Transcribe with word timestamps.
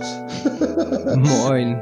Moin. 1.16 1.78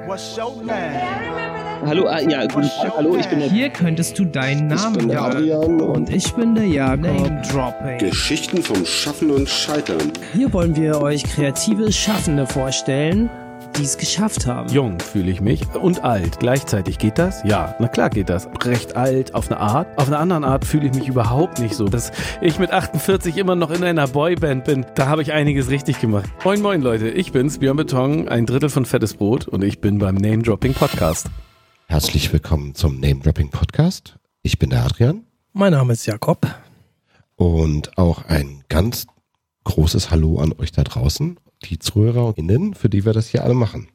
Hallo, 1.87 2.07
ah, 2.08 2.21
ja, 2.21 2.46
guten 2.46 2.68
Tag, 2.68 2.92
hallo, 2.96 3.17
ich 3.17 3.26
bin 3.29 3.38
der 3.38 3.50
Hier 3.50 3.71
könntest 3.71 4.18
du 4.18 4.25
deinen 4.25 4.67
Namen 4.67 4.96
bin 4.96 5.09
der 5.09 5.21
hören. 5.21 5.37
Adrian 5.37 5.80
Und 5.80 6.11
ich 6.11 6.33
bin 6.35 6.54
der 6.54 6.67
Jakob. 6.67 7.03
Name 7.03 7.43
Dropping. 7.51 7.99
Geschichten 7.99 8.62
vom 8.62 8.85
Schaffen 8.85 9.31
und 9.31 9.49
Scheitern. 9.49 10.12
Hier 10.33 10.53
wollen 10.53 10.75
wir 10.75 11.01
euch 11.01 11.23
kreative 11.23 11.93
Schaffende 11.93 12.46
vorstellen, 12.46 13.30
die 13.77 13.82
es 13.82 13.96
geschafft 13.98 14.46
haben. 14.46 14.68
Jung 14.72 14.98
fühle 15.00 15.30
ich 15.30 15.41
mich 15.41 15.62
und 15.74 16.04
alt. 16.04 16.38
Gleichzeitig 16.41 16.98
geht 16.98 17.18
das? 17.18 17.43
Ja, 17.45 17.74
na 17.79 17.88
klar 17.88 18.11
geht 18.11 18.29
das. 18.29 18.48
Recht 18.64 18.96
alt 18.96 19.34
auf 19.34 19.50
eine 19.50 19.61
Art. 19.61 19.98
Auf 19.98 20.06
eine 20.09 20.18
andere 20.18 20.46
Art 20.46 20.64
fühle 20.64 20.86
ich 20.88 20.95
mich 20.95 21.09
überhaupt 21.09 21.59
nicht 21.59 21.74
so. 21.74 21.84
Dass 21.86 22.10
ich 22.41 22.59
mit 22.59 22.70
48 22.73 23.36
immer 23.36 23.55
noch 23.55 23.70
in 23.70 23.84
einer 23.84 24.09
Boyband 24.09 24.64
bin, 24.64 24.84
da 24.95 25.06
habe 25.09 25.23
ich 25.23 25.32
einiges 25.32 25.70
richtig 25.70 26.00
gemacht. 26.00 26.29
Moin, 26.45 26.60
moin 26.60 26.82
Leute, 26.82 27.09
ich 27.09 27.32
bin's, 27.32 27.59
Björn 27.59 27.77
Beton, 27.77 28.29
ein 28.29 28.46
Drittel 28.46 28.68
von 28.68 28.84
Fettes 28.84 29.14
Brot 29.14 29.47
und 29.48 29.62
ich 29.62 29.80
bin 29.80 29.98
beim 29.98 30.16
Name 30.16 30.42
Dropping 30.42 30.75
Podcast. 30.75 31.27
Herzlich 31.86 32.33
willkommen 32.33 32.75
zum 32.75 33.00
Name 33.00 33.20
Dropping 33.20 33.50
Podcast. 33.50 34.16
Ich 34.42 34.59
bin 34.59 34.70
der 34.70 34.84
Adrian 34.84 35.25
Mein 35.52 35.72
Name 35.72 35.92
ist 35.92 36.06
Jakob. 36.06 36.47
und 37.36 37.97
auch 37.98 38.25
ein 38.27 38.62
ganz 38.69 39.06
großes 39.64 40.11
Hallo 40.11 40.38
an 40.41 40.52
euch 40.59 40.72
da 40.72 40.83
draußen, 40.83 41.38
die 41.65 41.79
ZuhörerInnen, 41.79 42.75
für 42.75 42.89
die 42.89 43.05
wir 43.05 43.12
das 43.12 43.29
hier 43.29 43.45
alle 43.45 43.55
machen. 43.55 43.89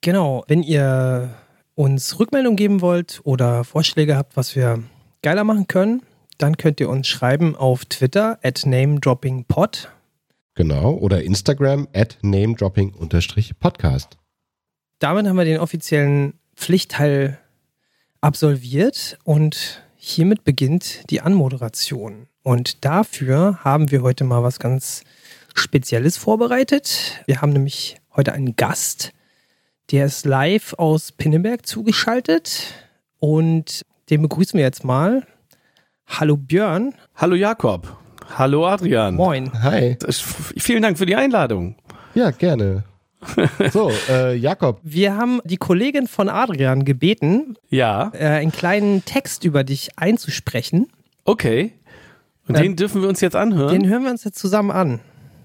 Genau, 0.00 0.44
wenn 0.48 0.62
ihr 0.62 1.34
uns 1.74 2.18
Rückmeldung 2.18 2.56
geben 2.56 2.80
wollt 2.80 3.20
oder 3.24 3.64
Vorschläge 3.64 4.16
habt, 4.16 4.36
was 4.36 4.56
wir 4.56 4.82
geiler 5.22 5.44
machen 5.44 5.66
können, 5.66 6.02
dann 6.38 6.56
könnt 6.56 6.80
ihr 6.80 6.88
uns 6.88 7.08
schreiben 7.08 7.56
auf 7.56 7.84
Twitter 7.84 8.38
at 8.42 8.64
namedroppingpod. 8.64 9.90
Genau. 10.54 10.94
Oder 10.94 11.22
Instagram 11.22 11.88
at 11.92 12.18
namedropping-podcast. 12.22 14.16
Damit 14.98 15.26
haben 15.26 15.36
wir 15.36 15.44
den 15.44 15.60
offiziellen 15.60 16.34
Pflichtteil 16.56 17.38
absolviert 18.20 19.18
und 19.22 19.82
hiermit 19.96 20.42
beginnt 20.44 21.08
die 21.10 21.20
Anmoderation. 21.20 22.26
Und 22.42 22.84
dafür 22.84 23.62
haben 23.62 23.90
wir 23.92 24.02
heute 24.02 24.24
mal 24.24 24.42
was 24.42 24.58
ganz 24.58 25.04
Spezielles 25.58 26.16
vorbereitet. 26.16 27.22
Wir 27.26 27.40
haben 27.42 27.52
nämlich 27.52 27.96
heute 28.16 28.32
einen 28.32 28.56
Gast, 28.56 29.12
der 29.90 30.06
ist 30.06 30.24
live 30.26 30.74
aus 30.74 31.12
Pinneberg 31.12 31.66
zugeschaltet 31.66 32.72
und 33.18 33.82
den 34.10 34.22
begrüßen 34.22 34.56
wir 34.56 34.64
jetzt 34.64 34.84
mal. 34.84 35.26
Hallo 36.06 36.36
Björn. 36.36 36.94
Hallo 37.14 37.34
Jakob. 37.34 37.96
Hallo 38.36 38.66
Adrian. 38.66 39.14
Moin. 39.14 39.50
Hi. 39.62 39.96
Vielen 40.58 40.82
Dank 40.82 40.98
für 40.98 41.06
die 41.06 41.16
Einladung. 41.16 41.76
Ja, 42.14 42.30
gerne. 42.30 42.84
So, 43.72 43.90
äh, 44.08 44.36
Jakob, 44.36 44.78
Wir 44.84 45.16
haben 45.16 45.40
die 45.44 45.56
Kollegin 45.56 46.06
von 46.06 46.28
Adrian 46.28 46.84
gebeten, 46.84 47.56
Ja, 47.68 48.12
äh, 48.14 48.26
einen 48.26 48.52
kleinen 48.52 49.04
Text 49.04 49.42
über 49.44 49.64
dich 49.64 49.98
einzusprechen. 49.98 50.86
okay. 51.24 51.72
Und 52.46 52.56
Ähm, 52.56 52.62
den 52.62 52.76
dürfen 52.76 53.02
wir 53.02 53.08
uns 53.08 53.20
jetzt 53.20 53.34
anhören? 53.36 53.72
Den 53.72 53.86
hören 53.88 54.04
wir 54.04 54.10
uns 54.10 54.22
jetzt 54.24 54.38
zusammen 54.38 54.70
an. 54.70 55.00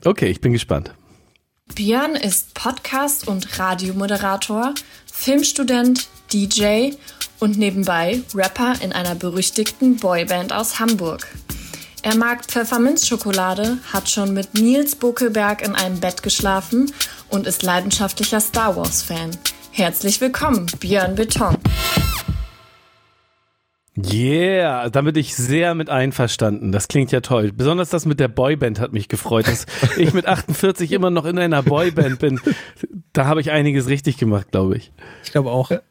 Okay, 0.06 0.28
ich 0.28 0.42
bin 0.42 0.52
gespannt. 0.52 0.94
Björn 1.76 2.16
ist 2.16 2.54
Podcast- 2.54 3.28
und 3.28 3.58
Radiomoderator, 3.58 4.74
Filmstudent, 5.12 6.08
DJ 6.34 6.92
und 7.40 7.58
nebenbei 7.58 8.22
Rapper 8.36 8.74
in 8.82 8.92
einer 8.92 9.16
berüchtigten 9.16 9.98
Boyband 9.98 10.52
aus 10.52 10.80
Hamburg. 10.80 11.28
Er 12.02 12.16
mag 12.16 12.44
Pfefferminzschokolade, 12.44 13.78
hat 13.94 14.10
schon 14.10 14.34
mit 14.34 14.56
Nils 14.56 14.96
Buckelberg 14.96 15.62
in 15.62 15.74
einem 15.74 16.02
Bett 16.02 16.22
geschlafen 16.22 16.92
und 17.30 17.48
ist 17.48 17.64
leidenschaftlicher 17.64 18.42
Star 18.42 18.76
Wars-Fan. 18.76 19.32
Herzlich 19.72 20.20
willkommen, 20.20 20.66
Björn 20.82 21.16
Beton. 21.16 21.58
Yeah, 23.96 24.90
damit 24.90 25.18
ich 25.18 25.36
sehr 25.36 25.76
mit 25.76 25.90
einverstanden. 25.90 26.72
Das 26.72 26.88
klingt 26.88 27.12
ja 27.12 27.22
toll. 27.22 27.52
Besonders 27.52 27.90
das 27.90 28.06
mit 28.06 28.20
der 28.20 28.28
Boyband 28.28 28.80
hat 28.80 28.92
mich 28.92 29.08
gefreut, 29.08 29.48
dass 29.48 29.66
ich 29.98 30.14
mit 30.14 30.26
48 30.26 30.92
immer 30.92 31.12
noch 31.12 31.26
in 31.26 31.38
einer 31.38 31.62
Boyband 31.62 32.18
bin. 32.20 32.40
Da 33.14 33.26
habe 33.26 33.42
ich 33.42 33.52
einiges 33.52 33.88
richtig 33.88 34.18
gemacht, 34.18 34.48
glaube 34.52 34.78
ich. 34.78 34.92
Ich 35.24 35.32
glaube 35.32 35.52
auch. 35.52 35.72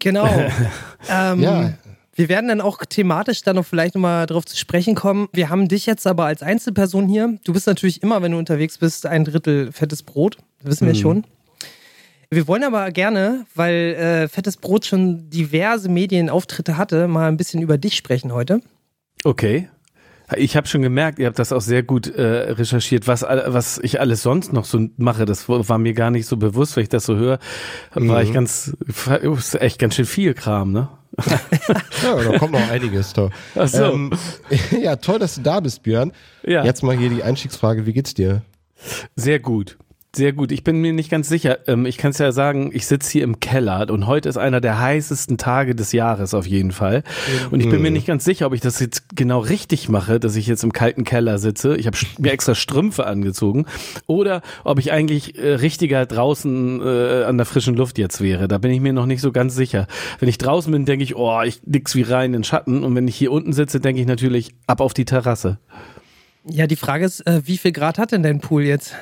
Genau. 0.00 0.28
ähm, 1.08 1.40
Ja. 1.40 1.72
Wir 2.16 2.28
werden 2.28 2.48
dann 2.48 2.60
auch 2.60 2.78
thematisch 2.84 3.42
dann 3.42 3.56
noch 3.56 3.64
vielleicht 3.64 3.94
nochmal 3.94 4.26
drauf 4.26 4.44
zu 4.44 4.56
sprechen 4.56 4.94
kommen. 4.94 5.28
Wir 5.32 5.48
haben 5.48 5.66
dich 5.66 5.86
jetzt 5.86 6.06
aber 6.06 6.26
als 6.26 6.42
Einzelperson 6.42 7.08
hier. 7.08 7.38
Du 7.44 7.52
bist 7.52 7.66
natürlich 7.66 8.02
immer, 8.02 8.22
wenn 8.22 8.32
du 8.32 8.38
unterwegs 8.38 8.78
bist, 8.78 9.06
ein 9.06 9.24
Drittel 9.24 9.72
fettes 9.72 10.02
Brot. 10.02 10.36
Das 10.62 10.72
wissen 10.72 10.86
wir 10.86 10.94
schon. 10.94 11.24
Wir 12.34 12.48
wollen 12.48 12.64
aber 12.64 12.90
gerne, 12.90 13.46
weil 13.54 13.94
äh, 13.94 14.28
fettes 14.28 14.56
Brot 14.56 14.86
schon 14.86 15.30
diverse 15.30 15.88
Medienauftritte 15.88 16.76
hatte, 16.76 17.06
mal 17.06 17.28
ein 17.28 17.36
bisschen 17.36 17.62
über 17.62 17.78
dich 17.78 17.96
sprechen 17.96 18.32
heute. 18.32 18.60
Okay. 19.22 19.68
Ich 20.36 20.56
habe 20.56 20.66
schon 20.66 20.82
gemerkt, 20.82 21.18
ihr 21.18 21.26
habt 21.26 21.38
das 21.38 21.52
auch 21.52 21.60
sehr 21.60 21.82
gut 21.82 22.08
äh, 22.08 22.22
recherchiert, 22.22 23.06
was, 23.06 23.22
was 23.22 23.78
ich 23.78 24.00
alles 24.00 24.22
sonst 24.22 24.52
noch 24.52 24.64
so 24.64 24.88
mache. 24.96 25.26
Das 25.26 25.48
war 25.48 25.78
mir 25.78 25.92
gar 25.92 26.10
nicht 26.10 26.26
so 26.26 26.36
bewusst, 26.36 26.74
wenn 26.76 26.82
ich 26.82 26.88
das 26.88 27.04
so 27.04 27.14
höre. 27.14 27.38
War 27.92 28.22
ich 28.22 28.32
ganz, 28.32 28.74
ist 29.20 29.54
echt 29.60 29.78
ganz 29.78 29.94
schön 29.94 30.06
viel 30.06 30.34
Kram, 30.34 30.72
ne? 30.72 30.88
ja, 32.02 32.16
da 32.16 32.38
kommt 32.38 32.52
noch 32.52 32.70
einiges. 32.70 33.12
Toll. 33.12 33.30
Ach 33.54 33.68
so. 33.68 33.84
Ähm, 33.84 34.10
ja, 34.82 34.96
toll, 34.96 35.20
dass 35.20 35.36
du 35.36 35.42
da 35.42 35.60
bist, 35.60 35.84
Björn. 35.84 36.10
Ja. 36.42 36.64
Jetzt 36.64 36.82
mal 36.82 36.96
hier 36.96 37.10
die 37.10 37.22
Einstiegsfrage, 37.22 37.86
wie 37.86 37.92
geht's 37.92 38.14
dir? 38.14 38.42
Sehr 39.14 39.38
gut. 39.38 39.76
Sehr 40.14 40.32
gut. 40.32 40.52
Ich 40.52 40.62
bin 40.62 40.80
mir 40.80 40.92
nicht 40.92 41.10
ganz 41.10 41.28
sicher. 41.28 41.58
Ähm, 41.66 41.86
Ich 41.86 41.98
kann 41.98 42.12
es 42.12 42.18
ja 42.18 42.30
sagen, 42.30 42.70
ich 42.72 42.86
sitze 42.86 43.10
hier 43.10 43.24
im 43.24 43.40
Keller 43.40 43.90
und 43.90 44.06
heute 44.06 44.28
ist 44.28 44.36
einer 44.36 44.60
der 44.60 44.78
heißesten 44.80 45.38
Tage 45.38 45.74
des 45.74 45.90
Jahres 45.90 46.34
auf 46.34 46.46
jeden 46.46 46.70
Fall. 46.70 47.02
Und 47.50 47.60
ich 47.60 47.68
bin 47.68 47.82
mir 47.82 47.90
nicht 47.90 48.06
ganz 48.06 48.24
sicher, 48.24 48.46
ob 48.46 48.54
ich 48.54 48.60
das 48.60 48.78
jetzt 48.78 49.16
genau 49.16 49.40
richtig 49.40 49.88
mache, 49.88 50.20
dass 50.20 50.36
ich 50.36 50.46
jetzt 50.46 50.62
im 50.62 50.72
kalten 50.72 51.02
Keller 51.02 51.38
sitze. 51.38 51.76
Ich 51.76 51.86
habe 51.86 51.98
mir 52.18 52.30
extra 52.32 52.54
Strümpfe 52.54 53.06
angezogen. 53.06 53.66
Oder 54.06 54.42
ob 54.62 54.78
ich 54.78 54.92
eigentlich 54.92 55.36
äh, 55.36 55.54
richtiger 55.54 56.06
draußen 56.06 56.80
äh, 56.80 57.24
an 57.24 57.36
der 57.36 57.46
frischen 57.46 57.74
Luft 57.74 57.98
jetzt 57.98 58.20
wäre. 58.20 58.46
Da 58.46 58.58
bin 58.58 58.70
ich 58.70 58.80
mir 58.80 58.92
noch 58.92 59.06
nicht 59.06 59.20
so 59.20 59.32
ganz 59.32 59.56
sicher. 59.56 59.88
Wenn 60.20 60.28
ich 60.28 60.38
draußen 60.38 60.70
bin, 60.70 60.84
denke 60.84 61.02
ich, 61.02 61.16
oh, 61.16 61.42
ich 61.42 61.60
nix 61.64 61.94
wie 61.96 62.02
rein 62.02 62.26
in 62.26 62.32
den 62.34 62.44
Schatten. 62.44 62.84
Und 62.84 62.94
wenn 62.94 63.08
ich 63.08 63.16
hier 63.16 63.32
unten 63.32 63.52
sitze, 63.52 63.80
denke 63.80 64.00
ich 64.00 64.06
natürlich 64.06 64.54
ab 64.68 64.80
auf 64.80 64.94
die 64.94 65.04
Terrasse. 65.04 65.58
Ja, 66.48 66.66
die 66.66 66.76
Frage 66.76 67.04
ist, 67.04 67.26
äh, 67.26 67.42
wie 67.46 67.58
viel 67.58 67.72
Grad 67.72 67.98
hat 67.98 68.12
denn 68.12 68.22
dein 68.22 68.40
Pool 68.40 68.62
jetzt? 68.62 68.94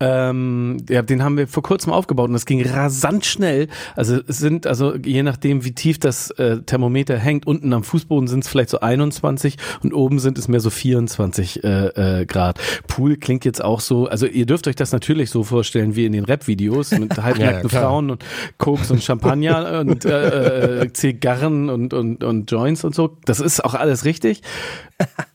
Ähm, 0.00 0.76
ja, 0.88 1.02
den 1.02 1.24
haben 1.24 1.36
wir 1.36 1.48
vor 1.48 1.64
kurzem 1.64 1.92
aufgebaut 1.92 2.28
und 2.28 2.34
das 2.34 2.46
ging 2.46 2.64
rasant 2.64 3.26
schnell. 3.26 3.66
Also 3.96 4.20
es 4.28 4.38
sind, 4.38 4.64
also 4.64 4.94
je 4.94 5.24
nachdem, 5.24 5.64
wie 5.64 5.72
tief 5.72 5.98
das 5.98 6.30
äh, 6.32 6.62
Thermometer 6.62 7.18
hängt, 7.18 7.48
unten 7.48 7.72
am 7.72 7.82
Fußboden 7.82 8.28
sind 8.28 8.44
es 8.44 8.48
vielleicht 8.48 8.70
so 8.70 8.78
21 8.78 9.56
und 9.82 9.92
oben 9.92 10.20
sind 10.20 10.38
es 10.38 10.46
mehr 10.46 10.60
so 10.60 10.70
24 10.70 11.64
äh, 11.64 12.20
äh, 12.20 12.26
Grad. 12.26 12.60
Pool 12.86 13.16
klingt 13.16 13.44
jetzt 13.44 13.62
auch 13.62 13.80
so, 13.80 14.06
also 14.06 14.26
ihr 14.26 14.46
dürft 14.46 14.68
euch 14.68 14.76
das 14.76 14.92
natürlich 14.92 15.30
so 15.30 15.42
vorstellen 15.42 15.96
wie 15.96 16.06
in 16.06 16.12
den 16.12 16.24
Rap-Videos 16.24 16.92
mit 16.92 17.16
halbnackten 17.20 17.68
klar. 17.68 17.82
Frauen 17.82 18.10
und 18.10 18.24
Koks 18.56 18.92
und 18.92 19.02
Champagner 19.02 19.80
und 19.86 20.04
äh, 20.04 20.82
äh, 20.82 20.92
Zigarren 20.92 21.70
und, 21.70 21.92
und, 21.92 22.22
und 22.22 22.48
Joints 22.48 22.84
und 22.84 22.94
so. 22.94 23.16
Das 23.24 23.40
ist 23.40 23.64
auch 23.64 23.74
alles 23.74 24.04
richtig. 24.04 24.42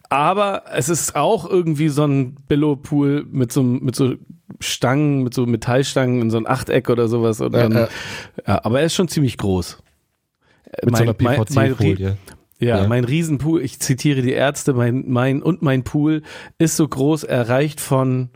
Aber 0.07 0.63
es 0.71 0.87
ist 0.87 1.15
auch 1.17 1.49
irgendwie 1.49 1.89
so 1.89 2.05
ein 2.05 2.35
Billo-Pool 2.47 3.25
mit 3.29 3.51
so, 3.51 3.63
mit 3.63 3.95
so 3.95 4.13
Stangen, 4.59 5.23
mit 5.23 5.33
so 5.33 5.45
Metallstangen 5.45 6.21
in 6.21 6.29
so 6.29 6.37
ein 6.37 6.47
Achteck 6.47 6.89
oder 6.89 7.07
sowas. 7.07 7.41
Und 7.41 7.53
Ja, 7.53 7.63
dann, 7.63 7.71
ja. 7.73 7.87
ja, 8.47 8.65
aber 8.65 8.79
er 8.81 8.85
ist 8.85 8.93
schon 8.95 9.07
ziemlich 9.07 9.37
groß. 9.37 9.81
Mit 10.85 10.97
so 10.97 11.03
einer 11.03 11.15
mein- 11.19 11.45
mein 11.53 11.71
Rie- 11.73 11.75
PVC-Folie. 11.95 12.17
ja, 12.59 12.77
Ja. 12.81 12.87
mein 12.87 13.03
Riesenpool, 13.03 13.61
ich 13.61 13.79
zitiere 13.79 14.21
die 14.21 14.31
Ärzte, 14.33 14.73
mein, 14.73 15.03
mein 15.07 15.41
und 15.43 15.61
mein 15.61 15.83
Pool 15.83 16.21
ist 16.57 16.75
so 16.77 16.87
groß, 16.87 17.23
er 17.23 17.47
reicht 17.49 17.79
von 17.79 18.29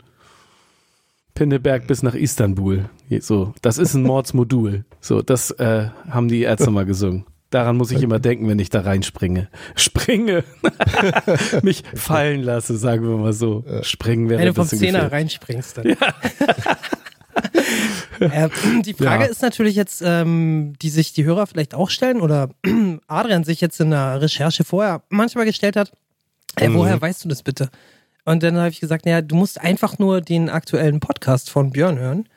Pinneberg 1.34 1.86
bis 1.86 2.02
nach 2.02 2.14
Istanbul. 2.14 2.88
So, 3.20 3.54
das 3.62 3.78
ist 3.78 3.94
ein 3.94 4.02
Mordsmodul. 4.02 4.84
So, 5.00 5.22
das 5.22 5.50
äh, 5.52 5.88
haben 6.10 6.28
die 6.28 6.42
Ärzte 6.42 6.70
mal 6.70 6.84
gesungen. 6.84 7.24
Daran 7.50 7.76
muss 7.76 7.90
ich 7.90 8.02
immer 8.02 8.18
denken, 8.18 8.46
wenn 8.48 8.58
ich 8.58 8.68
da 8.68 8.80
reinspringe. 8.82 9.48
Springe. 9.74 10.44
Mich 11.62 11.82
fallen 11.94 12.42
lasse, 12.42 12.76
sagen 12.76 13.08
wir 13.08 13.16
mal 13.16 13.32
so. 13.32 13.64
Springen 13.82 14.28
wäre 14.28 14.40
Wenn 14.40 14.48
du 14.48 14.54
vom 14.54 14.68
Zehner 14.68 15.10
reinspringst, 15.10 15.78
dann. 15.78 15.86
äh, 18.20 18.48
die 18.84 18.92
Frage 18.94 19.24
Ja. 19.24 19.30
ist 19.30 19.40
natürlich 19.42 19.76
jetzt, 19.76 20.02
ähm, 20.04 20.74
die 20.82 20.90
sich 20.90 21.14
die 21.14 21.24
Hörer 21.24 21.46
vielleicht 21.46 21.74
auch 21.74 21.88
stellen 21.88 22.20
oder 22.20 22.50
Adrian 23.06 23.44
sich 23.44 23.60
jetzt 23.62 23.80
in 23.80 23.90
der 23.90 24.20
Recherche 24.20 24.64
vorher 24.64 25.02
manchmal 25.08 25.46
gestellt 25.46 25.76
hat, 25.76 25.92
ey, 26.56 26.72
woher 26.74 27.00
weißt 27.00 27.24
du 27.24 27.28
das 27.28 27.42
bitte? 27.42 27.70
Und 28.26 28.42
dann 28.42 28.58
habe 28.58 28.68
ich 28.68 28.80
gesagt, 28.80 29.06
naja, 29.06 29.22
du 29.22 29.36
musst 29.36 29.58
einfach 29.58 29.98
nur 29.98 30.20
den 30.20 30.50
aktuellen 30.50 31.00
Podcast 31.00 31.48
von 31.48 31.70
Björn 31.70 31.98
hören. 31.98 32.28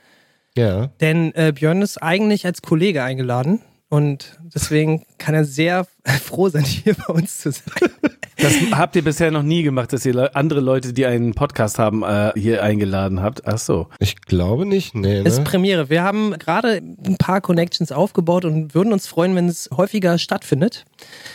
Ja. 0.55 0.87
Denn 1.01 1.33
äh, 1.35 1.51
Björn 1.53 1.81
ist 1.81 2.01
eigentlich 2.01 2.45
als 2.45 2.61
Kollege 2.61 3.03
eingeladen 3.03 3.61
und 3.91 4.39
deswegen 4.55 5.03
kann 5.17 5.35
er 5.35 5.43
sehr 5.43 5.85
froh 6.23 6.47
sein, 6.47 6.63
hier 6.63 6.95
bei 6.95 7.13
uns 7.13 7.39
zu 7.39 7.51
sein. 7.51 7.89
Das 8.37 8.53
habt 8.71 8.95
ihr 8.95 9.03
bisher 9.03 9.31
noch 9.31 9.43
nie 9.43 9.63
gemacht, 9.63 9.91
dass 9.91 10.05
ihr 10.05 10.33
andere 10.33 10.61
Leute, 10.61 10.93
die 10.93 11.05
einen 11.05 11.33
Podcast 11.33 11.77
haben, 11.77 12.01
äh, 12.01 12.31
hier 12.35 12.63
eingeladen 12.63 13.21
habt. 13.21 13.45
Ach 13.45 13.57
so. 13.57 13.87
Ich 13.99 14.15
glaube 14.21 14.65
nicht, 14.65 14.95
nee. 14.95 15.17
Ne? 15.17 15.23
Das 15.23 15.33
ist 15.33 15.43
Premiere. 15.43 15.89
Wir 15.89 16.03
haben 16.03 16.31
gerade 16.39 16.81
ein 17.05 17.17
paar 17.17 17.41
Connections 17.41 17.91
aufgebaut 17.91 18.45
und 18.45 18.73
würden 18.73 18.93
uns 18.93 19.07
freuen, 19.07 19.35
wenn 19.35 19.49
es 19.49 19.69
häufiger 19.75 20.17
stattfindet. 20.17 20.85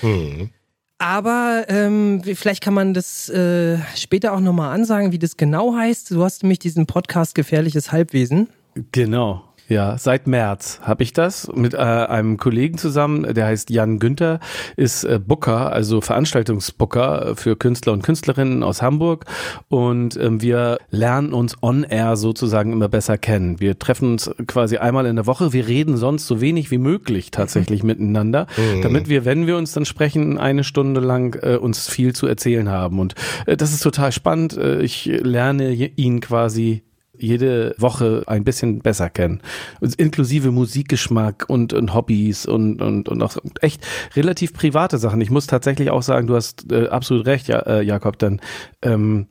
Hm. 0.01 0.49
Aber 0.97 1.67
ähm, 1.69 2.23
vielleicht 2.25 2.63
kann 2.63 2.73
man 2.73 2.95
das 2.95 3.29
äh, 3.29 3.77
später 3.95 4.33
auch 4.33 4.41
nochmal 4.41 4.75
ansagen, 4.75 5.13
wie 5.13 5.19
das 5.19 5.37
genau 5.37 5.75
heißt. 5.77 6.11
Du 6.11 6.25
hast 6.25 6.43
nämlich 6.43 6.59
diesen 6.59 6.87
Podcast 6.87 7.35
Gefährliches 7.35 7.93
Halbwesen. 7.93 8.49
Genau. 8.93 9.46
Ja, 9.69 9.99
seit 9.99 10.29
März 10.29 10.81
habe 10.83 11.03
ich 11.03 11.13
das 11.13 11.51
mit 11.53 11.75
äh, 11.75 11.79
einem 11.79 12.37
Kollegen 12.37 12.79
zusammen, 12.79 13.35
der 13.35 13.47
heißt 13.47 13.71
Jan 13.71 13.99
Günther, 13.99 14.39
ist 14.77 15.03
äh, 15.03 15.19
Booker, 15.19 15.73
also 15.73 16.01
Veranstaltungsbooker 16.01 17.35
für 17.35 17.57
Künstler 17.57 17.93
und 17.93 18.03
Künstlerinnen 18.03 18.63
aus 18.63 18.81
Hamburg 18.81 19.25
und 19.69 20.17
ähm, 20.19 20.41
wir 20.41 20.79
lernen 20.91 21.33
uns 21.33 21.57
on 21.63 21.83
air 21.83 22.17
sozusagen 22.17 22.73
immer 22.73 22.89
besser 22.89 23.19
kennen. 23.19 23.59
Wir 23.59 23.77
treffen 23.77 24.13
uns 24.13 24.31
quasi 24.47 24.77
einmal 24.77 25.07
in 25.07 25.17
der 25.17 25.27
Woche, 25.27 25.53
wir 25.53 25.67
reden 25.67 25.97
sonst 25.97 26.29
so 26.29 26.41
wenig 26.41 26.71
wie 26.71 26.79
möglich 26.79 27.33
tatsächlich 27.33 27.83
mhm. 27.83 27.89
miteinander, 27.89 28.47
mhm. 28.57 28.83
damit 28.83 29.09
wir, 29.09 29.25
wenn 29.25 29.49
wir 29.49 29.57
uns 29.57 29.73
dann 29.73 29.85
sprechen, 29.85 30.39
eine 30.39 30.63
Stunde 30.63 31.01
lang 31.01 31.37
äh, 31.43 31.57
uns 31.57 31.89
viel 31.89 32.15
zu 32.15 32.29
erzählen 32.29 32.69
haben 32.69 33.01
und 33.01 33.17
äh, 33.47 33.57
das 33.57 33.73
ist 33.73 33.83
total 33.83 34.13
spannend. 34.13 34.57
Äh, 34.57 34.83
ich 34.83 35.07
lerne 35.07 35.73
ihn 35.73 36.21
quasi 36.21 36.85
jede 37.19 37.75
Woche 37.79 38.25
ein 38.27 38.45
bisschen 38.45 38.81
besser 38.81 39.11
kennen. 39.11 39.41
Inklusive 39.97 40.51
Musikgeschmack 40.51 41.45
und, 41.49 41.73
und 41.73 41.95
Hobbys 41.95 42.47
und, 42.47 42.83
und, 42.83 43.09
und 43.09 43.23
auch 43.23 43.37
echt 43.61 43.87
relativ 44.15 44.53
private 44.53 44.99
Sachen. 44.99 45.21
Ich 45.21 45.31
muss 45.31 45.47
tatsächlich 45.47 45.91
auch 45.91 46.03
sagen, 46.03 46.27
du 46.27 46.35
hast 46.35 46.71
äh, 46.73 46.89
absolut 46.89 47.27
recht, 47.27 47.49
ja, 47.49 47.61
äh, 47.61 47.83
Jakob, 47.83 48.19
dann 48.19 48.41
ähm, 48.83 49.27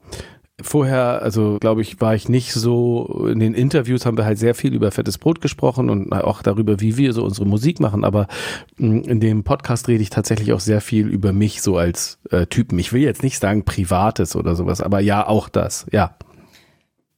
Vorher, 0.62 1.22
also 1.22 1.58
glaube 1.60 1.82
ich, 1.82 2.00
war 2.00 2.16
ich 2.16 2.30
nicht 2.30 2.54
so, 2.54 3.28
in 3.30 3.40
den 3.40 3.54
Interviews 3.54 4.06
haben 4.06 4.18
wir 4.18 4.24
halt 4.24 4.38
sehr 4.38 4.56
viel 4.56 4.74
über 4.74 4.90
fettes 4.90 5.18
Brot 5.18 5.42
gesprochen 5.42 5.90
und 5.90 6.14
auch 6.14 6.42
darüber, 6.42 6.80
wie 6.80 6.96
wir 6.96 7.12
so 7.12 7.26
unsere 7.26 7.46
Musik 7.46 7.82
machen, 7.82 8.06
aber 8.06 8.28
hm, 8.78 9.02
in 9.02 9.20
dem 9.20 9.44
Podcast 9.44 9.90
rede 9.90 10.02
ich 10.02 10.12
tatsächlich 10.12 10.54
auch 10.54 10.62
sehr 10.62 10.80
viel 10.80 11.10
über 11.10 11.34
mich 11.34 11.62
so 11.62 11.76
als 11.76 12.20
äh, 12.32 12.46
Typen. 12.46 12.80
Ich 12.80 12.94
will 12.94 13.02
jetzt 13.02 13.22
nicht 13.22 13.38
sagen 13.38 13.66
Privates 13.66 14.38
oder 14.38 14.56
sowas, 14.56 14.80
aber 14.80 15.02
ja, 15.02 15.28
auch 15.28 15.50
das, 15.50 15.88
ja. 15.92 16.16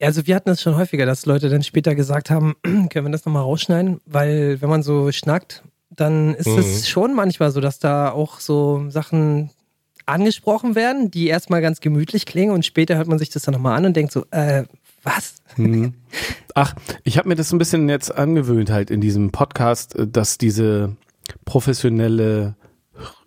Also 0.00 0.26
wir 0.26 0.36
hatten 0.36 0.50
es 0.50 0.62
schon 0.62 0.76
häufiger, 0.76 1.06
dass 1.06 1.26
Leute 1.26 1.48
dann 1.48 1.62
später 1.62 1.94
gesagt 1.94 2.30
haben, 2.30 2.54
können 2.62 3.06
wir 3.06 3.10
das 3.10 3.24
nochmal 3.24 3.42
rausschneiden? 3.42 4.00
Weil 4.06 4.60
wenn 4.60 4.68
man 4.68 4.82
so 4.82 5.10
schnackt, 5.12 5.62
dann 5.90 6.34
ist 6.34 6.46
mhm. 6.46 6.58
es 6.58 6.88
schon 6.88 7.14
manchmal 7.14 7.50
so, 7.50 7.60
dass 7.60 7.78
da 7.78 8.10
auch 8.10 8.40
so 8.40 8.88
Sachen 8.88 9.50
angesprochen 10.06 10.74
werden, 10.74 11.10
die 11.10 11.26
erstmal 11.26 11.60
ganz 11.60 11.80
gemütlich 11.80 12.26
klingen 12.26 12.52
und 12.52 12.64
später 12.64 12.96
hört 12.96 13.08
man 13.08 13.18
sich 13.18 13.30
das 13.30 13.42
dann 13.42 13.54
nochmal 13.54 13.76
an 13.76 13.86
und 13.86 13.96
denkt 13.96 14.12
so, 14.12 14.24
äh, 14.30 14.64
was? 15.02 15.36
Mhm. 15.56 15.94
Ach, 16.54 16.74
ich 17.04 17.18
habe 17.18 17.28
mir 17.28 17.34
das 17.34 17.52
ein 17.52 17.58
bisschen 17.58 17.88
jetzt 17.88 18.14
angewöhnt 18.14 18.70
halt 18.70 18.90
in 18.90 19.00
diesem 19.00 19.30
Podcast, 19.30 19.96
äh, 19.96 20.06
dass 20.06 20.38
diese 20.38 20.96
professionelle 21.44 22.56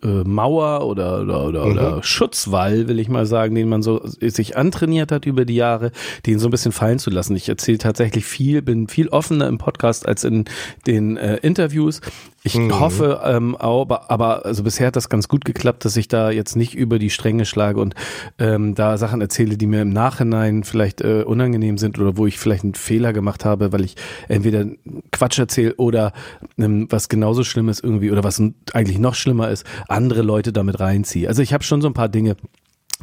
Mauer 0.02 0.86
oder, 0.86 1.22
oder, 1.22 1.44
oder, 1.44 1.64
mhm. 1.64 1.72
oder 1.72 2.02
Schutzwall, 2.02 2.88
will 2.88 2.98
ich 2.98 3.08
mal 3.08 3.26
sagen, 3.26 3.54
den 3.54 3.68
man 3.68 3.82
so 3.82 4.00
sich 4.04 4.56
antrainiert 4.56 5.12
hat 5.12 5.26
über 5.26 5.44
die 5.44 5.54
Jahre, 5.54 5.92
den 6.26 6.38
so 6.38 6.48
ein 6.48 6.50
bisschen 6.50 6.72
fallen 6.72 6.98
zu 6.98 7.10
lassen. 7.10 7.36
Ich 7.36 7.48
erzähle 7.48 7.78
tatsächlich 7.78 8.24
viel, 8.24 8.62
bin 8.62 8.88
viel 8.88 9.08
offener 9.08 9.46
im 9.46 9.58
Podcast 9.58 10.06
als 10.06 10.24
in 10.24 10.44
den 10.86 11.16
äh, 11.16 11.36
Interviews. 11.36 12.00
Ich 12.44 12.56
mhm. 12.56 12.80
hoffe, 12.80 13.20
ähm, 13.24 13.54
aber, 13.56 14.10
aber 14.10 14.44
also 14.44 14.64
bisher 14.64 14.88
hat 14.88 14.96
das 14.96 15.08
ganz 15.08 15.28
gut 15.28 15.44
geklappt, 15.44 15.84
dass 15.84 15.96
ich 15.96 16.08
da 16.08 16.30
jetzt 16.30 16.56
nicht 16.56 16.74
über 16.74 16.98
die 16.98 17.10
Stränge 17.10 17.44
schlage 17.44 17.80
und 17.80 17.94
ähm, 18.38 18.74
da 18.74 18.98
Sachen 18.98 19.20
erzähle, 19.20 19.56
die 19.56 19.66
mir 19.66 19.82
im 19.82 19.90
Nachhinein 19.90 20.64
vielleicht 20.64 21.02
äh, 21.02 21.22
unangenehm 21.22 21.78
sind 21.78 22.00
oder 22.00 22.16
wo 22.16 22.26
ich 22.26 22.40
vielleicht 22.40 22.64
einen 22.64 22.74
Fehler 22.74 23.12
gemacht 23.12 23.44
habe, 23.44 23.72
weil 23.72 23.84
ich 23.84 23.94
entweder 24.28 24.66
Quatsch 25.12 25.38
erzähle 25.38 25.74
oder 25.76 26.12
ähm, 26.58 26.88
was 26.90 27.08
genauso 27.08 27.44
schlimm 27.44 27.68
ist 27.68 27.84
irgendwie 27.84 28.10
oder 28.10 28.24
was 28.24 28.42
eigentlich 28.72 28.98
noch 28.98 29.14
schlimmer 29.14 29.48
ist, 29.50 29.64
andere 29.92 30.22
Leute 30.22 30.52
damit 30.52 30.80
reinziehe. 30.80 31.28
Also 31.28 31.42
ich 31.42 31.52
habe 31.52 31.64
schon 31.64 31.82
so 31.82 31.88
ein 31.88 31.94
paar 31.94 32.08
Dinge, 32.08 32.36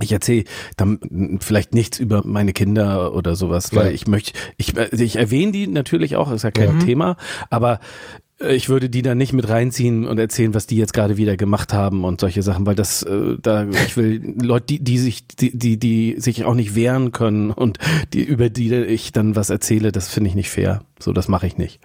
ich 0.01 0.11
erzähle 0.11 0.45
dann 0.77 1.39
vielleicht 1.41 1.73
nichts 1.73 1.99
über 1.99 2.23
meine 2.25 2.53
Kinder 2.53 3.13
oder 3.13 3.35
sowas, 3.35 3.75
weil 3.75 3.87
ja. 3.87 3.91
ich 3.91 4.07
möchte, 4.07 4.33
ich, 4.57 4.75
ich 4.77 5.15
erwähne 5.15 5.51
die 5.51 5.67
natürlich 5.67 6.15
auch, 6.15 6.31
ist 6.31 6.43
ja 6.43 6.51
kein 6.51 6.79
ja. 6.79 6.85
Thema, 6.85 7.17
aber 7.49 7.79
äh, 8.41 8.55
ich 8.55 8.69
würde 8.69 8.89
die 8.89 9.01
dann 9.01 9.17
nicht 9.17 9.33
mit 9.33 9.49
reinziehen 9.49 10.05
und 10.05 10.17
erzählen, 10.17 10.53
was 10.53 10.67
die 10.67 10.77
jetzt 10.77 10.93
gerade 10.93 11.17
wieder 11.17 11.37
gemacht 11.37 11.73
haben 11.73 12.03
und 12.03 12.21
solche 12.21 12.41
Sachen, 12.41 12.65
weil 12.65 12.75
das 12.75 13.03
äh, 13.03 13.37
da 13.41 13.67
ich 13.69 13.97
will 13.97 14.35
Leute, 14.41 14.65
die 14.67 14.83
die 14.83 14.97
sich 14.97 15.27
die 15.27 15.57
die 15.57 15.77
die 15.77 16.15
sich 16.19 16.45
auch 16.45 16.55
nicht 16.55 16.75
wehren 16.75 17.11
können 17.11 17.51
und 17.51 17.77
die 18.13 18.23
über 18.23 18.49
die 18.49 18.73
ich 18.73 19.11
dann 19.11 19.35
was 19.35 19.49
erzähle, 19.49 19.91
das 19.91 20.09
finde 20.09 20.29
ich 20.29 20.35
nicht 20.35 20.49
fair. 20.49 20.81
So, 20.99 21.13
das 21.13 21.27
mache 21.27 21.47
ich 21.47 21.57
nicht. 21.57 21.81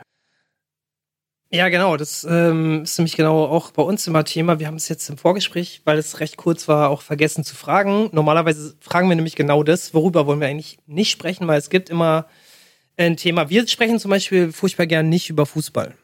Ja, 1.55 1.69
genau. 1.69 1.97
Das 1.97 2.27
ähm, 2.29 2.83
ist 2.83 2.99
nämlich 2.99 3.15
genau 3.17 3.45
auch 3.45 3.71
bei 3.71 3.83
uns 3.85 4.05
immer 4.09 4.25
Thema. 4.25 4.59
Wir 4.59 4.67
haben 4.67 4.75
es 4.75 4.89
jetzt 4.89 5.09
im 5.09 5.17
Vorgespräch, 5.17 5.83
weil 5.85 5.99
es 5.99 6.19
recht 6.19 6.37
kurz 6.37 6.67
war, 6.67 6.91
auch 6.91 7.01
vergessen 7.01 7.45
zu 7.45 7.55
fragen. 7.55 8.09
Normalerweise 8.11 8.75
fragen 8.81 9.09
wir 9.09 9.15
nämlich 9.15 9.37
genau 9.37 9.63
das, 9.63 9.95
worüber 9.95 10.27
wollen 10.27 10.41
wir 10.41 10.49
eigentlich 10.49 10.79
nicht 10.87 11.13
sprechen, 11.13 11.47
weil 11.47 11.61
es 11.61 11.71
gibt 11.71 11.91
immer 11.91 12.27
ein 12.97 13.17
Thema. 13.17 13.51
Wir 13.51 13.69
sprechen 13.69 14.01
zum 14.01 14.11
Beispiel 14.11 14.51
furchtbar 14.51 14.87
gern 14.87 15.09
nicht 15.09 15.31
über 15.31 15.47
Fußball. 15.47 15.95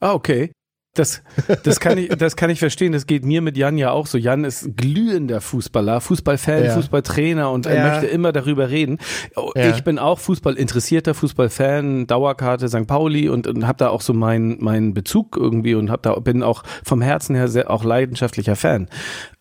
Ah, 0.00 0.12
okay. 0.12 0.52
Das, 0.94 1.22
das, 1.64 1.80
kann 1.80 1.98
ich, 1.98 2.08
das 2.10 2.36
kann 2.36 2.50
ich 2.50 2.60
verstehen. 2.60 2.92
Das 2.92 3.08
geht 3.08 3.24
mir 3.24 3.42
mit 3.42 3.56
Jan 3.56 3.76
ja 3.78 3.90
auch 3.90 4.06
so. 4.06 4.16
Jan 4.16 4.44
ist 4.44 4.76
glühender 4.76 5.40
Fußballer, 5.40 6.00
Fußballfan, 6.00 6.64
ja. 6.64 6.74
Fußballtrainer 6.74 7.50
und 7.50 7.66
er 7.66 7.74
ja. 7.74 7.88
möchte 7.88 8.06
immer 8.06 8.30
darüber 8.30 8.70
reden. 8.70 8.98
Ja. 9.56 9.70
Ich 9.70 9.82
bin 9.82 9.98
auch 9.98 10.20
Fußballinteressierter, 10.20 11.14
Fußballfan, 11.14 12.06
Dauerkarte 12.06 12.68
St. 12.68 12.86
Pauli 12.86 13.28
und, 13.28 13.48
und 13.48 13.66
habe 13.66 13.78
da 13.78 13.88
auch 13.88 14.02
so 14.02 14.12
meinen 14.12 14.62
meinen 14.62 14.94
Bezug 14.94 15.36
irgendwie 15.36 15.74
und 15.74 15.90
hab 15.90 16.02
da 16.02 16.14
bin 16.20 16.44
auch 16.44 16.62
vom 16.84 17.02
Herzen 17.02 17.34
her 17.34 17.48
sehr, 17.48 17.70
auch 17.70 17.82
leidenschaftlicher 17.82 18.54
Fan. 18.54 18.88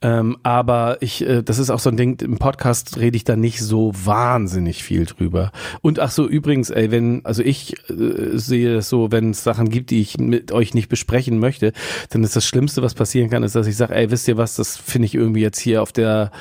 Ähm, 0.01 0.37
aber 0.41 0.97
ich, 1.01 1.23
äh, 1.23 1.43
das 1.43 1.59
ist 1.59 1.69
auch 1.69 1.79
so 1.79 1.91
ein 1.91 1.97
Ding. 1.97 2.19
Im 2.21 2.39
Podcast 2.39 2.97
rede 2.97 3.15
ich 3.15 3.25
da 3.25 3.35
nicht 3.35 3.59
so 3.59 3.91
wahnsinnig 3.93 4.83
viel 4.83 5.05
drüber. 5.05 5.51
Und 5.81 5.99
ach 5.99 6.09
so 6.09 6.27
übrigens, 6.27 6.71
ey, 6.71 6.89
wenn 6.89 7.23
also 7.25 7.43
ich 7.43 7.75
äh, 7.91 8.37
sehe 8.37 8.77
es 8.77 8.89
so, 8.89 9.11
wenn 9.11 9.29
es 9.29 9.43
Sachen 9.43 9.69
gibt, 9.69 9.91
die 9.91 10.01
ich 10.01 10.17
mit 10.17 10.51
euch 10.51 10.73
nicht 10.73 10.89
besprechen 10.89 11.42
möchte, 11.43 11.73
dann 12.09 12.23
ist 12.23 12.35
das 12.35 12.45
Schlimmste, 12.45 12.81
was 12.81 12.93
passieren 12.93 13.29
kann, 13.29 13.43
ist, 13.43 13.55
dass 13.55 13.67
ich 13.67 13.75
sage, 13.75 13.93
ey, 13.93 14.09
wisst 14.09 14.27
ihr 14.27 14.37
was, 14.37 14.55
das 14.55 14.77
finde 14.77 15.07
ich 15.07 15.15
irgendwie 15.15 15.41
jetzt 15.41 15.59
hier 15.59 15.81
auf 15.81 15.91
der, 15.91 16.31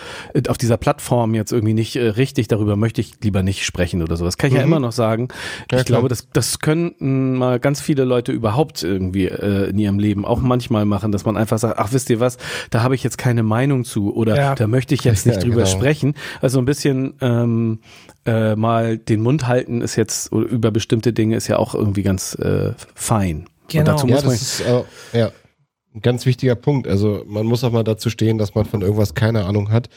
auf 0.48 0.58
dieser 0.58 0.76
Plattform 0.76 1.34
jetzt 1.34 1.52
irgendwie 1.52 1.74
nicht 1.74 1.96
äh, 1.96 2.08
richtig, 2.08 2.46
darüber 2.48 2.76
möchte 2.76 3.00
ich 3.00 3.14
lieber 3.22 3.42
nicht 3.42 3.64
sprechen 3.64 4.02
oder 4.02 4.16
sowas. 4.16 4.38
Kann 4.38 4.48
ich 4.48 4.54
mhm. 4.54 4.60
ja 4.60 4.64
immer 4.64 4.80
noch 4.80 4.92
sagen. 4.92 5.28
Ja, 5.70 5.78
ich 5.78 5.84
klar. 5.84 5.98
glaube, 5.98 6.08
das, 6.08 6.28
das 6.32 6.60
könnten 6.60 7.34
mal 7.34 7.58
ganz 7.58 7.80
viele 7.80 8.04
Leute 8.04 8.30
überhaupt 8.32 8.82
irgendwie 8.82 9.26
äh, 9.26 9.70
in 9.70 9.78
ihrem 9.78 9.98
Leben 9.98 10.24
auch 10.24 10.40
manchmal 10.40 10.84
machen, 10.84 11.10
dass 11.12 11.24
man 11.24 11.36
einfach 11.36 11.58
sagt, 11.58 11.78
ach, 11.78 11.92
wisst 11.92 12.08
ihr 12.10 12.20
was, 12.20 12.38
da 12.70 12.82
habe 12.82 12.94
ich 12.94 13.02
jetzt 13.02 13.18
keine 13.18 13.42
Meinung 13.42 13.84
zu 13.84 14.14
oder 14.14 14.36
ja. 14.36 14.54
da 14.54 14.66
möchte 14.66 14.94
ich 14.94 15.04
jetzt 15.04 15.26
nicht 15.26 15.36
ja, 15.36 15.42
drüber 15.42 15.64
genau. 15.64 15.66
sprechen. 15.66 16.14
Also 16.40 16.58
ein 16.58 16.64
bisschen 16.64 17.14
ähm, 17.20 17.80
äh, 18.24 18.54
mal 18.54 18.98
den 18.98 19.20
Mund 19.20 19.48
halten 19.48 19.80
ist 19.80 19.96
jetzt 19.96 20.32
über 20.32 20.70
bestimmte 20.70 21.12
Dinge 21.12 21.36
ist 21.36 21.48
ja 21.48 21.58
auch 21.58 21.74
irgendwie 21.74 22.02
ganz 22.02 22.34
äh, 22.36 22.72
fein. 22.94 23.46
Genau. 23.72 23.92
dazu 23.92 24.06
muss 24.06 24.22
ja, 24.22 24.28
das 24.28 24.42
ist 24.42 24.60
äh, 24.60 24.82
ja, 25.18 25.32
ein 25.94 26.00
ganz 26.00 26.26
wichtiger 26.26 26.54
Punkt. 26.54 26.86
Also 26.86 27.24
man 27.26 27.46
muss 27.46 27.64
auch 27.64 27.72
mal 27.72 27.84
dazu 27.84 28.10
stehen, 28.10 28.38
dass 28.38 28.54
man 28.54 28.64
von 28.64 28.82
irgendwas 28.82 29.14
keine 29.14 29.44
Ahnung 29.44 29.70
hat 29.70 29.88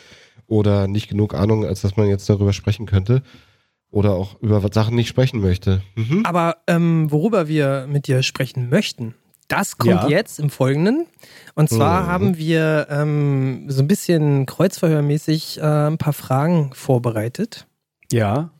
oder 0.47 0.87
nicht 0.87 1.09
genug 1.09 1.33
Ahnung, 1.33 1.65
als 1.65 1.81
dass 1.81 1.97
man 1.97 2.07
jetzt 2.07 2.29
darüber 2.29 2.53
sprechen 2.53 2.85
könnte 2.85 3.23
oder 3.91 4.11
auch 4.11 4.41
über 4.41 4.61
Sachen 4.71 4.95
nicht 4.95 5.07
sprechen 5.07 5.39
möchte. 5.39 5.81
Mhm. 5.95 6.25
Aber 6.25 6.57
ähm, 6.67 7.11
worüber 7.11 7.47
wir 7.47 7.87
mit 7.89 8.07
dir 8.07 8.23
sprechen 8.23 8.69
möchten, 8.69 9.15
das 9.47 9.77
kommt 9.77 10.03
ja. 10.03 10.07
jetzt 10.07 10.39
im 10.39 10.49
Folgenden. 10.49 11.05
Und 11.53 11.69
zwar 11.69 12.03
mhm. 12.03 12.07
haben 12.07 12.37
wir 12.37 12.87
ähm, 12.89 13.65
so 13.67 13.81
ein 13.81 13.87
bisschen 13.87 14.45
kreuzverhörmäßig 14.45 15.59
äh, 15.59 15.61
ein 15.61 15.97
paar 15.97 16.13
Fragen 16.13 16.71
vorbereitet. 16.73 17.67
Ja. 18.11 18.51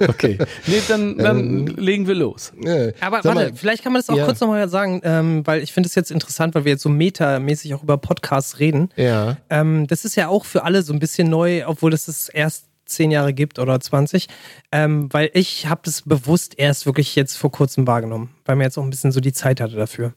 Okay. 0.00 0.38
Nee, 0.66 0.82
dann, 0.88 1.18
dann 1.18 1.38
ähm, 1.38 1.66
legen 1.66 2.06
wir 2.06 2.14
los. 2.14 2.52
Aber 3.00 3.24
warte, 3.24 3.34
mal, 3.34 3.52
vielleicht 3.54 3.82
kann 3.82 3.92
man 3.92 4.00
das 4.00 4.10
auch 4.10 4.16
ja. 4.16 4.24
kurz 4.24 4.40
nochmal 4.40 4.68
sagen, 4.68 5.00
ähm, 5.04 5.46
weil 5.46 5.62
ich 5.62 5.72
finde 5.72 5.88
es 5.88 5.94
jetzt 5.94 6.10
interessant, 6.10 6.54
weil 6.54 6.64
wir 6.64 6.72
jetzt 6.72 6.82
so 6.82 6.88
metamäßig 6.88 7.74
auch 7.74 7.82
über 7.82 7.98
Podcasts 7.98 8.58
reden. 8.58 8.90
Ja. 8.96 9.36
Ähm, 9.50 9.86
das 9.86 10.04
ist 10.04 10.16
ja 10.16 10.28
auch 10.28 10.44
für 10.44 10.64
alle 10.64 10.82
so 10.82 10.92
ein 10.92 10.98
bisschen 10.98 11.30
neu, 11.30 11.66
obwohl 11.66 11.90
das 11.90 12.08
es 12.08 12.28
erst 12.28 12.64
zehn 12.88 13.10
Jahre 13.10 13.34
gibt 13.34 13.58
oder 13.58 13.78
20, 13.78 14.28
ähm, 14.72 15.12
weil 15.12 15.30
ich 15.34 15.66
habe 15.66 15.82
das 15.84 16.02
bewusst 16.02 16.58
erst 16.58 16.86
wirklich 16.86 17.14
jetzt 17.14 17.36
vor 17.36 17.52
kurzem 17.52 17.86
wahrgenommen, 17.86 18.30
weil 18.44 18.56
mir 18.56 18.64
jetzt 18.64 18.78
auch 18.78 18.82
ein 18.82 18.90
bisschen 18.90 19.12
so 19.12 19.20
die 19.20 19.32
Zeit 19.32 19.60
hatte 19.60 19.76
dafür. 19.76 20.14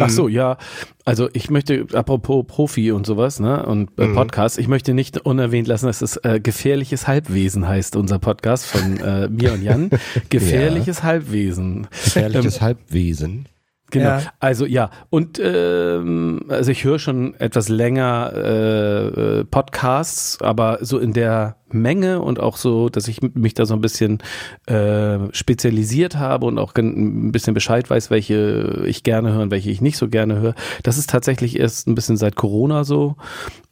Ach 0.00 0.10
so, 0.10 0.28
ja. 0.28 0.58
Also 1.04 1.28
ich 1.32 1.50
möchte, 1.50 1.86
apropos 1.92 2.44
Profi 2.46 2.90
und 2.90 3.06
sowas, 3.06 3.38
ne, 3.38 3.64
und 3.64 3.90
äh, 3.98 4.06
mhm. 4.06 4.14
Podcast, 4.14 4.58
ich 4.58 4.66
möchte 4.66 4.94
nicht 4.94 5.18
unerwähnt 5.24 5.68
lassen, 5.68 5.86
dass 5.86 6.02
es 6.02 6.16
äh, 6.18 6.40
Gefährliches 6.40 7.06
Halbwesen 7.06 7.68
heißt, 7.68 7.94
unser 7.94 8.18
Podcast 8.18 8.66
von 8.66 8.98
äh, 8.98 9.28
mir 9.28 9.52
und 9.52 9.62
Jan. 9.62 9.90
Gefährliches 10.28 10.98
ja. 10.98 11.04
Halbwesen. 11.04 11.86
Gefährliches 11.90 12.56
ähm, 12.56 12.62
Halbwesen. 12.62 13.48
Genau. 13.90 14.04
Ja. 14.04 14.22
Also 14.40 14.66
ja, 14.66 14.90
und 15.10 15.40
ähm, 15.42 16.40
also 16.48 16.72
ich 16.72 16.82
höre 16.82 16.98
schon 16.98 17.34
etwas 17.34 17.68
länger 17.68 18.32
äh, 18.34 19.06
äh, 19.06 19.44
Podcasts, 19.44 20.42
aber 20.42 20.78
so 20.80 20.98
in 20.98 21.12
der 21.12 21.56
Menge 21.70 22.20
und 22.20 22.40
auch 22.40 22.56
so, 22.56 22.88
dass 22.88 23.08
ich 23.08 23.20
mich 23.22 23.54
da 23.54 23.66
so 23.66 23.74
ein 23.74 23.80
bisschen 23.80 24.18
äh, 24.66 25.18
spezialisiert 25.32 26.16
habe 26.16 26.46
und 26.46 26.58
auch 26.58 26.74
ein 26.76 27.32
bisschen 27.32 27.54
Bescheid 27.54 27.88
weiß, 27.88 28.10
welche 28.10 28.84
ich 28.86 29.02
gerne 29.02 29.32
höre 29.32 29.42
und 29.42 29.50
welche 29.50 29.70
ich 29.70 29.80
nicht 29.80 29.96
so 29.96 30.08
gerne 30.08 30.38
höre. 30.40 30.54
Das 30.82 30.98
ist 30.98 31.10
tatsächlich 31.10 31.58
erst 31.58 31.88
ein 31.88 31.94
bisschen 31.94 32.16
seit 32.16 32.36
Corona 32.36 32.84
so. 32.84 33.16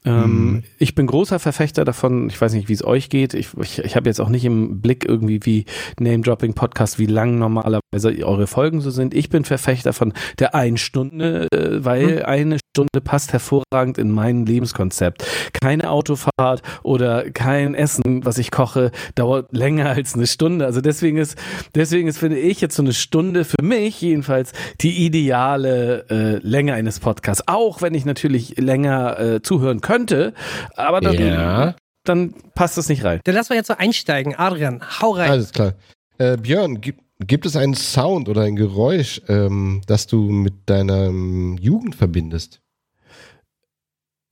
Ähm, 0.05 0.65
Ich 0.79 0.95
bin 0.95 1.07
großer 1.07 1.39
Verfechter 1.39 1.85
davon, 1.85 2.29
ich 2.29 2.41
weiß 2.41 2.53
nicht, 2.55 2.69
wie 2.69 2.75
es 2.75 2.85
euch 2.85 3.09
geht. 3.09 3.33
Ich, 3.35 3.49
ich, 3.61 3.79
ich 3.79 3.97
habe 3.97 4.09
jetzt 4.09 4.21
auch 4.21 4.29
nicht 4.29 4.45
im 4.45 4.81
Blick 4.81 5.05
irgendwie 5.05 5.41
wie 5.45 5.65
Name-Dropping-Podcast, 5.99 6.99
wie 6.99 7.07
lang 7.07 7.39
normalerweise 7.39 8.15
eure 8.25 8.47
Folgen 8.47 8.81
so 8.81 8.91
sind. 8.91 9.15
Ich 9.15 9.29
bin 9.31 9.45
Verfechter 9.45 9.93
von 9.93 10.13
der 10.39 10.55
einen 10.55 10.77
Stunde, 10.77 11.49
äh, 11.53 11.85
weil 11.85 12.25
eine 12.25 12.59
Stunde 12.75 13.01
passt 13.05 13.33
hervorragend 13.33 13.99
in 13.99 14.11
mein 14.11 14.47
Lebenskonzept. 14.47 15.25
Keine 15.63 15.91
Autofahrt 15.91 16.61
oder 16.83 17.31
kein 17.31 17.77
Essen, 17.77 18.25
was 18.25 18.37
ich 18.39 18.51
koche, 18.51 18.91
dauert 19.15 19.53
länger 19.57 19.91
als 19.91 20.15
eine 20.17 20.27
Stunde. 20.27 20.65
Also 20.67 20.81
deswegen 20.81 21.17
ist, 21.19 21.39
deswegen 21.77 22.09
ist, 22.09 22.19
finde 22.19 22.37
ich, 22.41 22.61
jetzt 22.61 22.75
so 22.75 22.83
eine 22.83 22.93
Stunde 22.93 23.45
für 23.45 23.63
mich 23.63 24.01
jedenfalls 24.01 24.53
die 24.81 25.07
ideale 25.07 26.05
äh, 26.11 26.39
Länge 26.45 26.75
eines 26.75 26.99
Podcasts. 26.99 27.47
Auch 27.47 27.81
wenn 27.81 27.95
ich 27.95 28.05
natürlich 28.05 28.57
länger 28.59 29.21
äh, 29.21 29.41
zuhören 29.41 29.81
könnte, 29.81 30.35
aber 30.75 31.01
dann, 31.01 31.15
Ja. 31.15 31.77
dann 32.03 32.35
passt 32.57 32.77
es 32.77 32.89
nicht 32.89 33.05
rein. 33.05 33.21
Dann 33.23 33.37
lass 33.37 33.51
mal 33.51 33.55
jetzt 33.55 33.69
so 33.69 33.75
einsteigen. 33.77 34.35
Adrian, 34.35 34.83
hau 35.01 35.13
rein. 35.13 35.31
Alles 35.31 35.53
klar. 35.53 35.75
Äh, 36.19 36.39
Björn, 36.39 36.81
gibt, 36.81 37.01
gibt 37.25 37.47
es 37.47 37.55
einen 37.55 37.75
Sound 37.75 38.29
oder 38.29 38.43
ein 38.43 38.57
Geräusch, 38.57 39.23
ähm, 39.29 39.81
das 39.87 40.09
du 40.09 40.23
mit 40.29 40.55
deiner 40.67 41.05
ähm, 41.05 41.57
Jugend 41.61 41.95
verbindest? 41.95 42.63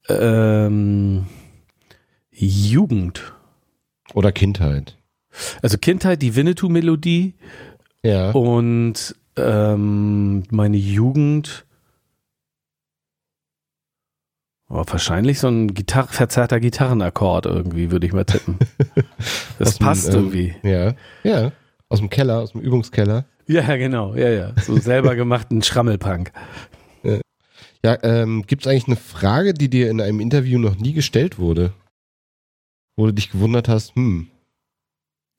Ähm, 0.09 1.25
Jugend. 2.31 3.33
Oder 4.13 4.31
Kindheit? 4.31 4.97
Also 5.61 5.77
Kindheit, 5.77 6.21
die 6.21 6.35
Winnetou-Melodie 6.35 7.33
Ja. 8.03 8.31
und 8.31 9.15
ähm, 9.37 10.43
meine 10.51 10.77
Jugend. 10.77 11.65
Oh, 14.69 14.83
wahrscheinlich 14.87 15.39
so 15.39 15.47
ein 15.49 15.73
Gitar 15.73 16.07
verzerrter 16.07 16.59
Gitarrenakkord 16.59 17.45
irgendwie, 17.45 17.91
würde 17.91 18.07
ich 18.07 18.13
mal 18.13 18.25
tippen. 18.25 18.57
Das 19.59 19.67
Aus 19.69 19.77
dem, 19.77 19.85
passt 19.85 20.09
ähm, 20.09 20.15
irgendwie. 20.15 20.55
Ja. 20.63 20.93
Ja. 21.23 21.51
Aus 21.89 21.99
dem 21.99 22.09
Keller, 22.09 22.39
aus 22.39 22.53
dem 22.53 22.61
Übungskeller. 22.61 23.25
Ja, 23.45 23.75
genau, 23.75 24.15
ja, 24.15 24.29
ja. 24.29 24.51
So 24.61 24.77
selber 24.77 25.15
gemachten 25.15 25.61
Schrammelpunk. 25.61 26.31
Ja, 27.85 27.97
ähm, 28.03 28.43
gibt 28.47 28.63
es 28.65 28.67
eigentlich 28.67 28.87
eine 28.87 28.95
Frage, 28.95 29.53
die 29.53 29.69
dir 29.69 29.89
in 29.89 29.99
einem 29.99 30.19
Interview 30.19 30.57
noch 30.57 30.77
nie 30.77 30.93
gestellt 30.93 31.37
wurde? 31.37 31.73
Wo 32.95 33.05
du 33.05 33.13
dich 33.13 33.31
gewundert 33.31 33.67
hast, 33.67 33.95
hm, 33.95 34.27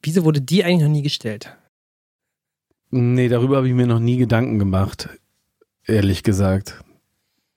Wieso 0.05 0.25
wurde 0.25 0.43
die 0.43 0.63
eigentlich 0.65 0.83
noch 0.83 0.91
nie 0.91 1.03
gestellt? 1.03 1.57
Nee, 2.91 3.29
darüber 3.29 3.57
habe 3.57 3.69
ich 3.69 3.75
mir 3.75 3.87
noch 3.87 4.01
nie 4.01 4.19
Gedanken 4.19 4.59
gemacht, 4.59 5.09
ehrlich 5.87 6.23
gesagt. 6.23 6.81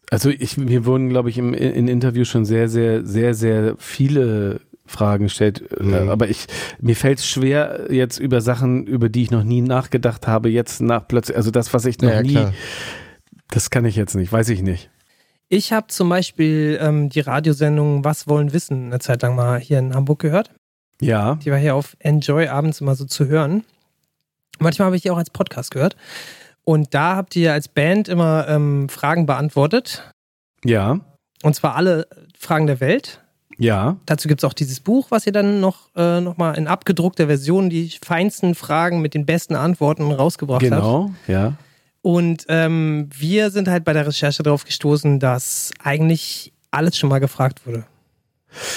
Also 0.10 0.30
ich, 0.30 0.56
mir 0.58 0.86
wurden, 0.86 1.10
glaube 1.10 1.30
ich, 1.30 1.38
im, 1.38 1.54
in 1.54 1.90
Interviews 1.90 2.30
schon 2.30 2.46
sehr, 2.46 2.70
sehr, 2.70 3.06
sehr, 3.06 3.34
sehr 3.34 3.76
viele 3.78 4.62
Fragen 4.86 5.26
gestellt. 5.26 5.66
Mhm. 5.78 5.94
Äh, 5.94 5.98
Aber 6.10 6.30
ich, 6.30 6.48
mir 6.80 6.96
fällt 6.96 7.20
es 7.20 7.28
schwer, 7.28 7.88
jetzt 7.92 8.18
über 8.18 8.40
Sachen, 8.40 8.88
über 8.88 9.10
die 9.10 9.24
ich 9.24 9.32
noch 9.32 9.44
nie 9.44 9.62
nachgedacht 9.62 10.26
habe, 10.26 10.50
jetzt 10.50 10.80
nach 10.80 11.06
plötzlich, 11.06 11.36
also 11.36 11.52
das, 11.52 11.74
was 11.74 11.84
ich 11.84 12.00
noch 12.00 12.10
ja, 12.12 12.22
nie, 12.22 12.32
klar. 12.32 12.54
Das 13.50 13.70
kann 13.70 13.86
ich 13.86 13.96
jetzt 13.96 14.16
nicht, 14.16 14.32
weiß 14.32 14.50
ich 14.50 14.62
nicht. 14.62 14.90
Ich 15.50 15.72
habe 15.72 15.88
zum 15.88 16.10
Beispiel 16.10 16.78
ähm, 16.82 17.10
die 17.10 17.22
Radiosendung 17.22 18.04
Was 18.04 18.28
wollen 18.28 18.52
wissen 18.52 18.88
eine 18.88 19.00
Zeit 19.00 19.22
lang 19.22 19.36
mal 19.36 19.60
hier 19.60 19.80
in 19.80 19.94
Hamburg 19.96 20.20
gehört. 20.20 20.52
Ja, 21.00 21.36
Die 21.36 21.52
war 21.52 21.58
hier 21.58 21.76
auf 21.76 21.96
Enjoy 22.00 22.48
abends 22.48 22.82
immer 22.82 22.96
so 22.96 23.06
zu 23.06 23.28
hören. 23.28 23.64
Manchmal 24.60 24.88
habe 24.88 24.96
ich 24.96 25.04
die 25.04 25.12
auch 25.12 25.18
als 25.18 25.30
Podcast 25.30 25.72
gehört. 25.72 25.96
Und 26.64 26.94
da 26.94 27.16
habt 27.16 27.36
ihr 27.36 27.54
als 27.54 27.70
Band 27.70 28.10
immer 28.10 28.46
ähm, 28.50 28.90
Fragen 28.90 29.26
beantwortet. 29.26 30.12
ja, 30.66 31.00
Und 31.44 31.56
zwar 31.56 31.76
alle 31.76 32.08
Fragen 32.38 32.68
der 32.68 32.82
Welt. 32.82 33.22
ja, 33.58 33.96
Dazu 34.06 34.28
gibt 34.28 34.42
es 34.42 34.44
auch 34.44 34.54
dieses 34.54 34.82
Buch, 34.82 35.12
was 35.12 35.26
ihr 35.26 35.32
dann 35.32 35.62
noch, 35.62 35.90
äh, 35.96 36.20
noch 36.20 36.36
mal 36.36 36.54
in 36.58 36.68
abgedruckter 36.68 37.28
Version 37.28 37.70
die 37.70 37.90
feinsten 38.04 38.54
Fragen 38.56 39.00
mit 39.02 39.14
den 39.14 39.26
besten 39.26 39.56
Antworten 39.56 40.12
rausgebracht 40.12 40.64
habt. 40.64 40.72
genau, 40.72 41.12
ja. 41.28 41.54
Und 42.02 42.46
ähm, 42.48 43.10
wir 43.18 43.50
sind 43.52 43.68
halt 43.68 43.84
bei 43.84 43.94
der 43.94 44.08
Recherche 44.08 44.44
darauf 44.44 44.64
gestoßen, 44.66 45.20
dass 45.20 45.72
eigentlich 45.84 46.54
alles 46.72 46.98
schon 46.98 47.10
mal 47.10 47.20
gefragt 47.20 47.66
wurde. 47.66 47.86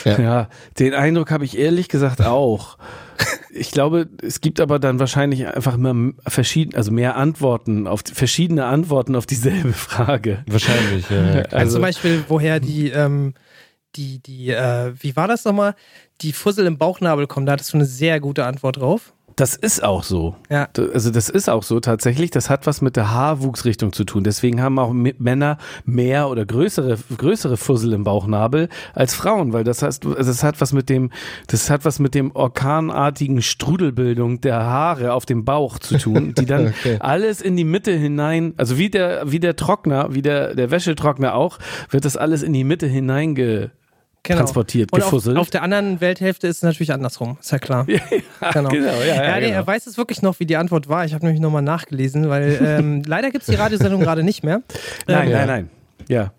Ja. 0.04 0.20
Ja, 0.20 0.48
den 0.78 0.94
Eindruck 0.94 1.30
habe 1.30 1.44
ich 1.44 1.56
ehrlich 1.56 1.88
gesagt 1.88 2.20
auch. 2.22 2.76
Ich 3.52 3.70
glaube, 3.70 4.08
es 4.22 4.40
gibt 4.40 4.60
aber 4.60 4.78
dann 4.78 4.98
wahrscheinlich 4.98 5.46
einfach 5.46 5.74
immer 5.74 6.12
verschiedene, 6.26 6.76
also 6.76 6.90
mehr 6.90 7.16
Antworten 7.16 7.86
auf 7.86 8.02
verschiedene 8.12 8.64
Antworten 8.66 9.14
auf 9.16 9.26
dieselbe 9.26 9.72
Frage. 9.72 10.44
Wahrscheinlich, 10.46 11.08
ja. 11.10 11.16
ja. 11.16 11.42
Also, 11.42 11.56
Also- 11.56 11.72
zum 11.74 11.82
Beispiel, 11.82 12.24
woher 12.28 12.60
die, 12.60 12.88
ähm, 12.90 13.34
die, 13.96 14.18
die, 14.20 14.50
äh, 14.50 14.92
wie 15.00 15.16
war 15.16 15.28
das 15.28 15.44
nochmal? 15.44 15.74
Die 16.20 16.32
Fussel 16.32 16.66
im 16.66 16.78
Bauchnabel 16.78 17.26
kommen, 17.26 17.46
da 17.46 17.52
hattest 17.52 17.72
du 17.72 17.76
eine 17.78 17.86
sehr 17.86 18.20
gute 18.20 18.44
Antwort 18.44 18.76
drauf. 18.78 19.12
Das 19.40 19.56
ist 19.56 19.82
auch 19.82 20.02
so. 20.02 20.36
Ja. 20.50 20.68
Also 20.92 21.10
das 21.10 21.30
ist 21.30 21.48
auch 21.48 21.62
so 21.62 21.80
tatsächlich. 21.80 22.30
Das 22.30 22.50
hat 22.50 22.66
was 22.66 22.82
mit 22.82 22.96
der 22.96 23.10
Haarwuchsrichtung 23.10 23.94
zu 23.94 24.04
tun. 24.04 24.22
Deswegen 24.22 24.60
haben 24.60 24.78
auch 24.78 24.92
Männer 24.92 25.56
mehr 25.86 26.28
oder 26.28 26.44
größere 26.44 26.98
größere 27.16 27.56
Fussel 27.56 27.94
im 27.94 28.04
Bauchnabel 28.04 28.68
als 28.92 29.14
Frauen, 29.14 29.54
weil 29.54 29.64
das 29.64 29.80
heißt, 29.80 30.04
also 30.04 30.30
das 30.30 30.44
hat 30.44 30.60
was 30.60 30.74
mit 30.74 30.90
dem, 30.90 31.10
das 31.46 31.70
hat 31.70 31.86
was 31.86 32.00
mit 32.00 32.14
dem 32.14 32.32
orkanartigen 32.32 33.40
Strudelbildung 33.40 34.42
der 34.42 34.62
Haare 34.62 35.14
auf 35.14 35.24
dem 35.24 35.46
Bauch 35.46 35.78
zu 35.78 35.96
tun, 35.96 36.34
die 36.36 36.44
dann 36.44 36.74
Okay. 36.80 36.98
alles 37.00 37.40
in 37.40 37.56
die 37.56 37.64
Mitte 37.64 37.92
hinein, 37.92 38.52
also 38.58 38.76
wie 38.76 38.90
der 38.90 39.32
wie 39.32 39.40
der 39.40 39.56
Trockner, 39.56 40.14
wie 40.14 40.22
der 40.22 40.54
der 40.54 40.70
Wäschetrockner 40.70 41.34
auch, 41.34 41.58
wird 41.88 42.04
das 42.04 42.18
alles 42.18 42.42
in 42.42 42.52
die 42.52 42.64
Mitte 42.64 42.86
hineinge 42.86 43.70
Genau. 44.22 44.40
transportiert, 44.40 44.92
Und 44.92 45.00
auf, 45.02 45.06
gefusselt. 45.10 45.38
auf 45.38 45.48
der 45.50 45.62
anderen 45.62 46.00
Welthälfte 46.02 46.46
ist 46.46 46.58
es 46.58 46.62
natürlich 46.62 46.92
andersrum, 46.92 47.38
ist 47.40 47.50
ja 47.52 47.58
klar. 47.58 47.86
ja, 47.88 48.00
Genau. 48.52 48.68
genau, 48.68 48.86
ja, 49.00 49.04
ja, 49.06 49.24
Ja, 49.24 49.34
nee, 49.36 49.46
genau. 49.46 49.54
er 49.54 49.66
weiß 49.66 49.86
es 49.86 49.96
wirklich 49.96 50.20
noch, 50.20 50.38
wie 50.40 50.46
die 50.46 50.56
Antwort 50.56 50.88
war. 50.90 51.04
Ich 51.06 51.14
habe 51.14 51.24
nämlich 51.24 51.40
nochmal 51.40 51.62
nachgelesen, 51.62 52.28
weil 52.28 52.58
ähm, 52.62 53.02
leider 53.06 53.30
gibt 53.30 53.42
es 53.42 53.48
die 53.48 53.54
Radiosendung 53.54 54.00
gerade 54.02 54.22
nicht 54.22 54.44
mehr. 54.44 54.62
Nein, 55.06 55.26
Ähm, 55.28 55.32
nein, 55.32 55.46
nein. 55.46 55.70
Ja. 56.08 56.32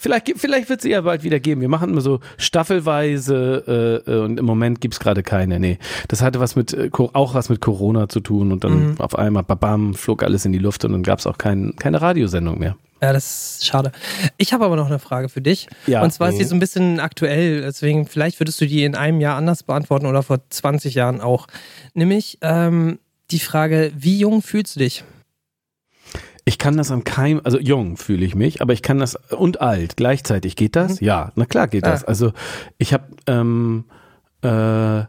Vielleicht, 0.00 0.32
vielleicht 0.36 0.68
wird 0.68 0.80
sie 0.80 0.90
ja 0.90 1.00
bald 1.00 1.24
wieder 1.24 1.40
geben. 1.40 1.60
Wir 1.60 1.68
machen 1.68 1.90
immer 1.90 2.00
so 2.00 2.20
staffelweise 2.36 4.02
äh, 4.06 4.10
äh, 4.12 4.20
und 4.20 4.38
im 4.38 4.44
Moment 4.44 4.80
gibt's 4.80 5.00
gerade 5.00 5.22
keine. 5.22 5.58
Nee. 5.58 5.78
Das 6.08 6.22
hatte 6.22 6.38
was 6.40 6.54
mit 6.56 6.72
äh, 6.72 6.90
auch 6.94 7.34
was 7.34 7.48
mit 7.48 7.60
Corona 7.60 8.08
zu 8.08 8.20
tun 8.20 8.52
und 8.52 8.62
dann 8.64 8.96
auf 8.98 9.16
einmal 9.18 9.42
babam 9.42 9.94
flog 9.94 10.22
alles 10.22 10.44
in 10.44 10.52
die 10.52 10.58
Luft 10.58 10.84
und 10.84 10.92
dann 10.92 11.02
gab's 11.02 11.26
auch 11.26 11.38
kein, 11.38 11.74
keine 11.76 12.00
Radiosendung 12.00 12.58
mehr. 12.58 12.76
Ja, 13.00 13.12
das 13.12 13.58
ist 13.58 13.66
schade. 13.66 13.92
Ich 14.38 14.52
habe 14.52 14.64
aber 14.64 14.74
noch 14.76 14.86
eine 14.86 14.98
Frage 14.98 15.28
für 15.28 15.40
dich. 15.40 15.68
Ja. 15.86 16.02
Und 16.02 16.12
zwar 16.12 16.30
ist 16.30 16.38
die 16.38 16.44
Mhm. 16.44 16.48
so 16.48 16.54
ein 16.56 16.60
bisschen 16.60 17.00
aktuell, 17.00 17.60
deswegen 17.60 18.06
vielleicht 18.06 18.40
würdest 18.40 18.60
du 18.60 18.66
die 18.66 18.82
in 18.84 18.94
einem 18.96 19.20
Jahr 19.20 19.36
anders 19.36 19.62
beantworten 19.62 20.06
oder 20.06 20.22
vor 20.24 20.38
20 20.50 20.94
Jahren 20.94 21.20
auch. 21.20 21.46
Nämlich 21.94 22.38
ähm, 22.42 22.98
die 23.30 23.38
Frage, 23.38 23.92
wie 23.96 24.18
jung 24.18 24.42
fühlst 24.42 24.74
du 24.76 24.80
dich? 24.80 25.04
Ich 26.44 26.58
kann 26.58 26.76
das 26.78 26.90
an 26.90 27.04
keinem, 27.04 27.40
also 27.44 27.58
jung 27.58 27.98
fühle 27.98 28.24
ich 28.24 28.34
mich, 28.34 28.62
aber 28.62 28.72
ich 28.72 28.80
kann 28.82 28.98
das 28.98 29.16
und 29.30 29.60
alt 29.60 29.96
gleichzeitig. 29.98 30.56
Geht 30.56 30.76
das? 30.76 30.98
Ja, 31.00 31.30
na 31.36 31.44
klar 31.44 31.68
geht 31.68 31.84
Ah. 31.84 31.90
das. 31.90 32.04
Also 32.04 32.32
ich 32.78 32.94
habe 32.94 33.04
ähm, 33.26 33.84
äh, 34.42 35.04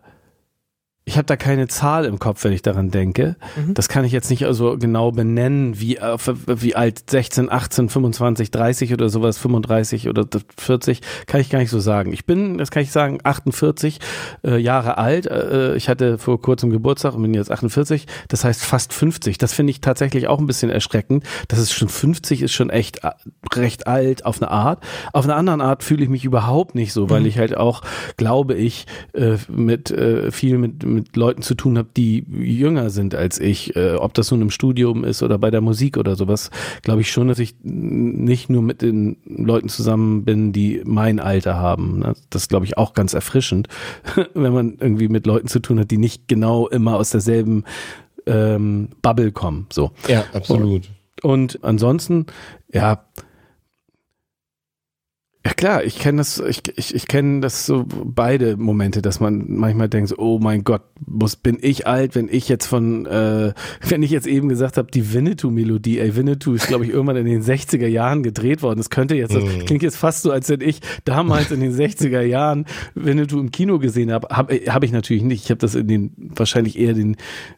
ich 1.10 1.18
habe 1.18 1.26
da 1.26 1.38
keine 1.38 1.68
Zahl 1.68 2.06
im 2.06 2.20
Kopf, 2.20 2.44
wenn 2.44 2.54
ich 2.54 2.62
daran 2.62 2.92
denke. 2.92 3.36
Mhm. 3.56 3.74
Das 3.74 3.90
kann 3.90 4.06
ich 4.06 4.12
jetzt 4.12 4.30
nicht 4.30 4.46
also 4.46 4.78
genau 4.78 5.12
benennen, 5.12 5.80
wie, 5.80 5.98
äh, 5.98 6.18
wie 6.46 6.76
alt 6.76 7.10
16, 7.10 7.52
18, 7.52 7.90
25, 7.90 8.52
30 8.52 8.94
oder 8.94 9.10
sowas, 9.10 9.40
35 9.40 10.08
oder 10.08 10.28
40, 10.58 11.02
kann 11.26 11.42
ich 11.42 11.50
gar 11.50 11.58
nicht 11.58 11.72
so 11.72 11.80
sagen. 11.80 12.14
Ich 12.14 12.28
bin, 12.28 12.60
das 12.60 12.70
kann 12.70 12.84
ich 12.84 12.92
sagen, 12.92 13.18
48 13.24 14.00
äh, 14.46 14.58
Jahre 14.58 15.00
alt. 15.00 15.26
Äh, 15.26 15.76
ich 15.78 15.90
hatte 15.90 16.20
vor 16.20 16.40
kurzem 16.40 16.70
Geburtstag 16.70 17.16
und 17.16 17.24
bin 17.24 17.34
jetzt 17.34 17.52
48. 17.52 18.06
Das 18.28 18.44
heißt 18.44 18.64
fast 18.64 18.94
50. 18.94 19.40
Das 19.40 19.52
finde 19.52 19.72
ich 19.72 19.82
tatsächlich 19.82 20.28
auch 20.28 20.38
ein 20.38 20.46
bisschen 20.46 20.70
erschreckend. 20.70 21.24
Das 21.48 21.58
ist 21.58 21.74
schon 21.74 21.90
50, 21.90 22.44
ist 22.44 22.54
schon 22.54 22.70
echt 22.70 23.04
äh, 23.04 23.10
recht 23.56 23.88
alt 23.88 24.28
auf 24.28 24.40
eine 24.40 24.52
Art. 24.52 24.84
Auf 25.12 25.24
eine 25.24 25.34
andere 25.34 25.64
Art 25.64 25.82
fühle 25.82 26.04
ich 26.04 26.10
mich 26.10 26.24
überhaupt 26.24 26.76
nicht 26.76 26.94
so, 26.94 27.10
weil 27.10 27.26
ich 27.26 27.40
halt 27.40 27.58
auch, 27.58 27.82
glaube 28.16 28.54
ich, 28.54 28.86
äh, 29.14 29.38
mit 29.48 29.90
äh, 29.90 30.32
viel 30.32 30.60
mit, 30.60 30.86
mit 30.86 30.99
Leuten 31.16 31.42
zu 31.42 31.56
tun 31.56 31.78
habe, 31.78 31.90
die 31.96 32.26
jünger 32.30 32.90
sind 32.90 33.16
als 33.16 33.40
ich. 33.40 33.76
Äh, 33.76 33.96
ob 33.96 34.14
das 34.14 34.32
nun 34.32 34.42
im 34.42 34.50
Studium 34.50 35.04
ist 35.04 35.24
oder 35.24 35.38
bei 35.38 35.52
der 35.52 35.62
Musik 35.62 35.98
oder 35.98 36.16
sowas, 36.16 36.52
glaube 36.84 37.02
ich 37.02 37.12
schon, 37.12 37.28
dass 37.28 37.40
ich 37.40 37.56
nicht 37.64 38.50
nur 38.50 38.62
mit 38.62 38.82
den 38.82 39.18
Leuten 39.26 39.70
zusammen 39.70 40.26
bin, 40.26 40.52
die 40.54 40.82
mein 40.86 41.20
Alter 41.20 41.56
haben. 41.56 42.00
Ne? 42.00 42.14
Das 42.30 42.48
glaube 42.48 42.66
ich, 42.66 42.78
auch 42.78 42.94
ganz 42.94 43.14
erfrischend, 43.14 43.68
wenn 44.34 44.54
man 44.54 44.78
irgendwie 44.80 45.08
mit 45.08 45.26
Leuten 45.26 45.48
zu 45.48 45.60
tun 45.60 45.80
hat, 45.80 45.92
die 45.92 45.98
nicht 45.98 46.28
genau 46.28 46.68
immer 46.68 46.96
aus 46.96 47.10
derselben 47.12 47.64
ähm, 48.26 48.90
Bubble 49.02 49.32
kommen. 49.32 49.68
So. 49.72 49.92
Ja, 50.08 50.24
absolut. 50.34 50.90
Und 51.22 51.60
ansonsten, 51.64 52.28
ja, 52.72 53.04
ja 55.50 55.54
klar, 55.56 55.84
ich 55.84 55.98
kenne 55.98 56.20
das, 56.20 56.40
ich, 56.40 56.62
ich, 56.76 56.94
ich 56.94 57.08
kenne 57.08 57.42
das 57.42 57.66
so 57.66 57.86
beide 57.88 58.56
Momente, 58.56 59.02
dass 59.02 59.20
man 59.20 59.46
manchmal 59.48 59.90
denkt, 59.90 60.14
oh 60.18 60.38
mein 60.40 60.64
Gott, 60.64 60.84
muss 61.08 61.36
bin 61.36 61.58
ich 61.62 61.88
alt, 61.88 62.14
wenn 62.16 62.28
ich 62.30 62.48
jetzt 62.50 62.68
von, 62.68 63.06
äh, 63.08 63.54
wenn 63.88 64.04
ich 64.04 64.12
jetzt 64.12 64.28
eben 64.28 64.48
gesagt 64.50 64.78
habe, 64.78 64.92
die 64.92 65.12
Winnetou-Melodie, 65.14 66.00
ey, 66.00 66.16
Winnetou 66.16 66.54
ist, 66.54 66.68
glaube 66.68 66.86
ich, 66.86 66.92
irgendwann 66.92 67.16
in 67.18 67.26
den 67.26 67.42
60er 67.42 67.88
Jahren 67.88 68.22
gedreht 68.22 68.62
worden. 68.62 68.78
Das 68.78 68.90
könnte 68.90 69.16
jetzt, 69.16 69.34
das 69.34 69.44
Mhm. 69.44 69.66
klingt 69.66 69.82
jetzt 69.84 69.98
fast 69.98 70.22
so, 70.22 70.32
als 70.32 70.50
wenn 70.50 70.62
ich 70.62 70.82
damals 71.06 71.50
in 71.52 71.62
den 71.62 71.74
60er 71.74 72.22
Jahren 72.22 72.66
Winnetou 72.94 73.40
im 73.40 73.50
Kino 73.52 73.80
gesehen 73.80 74.12
habe. 74.12 74.28
Habe 74.36 74.54
hab 74.68 74.84
ich 74.84 74.92
natürlich 74.92 75.24
nicht. 75.24 75.46
Ich 75.46 75.50
habe 75.50 75.60
das 75.60 75.74
in 75.76 75.88
den, 75.88 76.12
wahrscheinlich 76.36 76.78
eher 76.78 76.94
den 76.94 77.16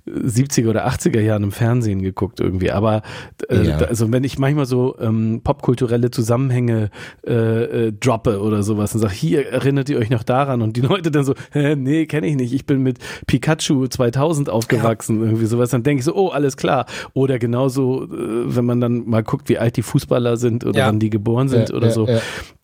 70er 0.07 0.69
oder 0.69 0.87
80er 0.87 1.19
Jahren 1.19 1.43
im 1.43 1.51
Fernsehen 1.51 2.01
geguckt 2.01 2.39
irgendwie. 2.39 2.71
Aber 2.71 3.01
äh, 3.49 3.67
Ja. 3.67 3.77
also 3.79 4.11
wenn 4.11 4.23
ich 4.23 4.39
manchmal 4.39 4.65
so 4.65 4.95
ähm, 4.99 5.41
popkulturelle 5.43 6.11
Zusammenhänge 6.11 6.89
äh, 7.27 7.80
äh, 7.87 7.91
droppe 7.93 8.41
oder 8.41 8.63
sowas 8.63 8.93
und 8.93 9.01
sage, 9.01 9.13
hier 9.13 9.47
erinnert 9.47 9.89
ihr 9.89 9.97
euch 9.97 10.09
noch 10.09 10.23
daran 10.23 10.61
und 10.61 10.77
die 10.77 10.81
Leute 10.91 11.11
dann 11.11 11.23
so, 11.23 11.33
Hä, 11.51 11.75
nee, 11.75 12.05
kenne 12.05 12.27
ich 12.27 12.35
nicht, 12.35 12.53
ich 12.53 12.65
bin 12.65 12.81
mit 12.83 12.97
Pikachu 13.27 13.87
2000 13.87 14.49
aufgewachsen, 14.49 15.21
irgendwie 15.21 15.45
sowas, 15.45 15.69
dann 15.71 15.83
denke 15.83 15.99
ich 15.99 16.05
so, 16.05 16.15
oh, 16.15 16.29
alles 16.29 16.57
klar. 16.57 16.85
Oder 17.13 17.39
genauso, 17.39 18.03
äh, 18.05 18.07
wenn 18.55 18.65
man 18.65 18.79
dann 18.81 19.07
mal 19.09 19.23
guckt, 19.23 19.49
wie 19.49 19.57
alt 19.57 19.77
die 19.77 19.81
Fußballer 19.81 20.37
sind 20.37 20.65
oder 20.65 20.79
Ja. 20.79 20.87
wann 20.87 20.99
die 20.99 21.09
geboren 21.09 21.49
sind 21.49 21.69
Ja, 21.69 21.75
oder 21.75 21.87
ja, 21.87 21.93
so, 21.93 22.07
ja. 22.07 22.19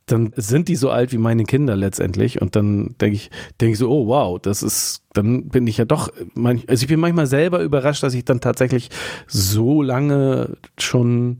dann 0.06 0.32
sind 0.38 0.68
die 0.70 0.76
so 0.76 0.90
alt 0.90 1.12
wie 1.12 1.18
meine 1.18 1.44
Kinder 1.44 1.76
letztendlich 1.76 2.42
und 2.42 2.56
dann 2.56 2.96
denke 3.02 3.16
ich, 3.16 3.30
denke 3.60 3.74
ich 3.74 3.80
so, 3.80 3.90
oh 3.90 4.08
wow, 4.08 4.40
das 4.42 4.64
ist, 4.64 5.04
dann 5.14 5.50
bin 5.50 5.68
ich 5.68 5.78
ja 5.78 5.86
doch, 5.86 6.10
also 6.68 6.82
ich 6.84 6.88
bin 6.88 7.00
manchmal 7.00 7.28
selber 7.28 7.62
überrascht, 7.62 8.04
dass 8.04 8.14
ich 8.14 8.24
dann 8.24 8.40
tatsächlich 8.40 8.90
so 9.28 9.82
lange 9.82 10.58
schon 10.80 11.40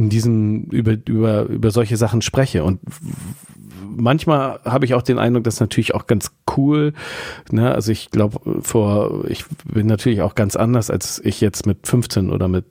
in 0.00 0.08
diesem, 0.08 0.64
über, 0.70 0.96
über, 1.06 1.42
über 1.44 1.70
solche 1.70 1.96
Sachen 1.98 2.22
spreche 2.22 2.64
und 2.64 2.80
manchmal 3.86 4.60
habe 4.64 4.86
ich 4.86 4.94
auch 4.94 5.02
den 5.02 5.18
Eindruck, 5.18 5.44
das 5.44 5.54
ist 5.54 5.60
natürlich 5.60 5.94
auch 5.94 6.06
ganz 6.06 6.32
cool. 6.56 6.94
Ne? 7.50 7.70
Also 7.72 7.92
ich 7.92 8.10
glaube, 8.10 8.62
vor, 8.62 9.24
ich 9.28 9.44
bin 9.64 9.86
natürlich 9.86 10.22
auch 10.22 10.34
ganz 10.34 10.56
anders, 10.56 10.90
als 10.90 11.20
ich 11.22 11.40
jetzt 11.40 11.66
mit 11.66 11.86
15 11.86 12.30
oder 12.30 12.48
mit 12.48 12.64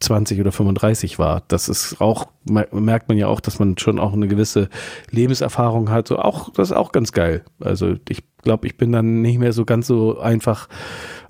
20 0.00 0.40
oder 0.40 0.52
35 0.52 1.18
war. 1.18 1.42
Das 1.48 1.68
ist 1.68 2.00
auch, 2.00 2.28
mer- 2.48 2.68
merkt 2.72 3.08
man 3.08 3.18
ja 3.18 3.26
auch, 3.28 3.40
dass 3.40 3.58
man 3.58 3.78
schon 3.78 3.98
auch 3.98 4.12
eine 4.12 4.28
gewisse 4.28 4.68
Lebenserfahrung 5.10 5.90
hat. 5.90 6.08
So 6.08 6.18
auch, 6.18 6.50
das 6.52 6.70
ist 6.70 6.76
auch 6.76 6.92
ganz 6.92 7.12
geil. 7.12 7.44
Also 7.60 7.94
ich 8.08 8.22
glaube, 8.42 8.66
ich 8.66 8.76
bin 8.76 8.92
dann 8.92 9.22
nicht 9.22 9.38
mehr 9.38 9.52
so 9.52 9.64
ganz 9.64 9.86
so 9.86 10.18
einfach 10.18 10.68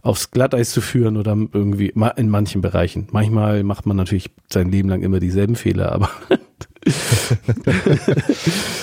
aufs 0.09 0.31
Glatteis 0.31 0.71
zu 0.71 0.81
führen 0.81 1.17
oder 1.17 1.33
irgendwie 1.53 1.93
in 2.17 2.29
manchen 2.31 2.61
Bereichen. 2.63 3.07
Manchmal 3.13 3.63
macht 3.63 3.85
man 3.87 3.97
natürlich 3.97 4.31
sein 4.51 4.71
Leben 4.71 4.89
lang 4.89 5.03
immer 5.03 5.21
dieselben 5.21 5.55
Fehler, 5.55 5.93
aber 5.93 6.09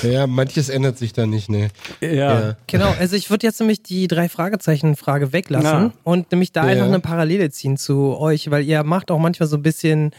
Ja, 0.03 0.27
manches 0.27 0.70
ändert 0.70 0.98
sich 0.98 1.13
da 1.13 1.25
nicht, 1.25 1.50
ne. 1.50 1.70
ja. 2.01 2.55
Genau, 2.67 2.94
also 3.00 3.15
ich 3.15 3.29
würde 3.29 3.48
jetzt 3.48 3.60
nämlich 3.60 3.82
die 3.82 4.08
drei 4.08 4.29
Fragezeichen-Frage 4.29 5.34
weglassen 5.34 5.65
Ja. 5.65 5.91
und 6.03 6.32
nämlich 6.32 6.51
da 6.51 6.63
Ja. 6.65 6.72
einfach 6.72 6.86
eine 6.86 7.00
Parallele 7.00 7.50
ziehen 7.50 7.77
zu 7.77 8.17
euch, 8.17 8.51
weil 8.51 8.63
ihr 8.63 8.84
macht 8.84 9.10
auch 9.12 9.20
manchmal 9.20 9.50
so 9.50 9.55
ein 9.58 9.63
bisschen 9.63 10.12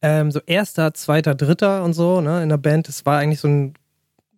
ähm, 0.00 0.30
so 0.30 0.40
erster, 0.46 0.94
zweiter, 0.94 1.34
dritter 1.34 1.82
und 1.84 1.92
so, 1.92 2.20
ne, 2.20 2.42
in 2.42 2.48
der 2.48 2.56
Band. 2.56 2.88
Es 2.88 3.04
war 3.04 3.18
eigentlich 3.18 3.40
so 3.40 3.48
ein, 3.48 3.74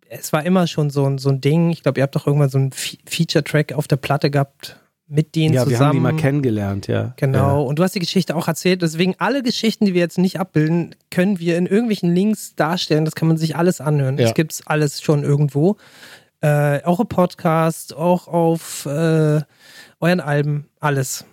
es 0.09 0.33
war 0.33 0.43
immer 0.45 0.65
schon 0.67 0.89
so 0.89 1.05
ein, 1.05 1.19
so 1.19 1.29
ein 1.29 1.39
Ding. 1.39 1.69
Ich 1.69 1.83
glaube, 1.83 1.99
ihr 1.99 2.03
habt 2.03 2.15
doch 2.15 2.25
irgendwann 2.27 2.49
so 2.49 2.57
einen 2.57 2.71
Fe- 2.71 2.97
Feature-Track 3.05 3.73
auf 3.73 3.87
der 3.87 3.97
Platte 3.97 4.29
gehabt 4.31 4.77
mit 5.13 5.35
denen 5.35 5.53
Ja, 5.53 5.61
wir 5.67 5.73
zusammen. 5.73 5.87
haben 5.87 5.95
die 5.95 5.99
mal 5.99 6.15
kennengelernt, 6.15 6.87
ja. 6.87 7.13
Genau, 7.17 7.63
und 7.65 7.77
du 7.77 7.83
hast 7.83 7.93
die 7.93 7.99
Geschichte 7.99 8.33
auch 8.33 8.47
erzählt. 8.47 8.81
Deswegen 8.81 9.13
alle 9.17 9.43
Geschichten, 9.43 9.83
die 9.85 9.93
wir 9.93 9.99
jetzt 9.99 10.17
nicht 10.17 10.39
abbilden, 10.39 10.95
können 11.09 11.37
wir 11.37 11.57
in 11.57 11.65
irgendwelchen 11.65 12.15
Links 12.15 12.55
darstellen. 12.55 13.03
Das 13.03 13.13
kann 13.13 13.27
man 13.27 13.35
sich 13.35 13.57
alles 13.57 13.81
anhören. 13.81 14.17
Ja. 14.17 14.23
Das 14.27 14.33
gibt's 14.35 14.65
alles 14.65 15.01
schon 15.01 15.23
irgendwo. 15.23 15.75
Äh, 16.39 16.81
auch 16.85 17.01
im 17.01 17.07
Podcast, 17.07 17.93
auch 17.93 18.29
auf 18.29 18.85
äh, 18.85 19.41
euren 19.99 20.19
Alben, 20.21 20.67
alles. 20.79 21.25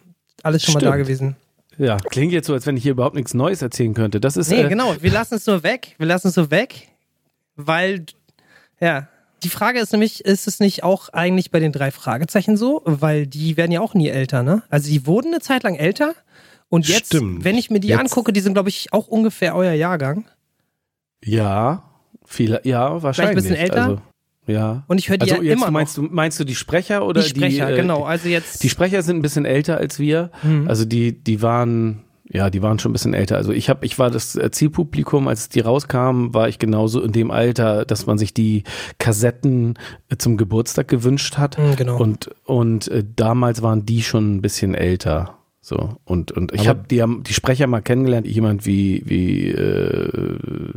Alles 0.42 0.64
schon 0.64 0.74
mal 0.74 0.80
Stimmt. 0.80 0.92
da 0.92 0.96
gewesen. 0.96 1.36
Ja, 1.78 1.96
klingt 1.98 2.32
jetzt 2.32 2.48
so, 2.48 2.54
als 2.54 2.66
wenn 2.66 2.76
ich 2.76 2.82
hier 2.82 2.92
überhaupt 2.92 3.14
nichts 3.14 3.32
Neues 3.32 3.62
erzählen 3.62 3.94
könnte. 3.94 4.18
Das 4.18 4.36
ist 4.36 4.50
Nee, 4.50 4.62
äh, 4.62 4.68
genau. 4.68 4.96
Wir 5.00 5.12
lassen 5.12 5.36
es 5.36 5.46
nur 5.46 5.62
weg. 5.62 5.94
Wir 5.98 6.06
lassen 6.06 6.28
es 6.28 6.36
nur 6.36 6.50
weg, 6.50 6.88
weil, 7.54 8.04
ja. 8.80 9.06
Die 9.42 9.48
Frage 9.48 9.78
ist 9.78 9.92
nämlich, 9.92 10.24
ist 10.24 10.46
es 10.48 10.58
nicht 10.60 10.82
auch 10.82 11.10
eigentlich 11.10 11.50
bei 11.50 11.60
den 11.60 11.72
drei 11.72 11.90
Fragezeichen 11.90 12.56
so? 12.56 12.82
Weil 12.84 13.26
die 13.26 13.56
werden 13.56 13.70
ja 13.72 13.80
auch 13.80 13.94
nie 13.94 14.08
älter, 14.08 14.42
ne? 14.42 14.62
Also 14.68 14.90
die 14.90 15.06
wurden 15.06 15.28
eine 15.32 15.40
Zeit 15.40 15.62
lang 15.62 15.76
älter 15.76 16.14
und 16.68 16.88
jetzt, 16.88 17.06
Stimmt. 17.06 17.44
wenn 17.44 17.56
ich 17.56 17.70
mir 17.70 17.80
die 17.80 17.88
Jetzt- 17.88 18.00
angucke, 18.00 18.32
die 18.32 18.40
sind, 18.40 18.54
glaube 18.54 18.68
ich, 18.68 18.92
auch 18.92 19.06
ungefähr 19.08 19.54
euer 19.54 19.72
Jahrgang. 19.72 20.24
ja, 21.24 21.82
viele, 22.24 22.60
ja, 22.64 23.02
wahrscheinlich. 23.02 23.36
bisschen 23.36 23.56
älter? 23.56 23.82
Also, 23.84 24.00
ja. 24.46 24.82
Und 24.86 24.98
ich 24.98 25.08
höre 25.08 25.18
die 25.18 25.30
Also 25.30 25.36
ja 25.36 25.42
jetzt 25.50 25.52
immer 25.62 25.70
meinst 25.70 25.98
noch. 25.98 26.08
du 26.08 26.14
meinst 26.14 26.40
du 26.40 26.44
die 26.44 26.54
Sprecher 26.54 27.04
oder 27.06 27.22
die 27.22 27.28
Sprecher, 27.28 27.70
äh, 27.70 27.76
genau. 27.76 28.04
Also 28.04 28.28
jetzt. 28.28 28.62
Die 28.62 28.68
Sprecher 28.70 29.02
sind 29.02 29.16
ein 29.18 29.22
bisschen 29.22 29.44
älter 29.44 29.78
als 29.78 29.98
wir. 29.98 30.30
Mhm. 30.42 30.68
Also 30.68 30.84
die 30.84 31.12
die 31.22 31.42
waren 31.42 32.04
ja, 32.30 32.50
die 32.50 32.62
waren 32.62 32.78
schon 32.78 32.90
ein 32.90 32.92
bisschen 32.92 33.14
älter. 33.14 33.36
Also 33.36 33.52
ich 33.52 33.70
habe 33.70 33.86
ich 33.86 33.98
war 33.98 34.10
das 34.10 34.36
äh, 34.36 34.50
Zielpublikum, 34.50 35.28
als 35.28 35.48
die 35.48 35.60
rauskamen, 35.60 36.34
war 36.34 36.48
ich 36.48 36.58
genauso 36.58 37.02
in 37.02 37.12
dem 37.12 37.30
Alter, 37.30 37.84
dass 37.84 38.06
man 38.06 38.18
sich 38.18 38.34
die 38.34 38.64
Kassetten 38.98 39.74
äh, 40.10 40.16
zum 40.16 40.36
Geburtstag 40.36 40.88
gewünscht 40.88 41.38
hat 41.38 41.58
Mhm, 41.58 41.76
genau. 41.76 41.98
und 41.98 42.30
und 42.44 42.88
äh, 42.88 43.04
damals 43.16 43.62
waren 43.62 43.86
die 43.86 44.02
schon 44.02 44.36
ein 44.36 44.42
bisschen 44.42 44.74
älter. 44.74 45.37
So 45.68 45.96
und 46.06 46.32
und 46.32 46.54
ich 46.54 46.66
habe 46.66 46.84
die 46.90 47.02
haben 47.02 47.22
die 47.24 47.34
Sprecher 47.34 47.66
mal 47.66 47.82
kennengelernt, 47.82 48.26
jemand 48.26 48.64
wie 48.64 49.02
wie 49.04 49.48
äh, 49.48 50.72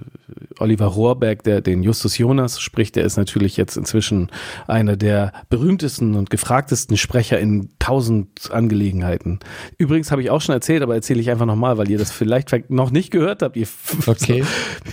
Oliver 0.59 0.87
Rohrbeck, 0.87 1.43
der 1.43 1.61
den 1.61 1.81
Justus 1.81 2.17
Jonas 2.17 2.59
spricht, 2.59 2.97
der 2.97 3.05
ist 3.05 3.15
natürlich 3.15 3.55
jetzt 3.55 3.77
inzwischen 3.77 4.29
einer 4.67 4.97
der 4.97 5.31
berühmtesten 5.49 6.15
und 6.15 6.29
gefragtesten 6.29 6.97
Sprecher 6.97 7.39
in 7.39 7.69
tausend 7.79 8.51
Angelegenheiten. 8.51 9.39
Übrigens 9.77 10.11
habe 10.11 10.23
ich 10.23 10.29
auch 10.29 10.41
schon 10.41 10.55
erzählt, 10.55 10.83
aber 10.83 10.93
erzähle 10.93 11.21
ich 11.21 11.31
einfach 11.31 11.45
nochmal, 11.45 11.77
weil 11.77 11.89
ihr 11.89 11.97
das 11.97 12.11
vielleicht 12.11 12.69
noch 12.69 12.91
nicht 12.91 13.11
gehört 13.11 13.43
habt. 13.43 13.55
Ihr 13.55 13.67
Okay. 14.07 14.43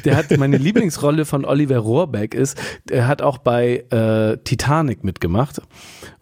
der 0.05 0.17
hat 0.17 0.37
meine 0.39 0.59
Lieblingsrolle 0.59 1.25
von 1.25 1.45
Oliver 1.45 1.79
Rohrbeck 1.79 2.35
ist, 2.35 2.57
er 2.89 3.09
hat 3.09 3.21
auch 3.21 3.39
bei 3.39 3.85
äh, 3.91 4.37
Titanic 4.45 5.03
mitgemacht 5.03 5.61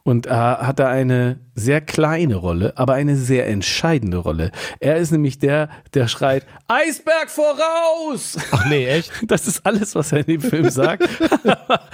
und 0.07 0.27
äh, 0.27 0.31
hat 0.31 0.79
da 0.79 0.89
eine 0.89 1.41
sehr 1.55 1.81
kleine 1.81 2.37
Rolle, 2.37 2.73
aber 2.77 2.95
eine 2.95 3.17
sehr 3.17 3.49
entscheidende 3.49 4.19
Rolle. 4.19 4.53
Er 4.79 4.97
ist 4.97 5.11
nämlich 5.11 5.39
der, 5.39 5.69
der 5.95 6.07
schreit 6.07 6.45
Eisberg 6.69 7.29
voraus. 7.29 8.37
Ach 8.53 8.67
nee, 8.67 8.87
echt? 8.87 9.11
Das 9.27 9.47
ist 9.49 9.67
alles, 9.67 9.95
was 9.95 10.13
er 10.13 10.19
in 10.21 10.27
dem 10.27 10.41
Film 10.41 10.71
sagt. 10.71 11.03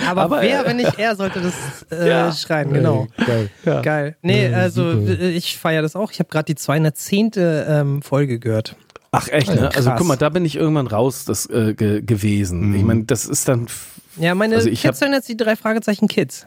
aber, 0.07 0.22
aber, 0.22 0.40
wer, 0.42 0.64
äh, 0.64 0.68
wenn 0.68 0.77
nicht 0.77 0.98
er, 0.98 1.16
sollte 1.16 1.40
das 1.40 1.55
äh, 1.90 2.09
Ja. 2.09 2.33
schreien, 2.33 2.72
genau. 2.72 3.07
Geil. 3.27 3.83
Geil. 3.83 4.16
Nee, 4.22 4.51
Ja, 4.51 4.59
also 4.59 4.92
super. 4.92 5.18
äh, 5.20 5.31
ich 5.31 5.57
feiere 5.59 5.83
das 5.83 5.96
auch. 5.96 6.12
Ich 6.12 6.18
habe 6.18 6.29
gerade 6.29 6.44
die 6.44 6.55
210. 6.55 7.31
Ähm, 7.37 8.03
Folge 8.03 8.38
gehört. 8.38 8.77
Ach 9.11 9.29
echt, 9.29 9.48
Ja, 9.48 9.55
ne? 9.55 9.70
Also 9.75 9.88
krass. 9.90 9.98
guck 9.98 10.07
mal, 10.09 10.16
da 10.16 10.29
bin 10.29 10.44
ich 10.44 10.57
irgendwann 10.57 10.87
raus 10.87 11.25
das 11.25 11.46
äh, 11.46 11.75
ge 11.75 12.03
gewesen. 12.03 12.75
Ich 12.75 12.83
meine, 12.83 13.05
das 13.05 13.25
ist 13.27 13.48
dann 13.48 13.66
Ja, 14.16 14.35
meine 14.35 14.57
Also 14.57 14.68
ich 14.68 14.83
Kids 14.83 14.98
sind 14.98 15.12
jetzt 15.12 15.29
die 15.29 15.37
drei 15.37 15.57
Fragezeichen 15.57 16.09
Kids. 16.09 16.46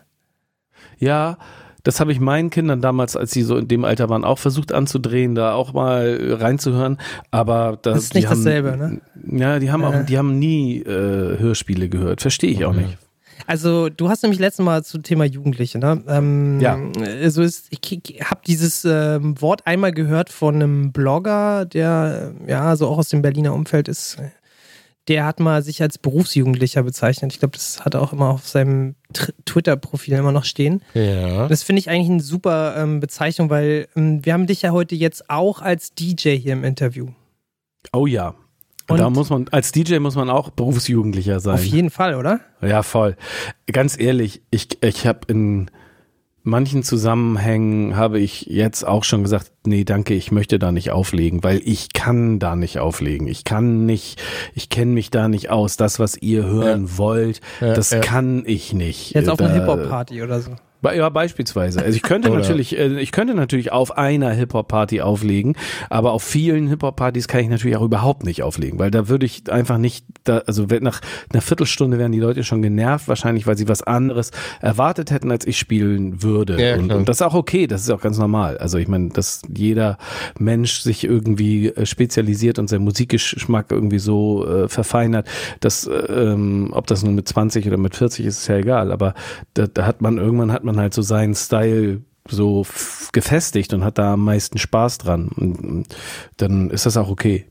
Ja, 0.99 1.37
das 1.83 1.99
habe 1.99 2.11
ich 2.11 2.19
meinen 2.19 2.49
Kindern 2.49 2.81
damals, 2.81 3.15
als 3.15 3.31
sie 3.31 3.43
so 3.43 3.57
in 3.57 3.67
dem 3.67 3.85
Alter 3.85 4.09
waren, 4.09 4.23
auch 4.23 4.39
versucht 4.39 4.71
anzudrehen, 4.73 5.35
da 5.35 5.53
auch 5.53 5.73
mal 5.73 6.19
äh, 6.19 6.33
reinzuhören. 6.33 6.97
Aber 7.29 7.77
da, 7.81 7.91
Das 7.93 8.05
ist 8.05 8.13
die 8.13 8.19
nicht 8.19 8.27
haben, 8.27 8.37
dasselbe, 8.43 8.75
ne? 8.75 9.01
Ja, 9.39 9.59
die 9.59 9.71
haben 9.71 9.83
Äh. 9.83 9.85
auch, 9.85 10.05
die 10.05 10.17
haben 10.17 10.39
nie 10.39 10.79
äh, 10.81 11.37
Hörspiele 11.39 11.87
gehört. 11.89 12.21
Verstehe 12.21 12.49
ich 12.49 12.65
auch 12.65 12.73
nicht. 12.73 12.97
Also, 13.47 13.89
du 13.89 14.09
hast 14.09 14.23
nämlich 14.23 14.39
letztes 14.39 14.65
Mal 14.65 14.83
zum 14.83 15.03
Thema 15.03 15.25
Jugendliche, 15.25 15.77
ne? 15.77 16.01
Ähm, 16.07 16.59
Ja. 16.59 16.79
Also 17.21 17.43
ist, 17.43 17.67
ich, 17.69 17.79
ich 18.09 18.21
habe 18.23 18.41
dieses 18.47 18.83
ähm, 18.85 19.39
Wort 19.39 19.67
einmal 19.67 19.91
gehört 19.91 20.29
von 20.29 20.55
einem 20.55 20.91
Blogger, 20.91 21.65
der 21.65 22.31
ja 22.47 22.75
so 22.77 22.87
auch 22.87 22.97
aus 22.97 23.09
dem 23.09 23.21
Berliner 23.21 23.53
Umfeld 23.53 23.87
ist. 23.89 24.17
Der 25.07 25.25
hat 25.25 25.39
mal 25.39 25.61
sich 25.61 25.81
als 25.81 25.97
Berufsjugendlicher 25.99 26.81
bezeichnet. 26.81 27.31
Ich 27.31 27.39
glaube, 27.39 27.51
das 27.53 27.85
hat 27.85 27.93
er 27.93 28.01
auch 28.01 28.11
immer 28.11 28.29
auf 28.31 28.47
seinem 28.47 28.95
Twitter-Profil 29.45 30.15
immer 30.15 30.31
noch 30.31 30.45
stehen. 30.45 30.81
Ja. 30.95 31.47
Das 31.47 31.61
finde 31.63 31.79
ich 31.79 31.89
eigentlich 31.89 32.09
eine 32.09 32.21
super 32.23 32.75
ähm, 32.77 32.99
Bezeichnung, 32.99 33.49
weil 33.51 33.87
ähm, 33.95 34.25
wir 34.25 34.33
haben 34.33 34.47
dich 34.47 34.63
ja 34.63 34.71
heute 34.71 34.95
jetzt 34.95 35.29
auch 35.29 35.61
als 35.61 35.93
DJ 35.93 36.37
hier 36.37 36.53
im 36.53 36.63
Interview. 36.63 37.09
Oh 37.93 38.07
ja. 38.07 38.33
Und- 38.87 38.99
da 38.99 39.09
muss 39.09 39.29
man, 39.29 39.47
als 39.49 39.71
DJ 39.71 39.99
muss 39.99 40.15
man 40.15 40.29
auch 40.29 40.49
Berufsjugendlicher 40.49 41.39
sein. 41.39 41.55
Auf 41.55 41.65
jeden 41.65 41.89
Fall, 41.89 42.15
oder? 42.15 42.39
Ja, 42.61 42.81
voll. 42.83 43.15
Ganz 43.71 43.99
ehrlich, 43.99 44.41
ich, 44.51 44.81
ich 44.83 45.05
habe 45.07 45.21
in 45.27 45.69
manchen 46.45 46.83
Zusammenhängen 46.83 47.95
habe 47.97 48.19
ich 48.19 48.45
jetzt 48.45 48.83
auch 48.87 49.03
schon 49.03 49.23
gesagt, 49.23 49.51
nee, 49.65 49.83
danke, 49.83 50.13
ich 50.13 50.31
möchte 50.31 50.59
da 50.59 50.71
nicht 50.71 50.91
auflegen, 50.91 51.43
weil 51.43 51.61
ich 51.65 51.91
kann 51.93 52.39
da 52.39 52.55
nicht 52.55 52.79
auflegen. 52.79 53.27
Ich 53.27 53.43
kann 53.43 53.85
nicht, 53.85 54.21
ich 54.53 54.69
kenne 54.69 54.91
mich 54.91 55.09
da 55.09 55.27
nicht 55.27 55.49
aus. 55.49 55.75
Das, 55.75 55.99
was 55.99 56.15
ihr 56.17 56.45
hören 56.45 56.97
wollt, 56.97 57.41
Ja, 57.59 57.73
das 57.73 57.89
ja. 57.91 57.99
kann 57.99 58.43
ich 58.45 58.73
nicht. 58.73 59.13
Jetzt 59.13 59.29
auf 59.29 59.39
einer 59.39 59.53
Hip-Hop-Party 59.53 60.21
oder 60.21 60.39
so. 60.39 60.51
Ja, 60.93 61.09
beispielsweise. 61.09 61.81
Also 61.81 61.95
ich 61.95 62.03
könnte 62.03 62.29
natürlich, 62.31 62.77
äh, 62.77 62.99
ich 62.99 63.11
könnte 63.11 63.33
natürlich 63.33 63.71
auf 63.71 63.97
einer 63.97 64.31
Hip-Hop-Party 64.31 65.01
auflegen, 65.01 65.55
aber 65.89 66.11
auf 66.11 66.23
vielen 66.23 66.67
Hip-Hop-Partys 66.67 67.27
kann 67.27 67.41
ich 67.41 67.49
natürlich 67.49 67.77
auch 67.77 67.83
überhaupt 67.83 68.25
nicht 68.25 68.43
auflegen, 68.43 68.79
weil 68.79 68.91
da 68.91 69.07
würde 69.07 69.25
ich 69.25 69.49
einfach 69.51 69.77
nicht, 69.77 70.05
da, 70.23 70.39
also 70.39 70.65
nach 70.81 71.01
einer 71.31 71.41
Viertelstunde 71.41 71.97
wären 71.97 72.11
die 72.11 72.19
Leute 72.19 72.43
schon 72.43 72.61
genervt, 72.61 73.07
wahrscheinlich, 73.07 73.47
weil 73.47 73.57
sie 73.57 73.67
was 73.67 73.83
anderes 73.83 74.31
erwartet 74.61 75.11
hätten, 75.11 75.31
als 75.31 75.45
ich 75.47 75.57
spielen 75.57 76.21
würde. 76.21 76.61
Ja, 76.61 76.75
und, 76.77 76.91
und 76.91 77.09
das 77.09 77.17
ist 77.17 77.21
auch 77.21 77.33
okay, 77.33 77.67
das 77.67 77.81
ist 77.81 77.89
auch 77.89 78.01
ganz 78.01 78.17
normal. 78.17 78.57
Also 78.57 78.77
ich 78.77 78.87
meine, 78.87 79.09
dass 79.09 79.41
jeder 79.53 79.97
Mensch 80.39 80.79
sich 80.79 81.03
irgendwie 81.03 81.69
äh, 81.69 81.85
spezialisiert 81.85 82.59
und 82.59 82.69
sein 82.69 82.81
Musikgeschmack 82.81 83.71
irgendwie 83.71 83.99
so 83.99 84.47
äh, 84.47 84.67
verfeinert, 84.67 85.27
dass, 85.59 85.87
äh, 85.87 85.91
ähm, 85.91 86.69
ob 86.71 86.87
das 86.87 87.03
nun 87.03 87.15
mit 87.15 87.27
20 87.27 87.67
oder 87.67 87.77
mit 87.77 87.95
40 87.95 88.25
ist, 88.25 88.39
ist 88.39 88.47
ja 88.47 88.57
egal, 88.57 88.91
aber 88.91 89.13
da, 89.53 89.67
da 89.67 89.85
hat 89.85 90.01
man, 90.01 90.17
irgendwann 90.17 90.51
hat 90.51 90.63
man 90.63 90.74
halt 90.79 90.93
so 90.93 91.01
seinen 91.01 91.35
Style 91.35 92.01
so 92.27 92.65
gefestigt 93.11 93.73
und 93.73 93.83
hat 93.83 93.97
da 93.97 94.13
am 94.13 94.23
meisten 94.23 94.57
Spaß 94.57 94.97
dran. 94.97 95.29
Und, 95.29 95.59
und 95.59 95.95
dann 96.37 96.69
ist 96.69 96.85
das 96.85 96.97
auch 96.97 97.09
okay. 97.09 97.45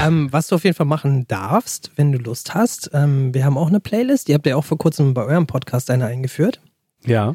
ähm, 0.00 0.32
was 0.32 0.48
du 0.48 0.54
auf 0.54 0.64
jeden 0.64 0.76
Fall 0.76 0.86
machen 0.86 1.26
darfst, 1.26 1.90
wenn 1.96 2.12
du 2.12 2.18
Lust 2.18 2.54
hast, 2.54 2.90
ähm, 2.92 3.34
wir 3.34 3.44
haben 3.44 3.58
auch 3.58 3.68
eine 3.68 3.80
Playlist, 3.80 4.28
die 4.28 4.34
habt 4.34 4.46
ihr 4.46 4.56
auch 4.56 4.64
vor 4.64 4.78
kurzem 4.78 5.14
bei 5.14 5.24
eurem 5.24 5.46
Podcast 5.46 5.90
eine 5.90 6.06
eingeführt. 6.06 6.60
Ja. 7.04 7.34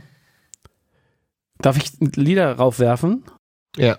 Darf 1.59 1.77
ich 1.77 1.91
Lieder 2.15 2.53
raufwerfen? 2.53 3.23
Ja. 3.77 3.97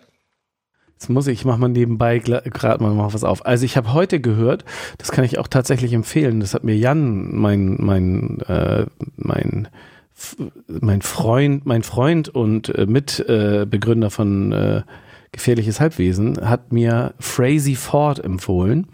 Jetzt 0.93 1.11
muss 1.11 1.27
ich, 1.27 1.41
ich 1.41 1.45
mach 1.45 1.59
mal 1.59 1.69
nebenbei 1.69 2.19
gerade 2.19 2.83
mal 2.83 2.95
noch 2.95 3.13
was 3.13 3.25
auf. 3.25 3.45
Also 3.45 3.65
ich 3.65 3.77
habe 3.77 3.93
heute 3.93 4.21
gehört, 4.21 4.65
das 4.97 5.11
kann 5.11 5.25
ich 5.25 5.39
auch 5.39 5.49
tatsächlich 5.49 5.93
empfehlen, 5.93 6.41
das 6.41 6.55
hat 6.55 6.65
mir 6.65 6.77
Jan, 6.77 7.35
mein, 7.35 7.77
mein, 7.79 8.41
äh, 8.43 8.87
mein, 9.17 9.69
mein 10.69 11.03
Freund, 11.03 11.67
mein 11.67 11.83
Freund 11.83 12.29
und 12.29 12.69
äh, 12.69 12.87
Mitbegründer 12.87 14.07
äh, 14.07 14.11
von 14.11 14.53
äh, 14.53 14.83
Gefährliches 15.33 15.81
Halbwesen, 15.81 16.49
hat 16.49 16.73
mir 16.73 17.15
Frazee 17.19 17.75
Ford 17.75 18.23
empfohlen. 18.23 18.87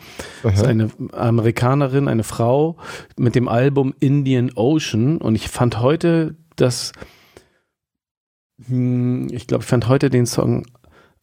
Das 0.43 0.55
ist 0.55 0.63
Aha. 0.63 0.71
eine 0.71 0.91
Amerikanerin, 1.13 2.09
eine 2.09 2.25
Frau 2.25 2.79
mit 3.19 3.35
dem 3.35 3.47
Album 3.47 3.95
Indian 4.01 4.51
Ocean 4.55 5.19
und 5.19 5.35
ich 5.35 5.49
fand 5.49 5.81
heute 5.81 6.37
das, 6.57 6.93
hm, 8.67 9.29
ich 9.31 9.47
glaube, 9.47 9.65
ich 9.65 9.69
fand 9.69 9.89
heute 9.89 10.09
den 10.09 10.25
Song 10.25 10.65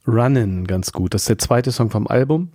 Runnin' 0.06 0.68
ganz 0.68 0.92
gut. 0.92 1.16
Das 1.16 1.24
ist 1.24 1.30
der 1.30 1.40
zweite 1.40 1.72
Song 1.72 1.90
vom 1.90 2.08
Album. 2.08 2.52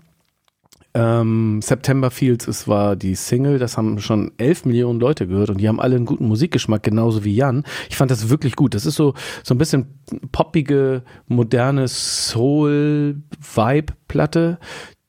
Ähm, 0.94 1.62
September 1.62 2.10
Fields 2.10 2.46
es 2.48 2.68
war 2.68 2.96
die 2.96 3.14
Single, 3.14 3.58
das 3.58 3.78
haben 3.78 3.98
schon 3.98 4.30
11 4.36 4.66
Millionen 4.66 5.00
Leute 5.00 5.26
gehört 5.26 5.48
und 5.48 5.58
die 5.58 5.66
haben 5.66 5.80
alle 5.80 5.96
einen 5.96 6.04
guten 6.04 6.28
Musikgeschmack, 6.28 6.82
genauso 6.82 7.24
wie 7.24 7.34
Jan. 7.34 7.64
Ich 7.88 7.96
fand 7.96 8.10
das 8.10 8.28
wirklich 8.28 8.56
gut. 8.56 8.74
Das 8.74 8.84
ist 8.84 8.96
so, 8.96 9.14
so 9.42 9.54
ein 9.54 9.58
bisschen 9.58 9.86
poppige, 10.32 11.02
moderne 11.28 11.88
Soul-Vibe-Platte, 11.88 14.58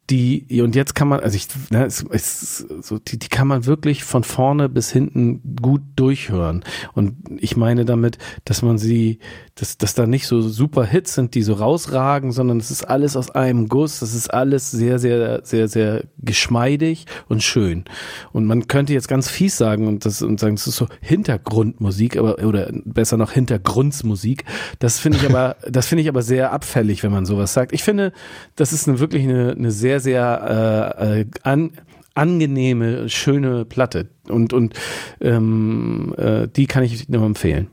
die, 0.09 0.61
und 0.61 0.75
jetzt 0.75 0.95
kann 0.95 1.07
man, 1.07 1.21
also 1.21 1.35
ich, 1.37 1.47
ne, 1.69 1.85
es, 1.85 2.05
es, 2.11 2.57
so, 2.57 2.99
die, 2.99 3.17
die 3.17 3.29
kann 3.29 3.47
man 3.47 3.65
wirklich 3.65 4.03
von 4.03 4.25
vorne 4.25 4.67
bis 4.67 4.91
hinten 4.91 5.41
gut 5.61 5.81
durchhören. 5.95 6.65
Und 6.93 7.15
ich 7.37 7.55
meine 7.55 7.85
damit, 7.85 8.17
dass 8.43 8.61
man 8.61 8.77
sie, 8.77 9.19
dass, 9.55 9.77
dass 9.77 9.95
da 9.95 10.05
nicht 10.05 10.27
so 10.27 10.41
super 10.41 10.83
Hits 10.83 11.13
sind, 11.13 11.35
die 11.35 11.41
so 11.41 11.53
rausragen, 11.53 12.33
sondern 12.33 12.57
es 12.57 12.69
ist 12.69 12.83
alles 12.83 13.15
aus 13.15 13.31
einem 13.31 13.69
Guss, 13.69 13.99
das 13.99 14.13
ist 14.13 14.33
alles 14.33 14.71
sehr, 14.71 14.99
sehr, 14.99 15.41
sehr, 15.45 15.69
sehr 15.69 16.03
geschmeidig 16.17 17.05
und 17.29 17.41
schön. 17.41 17.85
Und 18.33 18.45
man 18.45 18.67
könnte 18.67 18.91
jetzt 18.91 19.07
ganz 19.07 19.29
fies 19.29 19.57
sagen 19.57 19.87
und 19.87 20.05
das 20.05 20.21
und 20.21 20.39
sagen, 20.39 20.55
es 20.55 20.67
ist 20.67 20.75
so 20.75 20.87
Hintergrundmusik, 20.99 22.17
aber, 22.17 22.43
oder 22.43 22.69
besser 22.83 23.15
noch 23.15 23.31
Hintergrundsmusik. 23.31 24.43
Das 24.79 24.99
finde 24.99 25.19
ich 25.19 25.29
aber, 25.29 25.55
das 25.69 25.87
finde 25.87 26.01
ich 26.01 26.09
aber 26.09 26.23
sehr 26.23 26.51
abfällig, 26.51 27.03
wenn 27.03 27.11
man 27.11 27.25
sowas 27.25 27.53
sagt. 27.53 27.71
Ich 27.71 27.83
finde, 27.83 28.11
das 28.55 28.73
ist 28.73 28.87
eine, 28.87 28.99
wirklich 28.99 29.23
eine, 29.23 29.51
eine 29.51 29.71
sehr, 29.71 29.92
sehr 29.99 30.95
äh, 30.99 31.21
äh, 31.21 31.25
an, 31.43 31.71
angenehme, 32.13 33.09
schöne 33.09 33.65
Platte. 33.65 34.09
Und, 34.29 34.53
und 34.53 34.73
ähm, 35.21 36.13
äh, 36.17 36.47
die 36.47 36.67
kann 36.67 36.83
ich 36.83 37.09
nur 37.09 37.25
empfehlen. 37.25 37.69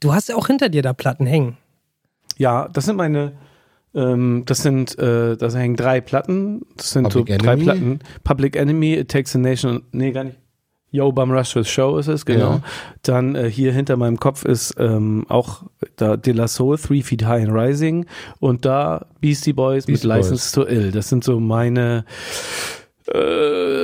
Du 0.00 0.14
hast 0.14 0.28
ja 0.28 0.36
auch 0.36 0.46
hinter 0.46 0.68
dir 0.68 0.82
da 0.82 0.92
Platten 0.92 1.26
hängen. 1.26 1.56
Ja, 2.38 2.68
das 2.68 2.86
sind 2.86 2.96
meine, 2.96 3.32
ähm, 3.94 4.44
das 4.46 4.62
sind, 4.62 4.98
äh, 4.98 5.36
das 5.36 5.54
hängen 5.54 5.76
drei 5.76 6.00
Platten. 6.00 6.62
Das 6.76 6.92
sind 6.92 7.04
Public 7.04 7.28
so 7.28 7.36
drei 7.38 7.52
Enemy? 7.52 7.64
Platten. 7.64 7.98
Public 8.24 8.56
Enemy, 8.56 8.94
It 8.94 9.10
Takes 9.10 9.36
a 9.36 9.38
Nation, 9.38 9.82
nee, 9.92 10.12
gar 10.12 10.24
nicht. 10.24 10.38
Yo, 10.92 11.12
Bum 11.12 11.30
Rush 11.30 11.54
with 11.54 11.68
Show 11.68 11.98
ist 11.98 12.08
es, 12.08 12.24
genau. 12.24 12.54
Ja. 12.54 12.62
Dann 13.02 13.36
äh, 13.36 13.48
hier 13.48 13.72
hinter 13.72 13.96
meinem 13.96 14.18
Kopf 14.18 14.44
ist 14.44 14.74
ähm, 14.78 15.24
auch 15.28 15.62
da 15.96 16.16
De 16.16 16.32
La 16.32 16.48
Soul, 16.48 16.78
Three 16.78 17.02
Feet 17.02 17.24
High 17.24 17.48
and 17.48 17.54
Rising 17.54 18.06
und 18.40 18.64
da 18.64 19.06
Beastie 19.20 19.52
Boys 19.52 19.86
Beastie 19.86 20.06
mit 20.08 20.16
License 20.16 20.52
to 20.52 20.66
Ill. 20.66 20.90
Das 20.90 21.08
sind 21.08 21.22
so 21.22 21.38
meine 21.38 22.04
äh, 23.06 23.18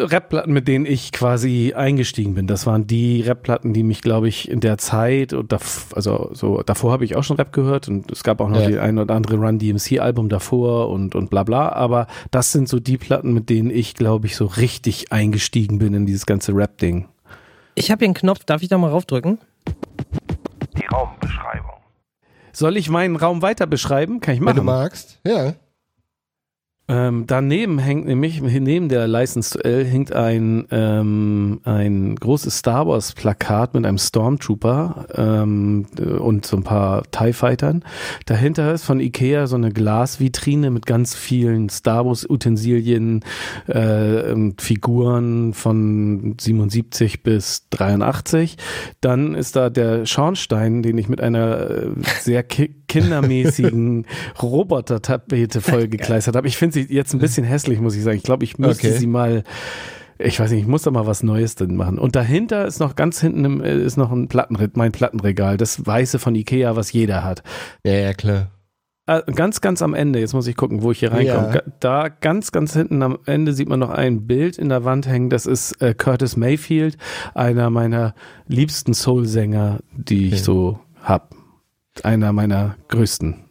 Rapplatten, 0.05 0.53
mit 0.53 0.69
denen 0.69 0.87
ich 0.87 1.11
quasi 1.13 1.73
eingestiegen 1.75 2.35
bin. 2.35 2.47
Das 2.47 2.67
waren 2.67 2.87
die 2.87 3.23
Rapplatten, 3.23 3.73
die 3.73 3.83
mich, 3.83 4.03
glaube 4.03 4.29
ich, 4.29 4.51
in 4.51 4.61
der 4.61 4.79
Zeit 4.79 5.33
und 5.33 5.53
also 5.95 6.31
so 6.33 6.63
davor 6.63 6.93
habe 6.93 7.05
ich 7.05 7.17
auch 7.17 7.25
schon 7.25 7.37
Rap 7.37 7.53
gehört 7.53 7.89
und 7.89 8.11
es 8.13 8.23
gab 8.23 8.41
auch 8.41 8.49
noch 8.49 8.61
Ja. 8.61 8.69
die 8.69 8.79
ein 8.79 8.99
oder 8.99 9.15
andere 9.15 9.37
Run 9.37 9.59
DMC 9.59 9.99
Album 10.01 10.29
davor 10.29 10.89
und 10.91 11.15
und 11.15 11.31
bla 11.31 11.43
bla. 11.45 11.71
Aber 11.71 12.07
das 12.31 12.53
sind 12.53 12.69
so 12.69 12.79
die 12.79 12.99
Platten, 12.99 13.33
mit 13.33 13.49
denen 13.51 13.71
ich, 13.71 13.95
glaube 13.95 14.27
ich, 14.27 14.37
so 14.37 14.47
richtig 14.47 15.13
eingestiegen 15.13 15.79
bin 15.79 15.95
in 15.95 16.07
dieses 16.07 16.27
ganze 16.27 16.53
Rap-Ding. 16.55 17.07
Ich 17.75 17.91
habe 17.91 18.01
hier 18.01 18.07
einen 18.09 18.15
Knopf, 18.15 18.45
darf 18.45 18.63
ich 18.63 18.69
da 18.69 18.79
mal 18.79 18.91
raufdrücken? 18.91 19.39
Die 20.79 20.87
Raumbeschreibung. 20.87 21.71
Soll 22.53 22.77
ich 22.77 22.89
meinen 22.89 23.17
Raum 23.17 23.43
weiter 23.43 23.67
beschreiben? 23.67 24.21
Kann 24.21 24.35
ich 24.35 24.41
Wenn 24.41 24.57
du 24.57 24.63
machen. 24.63 24.79
magst. 24.83 25.21
Ja. 25.27 25.55
Ähm, 26.89 27.25
daneben 27.27 27.79
hängt 27.79 28.07
nämlich, 28.07 28.41
neben 28.41 28.89
der 28.89 29.09
License 29.09 29.51
to 29.51 29.59
L 29.61 29.85
hängt 29.85 30.13
ein, 30.13 30.67
ähm, 30.71 31.61
ein 31.65 32.15
großes 32.15 32.59
Star 32.59 32.87
Wars 32.87 33.13
Plakat 33.13 33.75
mit 33.75 33.85
einem 33.85 33.99
Stormtrooper 33.99 35.07
ähm, 35.15 35.87
und 36.19 36.47
so 36.47 36.57
ein 36.57 36.63
paar 36.63 37.03
TIE 37.11 37.33
Fightern. 37.33 37.85
Dahinter 38.27 38.73
ist 38.73 38.85
von 38.85 39.01
Ikea 39.01 39.49
so 39.49 39.57
eine 39.57 39.73
Glasvitrine 39.73 40.71
mit 40.71 40.87
ganz 40.87 41.15
vielen 41.15 41.69
Star 41.71 42.07
Wars 42.07 42.29
Utensilien, 42.29 43.25
äh, 43.67 44.33
und 44.33 44.63
Figuren 44.63 45.55
von 45.55 46.37
77 46.39 47.23
bis 47.23 47.69
83. 47.71 48.57
Dann 49.01 49.35
ist 49.35 49.57
da 49.57 49.71
der 49.71 50.07
Schornstein, 50.07 50.83
den 50.83 50.99
ich 50.99 51.09
mit 51.09 51.21
einer 51.21 51.71
äh, 51.71 51.87
sehr 52.21 52.43
ki 52.43 52.75
kindermäßigen 52.89 54.07
Roboter-Tapete 54.43 55.61
vollgekleistert 55.61 56.37
habe. 56.37 56.47
Ich 56.47 56.57
finde 56.57 56.76
sie 56.85 56.95
jetzt 56.95 57.13
ein 57.15 57.19
bisschen 57.19 57.45
hässlich, 57.45 57.81
muss 57.81 57.97
ich 57.97 58.03
sagen. 58.03 58.17
Ich 58.17 58.23
glaube, 58.23 58.45
ich 58.45 58.59
müsste 58.59 58.89
Okay. 58.89 58.99
sie 58.99 59.07
mal, 59.07 59.43
ich 60.19 60.39
weiß 60.39 60.51
nicht, 60.51 60.61
ich 60.63 60.67
muss 60.67 60.83
da 60.83 60.91
mal 60.91 61.07
was 61.07 61.23
Neues 61.23 61.55
drin 61.57 61.77
machen. 61.77 61.99
Und 61.99 62.17
dahinter 62.17 62.67
ist 62.67 62.79
noch 62.81 62.95
ganz 62.97 63.21
hinten 63.21 63.45
im, 63.45 63.61
äh, 63.63 63.77
ist 63.83 63.97
noch 63.97 64.13
ein 64.13 64.29
Plattenre 64.29 64.71
mein 64.75 64.93
Plattenregal, 64.93 65.57
das 65.57 65.85
weiße 65.87 66.19
von 66.19 66.35
Ikea, 66.35 66.77
was 66.77 66.93
jeder 66.93 67.25
hat. 67.25 67.43
Ja, 67.85 67.93
ja, 67.95 68.13
klar. 68.15 68.51
Äh, 69.09 69.23
ganz, 69.33 69.61
ganz 69.61 69.83
am 69.83 69.95
Ende, 69.95 70.19
jetzt 70.19 70.35
muss 70.35 70.49
ich 70.49 70.57
gucken, 70.57 70.83
wo 70.83 70.91
ich 70.91 70.99
hier 70.99 71.13
reinkomme. 71.13 71.55
Ja. 71.55 71.63
Da 71.81 72.09
ganz, 72.09 72.51
ganz 72.51 72.73
hinten 72.73 73.03
am 73.03 73.19
Ende 73.25 73.53
sieht 73.53 73.69
man 73.69 73.79
noch 73.79 73.91
ein 73.91 74.27
Bild 74.27 74.59
in 74.59 74.69
der 74.69 74.85
Wand 74.85 75.07
hängen. 75.07 75.31
Das 75.31 75.47
ist 75.47 75.81
äh, 75.81 75.95
Curtis 75.95 76.37
Mayfield, 76.37 76.97
einer 77.35 77.71
meiner 77.71 78.15
liebsten 78.49 78.95
Soul-Sänger, 78.95 79.79
die 79.97 80.27
ich 80.29 80.33
Okay. 80.35 80.43
so 80.43 80.81
hab. 81.03 81.35
Einer 82.03 82.33
meiner 82.33 82.77
größten. 82.89 83.46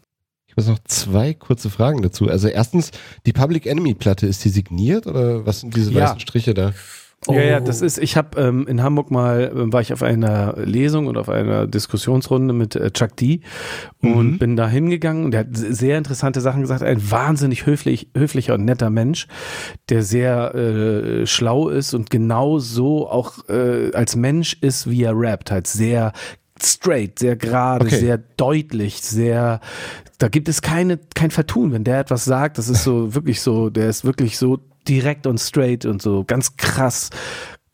Ich 0.57 0.57
muss 0.57 0.67
noch 0.67 0.79
zwei 0.85 1.33
kurze 1.33 1.69
Fragen 1.69 2.01
dazu. 2.01 2.29
Also 2.29 2.47
erstens, 2.47 2.91
die 3.25 3.33
Public 3.33 3.65
Enemy 3.65 3.93
Platte, 3.93 4.25
ist 4.25 4.45
die 4.45 4.49
signiert 4.49 5.05
oder 5.05 5.45
was 5.45 5.59
sind 5.59 5.75
diese 5.75 5.91
Ja. 5.91 6.03
weißen 6.03 6.21
Striche 6.21 6.53
da? 6.53 6.71
Ja, 7.27 7.41
ja, 7.41 7.57
Oh. 7.59 7.63
das 7.65 7.81
ist, 7.81 7.97
ich 7.97 8.15
habe 8.17 8.39
ähm, 8.39 8.67
in 8.67 8.83
Hamburg 8.83 9.09
mal, 9.09 9.51
ähm, 9.53 9.73
war 9.73 9.81
ich 9.81 9.91
auf 9.91 10.03
einer 10.03 10.53
Lesung 10.63 11.07
und 11.07 11.17
auf 11.17 11.27
einer 11.27 11.65
Diskussionsrunde 11.65 12.53
mit 12.53 12.75
äh, 12.75 12.91
Chuck 12.91 13.15
D 13.17 13.41
und 14.01 14.33
Mhm. 14.33 14.37
bin 14.37 14.55
da 14.55 14.69
hingegangen 14.69 15.25
und 15.25 15.31
der 15.31 15.39
hat 15.41 15.47
sehr 15.51 15.97
interessante 15.97 16.39
Sachen 16.39 16.61
gesagt. 16.61 16.83
Ein 16.83 17.09
wahnsinnig 17.11 17.65
höflich, 17.65 18.09
höflicher 18.15 18.53
und 18.53 18.63
netter 18.65 18.91
Mensch, 18.91 19.27
der 19.89 20.03
sehr 20.03 20.53
äh, 20.55 21.25
schlau 21.25 21.67
ist 21.69 21.93
und 21.95 22.11
genau 22.11 22.59
so 22.59 23.09
auch 23.09 23.49
äh, 23.49 23.91
als 23.93 24.15
Mensch 24.15 24.57
ist, 24.61 24.87
wie 24.89 25.01
er 25.03 25.17
rappt, 25.17 25.49
halt 25.51 25.65
sehr 25.67 26.13
straight, 26.61 27.19
sehr 27.19 27.35
gerade, 27.35 27.85
Okay. 27.87 27.97
sehr 27.97 28.17
deutlich, 28.37 29.01
sehr 29.01 29.59
da 30.17 30.27
gibt 30.29 30.47
es 30.49 30.61
keine, 30.61 30.99
kein 31.13 31.31
Vertun. 31.31 31.71
Wenn 31.71 31.83
der 31.83 31.99
etwas 31.99 32.25
sagt, 32.25 32.57
das 32.57 32.69
ist 32.69 32.83
so 32.83 33.13
wirklich 33.15 33.41
so, 33.41 33.69
der 33.69 33.89
ist 33.89 34.05
wirklich 34.05 34.37
so 34.37 34.59
direkt 34.87 35.27
und 35.27 35.39
straight 35.39 35.85
und 35.85 36.01
so 36.01 36.23
ganz 36.25 36.57
krass. 36.57 37.09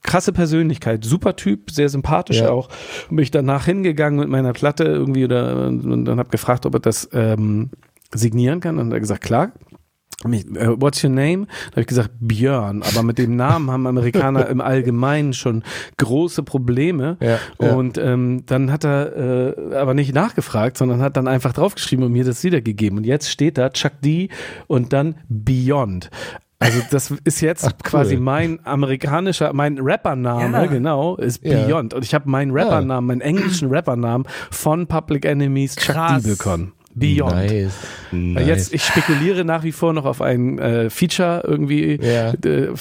Krasse 0.03 0.33
Persönlichkeit, 0.33 1.03
super 1.05 1.35
Typ, 1.35 1.69
sehr 1.69 1.87
sympathisch 1.87 2.37
Ja. 2.39 2.49
auch. 2.49 2.69
Bin 3.09 3.19
ich 3.19 3.29
danach 3.29 3.65
hingegangen 3.65 4.19
mit 4.19 4.29
meiner 4.29 4.53
Platte 4.53 4.83
irgendwie 4.83 5.23
oder 5.25 5.67
und 5.67 6.05
dann 6.05 6.17
habe 6.17 6.29
gefragt, 6.29 6.65
ob 6.65 6.73
er 6.73 6.79
das 6.79 7.07
ähm, 7.13 7.69
signieren 8.13 8.61
kann. 8.61 8.79
Und 8.79 8.91
er 8.91 8.95
hat 8.95 9.01
gesagt, 9.01 9.23
klar. 9.23 9.51
Mich, 10.29 10.45
äh, 10.55 10.79
What's 10.79 11.03
your 11.03 11.09
name? 11.09 11.45
Da 11.47 11.71
habe 11.71 11.81
ich 11.81 11.87
gesagt 11.87 12.11
Björn, 12.19 12.83
aber 12.83 13.03
mit 13.03 13.17
dem 13.17 13.35
Namen 13.35 13.71
haben 13.71 13.87
Amerikaner 13.87 14.47
im 14.47 14.61
Allgemeinen 14.61 15.33
schon 15.33 15.63
große 15.97 16.43
Probleme. 16.43 17.17
Ja, 17.21 17.37
ja. 17.59 17.73
Und 17.75 17.97
ähm, 17.97 18.43
dann 18.45 18.71
hat 18.71 18.83
er 18.85 19.15
äh, 19.71 19.75
aber 19.75 19.93
nicht 19.93 20.13
nachgefragt, 20.13 20.77
sondern 20.77 21.01
hat 21.01 21.17
dann 21.17 21.27
einfach 21.27 21.53
draufgeschrieben 21.53 22.05
und 22.05 22.11
mir 22.11 22.23
das 22.23 22.43
wiedergegeben. 22.43 22.99
Und 22.99 23.05
jetzt 23.05 23.29
steht 23.29 23.57
da 23.57 23.69
Chuck 23.69 23.93
D 24.03 24.29
und 24.67 24.93
dann 24.93 25.15
Beyond. 25.29 26.09
Also 26.59 26.79
das 26.91 27.11
ist 27.23 27.41
jetzt 27.41 27.65
Ach, 27.65 27.71
cool. 27.71 27.89
quasi 27.89 28.17
mein 28.17 28.59
amerikanischer, 28.67 29.51
mein 29.51 29.79
Rappername, 29.79 30.57
Ja. 30.57 30.65
genau, 30.67 31.15
ist 31.15 31.43
Ja. 31.43 31.65
Beyond. 31.65 31.95
Und 31.95 32.05
ich 32.05 32.13
habe 32.13 32.29
meinen 32.29 32.51
Rappernamen, 32.51 33.07
meinen 33.07 33.21
englischen 33.21 33.73
Rappernamen 33.73 34.27
von 34.51 34.85
Public 34.85 35.25
Enemies 35.25 35.75
Chuck. 35.75 35.95
D 36.23 36.29
bekommen. 36.29 36.73
Beyond. 36.95 37.31
Nice. 37.35 37.73
Weil 38.11 38.19
nice. 38.19 38.47
Jetzt, 38.47 38.73
ich 38.73 38.83
spekuliere 38.83 39.43
nach 39.45 39.63
wie 39.63 39.71
vor 39.71 39.93
noch 39.93 40.05
auf 40.05 40.21
ein 40.21 40.59
äh, 40.59 40.89
Feature 40.89 41.43
irgendwie, 41.45 41.99
Ja. 42.01 42.31
äh, 42.43 42.73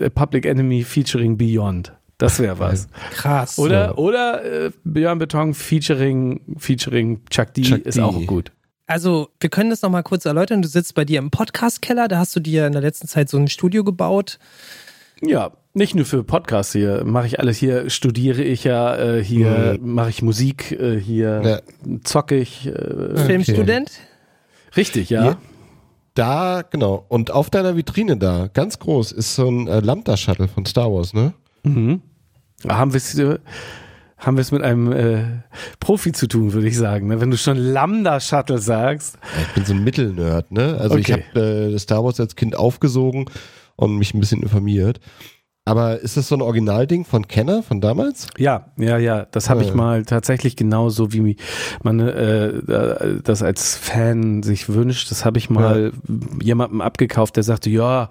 äh, 0.00 0.10
Public 0.10 0.46
Enemy 0.46 0.82
featuring 0.84 1.36
Beyond. 1.36 1.92
Das 2.18 2.38
wäre 2.38 2.58
was. 2.58 2.88
Krass. 3.12 3.58
Oder, 3.58 3.98
oder 3.98 4.44
äh, 4.66 4.70
Björn 4.84 5.18
Beton 5.18 5.52
featuring, 5.54 6.40
featuring 6.58 7.20
Chuck 7.30 7.52
D 7.54 7.62
Chuck 7.62 7.84
ist 7.84 7.96
D. 7.98 8.02
auch 8.02 8.24
gut. 8.26 8.52
Also, 8.86 9.30
wir 9.40 9.48
können 9.50 9.70
das 9.70 9.82
nochmal 9.82 10.02
kurz 10.02 10.24
erläutern. 10.26 10.60
Du 10.62 10.68
sitzt 10.68 10.94
bei 10.94 11.04
dir 11.04 11.18
im 11.18 11.30
Podcast-Keller, 11.30 12.06
da 12.06 12.18
hast 12.18 12.36
du 12.36 12.40
dir 12.40 12.66
in 12.66 12.72
der 12.72 12.82
letzten 12.82 13.08
Zeit 13.08 13.28
so 13.30 13.38
ein 13.38 13.48
Studio 13.48 13.82
gebaut. 13.82 14.38
Ja, 15.22 15.52
nicht 15.74 15.94
nur 15.94 16.04
für 16.04 16.22
Podcasts 16.24 16.72
hier, 16.72 17.04
mache 17.04 17.26
ich 17.26 17.40
alles 17.40 17.56
hier, 17.58 17.90
studiere 17.90 18.42
ich 18.42 18.64
ja, 18.64 18.96
äh, 18.96 19.24
hier 19.24 19.76
mache 19.82 20.10
ich 20.10 20.22
Musik, 20.22 20.72
äh, 20.72 20.98
hier 20.98 21.62
zocke 22.04 22.36
ich. 22.36 22.66
Äh, 22.66 23.16
Filmstudent. 23.26 23.90
richtig, 24.76 25.10
ja. 25.10 25.24
Ja. 25.24 25.36
Da, 26.14 26.62
genau. 26.62 27.04
Und 27.08 27.32
auf 27.32 27.50
deiner 27.50 27.76
Vitrine 27.76 28.16
da, 28.16 28.48
ganz 28.52 28.78
groß, 28.78 29.10
ist 29.10 29.34
so 29.34 29.48
ein 29.50 29.66
äh, 29.66 29.80
Lambda-Shuttle 29.80 30.46
von 30.46 30.64
Star 30.64 30.92
Wars, 30.92 31.12
ne? 31.12 31.34
Mhm. 31.64 32.02
Haben 32.68 32.92
wir 32.92 32.98
es 32.98 33.18
äh, 33.18 33.38
haben 34.16 34.36
wir 34.36 34.42
es 34.42 34.52
mit 34.52 34.62
einem 34.62 34.92
äh, 34.92 35.24
Profi 35.80 36.12
zu 36.12 36.28
tun, 36.28 36.52
würde 36.52 36.68
ich 36.68 36.78
sagen. 36.78 37.08
Ne? 37.08 37.20
Wenn 37.20 37.30
du 37.32 37.36
schon 37.36 37.56
Lambda-Shuttle 37.58 38.58
sagst. 38.58 39.16
Ja, 39.22 39.42
Ich 39.48 39.54
bin 39.54 39.64
so 39.64 39.74
ein 39.74 39.82
Mittelnerd, 39.82 40.52
ne? 40.52 40.76
Also 40.78 40.96
ich 40.98 41.12
Okay. 41.12 41.24
habe 41.34 41.72
äh, 41.74 41.78
Star 41.80 42.04
Wars 42.04 42.20
als 42.20 42.36
Kind 42.36 42.56
aufgesogen 42.56 43.26
und 43.76 43.96
mich 43.98 44.14
ein 44.14 44.20
bisschen 44.20 44.42
informiert. 44.42 45.00
Aber 45.66 46.00
ist 46.00 46.18
das 46.18 46.28
so 46.28 46.34
ein 46.34 46.42
Originalding 46.42 47.06
von 47.06 47.26
Kenner 47.26 47.62
von 47.62 47.80
damals? 47.80 48.26
Ja, 48.36 48.66
ja, 48.76 48.98
ja. 48.98 49.26
Das 49.30 49.48
habe 49.48 49.62
ich 49.62 49.68
Ja. 49.68 49.74
mal 49.74 50.04
tatsächlich 50.04 50.56
genauso, 50.56 51.14
wie 51.14 51.36
man 51.82 52.00
äh, 52.00 52.52
das 53.24 53.42
als 53.42 53.74
Fan 53.74 54.42
sich 54.42 54.68
wünscht. 54.68 55.10
Das 55.10 55.24
habe 55.24 55.38
ich 55.38 55.48
mal 55.48 55.92
jemandem 56.42 56.82
abgekauft, 56.82 57.36
der 57.36 57.44
sagte, 57.44 57.70
ja, 57.70 58.10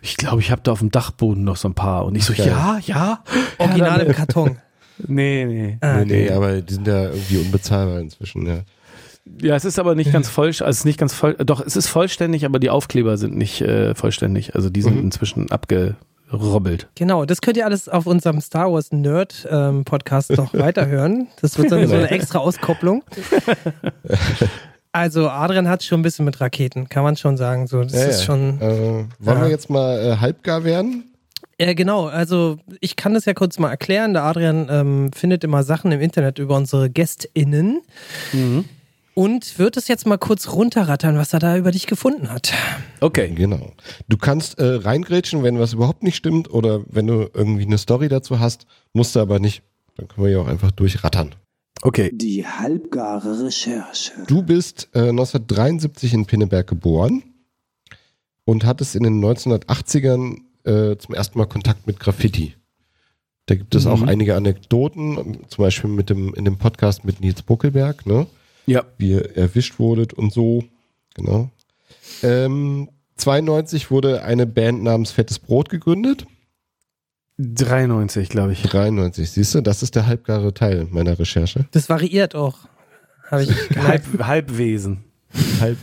ich 0.00 0.16
glaube, 0.16 0.40
ich 0.42 0.52
habe 0.52 0.62
da 0.62 0.70
auf 0.70 0.78
dem 0.78 0.92
Dachboden 0.92 1.42
noch 1.42 1.56
so 1.56 1.66
ein 1.68 1.74
paar. 1.74 2.04
Und 2.04 2.14
ich 2.14 2.24
so, 2.24 2.34
Geil. 2.34 2.46
ja, 2.46 2.78
ja. 2.84 3.24
Original 3.58 3.98
ja, 3.98 4.04
im 4.06 4.12
Karton. 4.12 4.58
Nee, 5.08 5.46
nee. 5.46 5.78
Ah, 5.80 6.04
nee, 6.04 6.04
nee, 6.04 6.30
aber 6.30 6.60
die 6.60 6.74
sind 6.74 6.86
ja 6.86 7.04
irgendwie 7.06 7.38
unbezahlbar 7.38 7.98
inzwischen, 7.98 8.46
ja. 8.46 8.58
Ja, 9.40 9.56
es 9.56 9.64
ist 9.64 9.80
aber 9.80 9.96
nicht 9.96 10.12
ganz 10.12 10.28
voll, 10.28 10.48
also 10.48 10.64
es 10.66 10.78
ist 10.80 10.84
nicht 10.84 10.98
ganz 10.98 11.12
voll, 11.14 11.34
doch, 11.34 11.60
es 11.64 11.74
ist 11.74 11.88
vollständig, 11.88 12.44
aber 12.44 12.60
die 12.60 12.70
Aufkleber 12.70 13.16
sind 13.16 13.36
nicht 13.36 13.62
äh, 13.62 13.94
vollständig. 13.96 14.54
Also 14.54 14.68
die 14.70 14.82
sind 14.82 14.96
Mhm. 14.96 15.04
inzwischen 15.04 15.50
abgerobbelt. 16.32 16.88
Genau, 16.94 17.24
das 17.24 17.40
könnt 17.40 17.56
ihr 17.56 17.64
alles 17.64 17.88
auf 17.88 18.06
unserem 18.06 18.40
Star 18.40 18.72
Wars 18.72 18.92
Nerd 18.92 19.46
ähm, 19.50 19.84
Podcast 19.84 20.30
noch 20.36 20.52
weiterhören. 20.54 21.28
Das 21.40 21.58
wird 21.58 21.70
dann 21.72 21.86
so 21.86 21.94
eine 21.94 22.10
extra 22.10 22.38
Auskopplung. 22.38 23.02
Also 24.92 25.28
Adrian 25.28 25.68
hat 25.68 25.82
schon 25.82 26.00
ein 26.00 26.02
bisschen 26.02 26.24
mit 26.26 26.40
Raketen, 26.40 26.88
kann 26.88 27.02
man 27.02 27.16
schon 27.16 27.36
sagen. 27.38 27.66
So, 27.66 27.82
das 27.82 27.92
ja, 27.94 28.04
ist 28.04 28.20
ja. 28.20 28.26
schon. 28.26 28.60
Äh, 28.60 28.68
wollen 28.70 29.08
Ja. 29.38 29.42
wir 29.42 29.48
jetzt 29.48 29.70
mal 29.70 29.98
äh, 29.98 30.16
halbgar 30.18 30.64
werden? 30.64 31.04
Ja, 31.58 31.72
genau. 31.74 32.06
Also 32.06 32.58
ich 32.80 32.96
kann 32.96 33.14
das 33.14 33.24
ja 33.24 33.34
kurz 33.34 33.58
mal 33.58 33.70
erklären. 33.70 34.12
Der 34.14 34.24
Adrian 34.24 34.66
ähm, 34.70 35.10
findet 35.14 35.44
immer 35.44 35.62
Sachen 35.62 35.92
im 35.92 36.00
Internet 36.00 36.38
über 36.38 36.56
unsere 36.56 36.90
GästInnen 36.90 37.80
und 39.14 39.58
wird 39.58 39.76
es 39.76 39.88
jetzt 39.88 40.06
mal 40.06 40.16
kurz 40.18 40.48
runterrattern, 40.52 41.16
was 41.16 41.32
er 41.32 41.38
da 41.38 41.56
über 41.56 41.70
dich 41.70 41.86
gefunden 41.86 42.30
hat. 42.30 42.52
Okay. 43.00 43.30
Genau. 43.34 43.72
Du 44.08 44.16
kannst 44.16 44.58
äh, 44.58 44.64
reingrätschen, 44.64 45.42
wenn 45.42 45.58
was 45.58 45.72
überhaupt 45.74 46.02
nicht 46.02 46.16
stimmt 46.16 46.50
oder 46.52 46.82
wenn 46.88 47.06
du 47.06 47.28
irgendwie 47.34 47.64
eine 47.64 47.78
Story 47.78 48.08
dazu 48.08 48.40
hast, 48.40 48.66
musst 48.92 49.14
du 49.16 49.20
aber 49.20 49.38
nicht. 49.38 49.62
Dann 49.96 50.08
können 50.08 50.26
wir 50.26 50.32
ja 50.32 50.40
auch 50.40 50.46
einfach 50.48 50.70
durchrattern. 50.70 51.34
Okay. 51.82 52.10
Die 52.14 52.46
halbgare 52.46 53.44
Recherche. 53.44 54.12
Du 54.28 54.42
bist 54.42 54.88
äh, 54.94 55.08
1973 55.10 56.14
in 56.14 56.26
Pinneberg 56.26 56.66
geboren 56.66 57.22
und 58.44 58.64
hattest 58.64 58.94
in 58.96 59.02
den 59.02 59.22
1980ern 59.24 60.38
äh, 60.64 60.96
zum 60.96 61.14
ersten 61.14 61.38
Mal 61.38 61.46
Kontakt 61.46 61.86
mit 61.86 61.98
Graffiti. 62.00 62.54
Da 63.46 63.56
gibt 63.56 63.74
es 63.74 63.86
auch 63.86 64.00
Mhm. 64.00 64.08
einige 64.08 64.36
Anekdoten, 64.36 65.38
zum 65.48 65.62
Beispiel 65.64 65.90
mit 65.90 66.08
dem, 66.10 66.32
in 66.34 66.44
dem 66.44 66.58
Podcast 66.58 67.04
mit 67.04 67.20
Nils 67.20 67.42
Buckelberg, 67.42 68.06
ne? 68.06 68.26
Ja. 68.66 68.84
wie 68.98 69.10
ihr 69.12 69.36
erwischt 69.36 69.78
wurdet 69.78 70.12
und 70.12 70.32
so. 70.32 70.64
Genau. 71.14 71.50
Ähm, 72.22 72.88
92 73.16 73.90
wurde 73.90 74.22
eine 74.22 74.46
Band 74.46 74.82
namens 74.82 75.10
Fettes 75.10 75.38
Brot 75.38 75.68
gegründet. 75.68 76.26
93, 77.38 78.28
glaube 78.28 78.52
ich. 78.52 78.62
93, 78.62 79.30
siehst 79.30 79.54
du, 79.54 79.60
das 79.60 79.82
ist 79.82 79.94
der 79.96 80.06
halbgare 80.06 80.54
Teil 80.54 80.86
meiner 80.90 81.18
Recherche. 81.18 81.66
Das 81.72 81.88
variiert 81.88 82.34
auch. 82.34 82.58
Habe 83.30 83.44
ich 83.44 83.50
Halb. 83.76 84.04
Halbwesen. 84.20 85.04
Halb, 85.60 85.78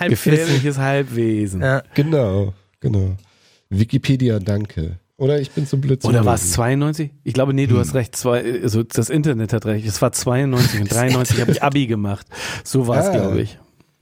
Halbwissen. 0.00 0.08
Gefährliches 0.08 0.78
Halbwesen. 0.78 1.60
Ja. 1.60 1.82
genau, 1.94 2.54
genau. 2.80 3.16
Wikipedia, 3.68 4.38
danke. 4.38 4.98
Oder 5.18 5.40
ich 5.40 5.50
bin 5.50 5.66
so 5.66 5.76
blöd. 5.76 6.00
zu 6.00 6.08
Oder 6.08 6.24
war 6.24 6.34
es 6.34 6.42
lesen. 6.42 6.54
92? 6.54 7.10
Ich 7.24 7.34
glaube, 7.34 7.52
nee, 7.52 7.66
du 7.66 7.74
Hm. 7.74 7.80
hast 7.80 7.94
recht. 7.94 8.14
Zwei, 8.16 8.60
also 8.62 8.82
das 8.84 9.10
Internet 9.10 9.52
hat 9.52 9.66
recht. 9.66 9.86
Es 9.86 10.00
war 10.00 10.12
92 10.12 10.80
und 10.80 10.90
93 10.92 11.40
habe 11.40 11.50
ich 11.50 11.62
Abi 11.62 11.86
gemacht. 11.88 12.26
So 12.64 12.86
war 12.86 13.00
es, 13.00 13.06
Ah. 13.06 13.12
glaube 13.12 13.40
ich. 13.42 13.58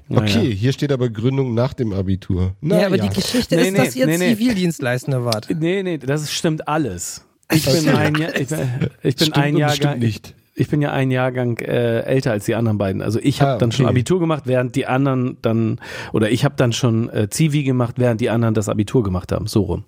Naja. 0.08 0.22
Okay, 0.22 0.54
hier 0.54 0.72
steht 0.72 0.92
aber 0.92 1.08
Gründung 1.08 1.54
nach 1.54 1.72
dem 1.72 1.92
Abitur. 1.92 2.52
Na, 2.60 2.80
ja, 2.82 2.86
aber 2.86 2.98
die 2.98 3.08
Geschichte 3.08 3.56
Nee, 3.56 3.62
ist, 3.68 3.72
nee, 3.72 3.78
dass 3.78 3.96
ihr 3.96 4.06
nee. 4.06 4.18
Zivildienstleistender 4.18 5.24
wart. 5.24 5.48
Nee, 5.58 5.82
nee, 5.82 5.98
das 5.98 6.30
stimmt 6.32 6.68
alles. 6.68 7.24
Ich 7.52 7.64
bin 7.64 7.88
ein 7.88 8.14
Jahr, 8.14 8.36
ich, 8.36 8.48
bin- 8.48 8.58
ich 9.02 9.16
bin 9.16 9.32
ein 9.34 9.70
stimmt 9.70 9.98
nicht. 10.00 10.34
ich 10.54 10.68
bin 10.68 10.80
ja 10.82 10.92
ein 10.92 11.10
Jahrgang 11.10 11.58
äh, 11.58 12.00
älter 12.00 12.30
als 12.32 12.44
die 12.44 12.54
anderen 12.54 12.78
beiden. 12.78 13.02
Also 13.02 13.18
ich 13.20 13.40
habe 13.40 13.52
Ah, 13.52 13.58
dann 13.58 13.72
schon 13.72 13.86
okay. 13.86 13.90
Abitur 13.94 14.20
gemacht, 14.20 14.42
während 14.46 14.76
die 14.76 14.86
anderen 14.86 15.38
dann, 15.42 15.80
oder 16.12 16.30
ich 16.30 16.44
habe 16.44 16.54
dann 16.56 16.72
schon 16.72 17.08
äh, 17.08 17.28
Zivi 17.28 17.62
gemacht, 17.64 17.94
während 17.98 18.20
die 18.20 18.30
anderen 18.30 18.54
das 18.54 18.68
Abitur 18.68 19.02
gemacht 19.02 19.32
haben. 19.32 19.46
So 19.48 19.62
rum. 19.62 19.84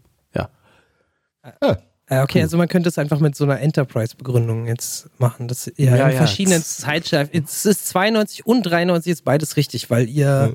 Ja. 1.62 1.78
Ja, 2.10 2.22
okay, 2.22 2.40
also 2.40 2.56
man 2.56 2.68
könnte 2.68 2.88
es 2.88 2.96
einfach 2.96 3.20
mit 3.20 3.36
so 3.36 3.44
einer 3.44 3.60
Enterprise-Begründung 3.60 4.66
jetzt 4.66 5.10
machen, 5.18 5.46
dass 5.46 5.66
ihr 5.66 5.90
Ja, 5.90 6.06
in 6.06 6.12
ja. 6.12 6.16
verschiedenen 6.16 6.62
Zeitschleifen, 6.64 7.44
es 7.44 7.66
ist 7.66 7.86
92 7.88 8.46
und 8.46 8.62
93 8.62 9.12
ist 9.12 9.24
beides 9.26 9.56
richtig, 9.58 9.90
weil 9.90 10.08
ihr 10.08 10.24
Ja. 10.26 10.50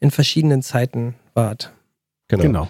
in 0.00 0.10
verschiedenen 0.10 0.62
Zeiten 0.62 1.14
wart. 1.34 1.72
Genau. 2.26 2.42
Genau. 2.42 2.68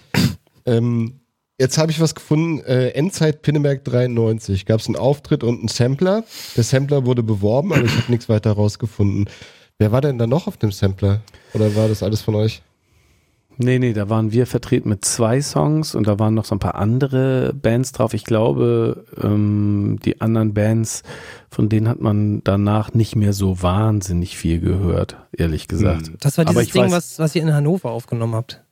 Ähm, 0.67 1.21
jetzt 1.59 1.79
habe 1.79 1.93
ich 1.93 2.01
was 2.01 2.15
gefunden. 2.15 2.61
Äh, 2.67 2.89
Endzeit 2.91 3.41
Pinneberg 3.41 3.83
93. 3.85 4.67
Gab 4.67 4.81
es 4.81 4.87
einen 4.87 4.97
Auftritt 4.97 5.43
und 5.43 5.61
einen 5.61 5.69
Sampler. 5.69 6.25
Der 6.57 6.65
Sampler 6.65 7.07
wurde 7.07 7.23
beworben, 7.23 7.73
aber 7.73 7.85
ich 7.85 7.97
habe 7.97 8.11
nichts 8.13 8.29
weiter 8.29 8.53
rausgefunden. 8.53 9.31
Wer 9.79 9.93
war 9.93 10.03
denn 10.03 10.19
da 10.19 10.27
noch 10.27 10.47
auf 10.47 10.59
dem 10.59 10.73
Sampler? 10.73 11.23
Oder 11.55 11.75
war 11.75 11.89
das 11.89 12.03
alles 12.03 12.21
von 12.21 12.35
euch? 12.35 12.61
Nee, 13.57 13.79
nee, 13.79 13.93
da 13.93 14.09
waren 14.09 14.33
wir 14.33 14.47
vertreten 14.47 14.89
mit 14.89 15.05
zwei 15.05 15.41
Songs 15.41 15.95
und 15.95 16.07
da 16.07 16.19
waren 16.19 16.35
noch 16.35 16.45
so 16.45 16.55
ein 16.55 16.59
paar 16.59 16.75
andere 16.75 17.53
Bands 17.55 17.93
drauf. 17.93 18.13
Ich 18.15 18.25
glaube, 18.25 19.05
ähm, 19.23 19.99
die 20.05 20.21
anderen 20.21 20.55
Bands, 20.55 21.03
von 21.51 21.69
denen 21.69 21.89
hat 21.89 22.01
man 22.01 22.43
danach 22.45 22.95
nicht 22.95 23.15
mehr 23.17 23.33
so 23.33 23.63
wahnsinnig 23.63 24.37
viel 24.37 24.59
gehört, 24.61 25.17
ehrlich 25.33 25.69
gesagt. 25.69 26.11
Das 26.21 26.37
war 26.39 26.45
dieses 26.45 26.71
Ding, 26.71 26.83
weiß- 26.85 26.93
was, 26.93 27.19
was 27.19 27.35
ihr 27.37 27.43
in 27.43 27.53
Hannover 27.55 27.91
aufgenommen 27.93 28.35
habt. 28.35 28.63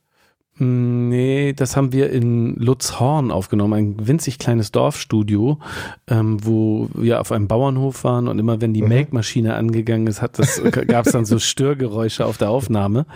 Nee, 0.58 1.54
das 1.54 1.76
haben 1.76 1.92
wir 1.92 2.10
in 2.10 2.56
Lutzhorn 2.56 3.30
aufgenommen, 3.30 3.72
ein 3.72 4.06
winzig 4.06 4.38
kleines 4.38 4.70
Dorfstudio, 4.70 5.58
ähm, 6.06 6.44
wo 6.44 6.90
wir 6.92 7.22
auf 7.22 7.32
einem 7.32 7.48
Bauernhof 7.48 8.04
waren 8.04 8.28
und 8.28 8.38
immer 8.38 8.60
wenn 8.60 8.74
die 8.74 8.82
Melkmaschine 8.82 9.54
angegangen 9.54 10.06
ist, 10.06 10.20
hat 10.20 10.38
das 10.38 10.62
gab 10.86 11.06
es 11.06 11.12
dann 11.12 11.24
so 11.24 11.38
Störgeräusche 11.38 12.26
auf 12.26 12.36
der 12.36 12.50
Aufnahme. 12.50 13.06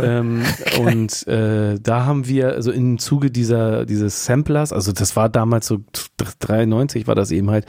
ähm, 0.00 0.44
und 0.78 1.26
äh, 1.26 1.80
da 1.80 2.06
haben 2.06 2.28
wir 2.28 2.52
also 2.52 2.70
im 2.70 2.98
Zuge 2.98 3.32
dieser 3.32 3.84
dieses 3.84 4.24
Samplers, 4.24 4.72
also 4.72 4.92
das 4.92 5.16
war 5.16 5.28
damals 5.28 5.66
so 5.66 5.78
93 6.38 7.08
war 7.08 7.16
das 7.16 7.32
eben 7.32 7.50
halt, 7.50 7.66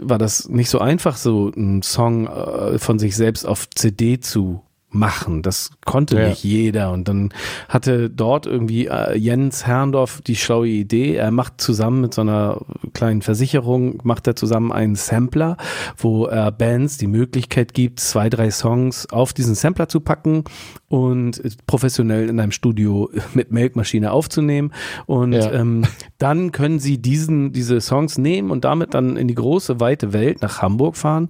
war 0.00 0.18
das 0.18 0.48
nicht 0.48 0.68
so 0.68 0.80
einfach 0.80 1.16
so 1.16 1.52
einen 1.56 1.82
Song 1.82 2.26
äh, 2.26 2.78
von 2.80 2.98
sich 2.98 3.14
selbst 3.14 3.46
auf 3.46 3.70
CD 3.70 4.18
zu 4.18 4.62
machen. 4.90 5.42
Das 5.42 5.70
konnte 5.84 6.16
Ja. 6.18 6.28
nicht 6.28 6.42
jeder. 6.44 6.92
Und 6.92 7.08
dann 7.08 7.30
hatte 7.68 8.08
dort 8.08 8.46
irgendwie 8.46 8.86
äh, 8.86 9.16
Jens 9.18 9.66
Herrndorf 9.66 10.22
die 10.22 10.36
schlaue 10.36 10.68
Idee, 10.68 11.14
er 11.14 11.30
macht 11.30 11.60
zusammen 11.60 12.00
mit 12.00 12.14
so 12.14 12.22
einer 12.22 12.60
kleinen 12.94 13.20
Versicherung, 13.22 14.00
macht 14.04 14.26
er 14.26 14.34
zusammen 14.36 14.72
einen 14.72 14.94
Sampler, 14.94 15.56
wo 15.96 16.24
er 16.26 16.50
Bands 16.52 16.96
die 16.96 17.06
Möglichkeit 17.06 17.74
gibt, 17.74 18.00
zwei, 18.00 18.30
drei 18.30 18.50
Songs 18.50 19.06
auf 19.10 19.32
diesen 19.32 19.54
Sampler 19.54 19.88
zu 19.88 20.00
packen 20.00 20.44
und 20.88 21.42
professionell 21.66 22.28
in 22.30 22.40
einem 22.40 22.52
Studio 22.52 23.10
mit 23.34 23.52
Melkmaschine 23.52 24.10
aufzunehmen. 24.10 24.72
Und 25.06 25.34
Ja. 25.34 25.52
ähm, 25.52 25.84
dann 26.16 26.50
können 26.50 26.78
sie 26.78 26.96
diesen, 26.98 27.52
diese 27.52 27.80
Songs 27.82 28.16
nehmen 28.16 28.50
und 28.50 28.64
damit 28.64 28.94
dann 28.94 29.16
in 29.18 29.28
die 29.28 29.34
große, 29.34 29.80
weite 29.80 30.12
Welt 30.14 30.40
nach 30.40 30.62
Hamburg 30.62 30.96
fahren 30.96 31.28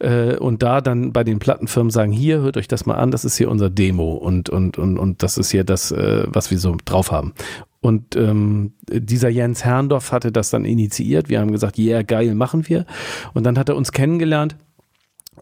äh, 0.00 0.36
und 0.36 0.62
da 0.62 0.82
dann 0.82 1.12
bei 1.12 1.24
den 1.24 1.38
Plattenfirmen 1.38 1.90
sagen, 1.90 2.12
hier, 2.12 2.40
hört 2.40 2.58
euch 2.58 2.68
das 2.68 2.84
mal 2.84 2.97
an, 2.98 3.10
das 3.10 3.24
ist 3.24 3.36
hier 3.36 3.50
unser 3.50 3.70
Demo 3.70 4.14
und, 4.14 4.48
und, 4.50 4.78
und, 4.78 4.98
und 4.98 5.22
das 5.22 5.38
ist 5.38 5.50
hier 5.50 5.64
das, 5.64 5.92
äh, 5.92 6.24
was 6.28 6.50
wir 6.50 6.58
so 6.58 6.76
drauf 6.84 7.10
haben. 7.10 7.32
Und 7.80 8.16
ähm, 8.16 8.72
dieser 8.90 9.28
Jens 9.28 9.64
Herrndorf 9.64 10.10
hatte 10.10 10.32
das 10.32 10.50
dann 10.50 10.64
initiiert. 10.64 11.28
Wir 11.28 11.40
haben 11.40 11.52
gesagt, 11.52 11.78
yeah, 11.78 12.02
geil, 12.02 12.34
machen 12.34 12.68
wir. 12.68 12.86
Und 13.34 13.44
dann 13.44 13.58
hat 13.58 13.68
er 13.68 13.76
uns 13.76 13.92
kennengelernt 13.92 14.56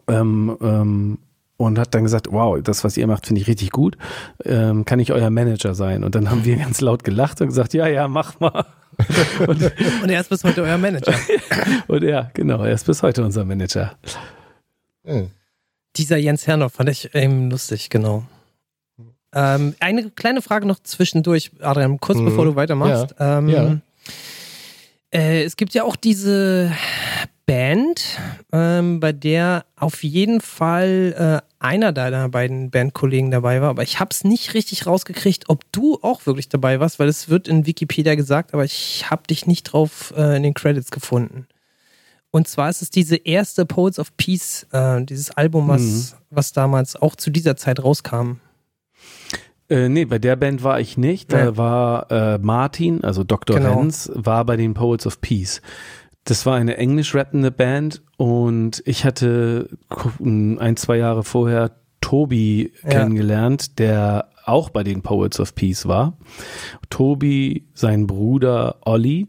ähm, 0.07 0.55
ähm, 0.61 1.17
und 1.57 1.79
hat 1.79 1.95
dann 1.95 2.03
gesagt, 2.03 2.27
wow, 2.31 2.61
das, 2.61 2.83
was 2.83 2.95
ihr 2.95 3.07
macht, 3.07 3.25
finde 3.25 3.41
ich 3.41 3.47
richtig 3.47 3.71
gut. 3.71 3.97
Ähm, 4.45 4.85
kann 4.85 4.99
ich 4.99 5.11
euer 5.11 5.31
Manager 5.31 5.73
sein? 5.73 6.03
Und 6.03 6.13
dann 6.13 6.29
haben 6.29 6.45
wir 6.45 6.57
ganz 6.57 6.79
laut 6.79 7.03
gelacht 7.03 7.41
und 7.41 7.47
gesagt, 7.47 7.73
ja, 7.73 7.87
ja, 7.87 8.07
mach 8.07 8.39
mal. 8.39 8.65
und, 9.47 9.71
Und 10.03 10.09
er 10.09 10.21
ist 10.21 10.29
bis 10.29 10.43
heute 10.43 10.61
euer 10.61 10.77
Manager. 10.77 11.13
und 11.87 12.03
ja, 12.03 12.29
genau, 12.33 12.63
er 12.63 12.73
ist 12.73 12.85
bis 12.85 13.01
heute 13.01 13.23
unser 13.23 13.45
Manager. 13.45 13.93
Ja. 15.03 15.23
Dieser 15.97 16.17
Jens 16.17 16.45
Herrnoff 16.47 16.73
fand 16.73 16.89
ich 16.89 17.09
ähm, 17.13 17.49
lustig, 17.49 17.89
genau. 17.89 18.23
Ähm, 19.33 19.75
eine 19.79 20.09
kleine 20.11 20.41
Frage 20.41 20.65
noch 20.65 20.79
zwischendurch, 20.81 21.51
Adrian, 21.61 21.99
kurz 21.99 22.19
Mhm. 22.19 22.25
bevor 22.25 22.45
du 22.45 22.55
weitermachst. 22.55 23.15
Ähm, 23.19 23.49
Ja. 23.49 23.77
äh, 25.13 25.43
es 25.43 25.55
gibt 25.57 25.73
ja 25.73 25.83
auch 25.83 25.95
diese 25.95 26.71
Band, 27.45 28.03
ähm, 28.51 28.99
bei 28.99 29.11
der 29.13 29.65
auf 29.77 30.03
jeden 30.03 30.41
Fall 30.41 31.41
äh, 31.41 31.47
einer 31.65 31.91
deiner 31.93 32.29
beiden 32.29 32.71
Bandkollegen 32.71 33.31
dabei 33.31 33.61
war, 33.61 33.69
aber 33.69 33.83
ich 33.83 33.99
habe 33.99 34.09
es 34.11 34.23
nicht 34.23 34.53
richtig 34.53 34.85
rausgekriegt, 34.85 35.45
ob 35.49 35.63
du 35.71 35.97
auch 36.01 36.25
wirklich 36.25 36.49
dabei 36.49 36.79
warst, 36.79 36.99
weil 36.99 37.07
es 37.07 37.29
wird 37.29 37.47
in 37.47 37.65
Wikipedia 37.65 38.15
gesagt, 38.15 38.53
aber 38.53 38.65
ich 38.65 39.09
habe 39.09 39.23
dich 39.27 39.45
nicht 39.47 39.63
drauf 39.63 40.13
äh, 40.17 40.35
in 40.37 40.43
den 40.43 40.53
Credits 40.53 40.91
gefunden. 40.91 41.47
Und 42.31 42.47
zwar 42.47 42.69
ist 42.69 42.81
es 42.81 42.89
diese 42.89 43.15
erste 43.15 43.65
Poets 43.65 43.99
of 43.99 44.15
Peace, 44.17 44.67
äh, 44.71 45.03
dieses 45.03 45.31
Album, 45.31 45.67
was, 45.67 46.15
was 46.29 46.51
damals 46.51 46.95
auch 46.95 47.15
zu 47.15 47.29
dieser 47.29 47.55
Zeit 47.55 47.83
rauskam. 47.83 48.33
Äh, 49.69 49.89
nee, 49.89 50.05
bei 50.05 50.19
der 50.19 50.35
Band 50.35 50.63
war 50.63 50.79
ich 50.79 50.97
nicht. 50.97 51.31
Da 51.33 51.39
Ja. 51.45 51.57
war 51.57 52.11
äh, 52.11 52.37
Martin, 52.37 53.03
also 53.03 53.23
Dr. 53.23 53.57
Genau. 53.57 53.79
Renz, 53.79 54.09
war 54.13 54.45
bei 54.45 54.55
den 54.57 54.73
Poets 54.73 55.05
of 55.07 55.19
Peace. 55.21 55.61
Das 56.25 56.45
war 56.45 56.55
eine 56.55 56.77
englisch 56.77 57.15
rappende 57.15 57.51
Band 57.51 58.01
und 58.17 58.81
ich 58.85 59.05
hatte 59.05 59.69
ein, 60.19 60.75
zwei 60.75 60.97
Jahre 60.97 61.23
vorher 61.23 61.71
Tobi 62.01 62.71
Ja. 62.83 62.89
kennengelernt, 62.89 63.79
der 63.79 64.29
auch 64.45 64.69
bei 64.69 64.83
den 64.83 65.01
Poets 65.01 65.39
of 65.39 65.55
Peace 65.55 65.87
war. 65.87 66.17
Tobi, 66.89 67.67
sein 67.73 68.07
Bruder 68.07 68.77
Olli, 68.85 69.27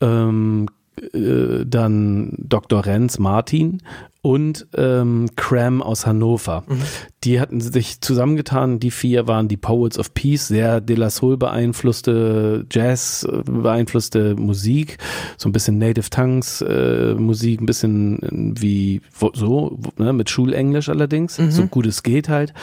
ähm, 0.00 0.68
äh, 0.68 0.81
dann 1.12 2.32
Dr. 2.38 2.84
Renz 2.86 3.18
Martin 3.18 3.82
und 4.22 4.68
ähm, 4.76 5.28
Cram 5.34 5.82
aus 5.82 6.06
Hannover. 6.06 6.62
Die 7.24 7.40
hatten 7.40 7.60
sich 7.60 8.00
zusammengetan, 8.00 8.78
die 8.78 8.92
vier 8.92 9.26
waren 9.26 9.48
die 9.48 9.56
Poets 9.56 9.98
of 9.98 10.14
Peace, 10.14 10.46
sehr 10.46 10.80
De 10.80 10.96
La 10.96 11.10
Soul 11.10 11.36
beeinflusste, 11.36 12.64
Jazz 12.70 13.26
äh, 13.28 13.42
beeinflusste 13.44 14.36
Musik, 14.36 14.98
so 15.36 15.48
ein 15.48 15.52
bisschen 15.52 15.78
Native 15.78 16.08
Tongues 16.10 16.62
äh, 16.62 17.14
Musik, 17.14 17.60
ein 17.60 17.66
bisschen 17.66 18.22
äh, 18.22 18.60
wie 18.60 19.00
so, 19.34 19.78
ne, 19.98 20.12
mit 20.12 20.30
Schulenglisch 20.30 20.88
allerdings, 20.88 21.36
so 21.36 21.66
gut 21.66 21.86
es 21.86 22.04
geht 22.04 22.28
halt. 22.28 22.54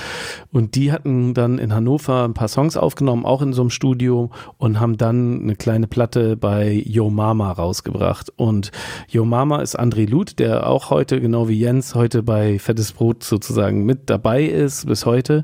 Und 0.52 0.76
die 0.76 0.94
hatten 0.94 1.34
dann 1.34 1.60
in 1.60 1.74
Hannover 1.74 2.24
ein 2.24 2.34
paar 2.34 2.48
Songs 2.48 2.78
aufgenommen, 2.78 3.26
auch 3.26 3.42
in 3.42 3.52
so 3.52 3.62
einem 3.62 3.70
Studio 3.70 4.30
und 4.58 4.80
haben 4.80 4.98
dann 4.98 5.42
eine 5.42 5.56
kleine 5.56 5.88
Platte 5.88 6.38
bei 6.38 6.72
Yo 6.86 7.10
Mama 7.10 7.52
rausgebracht. 7.52 8.32
Und 8.38 8.72
Yo 9.10 9.26
Mama 9.26 9.62
ist 9.62 9.78
André 9.78 10.10
Luth, 10.10 10.40
der 10.40 10.68
auch 10.68 10.90
heute, 10.90 11.20
genau 11.20 11.49
wie 11.50 11.60
Jens, 11.60 11.96
heute 11.96 12.24
bei 12.24 12.60
Fettes 12.60 12.94
Brot 12.94 13.24
sozusagen 13.24 13.84
mit 13.84 14.10
dabei 14.10 14.46
ist, 14.46 14.86
bis 14.86 15.06
heute. 15.06 15.44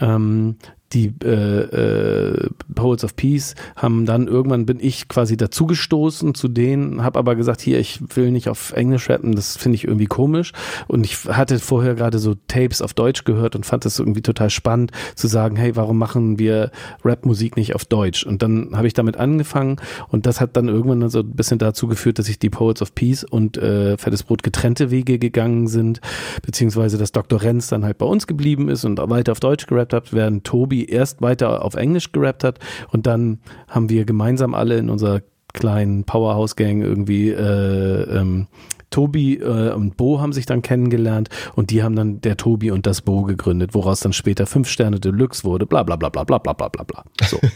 Ähm, 0.00 0.56
die 0.92 1.12
äh, 1.24 1.28
äh, 1.28 2.48
Poets 2.74 3.04
of 3.04 3.16
Peace 3.16 3.54
haben 3.74 4.06
dann 4.06 4.28
irgendwann 4.28 4.66
bin 4.66 4.78
ich 4.80 5.08
quasi 5.08 5.36
dazugestoßen 5.36 6.34
zu 6.34 6.48
denen, 6.48 7.02
habe 7.02 7.18
aber 7.18 7.34
gesagt, 7.34 7.60
hier, 7.60 7.80
ich 7.80 8.00
will 8.14 8.30
nicht 8.30 8.48
auf 8.48 8.72
Englisch 8.72 9.10
rappen, 9.10 9.34
das 9.34 9.56
finde 9.56 9.76
ich 9.76 9.84
irgendwie 9.84 10.06
komisch. 10.06 10.52
Und 10.86 11.04
ich 11.04 11.24
hatte 11.24 11.58
vorher 11.58 11.94
gerade 11.94 12.18
so 12.18 12.34
Tapes 12.46 12.82
auf 12.82 12.94
Deutsch 12.94 13.24
gehört 13.24 13.56
und 13.56 13.66
fand 13.66 13.84
das 13.84 13.98
irgendwie 13.98 14.22
total 14.22 14.50
spannend 14.50 14.92
zu 15.16 15.26
sagen, 15.26 15.56
hey, 15.56 15.74
warum 15.74 15.98
machen 15.98 16.38
wir 16.38 16.70
Rapmusik 17.04 17.56
nicht 17.56 17.74
auf 17.74 17.84
Deutsch? 17.84 18.24
Und 18.24 18.42
dann 18.42 18.76
habe 18.76 18.86
ich 18.86 18.94
damit 18.94 19.16
angefangen 19.16 19.76
und 20.08 20.26
das 20.26 20.40
hat 20.40 20.56
dann 20.56 20.68
irgendwann 20.68 21.08
so 21.08 21.20
ein 21.20 21.32
bisschen 21.32 21.58
dazu 21.58 21.88
geführt, 21.88 22.18
dass 22.18 22.28
ich 22.28 22.38
die 22.38 22.50
Poets 22.50 22.82
of 22.82 22.94
Peace 22.94 23.24
und 23.24 23.56
äh, 23.56 23.96
Fettes 23.98 24.22
Brot 24.22 24.42
getrennte 24.42 24.90
Wege 24.90 25.18
gegangen 25.18 25.66
sind, 25.66 26.00
beziehungsweise 26.42 26.96
dass 26.96 27.10
Dr. 27.12 27.42
Renz 27.42 27.68
dann 27.68 27.84
halt 27.84 27.98
bei 27.98 28.06
uns 28.06 28.26
geblieben 28.26 28.68
ist 28.68 28.84
und 28.84 28.98
weiter 28.98 29.32
auf 29.32 29.40
Deutsch 29.40 29.66
gerappt 29.66 29.92
hat, 29.92 30.12
während 30.12 30.44
Tobi 30.44 30.75
erst 30.84 31.22
weiter 31.22 31.64
auf 31.64 31.74
Englisch 31.74 32.12
gerappt 32.12 32.44
hat 32.44 32.58
und 32.90 33.06
dann 33.06 33.40
haben 33.68 33.88
wir 33.88 34.04
gemeinsam 34.04 34.54
alle 34.54 34.78
in 34.78 34.90
unserer 34.90 35.22
kleinen 35.52 36.04
Powerhouse-Gang 36.04 36.82
irgendwie 36.82 37.30
äh, 37.30 38.02
ähm, 38.18 38.46
Tobi 38.90 39.34
äh, 39.34 39.72
und 39.72 39.96
Bo 39.96 40.20
haben 40.20 40.32
sich 40.32 40.46
dann 40.46 40.62
kennengelernt 40.62 41.28
und 41.54 41.70
die 41.70 41.82
haben 41.82 41.96
dann 41.96 42.20
der 42.20 42.36
Tobi 42.36 42.70
und 42.70 42.86
das 42.86 43.02
Bo 43.02 43.22
gegründet, 43.22 43.74
woraus 43.74 44.00
dann 44.00 44.12
später 44.12 44.46
fünf 44.46 44.68
Sterne 44.68 45.00
Deluxe 45.00 45.44
wurde, 45.44 45.66
bla 45.66 45.82
bla 45.82 45.96
bla 45.96 46.08
bla 46.08 46.24
bla 46.24 46.38
bla 46.38 46.52
bla 46.52 46.68
bla 46.68 46.84
bla. 46.84 47.04
So. 47.28 47.40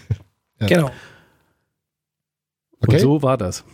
Ja. 0.61 0.67
Genau. 0.67 0.91
Okay. 2.83 2.97
Und 2.97 3.01
so 3.01 3.23
war 3.23 3.39
das. 3.39 3.65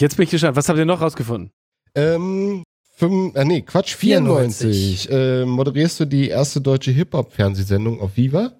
Jetzt 0.00 0.16
bin 0.16 0.24
ich 0.24 0.30
gespannt. 0.30 0.56
Was 0.56 0.68
habt 0.68 0.78
ihr 0.80 0.84
noch 0.84 1.00
rausgefunden? 1.00 1.52
Ähm, 1.94 2.64
fünf, 2.96 3.36
äh, 3.36 3.44
nee, 3.44 3.62
Quatsch, 3.62 3.94
94. 3.94 5.08
Äh, 5.10 5.44
moderierst 5.44 6.00
du 6.00 6.04
die 6.06 6.28
erste 6.28 6.60
deutsche 6.60 6.90
Hip-Hop-Fernsehsendung 6.90 8.00
auf 8.00 8.16
Viva 8.16 8.52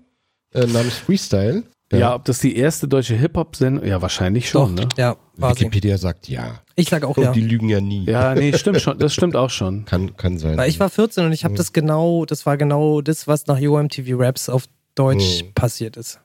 äh, 0.55 0.67
namens 0.67 0.95
Freestyle? 0.95 1.65
Ja. 1.93 2.15
ob 2.17 2.25
das 2.25 2.41
die 2.41 2.57
erste 2.57 2.89
deutsche 2.89 3.15
Hip-Hop-Sendung, 3.15 3.87
ja, 3.87 4.03
wahrscheinlich 4.03 4.49
schon, 4.49 4.75
ne? 4.75 4.89
Ja. 4.97 5.17
Wikipedia 5.37 5.97
sagt 5.97 6.29
ja. 6.29 6.61
Ich 6.75 6.89
sag 6.89 7.05
auch 7.05 7.17
Und 7.17 7.23
ja. 7.23 7.31
die 7.33 7.43
lügen 7.43 7.69
ja 7.69 7.81
nie. 7.81 8.05
Ja, 8.07 8.35
nee, 8.35 8.53
stimmt 8.55 8.81
schon. 8.81 8.99
Das 8.99 9.15
stimmt 9.15 9.37
auch 9.37 9.51
schon. 9.51 9.85
Kann, 9.85 10.17
kann 10.17 10.39
sein. 10.39 10.57
Weil 10.57 10.69
ich 10.69 10.81
war 10.81 10.91
14 10.91 11.25
und 11.27 11.33
ich 11.33 11.45
habe 11.45 11.55
das 11.55 11.73
genau, 11.73 12.25
das 12.25 12.47
war 12.47 12.57
genau 12.57 13.01
das, 13.01 13.29
was 13.29 13.47
nach 13.47 13.61
YoMTV 13.61 14.19
Raps 14.19 14.49
auf 14.49 14.65
Deutsch 14.97 15.43
Hm. 15.43 15.53
passiert 15.55 15.97
ist. 15.97 16.19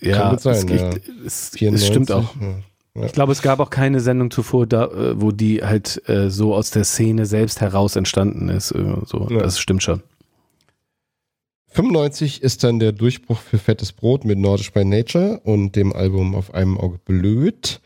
Ja, 0.00 0.30
gut 0.30 0.40
sein, 0.42 0.68
es, 0.68 0.80
ja. 0.80 0.90
es, 1.24 1.50
94, 1.54 1.72
es 1.74 1.86
stimmt 1.86 2.12
auch. 2.12 2.34
Ja. 2.94 3.04
Ich 3.06 3.12
glaube, 3.12 3.32
es 3.32 3.40
gab 3.40 3.60
auch 3.60 3.70
keine 3.70 4.00
Sendung 4.00 4.30
zuvor, 4.30 4.66
da, 4.66 4.86
äh, 4.86 5.20
wo 5.20 5.30
die 5.32 5.62
halt 5.62 6.02
äh, 6.08 6.28
so 6.30 6.54
aus 6.54 6.70
der 6.70 6.84
Szene 6.84 7.24
selbst 7.24 7.60
heraus 7.62 7.96
entstanden 7.96 8.48
ist. 8.50 8.68
So, 8.68 9.28
Ja. 9.30 9.38
das 9.40 9.58
stimmt 9.58 9.82
schon. 9.82 10.02
95 11.68 12.42
ist 12.42 12.64
dann 12.64 12.78
der 12.78 12.92
Durchbruch 12.92 13.38
für 13.38 13.58
Fettes 13.58 13.92
Brot 13.92 14.24
mit 14.24 14.38
Nordisch 14.38 14.72
by 14.72 14.84
Nature 14.84 15.40
und 15.44 15.76
dem 15.76 15.92
Album 15.92 16.34
Auf 16.34 16.54
einem 16.54 16.78
Auge 16.78 16.98
blöd. 17.04 17.80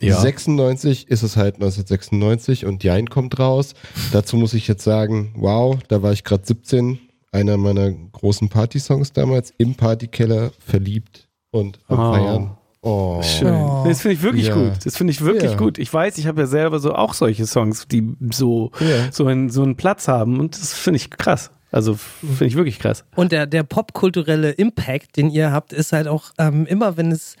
Ja. 0.00 0.18
96 0.20 1.08
ist 1.08 1.22
es 1.22 1.36
halt 1.36 1.56
1996 1.56 2.64
und 2.66 2.84
Jein 2.84 3.08
kommt 3.10 3.38
raus. 3.38 3.74
Dazu 4.12 4.36
muss 4.36 4.54
ich 4.54 4.68
jetzt 4.68 4.84
sagen, 4.84 5.32
wow, 5.36 5.76
da 5.88 6.02
war 6.02 6.12
ich 6.12 6.24
gerade 6.24 6.44
17, 6.46 6.98
einer 7.32 7.56
meiner 7.56 7.90
großen 7.90 8.48
Partysongs 8.48 9.12
damals, 9.12 9.52
im 9.58 9.74
Partykeller 9.74 10.52
verliebt 10.58 11.28
und 11.50 11.80
am 11.88 11.98
Oh. 11.98 12.12
Feiern. 12.12 12.50
Oh. 12.80 13.22
Schön. 13.22 13.52
Oh. 13.54 13.84
Das 13.88 14.02
finde 14.02 14.14
ich 14.14 14.22
wirklich 14.22 14.46
Ja. 14.46 14.54
gut. 14.54 14.72
Das 14.84 14.96
finde 14.96 15.10
ich 15.12 15.20
wirklich 15.20 15.50
Ja. 15.52 15.56
gut. 15.56 15.78
Ich 15.78 15.92
weiß, 15.92 16.16
ich 16.18 16.28
habe 16.28 16.42
ja 16.42 16.46
selber 16.46 16.78
so 16.78 16.94
auch 16.94 17.12
solche 17.12 17.44
Songs, 17.46 17.88
die 17.88 18.14
so, 18.32 18.70
Ja. 18.78 19.10
so, 19.10 19.26
einen, 19.26 19.50
so 19.50 19.62
einen 19.64 19.76
Platz 19.76 20.06
haben 20.06 20.38
und 20.38 20.56
das 20.56 20.74
finde 20.74 20.98
ich 20.98 21.10
krass. 21.10 21.50
Also 21.70 21.94
finde 21.94 22.46
ich 22.46 22.56
wirklich 22.56 22.78
krass. 22.78 23.04
Und 23.14 23.32
der, 23.32 23.46
der 23.46 23.62
popkulturelle 23.62 24.50
Impact, 24.50 25.16
den 25.16 25.30
ihr 25.30 25.52
habt, 25.52 25.72
ist 25.72 25.92
halt 25.92 26.08
auch 26.08 26.32
ähm, 26.38 26.66
immer, 26.66 26.96
wenn 26.96 27.12
es 27.12 27.36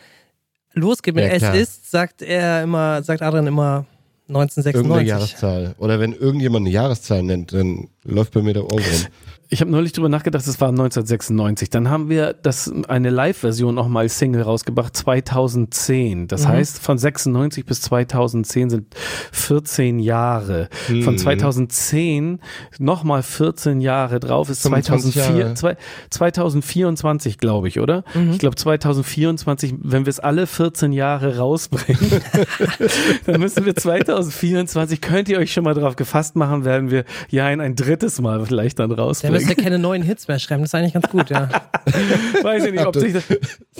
losgeht 0.74 1.14
mit 1.14 1.24
Ja, 1.24 1.54
Es 1.54 1.68
ist, 1.68 1.90
sagt 1.90 2.22
er 2.22 2.62
immer, 2.62 3.02
sagt 3.02 3.22
Adrian 3.22 3.46
immer 3.46 3.86
Irgendeine 4.28 4.52
1996. 5.00 5.08
Jahreszahl. 5.08 5.74
Oder 5.78 6.00
wenn 6.00 6.12
irgendjemand 6.12 6.66
eine 6.66 6.70
Jahreszahl 6.74 7.22
nennt, 7.22 7.52
dann 7.54 7.88
läuft 8.04 8.34
bei 8.34 8.42
mir 8.42 8.52
der 8.52 8.64
Ohrwurm. 8.64 9.06
Ich 9.50 9.62
habe 9.62 9.70
neulich 9.70 9.92
drüber 9.92 10.10
nachgedacht, 10.10 10.46
das 10.46 10.60
war 10.60 10.68
1996. 10.68 11.70
Dann 11.70 11.88
haben 11.88 12.10
wir 12.10 12.34
das 12.34 12.70
eine 12.88 13.08
Live-Version 13.08 13.74
noch 13.74 13.88
mal 13.88 14.00
als 14.00 14.18
Single 14.18 14.42
rausgebracht, 14.42 14.94
2010. 14.94 16.28
Das 16.28 16.44
Mhm. 16.44 16.48
heißt, 16.48 16.78
von 16.80 16.98
96 16.98 17.64
bis 17.64 17.80
2010 17.80 18.68
sind 18.68 18.94
14 19.32 20.00
Jahre. 20.00 20.68
Von 21.02 21.14
Mhm. 21.14 21.18
2010 21.18 22.40
nochmal 22.78 23.22
14 23.22 23.80
Jahre 23.80 24.20
drauf 24.20 24.50
ist 24.50 24.60
25 24.62 25.14
2004, 25.14 25.40
Jahre. 25.44 25.54
zwei, 25.54 25.76
2024, 26.10 27.38
glaube 27.38 27.68
ich, 27.68 27.80
oder? 27.80 28.04
Mhm. 28.14 28.32
Ich 28.32 28.38
glaube 28.40 28.56
2024, 28.56 29.74
wenn 29.80 30.04
wir 30.04 30.10
es 30.10 30.20
alle 30.20 30.46
14 30.46 30.92
Jahre 30.92 31.38
rausbringen, 31.38 31.98
dann 33.26 33.40
müssen 33.40 33.64
wir 33.64 33.74
2024, 33.74 35.00
könnt 35.00 35.30
ihr 35.30 35.38
euch 35.38 35.52
schon 35.54 35.64
mal 35.64 35.72
drauf 35.74 35.96
gefasst 35.96 36.36
machen, 36.36 36.66
werden 36.66 36.90
wir 36.90 37.04
ja 37.30 37.46
ein, 37.46 37.60
ein 37.62 37.76
drittes 37.76 38.20
Mal 38.20 38.44
vielleicht 38.44 38.78
Dann 38.78 38.92
rausbringen. 38.92 39.37
Müsst 39.46 39.58
ihr 39.58 39.62
keine 39.64 39.78
neuen 39.78 40.02
Hits 40.02 40.28
mehr 40.28 40.38
schreiben. 40.38 40.62
Das 40.62 40.70
ist 40.70 40.74
eigentlich 40.74 40.92
ganz 40.94 41.08
gut, 41.08 41.30
ja. 41.30 41.48
Weiß 42.42 42.64
ich 42.64 42.72
nicht, 42.72 42.86
ob 42.86 42.94
sich 42.96 43.12
das, 43.12 43.24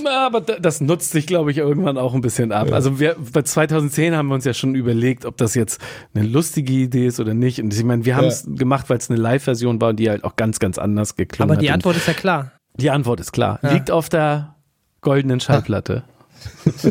Na, 0.02 0.26
aber 0.26 0.40
da- 0.40 0.58
das 0.58 0.80
nutzt 0.80 1.10
sich, 1.12 1.26
glaube 1.26 1.50
ich, 1.50 1.58
irgendwann 1.58 1.98
auch 1.98 2.14
ein 2.14 2.20
bisschen 2.20 2.52
ab. 2.52 2.72
Also 2.72 2.98
wir, 3.00 3.16
bei 3.32 3.42
2010 3.42 4.14
haben 4.16 4.28
wir 4.28 4.34
uns 4.34 4.44
ja 4.44 4.54
schon 4.54 4.74
überlegt, 4.74 5.24
ob 5.24 5.36
das 5.36 5.54
jetzt 5.54 5.80
eine 6.14 6.24
lustige 6.26 6.72
Idee 6.72 7.06
ist 7.06 7.20
oder 7.20 7.34
nicht. 7.34 7.60
Und 7.60 7.74
ich 7.74 7.84
meine, 7.84 8.04
wir 8.04 8.16
haben 8.16 8.26
es 8.26 8.44
gemacht, 8.46 8.88
weil 8.90 8.98
es 8.98 9.10
eine 9.10 9.18
Live-Version 9.20 9.80
war 9.80 9.90
und 9.90 9.96
die 10.00 10.08
halt 10.10 10.24
auch 10.24 10.36
ganz, 10.36 10.58
ganz 10.58 10.78
anders 10.78 11.16
geklungen 11.16 11.50
Aber 11.50 11.56
hat. 11.56 11.62
die 11.62 11.68
Und 11.68 11.74
Antwort 11.74 11.96
ist 11.96 12.06
ja 12.08 12.14
klar. 12.14 12.52
die 12.76 12.90
Antwort 12.90 13.20
ist 13.20 13.32
klar. 13.32 13.58
Ja. 13.62 13.72
Liegt 13.72 13.90
auf 13.90 14.08
der 14.08 14.54
goldenen 15.00 15.40
Schallplatte. 15.40 16.04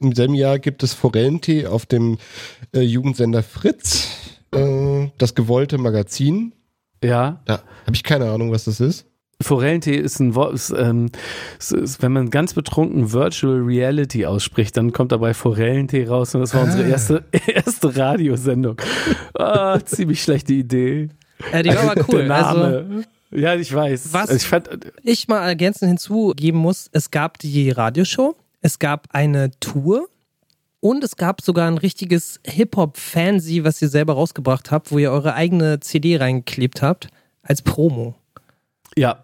Im 0.00 0.14
selben 0.14 0.34
Jahr 0.34 0.58
gibt 0.58 0.82
es 0.82 0.94
Forellentee 0.94 1.66
auf 1.66 1.86
dem 1.86 2.18
äh, 2.74 2.80
Jugendsender 2.80 3.42
Fritz, 3.42 4.08
äh, 4.52 5.08
das 5.18 5.34
gewollte 5.34 5.78
Magazin. 5.78 6.54
Ja. 7.02 7.40
Da 7.44 7.54
habe 7.86 7.94
ich 7.94 8.02
keine 8.02 8.30
Ahnung, 8.30 8.50
was 8.52 8.64
das 8.64 8.80
ist. 8.80 9.06
Forellentee 9.40 9.96
ist 9.96 10.20
ein 10.20 10.36
Wort, 10.36 10.54
ist, 10.54 10.70
ähm, 10.70 11.10
ist, 11.58 11.72
ist, 11.72 12.00
wenn 12.02 12.12
man 12.12 12.30
ganz 12.30 12.54
betrunken 12.54 13.12
Virtual 13.12 13.58
Reality 13.60 14.24
ausspricht, 14.24 14.76
dann 14.76 14.92
kommt 14.92 15.10
dabei 15.10 15.34
Forellentee 15.34 16.06
raus 16.06 16.32
und 16.36 16.42
das 16.42 16.54
war 16.54 16.62
unsere 16.62 16.88
erste, 16.88 17.24
erste 17.52 17.96
Radiosendung. 17.96 18.76
Ah, 19.34 19.80
ziemlich 19.84 20.22
schlechte 20.22 20.52
Idee. 20.52 21.08
Äh, 21.50 21.64
die 21.64 21.70
war 21.70 21.90
aber 21.90 22.04
cool. 22.08 22.24
Der 22.26 22.36
Also, 22.46 22.60
Name. 22.60 23.04
ja, 23.32 23.54
ich 23.56 23.74
weiß. 23.74 24.12
Was- 24.12 24.30
Also 24.30 24.34
ich 24.36 24.46
fand, 24.46 24.68
ich 25.02 25.26
mal 25.26 25.44
ergänzend 25.44 25.88
hinzugeben 25.88 26.60
muss, 26.60 26.88
es 26.92 27.10
gab 27.10 27.38
die 27.38 27.70
Radioshow, 27.70 28.36
es 28.60 28.78
gab 28.78 29.08
eine 29.12 29.50
Tour 29.58 30.06
und 30.82 31.04
es 31.04 31.16
gab 31.16 31.40
sogar 31.40 31.68
ein 31.68 31.78
richtiges 31.78 32.40
Hip-Hop-Fancy, 32.44 33.62
was 33.62 33.80
ihr 33.80 33.88
selber 33.88 34.14
rausgebracht 34.14 34.72
habt, 34.72 34.90
wo 34.90 34.98
ihr 34.98 35.12
eure 35.12 35.34
eigene 35.34 35.78
CD 35.78 36.16
reingeklebt 36.16 36.82
habt, 36.82 37.06
als 37.42 37.62
Promo. 37.62 38.16
ja, 38.96 39.22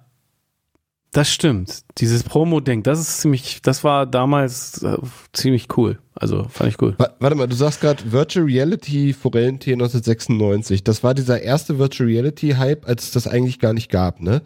das 1.12 1.30
stimmt. 1.30 1.82
Dieses 1.98 2.22
Promo-Ding, 2.22 2.82
das 2.82 3.00
ist 3.00 3.20
ziemlich, 3.20 3.61
das 3.62 3.82
war 3.82 4.06
damals 4.06 4.82
äh, 4.82 4.96
ziemlich 5.32 5.66
cool. 5.76 5.98
Also 6.20 6.46
fand 6.50 6.70
ich 6.70 6.82
cool. 6.82 6.94
Wa- 6.98 7.11
Warte 7.20 7.36
mal, 7.36 7.46
du 7.46 7.54
sagst 7.54 7.80
gerade 7.80 8.02
Virtual 8.12 8.44
Reality 8.44 9.12
Forellentee 9.12 9.72
1996. 9.72 10.82
Das 10.84 11.02
war 11.04 11.14
dieser 11.14 11.42
erste 11.42 11.78
Virtual 11.78 12.09
Reality 12.09 12.50
Hype, 12.59 12.86
als 12.88 13.04
es 13.04 13.11
das 13.12 13.26
eigentlich 13.28 13.59
gar 13.61 13.72
nicht 13.72 13.88
gab, 13.90 14.20
ne? 14.20 14.42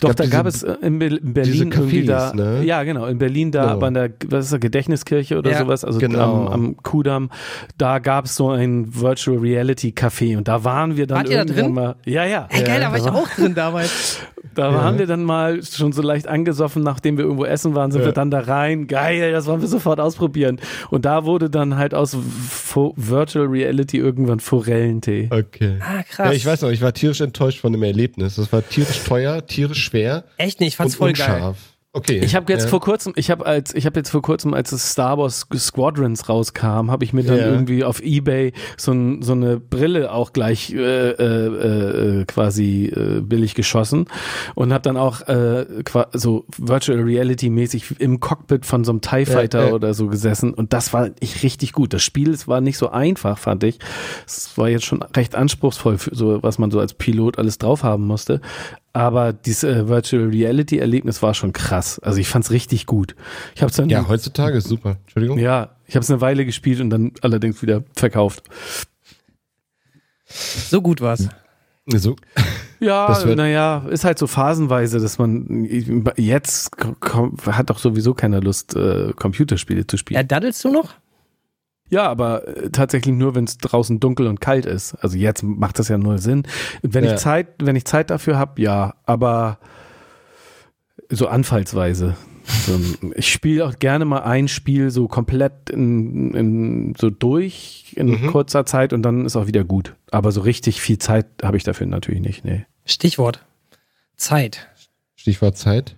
Doch, 0.00 0.10
gab 0.10 0.16
da 0.16 0.24
diese- 0.24 0.36
gab 0.36 0.46
es 0.46 0.62
äh, 0.62 0.74
in, 0.82 0.98
Be- 0.98 1.06
in 1.06 1.32
Berlin 1.34 1.52
diese 1.52 1.64
irgendwie 1.64 2.04
da. 2.04 2.30
Cafés, 2.30 2.34
ne? 2.36 2.64
Ja, 2.64 2.82
genau, 2.82 3.06
in 3.06 3.18
Berlin 3.18 3.50
da 3.50 3.66
Genau. 3.66 3.78
bei 3.78 3.90
der 3.90 4.10
was 4.28 4.44
ist 4.46 4.52
das, 4.52 4.60
Gedächtniskirche 4.60 5.38
oder 5.38 5.50
Ja, 5.52 5.58
sowas, 5.58 5.84
also 5.84 5.98
genau. 5.98 6.46
am, 6.46 6.48
am 6.48 6.76
Kudamm, 6.78 7.30
da 7.78 7.98
gab 7.98 8.26
es 8.26 8.36
so 8.36 8.50
ein 8.50 8.94
Virtual 8.94 9.38
Reality 9.38 9.88
Café 9.96 10.36
und 10.36 10.48
da 10.48 10.64
waren 10.64 10.96
wir 10.96 11.06
dann 11.06 11.18
Wart 11.18 11.28
ihr 11.28 11.36
da 11.36 11.42
irgendwann 11.42 11.64
drin? 11.64 11.74
mal. 11.74 11.96
Ja, 12.04 12.24
ja. 12.26 12.46
Ey, 12.50 12.62
geil, 12.62 12.80
da 12.80 12.90
war 12.90 12.98
ich 12.98 13.04
auch 13.08 13.28
drin 13.30 13.54
damals. 13.54 14.18
Da 14.54 14.72
waren 14.72 14.96
wir 14.98 15.06
dann 15.06 15.22
mal 15.22 15.62
schon 15.62 15.92
so 15.96 16.02
leicht 16.02 16.28
angesoffen, 16.28 16.84
nachdem 16.84 17.16
wir 17.18 17.24
irgendwo 17.24 17.44
essen 17.44 17.74
waren, 17.74 17.90
sind 17.90 18.02
Ja. 18.02 18.06
wir 18.06 18.12
dann 18.12 18.30
da 18.30 18.40
rein. 18.40 18.86
Geil, 18.86 19.32
das 19.32 19.46
wollen 19.46 19.60
wir 19.60 19.68
sofort 19.68 19.98
ausprobieren. 19.98 20.60
Und 20.90 21.04
da 21.04 21.24
wurde 21.24 21.50
dann 21.50 21.76
halt 21.76 21.92
aus 21.94 22.16
Vo 22.16 22.94
Virtual 22.96 23.46
Reality 23.46 23.98
irgendwann 23.98 24.38
Forellentee. 24.40 25.28
Okay. 25.30 25.78
Ah, 25.80 26.02
krass. 26.04 26.26
Ja, 26.28 26.32
ich 26.32 26.46
weiß 26.46 26.62
noch, 26.62 26.70
ich 26.70 26.82
war 26.82 26.92
tierisch 26.94 27.20
enttäuscht 27.20 27.58
von 27.60 27.72
dem 27.72 27.82
Erlebnis. 27.82 28.36
Das 28.36 28.52
war 28.52 28.66
tierisch 28.66 29.02
teuer, 29.04 29.44
tierisch 29.46 29.82
schwer 29.82 30.24
Echt 30.36 30.60
nicht, 30.60 30.68
ich 30.68 30.76
fand's 30.76 30.94
und 30.94 30.98
voll 30.98 31.12
geil. 31.14 31.54
Okay. 31.96 32.20
Ich 32.22 32.34
habe 32.34 32.52
jetzt 32.52 32.64
ja. 32.64 32.68
vor 32.68 32.80
kurzem, 32.80 33.14
ich 33.16 33.30
habe 33.30 33.46
als, 33.46 33.74
ich 33.74 33.86
habe 33.86 33.98
jetzt 33.98 34.10
vor 34.10 34.20
kurzem, 34.20 34.52
als 34.52 34.68
das 34.68 34.92
Star 34.92 35.16
Wars 35.16 35.46
Squadrons 35.56 36.28
rauskam, 36.28 36.90
habe 36.90 37.04
ich 37.04 37.14
mir 37.14 37.22
dann 37.22 37.38
Ja. 37.38 37.46
irgendwie 37.46 37.84
auf 37.84 38.02
eBay 38.02 38.52
so, 38.76 38.92
ein, 38.92 39.22
so 39.22 39.32
eine 39.32 39.58
Brille 39.58 40.12
auch 40.12 40.34
gleich 40.34 40.74
äh, 40.74 41.10
äh, 41.12 42.20
äh, 42.20 42.24
quasi 42.26 42.92
äh, 42.94 43.22
billig 43.22 43.54
geschossen 43.54 44.08
und 44.54 44.74
habe 44.74 44.82
dann 44.82 44.98
auch 44.98 45.22
äh, 45.22 45.64
so 46.12 46.44
Virtual 46.58 47.00
Reality 47.00 47.48
mäßig 47.48 47.98
im 47.98 48.20
Cockpit 48.20 48.66
von 48.66 48.84
so 48.84 48.92
einem 48.92 49.00
Tie 49.00 49.24
Fighter 49.24 49.68
ja. 49.68 49.72
oder 49.72 49.94
so 49.94 50.08
gesessen 50.08 50.52
und 50.52 50.74
das 50.74 50.92
war 50.92 51.08
ich 51.20 51.42
richtig 51.42 51.72
gut. 51.72 51.94
Das 51.94 52.02
Spiel 52.02 52.28
es 52.28 52.46
war 52.46 52.60
nicht 52.60 52.76
so 52.76 52.90
einfach, 52.90 53.38
fand 53.38 53.64
ich. 53.64 53.78
Es 54.26 54.58
war 54.58 54.68
jetzt 54.68 54.84
schon 54.84 55.00
recht 55.02 55.34
anspruchsvoll, 55.34 55.96
für 55.96 56.14
so 56.14 56.42
was 56.42 56.58
man 56.58 56.70
so 56.70 56.78
als 56.78 56.92
Pilot 56.92 57.38
alles 57.38 57.56
drauf 57.56 57.84
haben 57.84 58.06
musste. 58.06 58.42
Aber 58.96 59.34
dieses 59.34 59.62
äh, 59.62 59.88
Virtual 59.88 60.24
Reality 60.28 60.78
Erlebnis 60.78 61.20
war 61.22 61.34
schon 61.34 61.52
krass. 61.52 61.98
Also 61.98 62.18
ich 62.18 62.28
fand's 62.28 62.50
richtig 62.50 62.86
gut. 62.86 63.14
Ich 63.54 63.60
habe 63.60 63.68
es 63.68 63.76
dann 63.76 63.90
Ja, 63.90 64.08
heutzutage 64.08 64.56
ist 64.56 64.68
super. 64.68 64.96
Entschuldigung. 65.02 65.38
ja, 65.38 65.76
ich 65.86 65.96
habe 65.96 66.02
es 66.02 66.10
eine 66.10 66.22
Weile 66.22 66.46
gespielt 66.46 66.80
und 66.80 66.88
dann 66.88 67.12
allerdings 67.20 67.60
wieder 67.60 67.84
verkauft. 67.94 68.44
So 70.24 70.80
gut 70.80 71.02
war's. 71.02 71.28
So. 71.86 72.16
Ja, 72.80 73.22
naja, 73.36 73.84
ist 73.90 74.04
halt 74.04 74.18
so 74.18 74.26
phasenweise, 74.26 74.98
dass 74.98 75.18
man 75.18 75.66
jetzt 76.16 76.70
hat 77.46 77.68
doch 77.68 77.78
sowieso 77.78 78.14
keiner 78.14 78.40
Lust, 78.40 78.74
äh, 78.76 79.12
Computerspiele 79.14 79.86
zu 79.86 79.96
Ja, 79.96 79.98
spielen. 79.98 80.26
daddelst 80.28 80.64
du 80.64 80.72
noch? 80.72 80.94
Ja, 81.88 82.08
aber 82.08 82.46
äh, 82.48 82.70
tatsächlich 82.70 83.14
nur, 83.14 83.34
wenn 83.34 83.44
es 83.44 83.58
draußen 83.58 84.00
dunkel 84.00 84.26
und 84.26 84.40
kalt 84.40 84.66
ist. 84.66 84.94
Also 84.96 85.16
jetzt 85.16 85.42
macht 85.42 85.78
das 85.78 85.88
ja 85.88 85.98
null 85.98 86.18
Sinn. 86.18 86.42
Wenn 86.82 87.04
Ja. 87.04 87.14
ich 87.14 87.20
Zeit, 87.20 87.48
wenn 87.62 87.76
ich 87.76 87.84
Zeit 87.84 88.10
dafür 88.10 88.38
habe, 88.38 88.60
ja, 88.60 88.94
aber 89.04 89.58
so 91.08 91.28
anfallsweise. 91.28 92.16
So, 92.64 92.78
ich 93.16 93.30
spiele 93.32 93.66
auch 93.66 93.78
gerne 93.80 94.04
mal 94.04 94.20
ein 94.22 94.46
Spiel 94.48 94.90
so 94.90 95.08
komplett 95.08 95.68
in, 95.70 96.32
in, 96.34 96.94
so 96.96 97.10
durch 97.10 97.92
in 97.96 98.06
Mhm. 98.08 98.26
kurzer 98.28 98.64
Zeit 98.66 98.92
und 98.92 99.02
dann 99.02 99.24
ist 99.26 99.34
auch 99.36 99.46
wieder 99.48 99.64
gut. 99.64 99.96
Aber 100.12 100.30
so 100.32 100.40
richtig 100.42 100.80
viel 100.80 100.98
Zeit 100.98 101.26
habe 101.42 101.56
ich 101.56 101.64
dafür 101.64 101.86
natürlich 101.88 102.20
nicht. 102.20 102.44
Nee. 102.44 102.64
Stichwort. 102.84 103.44
Zeit. 104.16 104.68
Stichwort 105.16 105.56
Zeit. 105.56 105.96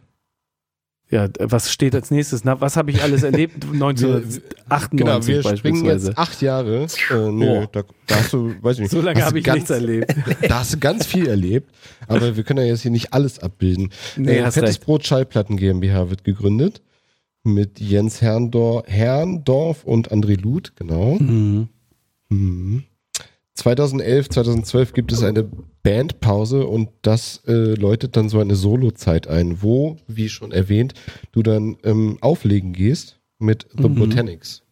Ja, 1.11 1.27
was 1.39 1.73
steht 1.73 1.95
als 1.95 2.11
nächstes? 2.11 2.45
Na, 2.45 2.61
was 2.61 2.77
habe 2.77 2.91
ich 2.91 3.03
alles 3.03 3.23
erlebt? 3.23 3.65
1998 3.73 4.91
Genau, 4.99 5.27
wir 5.27 5.43
springen 5.43 5.83
beispielsweise. 5.83 6.09
jetzt 6.09 6.19
acht 6.19 6.43
Jahre. 6.43 6.87
Äh, 7.11 7.15
nö, 7.31 7.63
Oh. 7.63 7.67
da, 7.73 7.83
da 8.07 8.17
hast 8.17 8.33
du, 8.35 8.55
weiß 8.61 8.77
ich 8.77 8.81
nicht. 8.83 8.91
So 8.91 9.01
lange 9.01 9.25
habe 9.25 9.39
ich 9.39 9.45
ganz, 9.45 9.57
nichts 9.57 9.71
erlebt. 9.71 10.15
Da 10.49 10.59
hast 10.61 10.75
du 10.75 10.79
ganz 10.79 11.07
viel 11.07 11.27
erlebt, 11.27 11.71
aber 12.09 12.37
wir 12.37 12.45
können 12.45 12.61
ja 12.61 12.67
jetzt 12.67 12.83
hier 12.83 12.91
nicht 12.91 13.15
alles 13.15 13.39
abbilden. 13.39 13.91
Nee, 14.17 14.39
äh, 14.39 14.45
hast 14.45 14.55
Fettes 14.55 14.71
recht. 14.71 14.85
Brot 14.85 15.07
Schallplatten 15.07 15.57
GmbH 15.57 16.11
wird 16.11 16.25
gegründet 16.25 16.83
mit 17.43 17.81
Jens 17.81 18.21
Herrndorf, 18.21 18.87
Herrndorf 18.87 19.85
und 19.85 20.13
André 20.13 20.39
Luth, 20.39 20.73
genau. 20.77 21.15
Mhm. 21.19 21.69
Mhm. 22.29 22.83
2011, 23.55 24.29
2012 24.29 24.93
gibt 24.93 25.11
es 25.13 25.23
eine 25.23 25.49
Bandpause 25.89 26.67
und 26.67 26.91
das 27.03 27.43
äh, 27.47 27.75
läutet 27.75 28.17
dann 28.17 28.29
so 28.29 28.41
eine 28.41 28.57
Solozeit 28.57 29.27
ein, 29.27 29.63
wo, 29.63 29.97
wie 30.07 30.29
schon 30.29 30.53
erwähnt, 30.53 30.93
du 31.33 31.43
dann 31.43 31.77
ähm, 31.83 32.19
auflegen 32.21 32.73
gehst 32.73 33.19
mit 33.39 33.67
The 33.77 33.89
Mhm. 33.89 33.95
Botanics. 33.95 34.63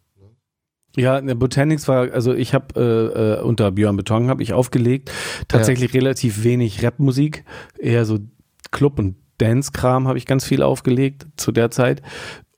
Ja, 0.97 1.21
Botanics 1.21 1.89
war, 1.89 2.11
also 2.13 2.35
ich 2.35 2.55
habe 2.55 2.75
äh, 2.81 3.41
äh, 3.41 3.43
unter 3.43 3.71
Björn 3.71 3.97
Beton 3.97 4.29
habe 4.29 4.43
ich 4.43 4.53
aufgelegt. 4.53 5.11
Tatsächlich 5.49 5.93
relativ 5.95 6.43
wenig 6.43 6.83
Rapmusik, 6.83 7.45
eher 7.79 8.07
so 8.07 8.19
Club- 8.71 8.99
und 8.99 9.17
Dance-Kram 9.39 10.09
habe 10.09 10.19
ich 10.19 10.27
ganz 10.27 10.45
viel 10.45 10.63
aufgelegt 10.63 11.27
zu 11.37 11.53
der 11.53 11.71
Zeit. 11.71 12.03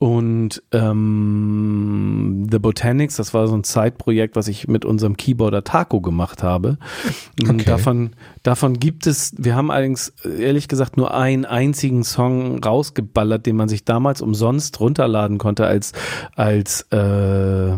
Und 0.01 0.63
ähm, 0.71 2.47
The 2.53 2.61
Botanics, 2.61 3.17
das 3.17 3.35
war 3.35 3.49
so 3.49 3.57
ein 3.57 3.65
Zeitprojekt, 3.65 4.37
was 4.37 4.47
ich 4.47 4.69
mit 4.69 4.85
unserem 4.85 5.17
Keyboarder 5.17 5.65
Taco 5.65 6.01
gemacht 6.01 6.45
habe. 6.45 6.79
Und 7.43 7.51
Okay. 7.63 7.65
Davon, 7.65 8.11
davon 8.45 8.79
gibt 8.79 9.09
es, 9.09 9.33
wir 9.39 9.57
haben 9.57 9.73
allerdings 9.73 10.11
ehrlich 10.39 10.69
gesagt 10.69 10.97
nur 10.97 11.15
einen 11.15 11.45
einzigen 11.45 12.05
Song 12.05 12.63
rausgeballert, 12.63 13.45
den 13.45 13.57
man 13.57 13.69
sich 13.69 13.85
damals 13.85 14.23
umsonst 14.23 14.79
runterladen 14.79 15.39
konnte 15.39 15.67
als, 15.67 15.93
als 16.37 16.83
äh, 16.93 17.77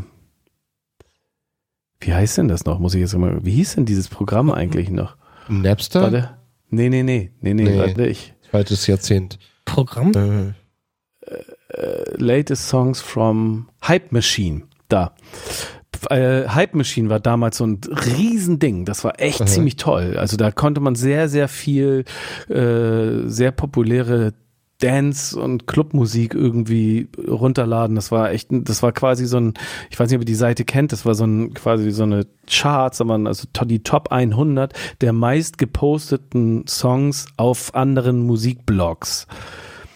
wie 2.00 2.14
heißt 2.14 2.38
denn 2.38 2.48
das 2.48 2.64
noch? 2.64 2.78
Muss 2.78 2.94
ich 2.94 3.00
jetzt 3.00 3.16
mal, 3.16 3.44
wie 3.44 3.52
hieß 3.52 3.76
denn 3.76 3.86
dieses 3.86 4.08
Programm 4.08 4.50
eigentlich 4.50 4.90
noch? 4.90 5.16
Napster? 5.48 6.02
Warte. 6.02 6.30
Nee, 6.70 6.88
nee, 6.88 7.02
nee, 7.02 7.30
nee, 7.40 7.54
nee, 7.54 7.64
Nee. 7.64 7.78
warte 7.78 8.06
ich. 8.06 8.34
Zweites 8.50 8.86
Jahrzehnt. 8.86 9.38
Programm? 9.64 10.54
Äh, 11.22 12.16
Latest 12.16 12.68
Songs 12.68 13.00
from 13.00 13.68
Hype 13.86 14.12
Machine. 14.12 14.62
Da. 14.88 15.14
äh, 16.10 16.48
Hype 16.48 16.74
Machine 16.74 17.08
war 17.10 17.20
damals 17.20 17.58
so 17.58 17.66
ein 17.66 17.80
Riesending. 17.84 18.84
Das 18.84 19.04
war 19.04 19.20
echt 19.20 19.40
Aha. 19.40 19.48
ziemlich 19.48 19.76
toll. 19.76 20.16
Also 20.18 20.36
da 20.36 20.50
konnte 20.50 20.80
man 20.80 20.94
sehr, 20.96 21.28
sehr 21.28 21.46
viel, 21.48 22.04
äh, 22.48 23.28
sehr 23.28 23.52
populäre 23.52 24.32
Dance- 24.80 25.38
und 25.38 25.66
Clubmusik 25.66 26.34
irgendwie 26.34 27.08
runterladen. 27.26 27.96
Das 27.96 28.10
war 28.10 28.32
echt, 28.32 28.48
das 28.50 28.82
war 28.82 28.92
quasi 28.92 29.26
so 29.26 29.38
ein, 29.38 29.54
ich 29.90 29.98
weiß 29.98 30.10
nicht, 30.10 30.16
ob 30.16 30.22
ihr 30.22 30.26
die 30.26 30.34
Seite 30.34 30.64
kennt, 30.64 30.92
das 30.92 31.06
war 31.06 31.14
so 31.14 31.24
ein, 31.24 31.54
quasi 31.54 31.90
so 31.90 32.02
eine 32.02 32.26
Charts, 32.48 33.00
aber 33.00 33.14
also 33.26 33.46
die 33.64 33.82
Top 33.82 34.10
100 34.10 34.72
der 35.00 35.12
meist 35.12 35.58
geposteten 35.58 36.66
Songs 36.66 37.26
auf 37.36 37.74
anderen 37.74 38.26
Musikblogs. 38.26 39.26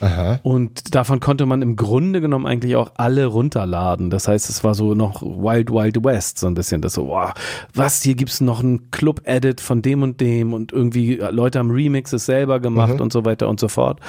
Aha. 0.05 0.41
Und 0.43 0.95
davon 0.95 1.21
konnte 1.21 1.47
man 1.47 1.63
im 1.63 1.77
Grunde 1.77 2.21
genommen 2.21 2.47
eigentlich 2.47 2.77
auch 2.77 2.93
alle 2.97 3.27
runterladen. 3.27 4.11
Das 4.11 4.29
heißt, 4.29 4.51
es 4.51 4.63
war 4.63 4.75
so 4.75 4.95
noch 4.95 5.23
Wild 5.23 5.71
Wild 5.71 6.05
West, 6.05 6.39
so 6.39 6.47
ein 6.47 6.55
bisschen. 6.55 6.83
Das 6.83 6.93
so, 6.93 7.09
wow, 7.09 7.33
was, 7.73 8.03
hier 8.03 8.15
gibt's 8.15 8.41
noch 8.41 8.61
einen 8.63 8.91
Club-Edit 8.91 9.61
von 9.61 9.81
dem 9.81 10.03
und 10.03 10.21
dem 10.21 10.53
und 10.53 10.73
irgendwie 10.73 11.15
Leute 11.31 11.59
haben 11.59 11.71
Remixes 11.71 12.27
selber 12.27 12.61
gemacht 12.61 12.95
Mhm. 12.95 13.01
und 13.01 13.13
so 13.13 13.25
weiter 13.25 13.49
und 13.49 13.59
so 13.61 13.69
fort. 13.69 14.01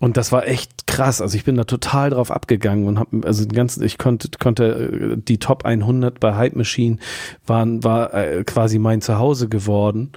Und 0.00 0.16
das 0.16 0.30
war 0.30 0.46
echt 0.46 0.86
krass. 0.86 1.20
Also 1.20 1.36
ich 1.36 1.44
bin 1.44 1.56
da 1.56 1.64
total 1.64 2.10
drauf 2.10 2.30
abgegangen 2.30 2.86
und 2.86 2.98
habe, 2.98 3.26
also 3.26 3.44
den 3.44 3.52
ganzen, 3.54 3.82
ich 3.82 3.98
konnte, 3.98 4.28
konnte 4.38 4.64
äh, 4.64 5.16
die 5.16 5.38
Top 5.38 5.64
100 5.64 6.20
bei 6.20 6.34
Hype 6.36 6.54
Machine 6.56 6.98
waren, 7.46 7.82
war 7.82 8.14
äh, 8.14 8.44
quasi 8.44 8.78
mein 8.78 9.00
Zuhause 9.00 9.48
geworden. 9.48 10.12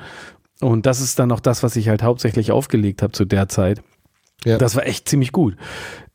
Und 0.61 0.85
das 0.85 1.01
ist 1.01 1.19
dann 1.19 1.31
auch 1.31 1.39
das, 1.39 1.63
was 1.63 1.75
ich 1.75 1.89
halt 1.89 2.03
hauptsächlich 2.03 2.51
aufgelegt 2.51 3.01
habe 3.01 3.11
zu 3.11 3.25
der 3.25 3.49
Zeit. 3.49 3.81
Ja. 4.43 4.57
Das 4.57 4.75
war 4.75 4.85
echt 4.85 5.09
ziemlich 5.09 5.31
gut. 5.31 5.55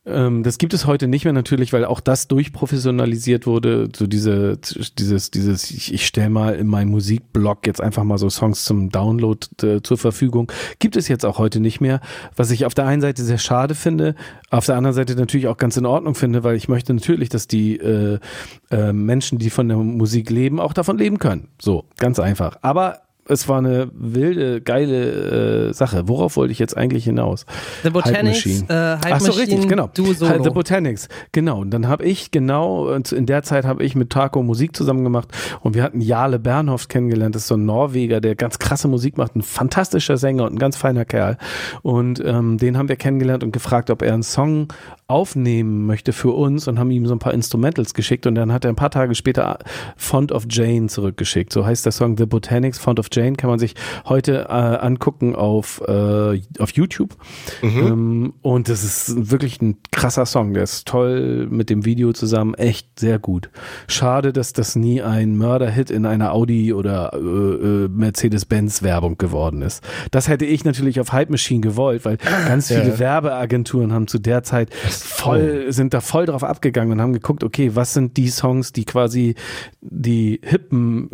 Ähm, 0.03 0.41
das 0.41 0.57
gibt 0.57 0.73
es 0.73 0.87
heute 0.87 1.07
nicht 1.07 1.25
mehr 1.25 1.33
natürlich, 1.33 1.73
weil 1.73 1.85
auch 1.85 1.99
das 1.99 2.27
durchprofessionalisiert 2.27 3.45
wurde. 3.45 3.89
So 3.95 4.07
diese, 4.07 4.57
dieses, 4.97 5.29
dieses, 5.29 5.69
ich, 5.69 5.93
ich 5.93 6.07
stelle 6.07 6.31
mal 6.31 6.55
in 6.55 6.65
meinem 6.65 6.89
Musikblog 6.89 7.67
jetzt 7.67 7.81
einfach 7.81 8.03
mal 8.03 8.17
so 8.17 8.27
Songs 8.29 8.63
zum 8.63 8.89
Download 8.89 9.47
äh, 9.61 9.81
zur 9.83 9.97
Verfügung. 9.99 10.51
Gibt 10.79 10.95
es 10.95 11.07
jetzt 11.07 11.23
auch 11.23 11.37
heute 11.37 11.59
nicht 11.59 11.81
mehr. 11.81 12.01
Was 12.35 12.49
ich 12.49 12.65
auf 12.65 12.73
der 12.73 12.87
einen 12.87 13.01
Seite 13.01 13.23
sehr 13.23 13.37
schade 13.37 13.75
finde, 13.75 14.15
auf 14.49 14.65
der 14.65 14.75
anderen 14.75 14.95
Seite 14.95 15.15
natürlich 15.15 15.47
auch 15.47 15.57
ganz 15.57 15.77
in 15.77 15.85
Ordnung 15.85 16.15
finde, 16.15 16.43
weil 16.43 16.55
ich 16.55 16.67
möchte 16.67 16.93
natürlich, 16.95 17.29
dass 17.29 17.45
die 17.45 17.77
äh, 17.77 18.17
äh, 18.71 18.93
Menschen, 18.93 19.37
die 19.37 19.51
von 19.51 19.67
der 19.67 19.77
Musik 19.77 20.31
leben, 20.31 20.59
auch 20.59 20.73
davon 20.73 20.97
leben 20.97 21.19
können. 21.19 21.49
So, 21.61 21.85
ganz 21.97 22.19
einfach. 22.19 22.57
Aber 22.63 23.01
es 23.31 23.47
war 23.47 23.59
eine 23.59 23.89
wilde, 23.93 24.61
geile 24.61 25.69
äh, 25.69 25.73
Sache. 25.73 26.07
Worauf 26.07 26.35
wollte 26.35 26.51
ich 26.51 26.59
jetzt 26.59 26.75
eigentlich 26.77 27.05
hinaus? 27.05 27.45
The 27.83 27.89
Botanics, 27.89 28.45
Machine. 28.45 28.65
äh, 28.69 29.05
Hype 29.05 29.13
Ach 29.13 29.19
so, 29.21 29.31
richtig, 29.31 29.67
genau. 29.67 29.89
du 29.93 30.13
Solo. 30.13 30.43
The 30.43 30.49
Botanics, 30.49 31.07
genau. 31.31 31.61
Und 31.61 31.71
dann 31.71 31.87
habe 31.87 32.03
ich 32.03 32.31
genau, 32.31 32.93
in 32.93 33.25
der 33.25 33.43
Zeit 33.43 33.65
habe 33.65 33.83
ich 33.83 33.95
mit 33.95 34.09
Taco 34.09 34.43
Musik 34.43 34.75
zusammen 34.75 35.03
gemacht 35.03 35.29
und 35.61 35.75
wir 35.75 35.83
hatten 35.83 36.01
Jale 36.01 36.39
Bernhoft 36.39 36.89
kennengelernt. 36.89 37.35
Das 37.35 37.43
ist 37.43 37.47
so 37.47 37.55
ein 37.55 37.65
Norweger, 37.65 38.21
der 38.21 38.35
ganz 38.35 38.59
krasse 38.59 38.87
Musik 38.87 39.17
macht, 39.17 39.35
ein 39.35 39.41
fantastischer 39.41 40.17
Sänger 40.17 40.45
und 40.45 40.53
ein 40.53 40.59
ganz 40.59 40.75
feiner 40.75 41.05
Kerl. 41.05 41.37
Und 41.81 42.21
ähm, 42.25 42.57
den 42.57 42.77
haben 42.77 42.89
wir 42.89 42.95
kennengelernt 42.95 43.43
und 43.43 43.51
gefragt, 43.51 43.89
ob 43.89 44.01
er 44.01 44.13
einen 44.13 44.23
Song 44.23 44.67
aufnehmen 45.07 45.85
möchte 45.85 46.13
für 46.13 46.31
uns 46.31 46.67
und 46.67 46.79
haben 46.79 46.89
ihm 46.89 47.05
so 47.05 47.13
ein 47.13 47.19
paar 47.19 47.33
Instrumentals 47.33 47.93
geschickt 47.93 48.25
und 48.27 48.35
dann 48.35 48.53
hat 48.53 48.63
er 48.63 48.69
ein 48.71 48.77
paar 48.77 48.91
Tage 48.91 49.13
später 49.13 49.59
Font 49.97 50.31
of 50.31 50.45
Jane 50.49 50.87
zurückgeschickt. 50.87 51.51
So 51.51 51.65
heißt 51.65 51.85
der 51.85 51.91
Song 51.91 52.17
The 52.17 52.25
Botanics, 52.25 52.79
Font 52.79 52.97
of 52.97 53.07
Jane, 53.11 53.20
kann 53.37 53.49
man 53.49 53.59
sich 53.59 53.75
heute 54.05 54.47
äh, 54.49 54.53
angucken 54.53 55.35
auf, 55.35 55.81
äh, 55.87 56.41
auf 56.59 56.71
YouTube. 56.73 57.15
Ähm, 57.61 58.33
und 58.41 58.67
das 58.69 58.83
ist 58.83 59.31
wirklich 59.31 59.61
ein 59.61 59.77
krasser 59.91 60.25
Song. 60.25 60.53
Der 60.53 60.63
ist 60.63 60.87
toll 60.87 61.47
mit 61.49 61.69
dem 61.69 61.85
Video 61.85 62.11
zusammen, 62.13 62.53
echt 62.55 62.99
sehr 62.99 63.19
gut. 63.19 63.49
Schade, 63.87 64.33
dass 64.33 64.53
das 64.53 64.75
nie 64.75 65.01
ein 65.01 65.37
Mörder-Hit 65.37 65.91
in 65.91 66.05
einer 66.05 66.33
Audi 66.33 66.73
oder 66.73 67.13
äh, 67.13 67.17
äh, 67.17 67.87
Mercedes-Benz-Werbung 67.87 69.17
geworden 69.17 69.61
ist. 69.61 69.83
Das 70.11 70.27
hätte 70.27 70.45
ich 70.45 70.65
natürlich 70.65 70.99
auf 70.99 71.11
Hype 71.13 71.29
Machine 71.29 71.61
gewollt, 71.61 72.05
weil 72.05 72.17
ganz 72.47 72.67
viele 72.67 72.89
Ja. 72.89 72.99
Werbeagenturen 72.99 73.93
haben 73.93 74.07
zu 74.07 74.19
der 74.19 74.43
Zeit 74.43 74.73
voll, 74.73 75.71
sind 75.71 75.93
da 75.93 76.01
voll 76.01 76.25
drauf 76.25 76.43
abgegangen 76.43 76.93
und 76.93 77.01
haben 77.01 77.13
geguckt, 77.13 77.43
okay, 77.43 77.71
was 77.75 77.93
sind 77.93 78.17
die 78.17 78.29
Songs, 78.29 78.71
die 78.73 78.85
quasi 78.85 79.35
die 79.81 80.39
hippen 80.43 81.09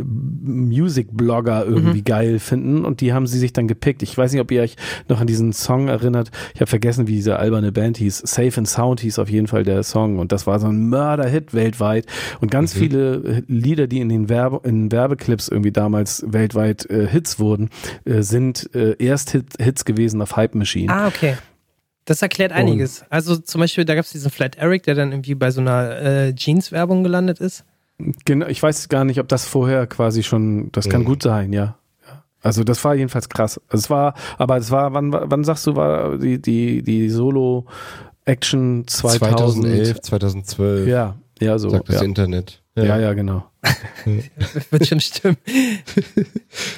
Music-Blogger 0.69 1.65
irgendwie 1.65 1.96
geil 2.03 2.39
finden 2.39 2.85
und 2.85 3.01
die 3.01 3.13
haben 3.13 3.27
sie 3.27 3.39
sich 3.39 3.53
dann 3.53 3.67
gepickt. 3.67 4.03
Ich 4.03 4.17
weiß 4.17 4.31
nicht, 4.31 4.41
ob 4.41 4.51
ihr 4.51 4.61
euch 4.61 4.75
noch 5.07 5.19
an 5.21 5.27
diesen 5.27 5.53
Song 5.53 5.87
erinnert. 5.87 6.31
Ich 6.53 6.61
habe 6.61 6.69
vergessen, 6.69 7.07
wie 7.07 7.13
diese 7.15 7.37
alberne 7.37 7.71
Band 7.71 7.97
hieß. 7.97 8.19
Safe 8.25 8.53
and 8.57 8.67
Sound 8.67 8.99
hieß 9.01 9.19
auf 9.19 9.29
jeden 9.29 9.47
Fall 9.47 9.63
der 9.63 9.83
Song 9.83 10.19
und 10.19 10.31
das 10.31 10.47
war 10.47 10.59
so 10.59 10.67
ein 10.67 10.89
Mörder-Hit 10.89 11.53
weltweit 11.53 12.05
und 12.41 12.51
ganz 12.51 12.73
viele 12.73 13.43
Lieder, 13.47 13.87
die 13.87 13.99
in 13.99 14.09
den 14.09 14.29
Werbe 14.29 14.67
in 14.67 14.91
Werbeclips 14.91 15.47
irgendwie 15.47 15.71
damals 15.71 16.23
weltweit 16.27 16.89
äh, 16.89 17.07
Hits 17.07 17.39
wurden, 17.39 17.69
äh, 18.05 18.21
sind 18.21 18.69
äh, 18.75 18.95
erst 18.99 19.31
Hit, 19.31 19.45
Hits 19.59 19.85
gewesen 19.85 20.21
auf 20.21 20.35
Hype 20.35 20.55
Machine. 20.55 20.91
Ah, 20.93 21.07
okay. 21.07 21.35
Das 22.05 22.21
erklärt 22.21 22.53
einiges. 22.53 23.03
Also 23.09 23.35
zum 23.35 23.59
Beispiel, 23.59 23.83
da 23.83 23.93
gab 23.93 24.05
es 24.05 24.11
diesen 24.13 24.31
Flat 24.31 24.55
Eric, 24.57 24.83
der 24.83 24.95
dann 24.95 25.11
irgendwie 25.11 25.35
bei 25.35 25.51
so 25.51 25.59
einer 25.59 25.99
äh, 26.01 26.33
Jeans-Werbung 26.33 27.03
gelandet 27.03 27.39
ist. 27.39 27.65
Genau, 28.25 28.45
ich 28.47 28.63
weiß 28.63 28.87
gar 28.89 29.03
nicht, 29.03 29.19
ob 29.19 29.27
das 29.27 29.45
vorher 29.45 29.87
quasi 29.87 30.23
schon, 30.23 30.71
das 30.71 30.87
kann 30.87 31.01
Mhm. 31.01 31.05
gut 31.05 31.23
sein, 31.23 31.51
ja. 31.51 31.75
Ja. 32.41 32.45
Also 32.47 32.63
das 32.63 32.83
war 32.83 32.95
jedenfalls 32.95 33.29
krass. 33.29 33.59
Es 33.69 33.89
war, 33.89 34.13
aber 34.37 34.57
es 34.57 34.71
war, 34.71 34.93
wann, 34.93 35.11
wann 35.11 35.43
sagst 35.43 35.65
du, 35.67 35.75
war 35.75 36.17
die, 36.17 36.41
die, 36.41 36.81
die 36.83 37.09
Solo-Action 37.09 38.87
2000? 38.87 39.65
2011, 39.65 40.01
2012, 40.01 40.87
Ja, 40.87 41.15
ja, 41.39 41.57
so. 41.59 41.69
sagt 41.69 41.89
das 41.89 41.97
Ja. 41.97 42.01
Internet. 42.03 42.61
ja, 42.75 42.97
ja, 42.99 43.13
genau. 43.13 43.43
Wird 44.71 44.87
schon 44.87 44.99
stimmen. 44.99 45.37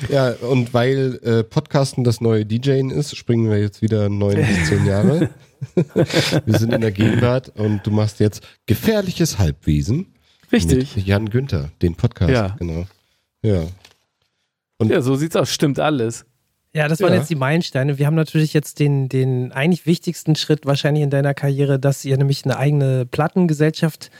Ja, 0.09 0.31
und 0.49 0.73
weil 0.73 1.19
äh, 1.23 1.43
Podcasten 1.43 2.03
das 2.03 2.19
neue 2.21 2.45
DJing 2.45 2.89
ist, 2.89 3.15
springen 3.15 3.49
wir 3.49 3.59
jetzt 3.59 3.81
wieder 3.81 4.09
neun 4.09 4.35
bis 4.37 4.67
zehn 4.69 4.85
Jahre. 4.85 5.29
wir 6.45 6.57
sind 6.57 6.73
in 6.73 6.81
der 6.81 6.91
Gegenwart 6.91 7.49
und 7.55 7.85
du 7.85 7.91
machst 7.91 8.19
jetzt 8.19 8.41
gefährliches 8.65 9.37
Halbwesen 9.39 10.07
Richtig. 10.51 10.95
mit 10.95 11.05
Jan 11.05 11.29
Günther, 11.29 11.69
den 11.81 11.95
Podcast. 11.95 12.31
Ja. 12.31 12.55
Genau. 12.59 12.85
Ja. 13.43 13.63
Und- 14.79 14.89
Ja, 14.89 15.01
so 15.01 15.15
sieht's 15.15 15.35
aus. 15.35 15.53
Stimmt 15.53 15.79
alles. 15.79 16.25
Ja, 16.73 16.87
das 16.87 16.99
waren 17.01 17.13
Ja. 17.13 17.19
jetzt 17.19 17.29
die 17.29 17.35
Meilensteine. 17.35 17.97
Wir 17.97 18.05
haben 18.05 18.15
natürlich 18.15 18.53
jetzt 18.53 18.79
den, 18.79 19.09
den 19.09 19.51
eigentlich 19.51 19.85
wichtigsten 19.85 20.35
Schritt 20.35 20.65
wahrscheinlich 20.65 21.03
in 21.03 21.09
deiner 21.09 21.33
Karriere, 21.33 21.79
dass 21.79 22.05
ihr 22.05 22.17
nämlich 22.17 22.45
eine 22.45 22.57
eigene 22.57 23.05
Plattengesellschaft 23.05 24.11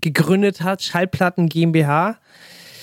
gegründet 0.00 0.62
habt, 0.62 0.82
Schallplatten 0.82 1.48
GmbH. 1.48 2.18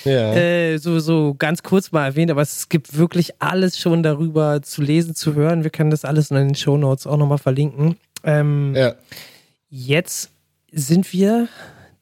Ja. 0.04 0.34
Äh, 0.34 0.78
so, 0.78 1.00
so 1.00 1.36
ganz 1.38 1.64
kurz 1.64 1.94
mal 1.94 2.06
erwähnt, 2.06 2.30
aber 2.32 2.42
es 2.42 2.68
gibt 2.68 2.98
wirklich 2.98 3.42
alles 3.42 3.80
schon 3.80 4.04
darüber 4.04 4.62
zu 4.62 4.82
lesen, 4.82 5.16
zu 5.16 5.34
hören. 5.36 5.64
Wir 5.64 5.70
können 5.72 5.90
das 5.92 6.04
alles 6.04 6.30
in 6.30 6.36
den 6.36 6.56
Shownotes 6.56 7.08
auch 7.08 7.16
nochmal 7.18 7.38
verlinken. 7.38 7.96
Ähm, 8.26 8.74
ja. 8.76 8.96
Jetzt 9.70 10.32
sind 10.74 11.14
wir 11.14 11.48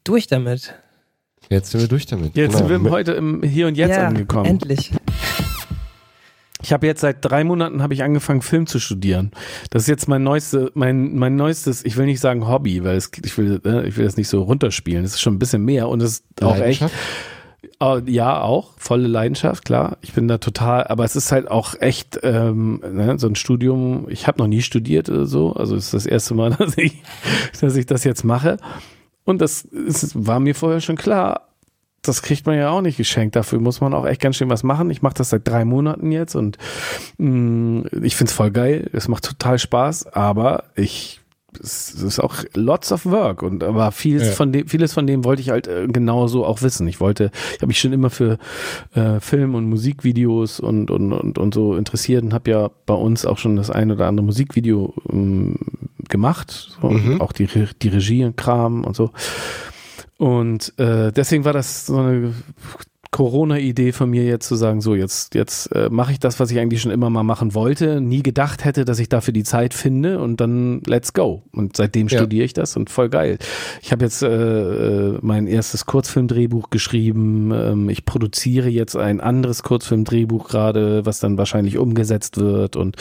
durch 0.04 0.26
damit. 0.26 0.74
Jetzt 1.52 1.72
sind 1.72 1.82
wir 1.82 1.88
durch 1.88 2.06
damit. 2.06 2.36
Jetzt 2.36 2.56
Genau. 2.56 2.68
sind 2.68 2.84
wir 2.86 2.92
heute 2.92 3.12
im 3.12 3.44
Hier 3.44 3.68
und 3.68 3.76
Jetzt 3.78 3.92
ja, 3.98 4.08
angekommen. 4.08 4.46
Endlich. 4.46 4.92
Ich 6.64 6.72
habe 6.72 6.86
jetzt 6.86 7.02
seit 7.02 7.18
drei 7.26 7.44
Monaten 7.44 7.82
habe 7.82 7.94
ich 7.96 8.04
angefangen 8.04 8.42
Film 8.42 8.68
zu 8.68 8.80
studieren. 8.80 9.32
Das 9.72 9.84
ist 9.84 9.88
jetzt 9.88 10.08
mein 10.08 10.24
neueste, 10.24 10.72
mein 10.76 11.16
mein 11.16 11.36
neuestes, 11.36 11.84
ich 11.84 11.98
will 11.98 12.06
nicht 12.06 12.20
sagen 12.20 12.48
Hobby, 12.48 12.84
weil 12.84 12.96
es, 12.98 13.10
ich 13.24 13.36
will 13.38 13.60
äh, 13.66 13.88
ich 13.88 13.98
will 13.98 14.06
das 14.06 14.16
nicht 14.16 14.28
so 14.30 14.44
runterspielen. 14.44 15.04
Es 15.04 15.14
ist 15.16 15.22
schon 15.22 15.34
ein 15.36 15.40
bisschen 15.40 15.66
mehr 15.66 15.90
und 15.90 16.02
es 16.02 16.20
ist 16.20 16.44
auch 16.44 16.56
echt 16.56 16.82
Leidenschaft? 16.82 16.94
Äh, 18.08 18.12
Ja, 18.12 18.42
auch. 18.42 18.74
Volle 18.78 19.08
Leidenschaft, 19.08 19.66
klar. 19.66 19.98
Ich 20.02 20.14
bin 20.14 20.28
da 20.28 20.38
total, 20.38 20.86
aber 20.86 21.04
es 21.04 21.16
ist 21.16 21.32
halt 21.32 21.50
auch 21.50 21.74
echt 21.82 22.20
ähm, 22.22 22.80
ne, 22.92 23.18
so 23.18 23.28
ein 23.28 23.36
Studium. 23.36 24.06
Ich 24.10 24.28
habe 24.28 24.38
noch 24.38 24.48
nie 24.48 24.62
studiert 24.62 25.10
oder 25.10 25.26
so. 25.26 25.54
Also 25.54 25.76
es 25.76 25.86
ist 25.86 25.94
das 25.96 26.06
erste 26.06 26.36
Mal, 26.36 26.52
dass 26.60 26.78
ich, 26.78 27.02
dass 27.60 27.76
ich 27.76 27.88
das 27.88 28.04
jetzt 28.04 28.24
mache. 28.24 28.58
Und 29.24 29.42
das 29.42 29.64
ist, 29.64 30.26
war 30.26 30.40
mir 30.40 30.56
vorher 30.56 30.82
schon 30.82 30.96
klar. 30.98 31.48
Das 32.02 32.24
kriegt 32.24 32.48
man 32.48 32.58
ja 32.58 32.72
auch 32.72 32.82
nicht 32.82 32.98
geschenkt. 32.98 33.36
Dafür 33.36 33.60
muss 33.60 33.80
man 33.80 33.94
auch 33.94 34.06
echt 34.06 34.22
ganz 34.22 34.36
schön 34.36 34.50
was 34.50 34.64
machen. 34.64 34.90
Ich 34.90 35.04
mache 35.04 35.14
das 35.14 35.30
seit 35.30 35.48
drei 35.48 35.66
Monaten 35.66 36.12
jetzt 36.12 36.36
und 36.36 36.58
mh, 37.18 37.90
ich 38.02 38.16
find's 38.16 38.34
voll 38.34 38.52
geil. 38.52 38.90
Es 38.92 39.08
macht 39.08 39.24
total 39.24 39.60
Spaß, 39.60 40.08
aber 40.08 40.64
ich 40.76 41.21
es 41.60 41.94
ist 41.94 42.20
auch 42.20 42.36
lots 42.56 42.92
of 42.92 43.06
work 43.06 43.44
und 43.44 43.64
aber 43.64 43.92
vieles 43.92 44.28
Ja. 44.28 44.34
von 44.34 44.52
dem 44.52 44.68
vieles 44.68 44.94
von 44.94 45.06
dem 45.08 45.24
wollte 45.24 45.42
ich 45.42 45.50
halt 45.50 45.68
äh, 45.68 45.88
genauso 45.88 46.46
auch 46.46 46.62
wissen. 46.62 46.88
Ich 46.88 47.00
wollte, 47.00 47.32
ich 47.54 47.58
habe 47.58 47.68
mich 47.68 47.80
schon 47.80 47.94
immer 47.94 48.10
für 48.10 48.38
äh, 48.94 49.20
Film 49.20 49.56
und 49.56 49.66
Musikvideos 49.70 50.60
und 50.60 50.90
und 50.92 51.12
und, 51.14 51.38
und 51.38 51.54
so 51.54 51.76
interessiert 51.76 52.24
und 52.24 52.34
habe 52.34 52.52
ja 52.52 52.70
bei 52.86 52.94
uns 52.94 53.26
auch 53.26 53.38
schon 53.38 53.56
das 53.56 53.70
ein 53.70 53.92
oder 53.92 54.08
andere 54.08 54.26
Musikvideo 54.26 54.94
ähm, 55.12 55.58
gemacht, 56.10 56.52
so, 56.82 56.90
Mhm. 56.90 57.14
und 57.14 57.22
auch 57.22 57.32
die 57.34 57.48
die 57.82 57.90
Regie 57.90 58.24
und 58.26 58.38
Kram 58.38 58.84
und 58.84 58.96
so. 58.96 59.12
Und 60.18 60.78
äh, 60.78 61.12
deswegen 61.12 61.46
war 61.46 61.54
das 61.54 61.86
so 61.88 61.98
eine 61.98 62.34
Corona-Idee 63.12 63.92
von 63.92 64.10
mir 64.10 64.24
jetzt 64.24 64.48
zu 64.48 64.56
sagen, 64.56 64.80
so 64.80 64.96
jetzt, 64.96 65.36
jetzt 65.36 65.68
äh, 65.76 65.90
mache 65.92 66.14
ich 66.14 66.20
das, 66.20 66.40
was 66.40 66.50
ich 66.50 66.60
eigentlich 66.60 66.82
schon 66.82 66.92
immer 66.94 67.10
mal 67.10 67.24
machen 67.24 67.54
wollte, 67.54 68.00
nie 68.00 68.24
gedacht 68.24 68.64
hätte, 68.64 68.86
dass 68.86 69.00
ich 69.00 69.10
dafür 69.10 69.34
die 69.34 69.44
Zeit 69.44 69.74
finde 69.74 70.20
und 70.20 70.40
dann 70.40 70.82
let's 70.88 71.12
go. 71.12 71.44
Und 71.52 71.76
seitdem 71.76 72.08
Ja. 72.08 72.20
studiere 72.20 72.46
ich 72.46 72.54
das 72.54 72.78
und 72.78 72.90
voll 72.90 73.10
geil. 73.10 73.38
Ich 73.82 73.92
habe 73.92 74.06
jetzt 74.06 74.24
äh, 74.24 74.28
äh, 74.30 75.20
mein 75.22 75.48
erstes 75.48 75.86
Kurzfilmdrehbuch 75.86 76.70
geschrieben. 76.70 77.52
Ähm, 77.54 77.90
ich 77.90 78.06
produziere 78.06 78.70
jetzt 78.70 78.96
ein 78.96 79.20
anderes 79.20 79.62
Kurzfilmdrehbuch 79.64 80.48
gerade, 80.48 81.06
was 81.06 81.20
dann 81.20 81.38
wahrscheinlich 81.38 81.78
umgesetzt 81.78 82.38
wird 82.38 82.78
und 82.78 82.96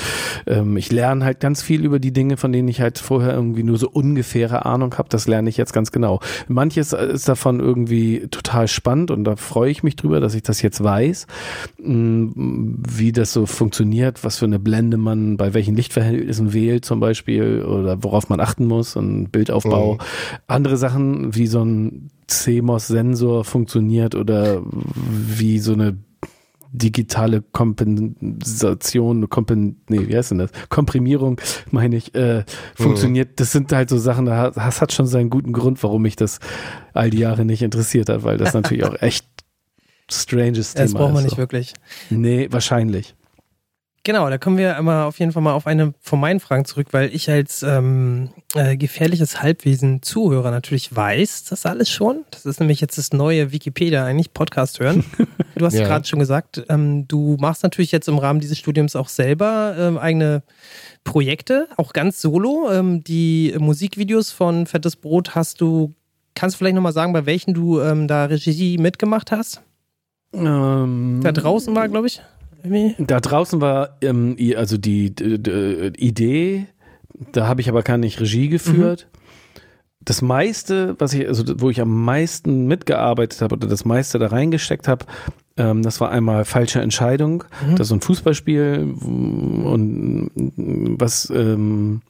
ähm, 0.48 0.76
ich 0.76 0.90
lerne 0.90 1.24
halt 1.24 1.38
ganz 1.38 1.62
viel 1.62 1.84
über 1.84 2.00
die 2.00 2.12
Dinge, 2.12 2.36
von 2.36 2.50
denen 2.50 2.66
ich 2.66 2.80
halt 2.80 2.98
vorher 2.98 3.32
irgendwie 3.34 3.62
nur 3.62 3.78
so 3.78 3.88
ungefähre 3.88 4.66
Ahnung 4.66 4.98
habe. 4.98 5.08
Das 5.08 5.28
lerne 5.28 5.48
ich 5.48 5.56
jetzt 5.56 5.72
ganz 5.72 5.92
genau. 5.92 6.18
Manches 6.48 6.92
ist 6.92 7.28
davon 7.28 7.60
irgendwie 7.60 8.26
total 8.32 8.66
spannend 8.66 9.12
und 9.12 9.22
da 9.22 9.36
freue 9.36 9.70
ich 9.70 9.84
mich 9.84 9.99
drüber, 10.02 10.20
dass 10.20 10.34
ich 10.34 10.42
das 10.42 10.62
jetzt 10.62 10.82
weiß, 10.82 11.26
mh, 11.82 12.32
wie 12.34 13.12
das 13.12 13.32
so 13.32 13.46
funktioniert, 13.46 14.24
was 14.24 14.38
für 14.38 14.46
eine 14.46 14.58
Blende 14.58 14.96
man 14.96 15.36
bei 15.36 15.54
welchen 15.54 15.74
Lichtverhältnissen 15.76 16.52
wählt 16.52 16.84
zum 16.84 17.00
Beispiel 17.00 17.62
oder 17.62 18.02
worauf 18.02 18.28
man 18.28 18.40
achten 18.40 18.66
muss 18.66 18.96
und 18.96 19.30
Bildaufbau. 19.30 19.94
Mhm. 19.94 19.98
Andere 20.46 20.76
Sachen, 20.76 21.34
wie 21.34 21.46
so 21.46 21.64
ein 21.64 22.10
CMOS-Sensor 22.26 23.44
funktioniert 23.44 24.14
oder 24.14 24.62
wie 24.64 25.58
so 25.58 25.72
eine 25.72 25.98
digitale 26.72 27.42
Kompensation, 27.42 29.28
Kompen, 29.28 29.80
nee, 29.88 30.06
wie 30.06 30.16
heißt 30.16 30.30
denn 30.30 30.38
das? 30.38 30.50
Komprimierung, 30.68 31.40
meine 31.70 31.96
ich, 31.96 32.14
äh, 32.14 32.44
funktioniert. 32.74 33.40
Das 33.40 33.50
sind 33.52 33.72
halt 33.72 33.88
so 33.88 33.98
Sachen, 33.98 34.26
das 34.26 34.80
hat 34.80 34.92
schon 34.92 35.06
seinen 35.06 35.30
guten 35.30 35.52
Grund, 35.52 35.82
warum 35.82 36.02
mich 36.02 36.14
das 36.16 36.38
all 36.94 37.10
die 37.10 37.18
Jahre 37.18 37.44
nicht 37.44 37.62
interessiert 37.62 38.08
hat, 38.08 38.22
weil 38.22 38.36
das 38.36 38.54
natürlich 38.54 38.84
auch 38.86 39.00
echt 39.00 39.26
stranges 40.10 40.74
Thema 40.74 40.84
Das 40.84 40.94
braucht 40.94 41.08
man 41.12 41.18
ist. 41.18 41.24
nicht 41.24 41.30
so. 41.32 41.38
wirklich. 41.38 41.72
Nee, 42.10 42.48
wahrscheinlich. 42.50 43.14
Genau, 44.02 44.30
da 44.30 44.38
kommen 44.38 44.56
wir 44.56 44.78
immer 44.78 45.04
auf 45.04 45.18
jeden 45.18 45.30
Fall 45.32 45.42
mal 45.42 45.52
auf 45.52 45.66
eine 45.66 45.92
von 46.00 46.18
meinen 46.18 46.40
Fragen 46.40 46.64
zurück, 46.64 46.86
weil 46.92 47.14
ich 47.14 47.28
als 47.28 47.62
ähm, 47.62 48.30
äh, 48.54 48.78
gefährliches 48.78 49.42
Halbwesen 49.42 50.00
Zuhörer 50.02 50.50
natürlich 50.50 50.96
weiß, 50.96 51.44
das 51.44 51.66
alles 51.66 51.90
schon. 51.90 52.24
Das 52.30 52.46
ist 52.46 52.60
nämlich 52.60 52.80
jetzt 52.80 52.96
das 52.96 53.12
neue 53.12 53.52
Wikipedia 53.52 54.04
eigentlich, 54.06 54.32
Podcast 54.32 54.80
hören. 54.80 55.04
Du 55.56 55.66
hast 55.66 55.74
Ja. 55.74 55.84
gerade 55.86 56.06
schon 56.08 56.18
gesagt, 56.20 56.62
ähm, 56.70 57.06
du 57.06 57.36
machst 57.38 57.62
natürlich 57.64 57.92
jetzt 57.92 58.08
im 58.08 58.16
Rahmen 58.16 58.40
dieses 58.40 58.56
Studiums 58.56 58.96
auch 58.96 59.08
selber 59.10 59.74
ähm, 59.78 59.98
eigene 59.98 60.42
Projekte, 61.04 61.68
auch 61.76 61.92
ganz 61.92 62.22
solo. 62.22 62.70
Ähm, 62.72 63.04
die 63.04 63.54
Musikvideos 63.58 64.30
von 64.30 64.64
Fettes 64.66 64.96
Brot 64.96 65.34
hast 65.34 65.60
du, 65.60 65.92
kannst 66.34 66.54
du 66.54 66.58
vielleicht 66.58 66.76
nochmal 66.76 66.94
sagen, 66.94 67.12
bei 67.12 67.26
welchen 67.26 67.52
du 67.52 67.78
ähm, 67.80 68.08
da 68.08 68.24
Regie 68.24 68.78
mitgemacht 68.78 69.32
hast? 69.32 69.60
Ähm, 70.32 71.20
Da 71.22 71.32
draußen 71.32 71.74
war, 71.74 71.88
glaube 71.88 72.06
ich. 72.06 72.20
Irgendwie. 72.62 72.94
Da 73.02 73.20
draußen 73.20 73.60
war 73.60 73.96
ähm, 74.02 74.36
also 74.56 74.76
die 74.76 75.14
d- 75.14 75.38
d- 75.38 75.92
Idee, 75.96 76.66
da 77.32 77.46
habe 77.46 77.60
ich 77.60 77.68
aber 77.68 77.82
gar 77.82 77.96
nicht 77.98 78.20
Regie 78.20 78.48
geführt. 78.48 79.08
Das 80.02 80.22
meiste, 80.22 80.94
was 80.98 81.12
ich, 81.14 81.26
also 81.28 81.44
wo 81.60 81.68
ich 81.70 81.80
am 81.80 82.04
meisten 82.04 82.66
mitgearbeitet 82.66 83.40
habe 83.42 83.56
oder 83.56 83.66
das 83.68 83.84
meiste 83.84 84.18
da 84.18 84.28
reingesteckt 84.28 84.88
habe, 84.88 85.04
ähm, 85.56 85.82
das 85.82 86.00
war 86.00 86.10
einmal 86.10 86.44
falsche 86.44 86.80
Entscheidung. 86.80 87.44
Das 87.72 87.80
ist 87.82 87.88
so 87.88 87.94
ein 87.96 88.00
Fußballspiel 88.00 88.94
und 89.02 90.30
was 90.98 91.30
ähm, 91.34 92.00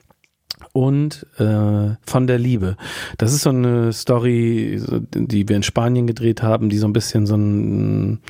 und 0.73 1.27
äh, 1.39 1.97
von 2.03 2.27
der 2.27 2.39
Liebe. 2.39 2.77
Das 3.18 3.33
ist 3.33 3.43
so 3.43 3.51
eine 3.51 3.93
Story, 3.93 4.81
die 5.14 5.49
wir 5.49 5.57
in 5.57 5.62
Spanien 5.62 6.07
gedreht 6.07 6.43
haben, 6.43 6.68
die 6.68 6.79
so 6.79 6.87
ein 6.87 6.93
bisschen 6.93 7.27
so 7.27 7.37
ein 7.37 8.21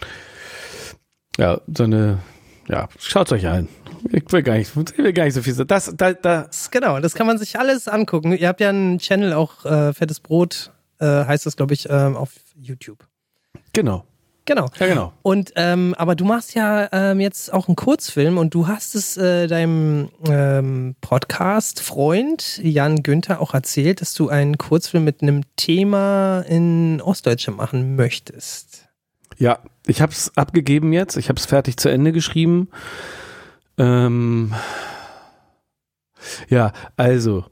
ja, 1.40 1.60
so 1.74 1.84
eine, 1.84 2.18
ja, 2.68 2.88
schaut 2.98 3.32
euch 3.32 3.46
an. 3.46 3.68
Ich 4.10 4.30
will 4.30 4.42
gar 4.42 4.56
nicht, 4.56 4.70
ich 4.76 4.98
will 4.98 5.12
gar 5.12 5.24
nicht 5.24 5.34
so 5.34 5.42
viel 5.42 5.54
sagen. 5.54 5.68
Das, 5.68 5.92
da, 5.96 6.12
da, 6.12 6.48
Genau, 6.70 7.00
das 7.00 7.14
kann 7.14 7.26
man 7.26 7.38
sich 7.38 7.58
alles 7.58 7.88
angucken. 7.88 8.32
Ihr 8.32 8.48
habt 8.48 8.60
ja 8.60 8.68
einen 8.68 8.98
Channel, 8.98 9.32
auch 9.32 9.64
äh, 9.64 9.92
Fettes 9.92 10.20
Brot, 10.20 10.70
äh, 10.98 11.06
heißt 11.06 11.46
das, 11.46 11.56
glaube 11.56 11.74
ich, 11.74 11.88
ähm, 11.88 12.16
auf 12.16 12.32
YouTube. 12.54 13.06
genau. 13.72 14.04
Genau. 14.46 14.68
Ja, 14.78 14.86
genau. 14.86 15.12
Und 15.22 15.52
ähm, 15.56 15.94
aber 15.96 16.14
du 16.14 16.24
machst 16.24 16.54
ja 16.54 16.88
ähm, 16.92 17.20
jetzt 17.20 17.52
auch 17.52 17.68
einen 17.68 17.76
Kurzfilm 17.76 18.38
und 18.38 18.54
du 18.54 18.66
hast 18.66 18.94
es 18.94 19.16
äh, 19.16 19.46
deinem 19.46 20.08
ähm, 20.28 20.96
Podcast-Freund 21.00 22.58
Jan 22.62 23.02
Günther 23.02 23.40
auch 23.40 23.54
erzählt, 23.54 24.00
dass 24.00 24.14
du 24.14 24.28
einen 24.28 24.58
Kurzfilm 24.58 25.04
mit 25.04 25.22
einem 25.22 25.42
Thema 25.56 26.40
in 26.48 27.00
Ostdeutschland 27.00 27.58
machen 27.58 27.96
möchtest. 27.96 28.88
Ja, 29.38 29.60
ich 29.86 30.02
habe 30.02 30.12
es 30.12 30.36
abgegeben 30.36 30.92
jetzt. 30.92 31.16
Ich 31.16 31.28
habe 31.28 31.38
es 31.38 31.46
fertig 31.46 31.76
zu 31.76 31.88
Ende 31.88 32.12
geschrieben. 32.12 32.68
Ähm, 33.78 34.52
ja, 36.48 36.72
also 36.96 37.44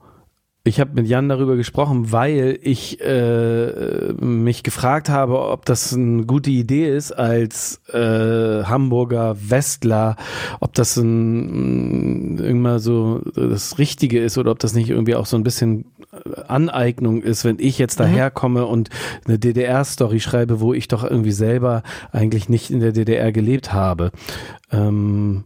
ich 0.69 0.81
habe 0.81 0.93
mit 0.95 1.07
Jan 1.07 1.29
darüber 1.29 1.57
gesprochen, 1.57 2.13
weil 2.13 2.59
ich 2.63 3.01
äh, 3.01 4.13
mich 4.21 4.63
gefragt 4.63 5.09
habe, 5.09 5.41
ob 5.41 5.65
das 5.65 5.95
eine 5.95 6.25
gute 6.27 6.51
Idee 6.51 6.95
ist 6.95 7.13
als 7.13 7.81
äh, 7.93 8.65
Hamburger 8.65 9.37
Westler, 9.41 10.17
ob 10.61 10.75
das 10.75 10.97
ein, 10.97 12.39
irgendwann 12.39 12.79
so 12.79 13.21
das 13.35 13.79
Richtige 13.79 14.21
ist 14.21 14.39
oder 14.39 14.51
ob 14.51 14.59
das 14.59 14.75
nicht 14.75 14.91
irgendwie 14.91 15.15
auch 15.15 15.27
so 15.27 15.37
ein 15.37 15.43
bisschen 15.43 15.87
Aneignung 16.47 17.23
ist, 17.23 17.45
wenn 17.45 17.59
ich 17.59 17.79
jetzt 17.79 18.01
daherkomme 18.01 18.67
und 18.67 18.91
eine 19.27 19.39
DDR-Story 19.39 20.21
schreibe, 20.21 20.61
wo 20.61 20.73
ich 20.75 20.89
doch 20.89 21.05
irgendwie 21.05 21.33
selber 21.33 21.83
eigentlich 22.13 22.49
nicht 22.49 22.71
in 22.71 22.81
der 22.81 22.93
DDR 22.93 23.33
gelebt 23.33 23.73
habe. 23.73 24.11
Ähm, 24.71 25.45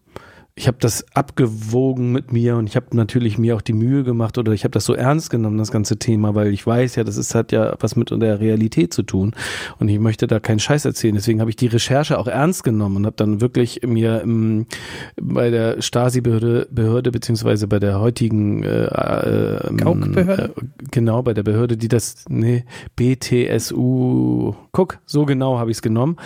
ich 0.54 0.66
habe 0.68 0.76
das 0.80 1.06
abgewogen 1.14 2.12
mit 2.12 2.30
mir 2.30 2.56
und 2.56 2.68
ich 2.68 2.76
habe 2.76 2.94
natürlich 2.94 3.38
mir 3.38 3.56
auch 3.56 3.62
die 3.62 3.72
Mühe 3.72 4.04
gemacht 4.04 4.36
oder 4.36 4.52
ich 4.52 4.64
habe 4.64 4.72
das 4.72 4.84
so 4.84 4.92
ernst 4.92 5.30
genommen, 5.30 5.56
das 5.56 5.72
ganze 5.72 5.96
Thema, 5.98 6.34
weil 6.34 6.52
ich 6.52 6.66
weiß 6.66 6.96
ja, 6.96 7.04
das 7.04 7.16
ist, 7.16 7.34
hat 7.34 7.52
ja 7.52 7.74
was 7.80 7.96
mit 7.96 8.10
der 8.10 8.38
Realität 8.38 8.92
zu 8.92 9.02
tun 9.02 9.32
und 9.78 9.88
ich 9.88 9.98
möchte 9.98 10.26
da 10.26 10.40
keinen 10.40 10.58
Scheiß 10.58 10.84
erzählen. 10.84 11.14
Deswegen 11.14 11.40
habe 11.40 11.48
ich 11.48 11.56
die 11.56 11.68
Recherche 11.68 12.18
auch 12.18 12.26
ernst 12.26 12.64
genommen 12.64 12.96
und 12.96 13.06
habe 13.06 13.16
dann 13.16 13.40
wirklich 13.40 13.80
mir 13.86 14.20
im, 14.20 14.66
bei 15.20 15.48
der 15.48 15.80
Stasi-Behörde 15.80 16.68
Behörde, 16.70 17.12
beziehungsweise 17.12 17.66
bei 17.66 17.78
der 17.78 18.00
heutigen 18.00 18.62
äh, 18.62 18.84
äh, 18.84 19.68
ähm, 19.68 19.76
Gauk-Behörde? 19.78 20.52
Äh, 20.54 20.62
genau, 20.90 21.22
bei 21.22 21.32
der 21.32 21.44
Behörde, 21.44 21.78
die 21.78 21.88
das, 21.88 22.26
nee, 22.28 22.64
BTSU, 22.96 24.54
guck, 24.72 24.98
so 25.06 25.24
genau 25.24 25.58
habe 25.58 25.70
ich 25.70 25.78
es 25.78 25.82
genommen. 25.82 26.16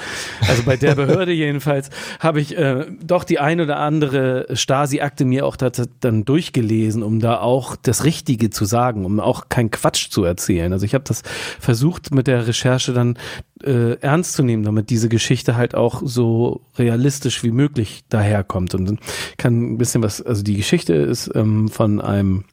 Also 0.48 0.64
bei 0.64 0.76
der 0.76 0.96
Behörde 0.96 1.32
jedenfalls 1.32 1.90
habe 2.18 2.40
ich 2.40 2.58
äh, 2.58 2.86
doch 3.04 3.22
die 3.22 3.38
ein 3.38 3.60
oder 3.60 3.78
andere 3.78 4.15
Stasi-Akte 4.52 5.24
mir 5.24 5.46
auch 5.46 5.56
dann 5.56 6.24
durchgelesen, 6.24 7.02
um 7.02 7.20
da 7.20 7.40
auch 7.40 7.76
das 7.76 8.04
Richtige 8.04 8.50
zu 8.50 8.64
sagen, 8.64 9.04
um 9.04 9.20
auch 9.20 9.48
keinen 9.48 9.70
Quatsch 9.70 10.10
zu 10.10 10.24
erzählen. 10.24 10.72
Also 10.72 10.84
ich 10.86 10.94
habe 10.94 11.04
das 11.04 11.22
versucht 11.60 12.14
mit 12.14 12.26
der 12.26 12.46
Recherche 12.46 12.92
dann 12.92 13.18
äh, 13.62 13.94
ernst 14.00 14.34
zu 14.34 14.42
nehmen, 14.42 14.62
damit 14.62 14.90
diese 14.90 15.08
Geschichte 15.08 15.56
halt 15.56 15.74
auch 15.74 16.02
so 16.04 16.62
realistisch 16.78 17.42
wie 17.42 17.50
möglich 17.50 18.04
daherkommt. 18.08 18.74
Und 18.74 18.98
kann 19.36 19.72
ein 19.72 19.78
bisschen 19.78 20.02
was, 20.02 20.22
also 20.22 20.42
die 20.42 20.56
Geschichte 20.56 20.94
ist 20.94 21.30
ähm, 21.34 21.68
von 21.68 22.00
einem 22.00 22.44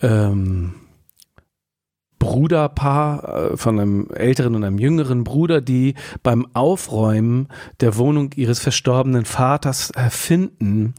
ähm, 0.00 0.74
Bruderpaar, 2.22 3.52
äh, 3.52 3.56
von 3.56 3.80
einem 3.80 4.08
älteren 4.14 4.54
und 4.54 4.62
einem 4.62 4.78
jüngeren 4.78 5.24
Bruder, 5.24 5.60
die 5.60 5.94
beim 6.22 6.46
Aufräumen 6.54 7.48
der 7.80 7.96
Wohnung 7.96 8.30
ihres 8.36 8.60
verstorbenen 8.60 9.24
Vaters 9.24 9.90
erfinden, 9.90 10.94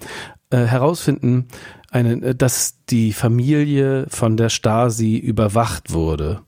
äh, 0.50 0.58
herausfinden, 0.58 1.48
eine, 1.90 2.22
äh, 2.22 2.36
dass 2.36 2.84
die 2.90 3.14
Familie 3.14 4.06
von 4.10 4.36
der 4.36 4.50
Stasi 4.50 5.16
überwacht 5.16 5.94
wurde. 5.94 6.42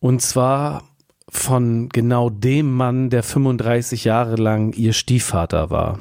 Und 0.00 0.22
zwar 0.22 0.84
von 1.28 1.90
genau 1.90 2.30
dem 2.30 2.72
Mann, 2.72 3.10
der 3.10 3.22
35 3.22 4.04
Jahre 4.04 4.36
lang 4.36 4.72
ihr 4.72 4.94
Stiefvater 4.94 5.68
war. 5.68 5.98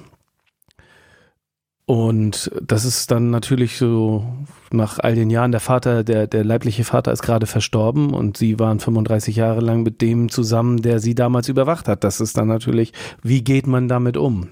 Und 1.88 2.51
das 2.61 2.83
ist 2.83 3.11
dann 3.11 3.29
natürlich 3.29 3.77
so 3.77 4.25
nach 4.71 4.99
all 4.99 5.15
den 5.15 5.29
Jahren, 5.29 5.53
der 5.53 5.61
Vater, 5.61 6.03
der, 6.03 6.27
der 6.27 6.43
leibliche 6.43 6.83
Vater 6.83 7.13
ist 7.13 7.21
gerade 7.21 7.45
verstorben 7.45 8.13
und 8.13 8.35
sie 8.35 8.59
waren 8.59 8.81
35 8.81 9.38
Jahre 9.38 9.61
lang 9.61 9.83
mit 9.83 10.01
dem 10.01 10.27
zusammen, 10.27 10.81
der 10.81 10.99
sie 10.99 11.15
damals 11.15 11.47
überwacht 11.47 11.88
hat. 11.88 12.03
Das 12.03 12.19
ist 12.19 12.35
dann 12.35 12.49
natürlich, 12.49 12.91
wie 13.23 13.41
geht 13.41 13.67
man 13.67 13.88
damit 13.88 14.17
um? 14.17 14.49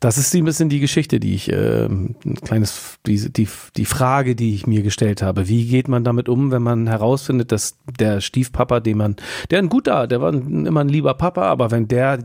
Das 0.00 0.18
ist 0.18 0.34
ein 0.34 0.44
bisschen 0.44 0.68
die 0.68 0.80
Geschichte, 0.80 1.20
die 1.20 1.34
ich, 1.34 1.52
äh, 1.52 1.84
ein 1.84 2.16
kleines, 2.42 2.98
die, 3.06 3.32
die, 3.32 3.46
die 3.76 3.84
Frage, 3.84 4.34
die 4.34 4.56
ich 4.56 4.66
mir 4.66 4.82
gestellt 4.82 5.22
habe. 5.22 5.46
Wie 5.46 5.68
geht 5.68 5.86
man 5.86 6.02
damit 6.02 6.28
um, 6.28 6.50
wenn 6.50 6.62
man 6.62 6.88
herausfindet, 6.88 7.52
dass 7.52 7.78
der 8.00 8.20
Stiefpapa, 8.20 8.80
den 8.80 8.98
man, 8.98 9.14
der 9.50 9.60
ein 9.60 9.68
guter, 9.68 10.08
der 10.08 10.20
war 10.20 10.32
immer 10.32 10.80
ein 10.80 10.88
lieber 10.88 11.14
Papa, 11.14 11.42
aber 11.42 11.70
wenn 11.70 11.86
der 11.86 12.18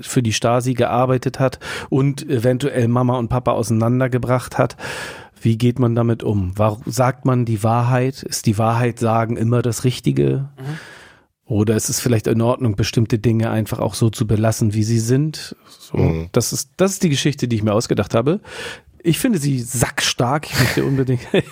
für 0.00 0.22
die 0.22 0.32
Stasi 0.32 0.74
gearbeitet 0.74 1.38
hat 1.40 1.58
und 1.90 2.28
eventuell 2.28 2.88
Mama 2.88 3.18
und 3.18 3.28
Papa 3.28 3.52
auseinandergebracht 3.52 4.58
hat. 4.58 4.76
Wie 5.40 5.58
geht 5.58 5.78
man 5.78 5.94
damit 5.94 6.22
um? 6.22 6.52
Warum 6.56 6.82
sagt 6.86 7.24
man 7.24 7.44
die 7.44 7.62
Wahrheit? 7.62 8.22
Ist 8.22 8.46
die 8.46 8.58
Wahrheit 8.58 8.98
sagen 8.98 9.36
immer 9.36 9.62
das 9.62 9.84
Richtige? 9.84 10.48
Oder 11.44 11.76
ist 11.76 11.88
es 11.88 12.00
vielleicht 12.00 12.26
in 12.26 12.40
Ordnung, 12.42 12.74
bestimmte 12.74 13.20
Dinge 13.20 13.50
einfach 13.50 13.78
auch 13.78 13.94
so 13.94 14.10
zu 14.10 14.26
belassen, 14.26 14.74
wie 14.74 14.82
sie 14.82 14.98
sind? 14.98 15.54
So, 15.78 15.96
Mhm. 15.98 16.28
das, 16.32 16.52
ist, 16.52 16.70
das 16.76 16.92
ist 16.92 17.04
die 17.04 17.08
Geschichte, 17.10 17.46
die 17.46 17.54
ich 17.56 17.62
mir 17.62 17.72
ausgedacht 17.74 18.14
habe. 18.14 18.40
Ich 19.06 19.20
finde 19.20 19.38
sie 19.38 19.60
sackstark. 19.60 20.46
Ich 20.50 20.58
möchte 20.58 20.84
unbedingt, 20.84 21.20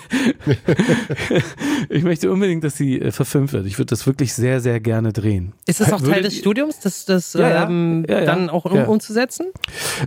ich 1.89 2.03
möchte 2.03 2.31
unbedingt, 2.31 2.63
dass 2.63 2.75
sie 2.77 2.99
äh, 3.01 3.11
verfilmt 3.11 3.53
wird. 3.53 3.65
Ich 3.65 3.77
würde 3.77 3.89
das 3.91 4.05
wirklich 4.05 4.33
sehr, 4.33 4.59
sehr 4.61 4.79
gerne 4.79 5.13
drehen. 5.13 5.53
Ist 5.65 5.79
das 5.79 5.91
auch 5.93 5.99
Teil 6.01 6.07
Würdet 6.09 6.25
des 6.25 6.37
Studiums, 6.37 6.79
das, 6.81 7.05
das 7.05 7.33
Ja, 7.33 7.49
ja. 7.49 7.63
Ähm, 7.65 8.05
Ja, 8.09 8.19
ja. 8.19 8.25
dann 8.25 8.49
auch 8.49 8.65
um, 8.65 8.75
Ja. 8.75 8.85
umzusetzen? 8.85 9.47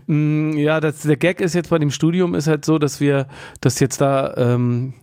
Mm, 0.06 0.52
Ja, 0.58 0.80
das, 0.80 1.02
der 1.02 1.16
Gag 1.16 1.40
ist 1.40 1.54
jetzt 1.54 1.70
bei 1.70 1.78
dem 1.78 1.90
Studium 1.90 2.34
ist 2.34 2.46
halt 2.48 2.64
so, 2.64 2.78
dass 2.78 3.00
wir, 3.00 3.26
dass 3.60 3.80
jetzt 3.80 4.00
da 4.00 4.34
ähm, 4.36 4.94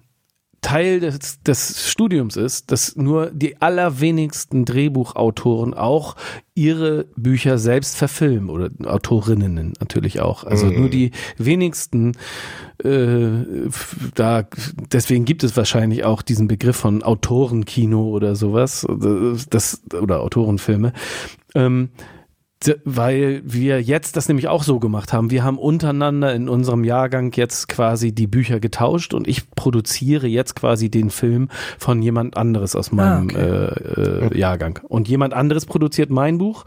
Teil 0.66 1.00
des, 1.00 1.44
des 1.44 1.92
Studiums 1.92 2.38
ist, 2.38 2.72
dass 2.72 2.96
nur 2.96 3.30
die 3.30 3.62
allerwenigsten 3.62 4.66
Drehbuchautoren 4.66 5.76
auch 5.76 6.16
ihre 6.56 7.06
Bücher 7.16 7.60
selbst 7.60 7.96
verfilmen 7.96 8.50
oder 8.50 8.72
Autorinnen 8.84 9.74
natürlich 9.80 10.22
auch. 10.22 10.44
Also 10.44 10.66
nur 10.66 10.90
die 10.90 11.12
wenigsten 11.38 12.14
äh, 12.84 13.30
da 14.16 14.48
deswegen 14.92 15.26
gibt 15.26 15.44
es 15.44 15.56
wahrscheinlich 15.56 16.04
auch 16.04 16.24
diesen 16.24 16.48
Begriff 16.48 16.78
von 16.78 17.04
Autorenkino 17.04 18.04
oder 18.04 18.36
sowas, 18.36 18.88
das 19.52 19.84
oder 20.02 20.22
Autorenfilme. 20.22 20.94
Ähm, 21.54 21.90
Weil 22.84 23.42
wir 23.44 23.82
jetzt 23.82 24.18
das 24.18 24.28
nämlich 24.28 24.48
auch 24.48 24.64
so 24.64 24.80
gemacht 24.80 25.14
haben. 25.14 25.32
Wir 25.32 25.44
haben 25.44 25.58
untereinander 25.58 26.34
in 26.34 26.50
unserem 26.50 26.84
Jahrgang 26.84 27.32
jetzt 27.34 27.68
quasi 27.68 28.12
die 28.12 28.28
Bücher 28.28 28.60
getauscht 28.60 29.14
und 29.14 29.28
ich 29.28 29.50
produziere 29.52 30.28
jetzt 30.28 30.56
quasi 30.56 30.90
den 30.90 31.10
Film 31.10 31.50
von 31.78 32.02
jemand 32.02 32.38
anderes 32.38 32.76
aus 32.76 32.92
meinem 32.92 33.26
okay. 33.26 33.38
äh, 33.38 34.28
äh, 34.34 34.38
Jahrgang. 34.38 34.80
Und 34.88 35.08
jemand 35.08 35.34
anderes 35.34 35.66
produziert 35.66 36.10
mein 36.10 36.38
Buch. 36.38 36.66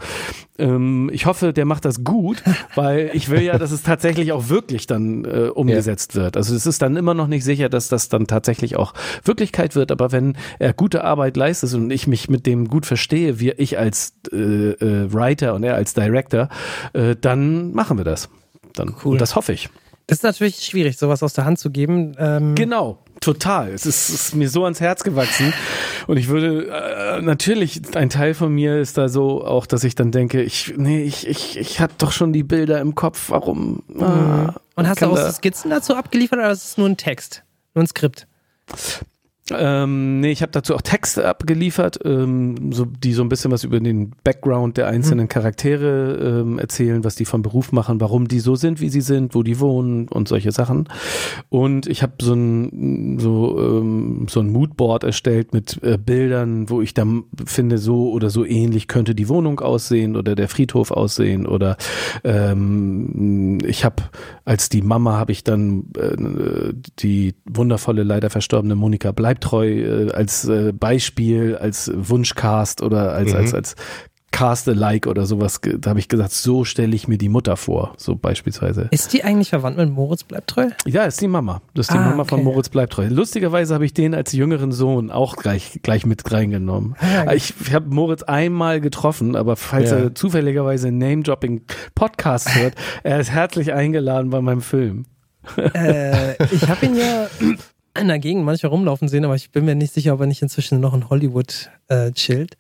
Ähm, 0.59 1.11
ich 1.12 1.26
hoffe, 1.26 1.53
der 1.53 1.64
macht 1.64 1.84
das 1.84 2.05
gut, 2.05 2.42
weil 2.74 3.11
ich 3.12 3.30
will 3.30 3.42
ja, 3.42 3.59
dass 3.59 3.70
es 3.70 3.82
tatsächlich 3.82 4.32
auch 4.32 4.49
wirklich 4.49 4.86
dann 4.86 5.24
äh, 5.24 5.49
umgesetzt 5.55 6.14
wird. 6.14 6.36
Also 6.36 6.55
es 6.55 6.66
ist 6.66 6.82
dann 6.82 6.96
immer 6.96 7.14
noch 7.14 7.28
nicht 7.28 7.44
sicher, 7.44 7.68
dass 7.68 7.88
das 7.88 8.09
dann 8.09 8.26
tatsächlich 8.26 8.76
auch 8.76 8.94
Wirklichkeit 9.24 9.74
wird. 9.74 9.92
Aber 9.92 10.12
wenn 10.12 10.36
er 10.59 10.72
gute 10.72 11.05
Arbeit 11.05 11.36
leistet 11.36 11.72
und 11.74 11.90
ich 11.90 12.07
mich 12.07 12.28
mit 12.28 12.46
dem 12.46 12.68
gut 12.68 12.86
verstehe, 12.86 13.40
wie 13.40 13.51
ich 13.51 13.78
als 13.78 14.14
äh, 14.32 14.36
äh, 14.36 15.12
Writer 15.12 15.55
und 15.55 15.62
er 15.62 15.74
als 15.74 15.88
Director, 15.95 16.49
äh, 16.93 17.16
dann 17.20 17.72
machen 17.72 17.97
wir 17.99 18.05
das. 18.05 18.28
Dann, 18.74 18.95
Cool. 19.05 19.12
Und 19.12 19.20
das 19.20 19.34
hoffe 19.36 19.53
ich. 19.53 19.68
Das 20.07 20.18
ist 20.18 20.22
natürlich 20.22 20.57
schwierig, 20.64 20.97
sowas 20.97 21.22
aus 21.22 21.34
der 21.34 21.45
Hand 21.45 21.59
zu 21.59 21.70
geben. 21.70 22.14
Ähm, 22.18 22.55
Genau, 22.55 22.99
total. 23.20 23.68
Es 23.72 23.84
ist, 23.84 24.09
ist 24.09 24.34
mir 24.34 24.49
so 24.49 24.64
ans 24.64 24.80
Herz 24.80 25.05
gewachsen. 25.05 25.53
Und 26.07 26.16
ich 26.16 26.28
würde, 26.28 26.66
äh, 26.68 27.20
natürlich, 27.20 27.82
ein 27.95 28.09
Teil 28.09 28.32
von 28.32 28.51
mir 28.55 28.78
ist 28.80 28.97
da 28.97 29.11
so 29.11 29.45
auch, 29.45 29.66
dass 29.66 29.84
ich 29.84 29.95
dann 29.95 30.11
denke, 30.11 30.41
ich, 30.43 30.72
nee, 30.78 31.03
ich, 31.03 31.26
ich, 31.28 31.59
ich 31.59 31.80
habe 31.80 31.93
doch 31.99 32.12
schon 32.12 32.32
die 32.32 32.43
Bilder 32.43 32.80
im 32.80 32.95
Kopf, 32.95 33.28
warum? 33.28 33.82
Ah, 34.01 34.55
Und 34.76 34.89
hast 34.89 35.03
du 35.03 35.07
auch 35.07 35.14
da- 35.16 35.30
Skizzen 35.30 35.70
dazu 35.70 35.95
abgeliefert 35.95 36.39
oder 36.39 36.53
ist 36.53 36.64
es 36.64 36.78
nur 36.78 36.89
ein 36.89 36.97
Text? 36.97 37.43
Nur 37.74 37.84
ein 37.84 37.86
Skript? 37.89 38.26
Ähm, 39.51 40.20
nee, 40.20 40.30
ich 40.30 40.42
habe 40.42 40.53
dazu 40.53 40.74
auch 40.74 40.82
Texte 40.82 41.26
abgeliefert, 41.26 41.99
ähm, 42.05 42.72
so, 42.72 42.84
die 42.84 43.12
so 43.12 43.22
ein 43.22 43.28
bisschen 43.28 43.51
was 43.51 43.64
über 43.64 43.80
den 43.80 44.12
Background 44.24 44.76
der 44.76 44.88
einzelnen 44.88 45.28
Charaktere 45.28 46.40
ähm, 46.42 46.59
erzählen, 46.59 47.05
was 47.05 47.14
die 47.14 47.24
vom 47.24 47.42
Beruf 47.42 47.72
machen, 47.72 48.01
warum 48.01 48.28
die 48.28 48.40
so 48.40 48.57
sind, 48.57 48.80
wie 48.80 48.88
sie 48.88 49.01
sind, 49.01 49.34
wo 49.34 49.42
die 49.42 49.61
wohnen 49.61 50.09
und 50.09 50.28
solche 50.28 50.53
Sachen. 50.53 50.88
Und 51.49 51.86
ich 51.86 52.03
habe 52.03 52.12
so 52.20 52.34
ein 52.34 53.18
so 53.18 53.59
ähm, 53.59 54.26
so 54.28 54.40
ein 54.40 54.51
Moodboard 54.51 55.05
erstellt 55.05 55.55
mit 55.55 55.82
äh, 55.82 55.99
Bildern, 55.99 56.68
wo 56.68 56.82
ich 56.82 56.94
dann 56.94 57.24
finde, 57.44 57.78
so 57.78 58.11
oder 58.11 58.30
so 58.30 58.44
ähnlich 58.44 58.88
könnte 58.88 59.14
die 59.14 59.28
Wohnung 59.28 59.61
aussehen 59.61 60.16
oder 60.16 60.34
der 60.34 60.49
Friedhof 60.49 60.90
aussehen 60.90 61.46
oder 61.46 61.76
ähm, 62.24 63.59
ich 63.64 63.84
habe 63.84 64.03
als 64.44 64.68
die 64.68 64.82
Mama 64.82 65.18
habe 65.18 65.32
ich 65.32 65.44
dann 65.44 65.84
äh, 65.96 66.74
die 66.99 67.34
wundervolle 67.44 68.03
leider 68.03 68.30
verstorbene 68.30 68.74
Monika 68.74 69.12
Bleibtreu 69.39 69.68
äh, 69.68 70.11
als 70.12 70.47
äh, 70.49 70.72
Beispiel 70.72 71.57
als 71.57 71.91
Wunschcast 71.95 72.82
oder 72.82 73.12
als 73.12 73.34
als 73.34 73.55
als 73.55 73.74
Cast-alike 74.30 75.09
oder 75.09 75.24
sowas, 75.24 75.59
da 75.78 75.89
habe 75.91 76.01
ich 76.01 76.09
gesagt, 76.09 76.32
so 76.32 76.62
stelle 76.64 76.95
ich 76.95 77.09
mir 77.09 77.16
die 77.16 77.30
Mutter 77.30 77.57
vor, 77.57 77.95
so 77.97 78.14
beispielsweise. 78.14 78.89
Ist 78.91 79.14
die 79.14 79.24
eigentlich 79.24 79.49
verwandt 79.49 79.78
mit 79.78 79.91
Moritz 79.91 80.22
bleibt 80.22 80.51
treu? 80.51 80.68
Ja, 80.86 81.05
ist 81.05 81.20
die 81.22 81.28
Mama. 81.28 81.62
Das 81.72 81.89
ist 81.89 81.95
die 81.95 81.99
Ah, 81.99 82.11
Mama 82.11 82.24
von 82.24 82.41
okay. 82.41 82.45
Moritz 82.51 82.68
Bleibtreu. 82.68 83.07
Lustigerweise 83.09 83.72
habe 83.72 83.86
ich 83.86 83.95
den 83.95 84.14
als 84.14 84.32
jüngeren 84.32 84.70
Sohn 84.70 85.11
auch 85.11 85.36
gleich, 85.36 85.80
gleich 85.82 86.05
mit 86.05 86.30
reingenommen. 86.30 86.95
Ah, 87.01 87.32
ich 87.32 87.55
ich 87.59 87.72
habe 87.72 87.89
Moritz 87.89 88.22
einmal 88.22 88.82
getroffen, 88.82 89.34
aber 89.34 89.57
falls 89.57 89.91
Ja. 89.91 89.97
er 89.97 90.14
zufälligerweise 90.14 90.93
Name-Dropping 90.93 91.62
Podcast 91.95 92.55
hört, 92.55 92.74
er 93.05 93.20
ist 93.20 93.30
herzlich 93.30 93.72
eingeladen 93.72 94.28
bei 94.28 94.43
meinem 94.43 94.61
Film. 94.61 95.07
äh, 95.57 96.34
ich 96.53 96.68
habe 96.68 96.84
ihn 96.84 96.97
ja 96.97 97.28
in 97.99 98.09
der 98.09 98.18
Gegend 98.18 98.44
manchmal 98.44 98.70
rumlaufen 98.70 99.09
sehen, 99.09 99.24
aber 99.24 99.34
ich 99.34 99.51
bin 99.51 99.64
mir 99.64 99.74
nicht 99.74 99.92
sicher, 99.92 100.14
ob 100.14 100.20
er 100.20 100.26
nicht 100.26 100.42
inzwischen 100.42 100.80
noch 100.80 100.94
in 100.94 101.09
Hollywood 101.11 101.70
äh, 101.88 102.12
chillt. 102.12 102.57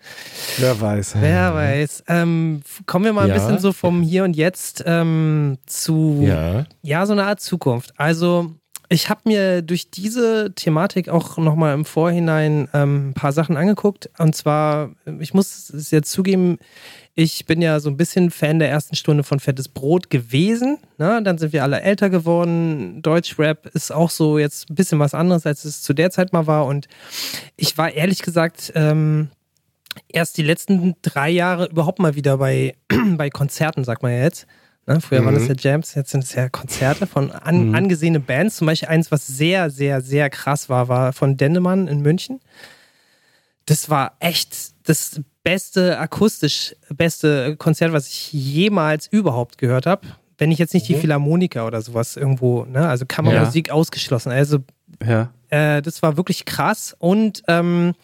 Wer 0.58 0.80
weiß. 0.80 1.14
Wer 1.20 1.54
weiß. 1.54 2.04
Ähm, 2.08 2.62
kommen 2.86 3.04
wir 3.04 3.12
mal 3.12 3.22
ein 3.22 3.28
Ja. 3.28 3.34
bisschen 3.34 3.58
so 3.58 3.72
vom 3.72 4.02
Hier 4.02 4.24
und 4.24 4.36
Jetzt 4.36 4.82
ähm, 4.86 5.58
zu 5.66 6.22
Ja. 6.26 6.66
ja, 6.82 7.06
so 7.06 7.12
eine 7.12 7.24
Art 7.24 7.40
Zukunft. 7.40 7.92
Also 7.96 8.52
ich 8.90 9.10
habe 9.10 9.20
mir 9.24 9.60
durch 9.62 9.90
diese 9.90 10.52
Thematik 10.54 11.08
auch 11.10 11.36
nochmal 11.36 11.74
im 11.74 11.84
Vorhinein 11.84 12.68
ähm, 12.72 13.10
ein 13.10 13.14
paar 13.14 13.32
Sachen 13.32 13.56
angeguckt. 13.56 14.08
Und 14.18 14.34
zwar, 14.34 14.90
ich 15.20 15.34
muss 15.34 15.68
es 15.70 15.90
jetzt 15.90 16.10
zugeben, 16.10 16.58
ich 17.18 17.46
bin 17.46 17.60
ja 17.60 17.80
so 17.80 17.90
ein 17.90 17.96
bisschen 17.96 18.30
Fan 18.30 18.60
der 18.60 18.70
ersten 18.70 18.94
Stunde 18.94 19.24
von 19.24 19.40
Fettes 19.40 19.66
Brot 19.66 20.08
gewesen. 20.08 20.78
Ne? 20.98 21.20
Dann 21.24 21.36
sind 21.36 21.52
wir 21.52 21.64
alle 21.64 21.80
älter 21.80 22.10
geworden. 22.10 23.02
Deutschrap 23.02 23.66
ist 23.74 23.90
auch 23.90 24.10
so 24.10 24.38
jetzt 24.38 24.70
ein 24.70 24.76
bisschen 24.76 25.00
was 25.00 25.14
anderes, 25.14 25.44
als 25.44 25.64
es 25.64 25.82
zu 25.82 25.94
der 25.94 26.12
Zeit 26.12 26.32
mal 26.32 26.46
war. 26.46 26.66
Und 26.66 26.86
ich 27.56 27.76
war 27.76 27.90
ehrlich 27.90 28.22
gesagt 28.22 28.70
ähm, 28.76 29.30
erst 30.06 30.36
die 30.36 30.44
letzten 30.44 30.94
drei 31.02 31.28
Jahre 31.28 31.66
überhaupt 31.66 31.98
mal 31.98 32.14
wieder 32.14 32.38
bei, 32.38 32.76
bei 33.16 33.30
Konzerten, 33.30 33.82
sagt 33.82 34.04
man 34.04 34.12
ja 34.12 34.22
jetzt. 34.22 34.46
Ne? 34.86 35.00
Früher 35.00 35.24
waren 35.24 35.34
das 35.34 35.48
ja 35.48 35.54
Jams, 35.58 35.96
jetzt 35.96 36.12
sind 36.12 36.22
es 36.22 36.34
ja 36.34 36.48
Konzerte 36.48 37.08
von 37.08 37.32
an, 37.32 37.74
angesehene 37.74 38.20
Bands. 38.20 38.58
Zum 38.58 38.68
Beispiel 38.68 38.90
eins, 38.90 39.10
was 39.10 39.26
sehr, 39.26 39.70
sehr, 39.70 40.02
sehr 40.02 40.30
krass 40.30 40.68
war, 40.68 40.86
war 40.86 41.12
von 41.12 41.36
Dennemann 41.36 41.88
in 41.88 42.00
München. 42.00 42.38
Das 43.66 43.90
war 43.90 44.16
echt 44.20 44.54
das 44.88 45.20
beste, 45.48 45.98
akustisch 45.98 46.76
beste 46.94 47.56
Konzert, 47.56 47.92
was 47.92 48.06
ich 48.08 48.32
jemals 48.32 49.06
überhaupt 49.06 49.56
gehört 49.56 49.86
habe. 49.86 50.06
Wenn 50.36 50.50
ich 50.52 50.58
jetzt 50.58 50.74
nicht 50.74 50.86
die 50.88 50.94
Philharmoniker 50.94 51.66
oder 51.66 51.80
sowas 51.80 52.16
irgendwo, 52.16 52.64
ne, 52.64 52.86
also 52.86 53.06
Kammermusik 53.06 53.70
ausgeschlossen. 53.70 54.30
Also 54.30 54.58
Ja. 55.04 55.32
äh, 55.48 55.80
das 55.80 56.02
war 56.02 56.16
wirklich 56.18 56.44
krass. 56.44 56.94
Und 56.98 57.42
ähm, 57.48 57.94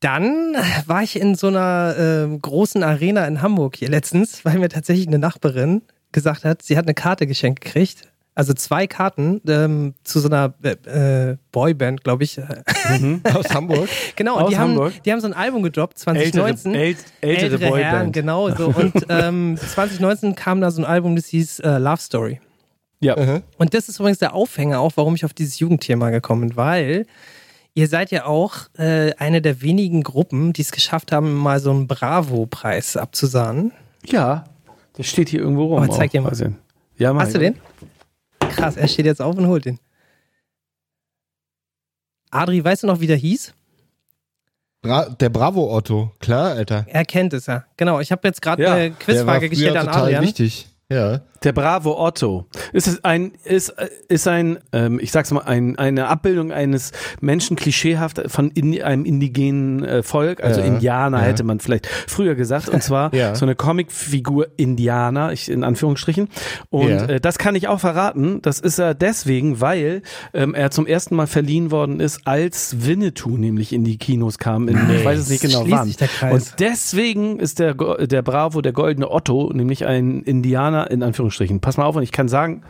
dann 0.00 0.54
war 0.86 1.02
ich 1.02 1.20
in 1.20 1.34
so 1.34 1.48
einer 1.48 1.96
äh, 2.32 2.38
großen 2.38 2.84
Arena 2.84 3.26
in 3.26 3.42
Hamburg 3.42 3.74
hier 3.76 3.88
letztens, 3.88 4.44
weil 4.44 4.58
mir 4.60 4.68
tatsächlich 4.68 5.08
eine 5.08 5.18
Nachbarin 5.18 5.82
gesagt 6.12 6.44
hat, 6.44 6.62
sie 6.62 6.78
hat 6.78 6.86
eine 6.86 6.94
Karte 6.94 7.26
geschenkt 7.26 7.60
gekriegt. 7.60 8.08
Also 8.38 8.52
zwei 8.52 8.86
Karten 8.86 9.40
ähm, 9.48 9.94
zu 10.04 10.20
so 10.20 10.28
einer 10.28 10.54
äh, 10.62 11.30
äh, 11.30 11.36
Boyband, 11.50 12.04
glaube 12.04 12.22
ich. 12.22 12.38
Aus 13.34 13.52
Hamburg. 13.52 13.88
genau, 14.14 14.36
Aus 14.36 14.44
und 14.44 14.50
die 14.50 14.56
haben, 14.56 14.70
Hamburg? 14.70 15.02
die 15.02 15.10
haben 15.10 15.20
so 15.20 15.26
ein 15.26 15.32
Album 15.32 15.64
gedroppt, 15.64 15.98
2019. 15.98 16.72
Ältere, 16.72 16.84
ält, 16.84 16.98
ältere, 17.20 17.44
Ältere 17.54 17.70
Boyband. 17.70 17.84
Herren, 17.84 18.12
genau 18.12 18.48
so. 18.50 18.68
Und 18.76 18.94
ähm, 19.08 19.56
2019 19.56 20.36
kam 20.36 20.60
da 20.60 20.70
so 20.70 20.80
ein 20.80 20.84
Album, 20.84 21.16
das 21.16 21.26
hieß 21.26 21.58
äh, 21.58 21.78
Love 21.78 22.00
Story. 22.00 22.40
Ja. 23.00 23.40
Und 23.56 23.74
das 23.74 23.88
ist 23.88 23.98
übrigens 23.98 24.18
der 24.18 24.34
Aufhänger 24.34 24.78
auch, 24.78 24.92
warum 24.94 25.16
ich 25.16 25.24
auf 25.24 25.34
dieses 25.34 25.58
Jugendthema 25.58 26.10
gekommen 26.10 26.50
bin, 26.50 26.56
weil 26.56 27.06
ihr 27.74 27.88
seid 27.88 28.12
ja 28.12 28.24
auch 28.24 28.68
äh, 28.78 29.14
eine 29.18 29.42
der 29.42 29.62
wenigen 29.62 30.04
Gruppen, 30.04 30.52
die 30.52 30.62
es 30.62 30.70
geschafft 30.70 31.10
haben, 31.10 31.34
mal 31.34 31.58
so 31.58 31.72
einen 31.72 31.88
Bravo-Preis 31.88 32.96
abzusahnen. 32.96 33.72
ja, 34.06 34.44
der 34.96 35.02
steht 35.02 35.28
hier 35.28 35.40
irgendwo 35.40 35.64
rum. 35.64 35.88
Oh, 35.88 35.92
zeig 35.92 36.12
dir 36.12 36.20
mal. 36.20 36.32
Ja, 36.98 37.12
mach 37.12 37.22
Hast 37.22 37.34
du 37.34 37.40
den? 37.40 37.56
Krass, 38.50 38.76
er 38.76 38.88
steht 38.88 39.06
jetzt 39.06 39.20
auf 39.22 39.36
und 39.36 39.46
holt 39.46 39.64
den. 39.64 39.78
Adri, 42.30 42.62
weißt 42.62 42.82
du 42.82 42.86
noch, 42.86 43.00
wie 43.00 43.06
der 43.06 43.16
hieß? 43.16 43.54
Bra 44.82 45.08
der 45.08 45.28
Bravo 45.30 45.74
Otto, 45.74 46.12
klar, 46.20 46.52
Alter. 46.52 46.84
Er 46.88 47.04
kennt 47.04 47.32
es 47.32 47.46
ja. 47.46 47.64
Genau, 47.76 48.00
ich 48.00 48.12
habe 48.12 48.26
jetzt 48.28 48.40
gerade 48.42 48.62
Ja, 48.62 48.74
eine 48.74 48.90
Quizfrage 48.92 49.48
gestellt 49.48 49.76
an 49.76 49.86
total 49.86 50.02
Adrian. 50.04 50.22
wichtig. 50.24 50.68
Ja. 50.90 51.20
Der 51.44 51.52
Bravo 51.52 51.96
Otto. 52.04 52.46
Ist 52.72 53.04
ein, 53.04 53.32
ist, 53.44 53.72
ist 54.08 54.26
ein, 54.26 54.58
ähm, 54.72 54.98
ich 55.00 55.12
sag's 55.12 55.30
mal, 55.30 55.42
ein, 55.42 55.78
eine 55.78 56.08
Abbildung 56.08 56.50
eines 56.50 56.92
Menschen 57.20 57.56
klischeehaft 57.56 58.20
von 58.26 58.50
in, 58.50 58.82
einem 58.82 59.04
indigenen 59.04 59.84
äh, 59.84 60.02
Volk, 60.02 60.42
also 60.42 60.60
Ja, 60.60 60.66
Indianer 60.66 61.18
ja. 61.18 61.24
hätte 61.24 61.44
man 61.44 61.60
vielleicht 61.60 61.86
früher 61.86 62.34
gesagt, 62.34 62.68
und 62.68 62.82
zwar 62.82 63.14
Ja. 63.18 63.34
so 63.34 63.44
eine 63.44 63.54
Comicfigur 63.54 64.48
Indianer, 64.56 65.32
ich, 65.32 65.48
in 65.48 65.62
Anführungsstrichen. 65.64 66.28
Und 66.70 66.90
äh, 66.90 67.20
das 67.20 67.38
kann 67.38 67.54
ich 67.54 67.68
auch 67.68 67.80
verraten. 67.80 68.42
Das 68.42 68.58
ist 68.58 68.78
er 68.78 68.94
deswegen, 68.94 69.60
weil 69.60 70.02
ähm, 70.34 70.54
er 70.54 70.70
zum 70.70 70.86
ersten 70.86 71.14
Mal 71.14 71.26
verliehen 71.26 71.70
worden 71.70 72.00
ist, 72.00 72.26
als 72.26 72.84
Winnetou 72.86 73.36
nämlich 73.36 73.72
in 73.72 73.84
die 73.84 73.96
Kinos 73.98 74.38
kam. 74.38 74.68
In, 74.68 74.78
ich 74.90 75.04
weiß 75.04 75.18
es 75.20 75.30
nicht 75.30 75.42
genau 75.42 75.64
wann. 75.68 75.94
Und 76.30 76.54
deswegen 76.58 77.38
ist 77.38 77.58
der, 77.60 77.74
der 77.74 78.22
Bravo, 78.22 78.60
der 78.60 78.72
goldene 78.72 79.10
Otto, 79.10 79.52
nämlich 79.54 79.86
ein 79.86 80.22
Indianer 80.22 80.90
in 80.90 81.02
Anführungsstrichen. 81.02 81.27
Pass 81.60 81.76
mal 81.76 81.84
auf, 81.84 81.96
und 81.96 82.02
ich 82.02 82.12
kann 82.12 82.28
sagen, 82.28 82.62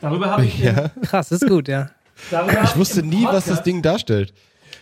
darüber 0.00 0.30
habe 0.30 0.44
ich, 0.44 0.58
Ja. 0.58 0.90
Krass, 1.02 1.32
ist 1.32 1.46
gut, 1.46 1.68
ja. 1.68 1.90
darüber 2.30 2.62
Ich 2.64 2.76
wusste 2.76 3.02
nie, 3.02 3.24
was 3.24 3.46
das 3.46 3.62
Ding 3.62 3.82
darstellt. 3.82 4.32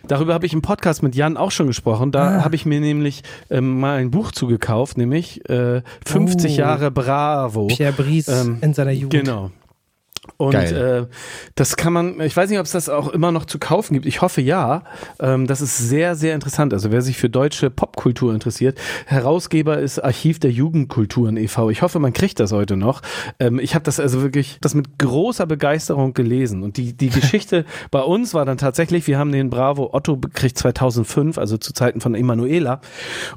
Darüber 0.06 0.32
habe 0.32 0.46
ich 0.46 0.52
im 0.52 0.62
Podcast 0.62 1.02
mit 1.02 1.16
Jan 1.16 1.36
auch 1.36 1.50
schon 1.50 1.66
gesprochen. 1.66 2.12
Da 2.12 2.38
Ah. 2.38 2.44
habe 2.44 2.54
ich 2.54 2.64
mir 2.64 2.80
nämlich 2.80 3.22
ähm, 3.50 3.80
mal 3.80 3.98
ein 3.98 4.12
Buch 4.12 4.30
zugekauft, 4.30 4.96
nämlich 4.96 5.48
äh, 5.50 5.82
50 6.06 6.52
Oh. 6.52 6.54
Jahre 6.56 6.90
Bravo. 6.92 7.66
Pierre 7.66 7.92
Brice 7.92 8.28
Ähm, 8.28 8.58
in 8.60 8.74
seiner 8.74 8.92
Jugend. 8.92 9.10
Genau. 9.24 9.50
Und 10.36 10.52
Geil. 10.52 11.08
äh, 11.10 11.14
das 11.54 11.76
kann 11.76 11.92
man, 11.92 12.20
ich 12.20 12.36
weiß 12.36 12.50
nicht, 12.50 12.58
ob 12.58 12.66
es 12.66 12.72
das 12.72 12.88
auch 12.88 13.08
immer 13.08 13.32
noch 13.32 13.44
zu 13.44 13.58
kaufen 13.58 13.94
gibt. 13.94 14.06
Ich 14.06 14.20
hoffe 14.20 14.40
ja. 14.40 14.84
Ähm, 15.20 15.46
das 15.46 15.60
ist 15.60 15.78
sehr, 15.78 16.14
sehr 16.14 16.34
interessant. 16.34 16.72
Also 16.72 16.92
wer 16.92 17.02
sich 17.02 17.16
für 17.16 17.30
deutsche 17.30 17.70
Popkultur 17.70 18.34
interessiert, 18.34 18.78
Herausgeber 19.06 19.78
ist 19.78 19.98
Archiv 19.98 20.38
der 20.38 20.50
Jugendkulturen 20.50 21.36
e.V. 21.36 21.70
Ich 21.70 21.82
hoffe, 21.82 21.98
man 21.98 22.12
kriegt 22.12 22.40
das 22.40 22.52
heute 22.52 22.76
noch. 22.76 23.02
Ähm, 23.38 23.58
ich 23.58 23.74
habe 23.74 23.84
das 23.84 23.98
also 24.00 24.22
wirklich, 24.22 24.58
das 24.60 24.74
mit 24.74 24.98
großer 24.98 25.46
Begeisterung 25.46 26.14
gelesen. 26.14 26.62
Und 26.62 26.76
die, 26.76 26.96
die 26.96 27.08
Geschichte 27.08 27.64
bei 27.90 28.00
uns 28.00 28.34
war 28.34 28.44
dann 28.44 28.58
tatsächlich, 28.58 29.06
wir 29.06 29.18
haben 29.18 29.32
den 29.32 29.50
Bravo 29.50 29.90
Otto 29.92 30.16
gekriegt 30.18 30.58
2005, 30.58 31.38
also 31.38 31.56
zu 31.56 31.72
Zeiten 31.72 32.00
von 32.00 32.14
Emanuela. 32.14 32.80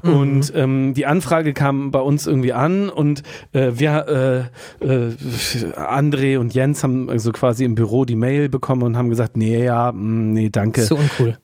Und 0.02 0.52
ähm, 0.54 0.94
die 0.94 1.06
Anfrage 1.06 1.52
kam 1.52 1.90
bei 1.90 2.00
uns 2.00 2.26
irgendwie 2.26 2.52
an 2.52 2.88
und 2.88 3.22
äh, 3.52 3.72
wir, 3.74 4.50
äh, 4.80 4.84
äh, 4.84 5.12
André 5.76 6.38
und 6.38 6.54
Jens 6.54 6.81
haben 6.82 7.08
also 7.10 7.32
quasi 7.32 7.64
im 7.64 7.74
Büro 7.74 8.04
die 8.04 8.16
Mail 8.16 8.48
bekommen 8.48 8.82
und 8.82 8.96
haben 8.96 9.10
gesagt, 9.10 9.36
nee, 9.36 9.64
ja, 9.64 9.92
mh, 9.92 10.32
nee, 10.32 10.50
danke. 10.50 10.82
So 10.82 10.96
uncool. 10.96 11.38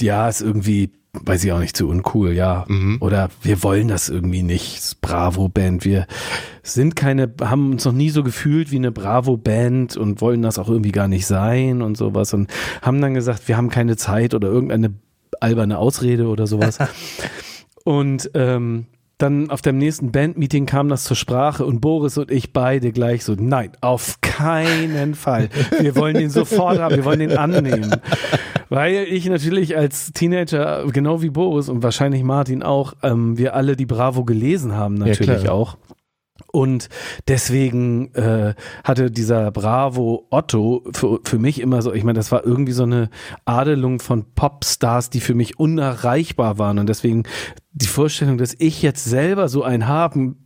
Ja, 0.00 0.28
ist 0.28 0.40
irgendwie, 0.40 0.90
weiß 1.12 1.44
ich 1.44 1.52
auch 1.52 1.60
nicht, 1.60 1.76
zu 1.76 1.88
uncool, 1.88 2.32
ja. 2.32 2.66
Oder 3.00 3.30
wir 3.42 3.62
wollen 3.62 3.88
das 3.88 4.08
irgendwie 4.08 4.42
nicht. 4.42 4.76
Ist 4.76 5.00
Bravo-Band. 5.00 5.84
Wir 5.84 6.06
sind 6.62 6.96
keine, 6.96 7.32
haben 7.40 7.72
uns 7.72 7.84
noch 7.84 7.92
nie 7.92 8.10
so 8.10 8.24
gefühlt 8.24 8.72
wie 8.72 8.76
eine 8.76 8.90
Bravo-Band 8.90 9.96
und 9.96 10.20
wollen 10.20 10.42
das 10.42 10.58
auch 10.58 10.68
irgendwie 10.68 10.92
gar 10.92 11.08
nicht 11.08 11.26
sein 11.26 11.82
und 11.82 11.96
sowas. 11.96 12.34
Und 12.34 12.50
haben 12.82 13.00
dann 13.00 13.14
gesagt, 13.14 13.46
wir 13.46 13.56
haben 13.56 13.70
keine 13.70 13.96
Zeit 13.96 14.34
oder 14.34 14.48
irgendeine 14.48 14.94
alberne 15.40 15.78
Ausrede 15.78 16.26
oder 16.26 16.46
sowas. 16.46 16.78
und 17.84 18.30
ähm, 18.34 18.86
dann 19.18 19.50
auf 19.50 19.62
dem 19.62 19.78
nächsten 19.78 20.12
Bandmeeting 20.12 20.66
kam 20.66 20.88
das 20.88 21.04
zur 21.04 21.16
Sprache 21.16 21.64
und 21.64 21.80
Boris 21.80 22.18
und 22.18 22.30
ich 22.30 22.52
beide 22.52 22.92
gleich 22.92 23.24
so, 23.24 23.34
nein, 23.38 23.72
auf 23.80 24.20
keinen 24.20 25.14
Fall. 25.14 25.48
Wir 25.80 25.94
wollen 25.96 26.14
den 26.16 26.30
sofort 26.30 26.78
haben, 26.78 26.96
wir 26.96 27.04
wollen 27.04 27.20
den 27.20 27.36
annehmen. 27.36 27.94
Weil 28.68 29.06
ich 29.08 29.26
natürlich 29.26 29.76
als 29.76 30.12
Teenager, 30.12 30.84
genau 30.92 31.22
wie 31.22 31.30
Boris 31.30 31.68
und 31.68 31.82
wahrscheinlich 31.82 32.22
Martin 32.24 32.62
auch, 32.62 32.94
ähm, 33.02 33.38
wir 33.38 33.54
alle 33.54 33.76
die 33.76 33.86
Bravo 33.86 34.24
gelesen 34.24 34.72
haben 34.72 34.94
natürlich 34.94 35.42
klar. 35.42 35.54
auch. 35.54 35.76
Und 36.50 36.88
deswegen 37.28 38.12
äh, 38.14 38.54
hatte 38.82 39.10
dieser 39.10 39.52
Bravo 39.52 40.26
Otto 40.30 40.84
für, 40.92 41.20
für 41.24 41.38
mich 41.38 41.60
immer 41.60 41.80
so, 41.80 41.92
ich 41.92 42.02
meine, 42.02 42.16
das 42.16 42.32
war 42.32 42.44
irgendwie 42.44 42.72
so 42.72 42.82
eine 42.82 43.08
Adelung 43.44 44.00
von 44.00 44.24
Popstars, 44.34 45.10
die 45.10 45.20
für 45.20 45.34
mich 45.34 45.58
unerreichbar 45.58 46.58
waren. 46.58 46.78
Und 46.78 46.88
deswegen 46.88 47.24
die 47.72 47.86
Vorstellung, 47.86 48.38
dass 48.38 48.54
ich 48.58 48.82
jetzt 48.82 49.04
selber 49.04 49.48
so 49.48 49.62
einen 49.62 49.86
haben 49.86 50.42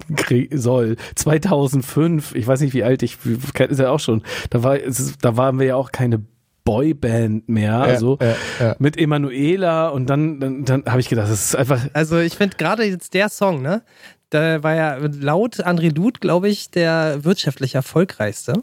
soll, 0.52 0.96
2005, 1.14 2.34
ich 2.34 2.46
weiß 2.46 2.60
nicht, 2.60 2.74
wie 2.74 2.84
alt 2.84 3.02
ich, 3.02 3.18
ist 3.24 3.80
ja 3.80 3.90
auch 3.90 4.00
schon, 4.00 4.22
da 4.50 4.62
war, 4.62 4.78
es 4.78 5.00
ist, 5.00 5.24
da 5.24 5.36
waren 5.36 5.58
wir 5.58 5.66
ja 5.66 5.76
auch 5.76 5.92
keine 5.92 6.22
Boyband 6.64 7.48
mehr, 7.48 7.80
also 7.80 8.18
ja, 8.20 8.34
ja. 8.60 8.76
mit 8.78 8.98
Emanuela 8.98 9.88
und 9.88 10.04
dann, 10.10 10.38
dann, 10.38 10.64
dann 10.64 10.84
habe 10.84 11.00
ich 11.00 11.08
gedacht, 11.08 11.30
das 11.30 11.46
ist 11.46 11.56
einfach, 11.56 11.80
Also 11.94 12.18
ich 12.18 12.34
finde 12.34 12.58
gerade 12.58 12.84
jetzt 12.84 13.14
der 13.14 13.30
Song, 13.30 13.62
ne? 13.62 13.82
Da 14.30 14.62
war 14.62 14.74
ja 14.74 14.96
laut 14.96 15.56
André 15.66 15.94
Luth, 15.94 16.20
glaube 16.20 16.48
ich, 16.48 16.70
der 16.70 17.24
wirtschaftlich 17.24 17.74
erfolgreichste. 17.74 18.62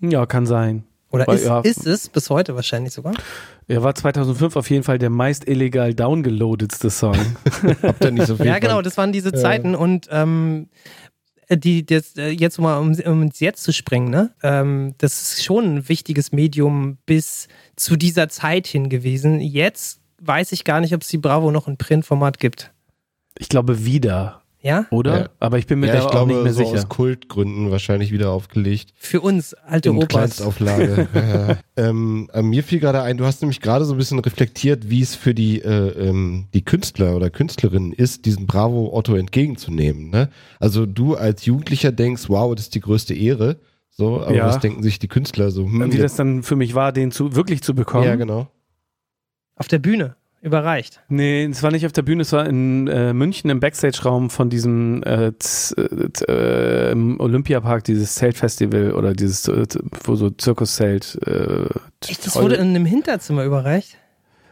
ja, 0.00 0.26
kann 0.26 0.46
sein. 0.46 0.84
Oder 1.10 1.26
Weil, 1.26 1.36
ist, 1.36 1.46
ja. 1.46 1.60
ist 1.60 1.86
es 1.86 2.08
bis 2.08 2.28
heute 2.28 2.54
wahrscheinlich 2.54 2.92
sogar? 2.92 3.14
Er 3.66 3.82
war 3.82 3.94
2005 3.94 4.56
auf 4.56 4.68
jeden 4.68 4.82
Fall 4.82 4.98
der 4.98 5.10
meist 5.10 5.48
illegal 5.48 5.94
downgeloadetste 5.94 6.90
Song. 6.90 7.16
Habt 7.82 8.04
ihr 8.04 8.10
nicht 8.10 8.26
so 8.26 8.36
viel 8.36 8.46
Ja, 8.46 8.58
genau, 8.58 8.82
das 8.82 8.96
waren 8.98 9.12
diese 9.12 9.32
Zeiten 9.32 9.74
und 9.74 10.08
ähm, 10.10 10.68
die, 11.50 11.86
das, 11.86 12.16
äh, 12.16 12.28
jetzt 12.28 12.58
mal, 12.58 12.78
um, 12.78 12.92
um 12.92 13.22
ins 13.22 13.40
Jetzt 13.40 13.64
zu 13.64 13.72
springen, 13.72 14.10
ne? 14.10 14.34
Ähm, 14.42 14.94
das 14.98 15.22
ist 15.22 15.44
schon 15.44 15.76
ein 15.76 15.88
wichtiges 15.88 16.32
Medium 16.32 16.98
bis 17.06 17.48
zu 17.74 17.96
dieser 17.96 18.28
Zeit 18.28 18.66
hin 18.66 18.90
gewesen. 18.90 19.40
Jetzt 19.40 20.00
weiß 20.20 20.52
ich 20.52 20.64
gar 20.64 20.80
nicht, 20.80 20.94
ob 20.94 21.02
es 21.02 21.08
die 21.08 21.16
Bravo 21.16 21.50
noch 21.50 21.66
in 21.68 21.78
Printformat 21.78 22.38
gibt. 22.38 22.72
Ich 23.38 23.48
glaube 23.48 23.86
wieder, 23.86 24.42
Ja? 24.60 24.86
oder? 24.90 25.18
Ja. 25.20 25.28
Aber 25.38 25.58
ich 25.58 25.66
bin 25.68 25.78
mir 25.80 25.86
ja, 25.86 25.92
da 25.92 25.98
ich 26.00 26.04
auch 26.06 26.10
glaube, 26.10 26.32
nicht 26.32 26.42
mehr 26.42 26.52
so 26.52 26.64
sicher. 26.64 26.74
aus 26.78 26.88
Kultgründen 26.88 27.70
wahrscheinlich 27.70 28.10
wieder 28.10 28.30
aufgelegt. 28.32 28.92
Für 28.96 29.20
uns, 29.20 29.54
alte 29.54 29.90
In 29.90 29.96
Opas. 29.96 30.08
Kleinstauflage. 30.08 31.08
ja. 31.14 31.56
ähm, 31.76 32.28
äh, 32.32 32.42
mir 32.42 32.64
fiel 32.64 32.80
gerade 32.80 33.02
ein, 33.02 33.16
du 33.18 33.24
hast 33.24 33.40
nämlich 33.40 33.60
gerade 33.60 33.84
so 33.84 33.94
ein 33.94 33.98
bisschen 33.98 34.18
reflektiert, 34.18 34.90
wie 34.90 35.00
es 35.00 35.14
für 35.14 35.32
die, 35.32 35.60
äh, 35.62 36.08
ähm, 36.08 36.48
die 36.54 36.64
Künstler 36.64 37.14
oder 37.14 37.30
Künstlerinnen 37.30 37.92
ist, 37.92 38.26
diesen 38.26 38.46
Bravo 38.46 38.90
Otto 38.92 39.14
entgegenzunehmen. 39.14 40.10
Ne? 40.10 40.28
Also 40.58 40.86
du 40.86 41.14
als 41.14 41.44
Jugendlicher 41.46 41.92
denkst, 41.92 42.24
wow, 42.28 42.52
das 42.54 42.64
ist 42.66 42.74
die 42.74 42.80
größte 42.80 43.14
Ehre. 43.14 43.60
So, 43.90 44.20
aber 44.22 44.34
Ja. 44.34 44.46
was 44.46 44.58
denken 44.58 44.82
sich 44.82 44.98
die 44.98 45.08
Künstler 45.08 45.50
so? 45.52 45.64
Hm, 45.66 45.92
Wie 45.92 45.98
das 45.98 46.16
dann 46.16 46.42
für 46.42 46.56
mich 46.56 46.74
war, 46.74 46.92
den 46.92 47.10
zu, 47.12 47.34
wirklich 47.36 47.62
zu 47.62 47.74
bekommen. 47.74 48.04
ja, 48.06 48.16
genau. 48.16 48.48
Auf 49.56 49.66
der 49.68 49.78
Bühne. 49.78 50.14
Überreicht. 50.40 51.00
Nee, 51.08 51.44
es 51.46 51.62
war 51.62 51.72
nicht 51.72 51.84
auf 51.84 51.92
der 51.92 52.02
Bühne, 52.02 52.22
es 52.22 52.32
war 52.32 52.46
in 52.46 52.86
äh, 52.86 53.12
München 53.12 53.50
im 53.50 53.58
Backstage-Raum 53.58 54.30
von 54.30 54.50
diesem 54.50 55.02
äh, 55.02 55.32
äh, 56.28 56.94
Olympiapark, 57.18 57.82
dieses 57.84 58.14
Zeltfestival 58.14 58.92
oder 58.92 59.14
dieses, 59.14 59.48
äh, 59.48 59.66
wo 60.04 60.14
so 60.14 60.30
Zirkuszelt. 60.30 61.18
Äh, 61.26 61.66
Echt, 62.08 62.24
das 62.24 62.36
wurde 62.36 62.54
in 62.54 62.68
einem 62.68 62.86
Hinterzimmer 62.86 63.44
überreicht? 63.44 63.96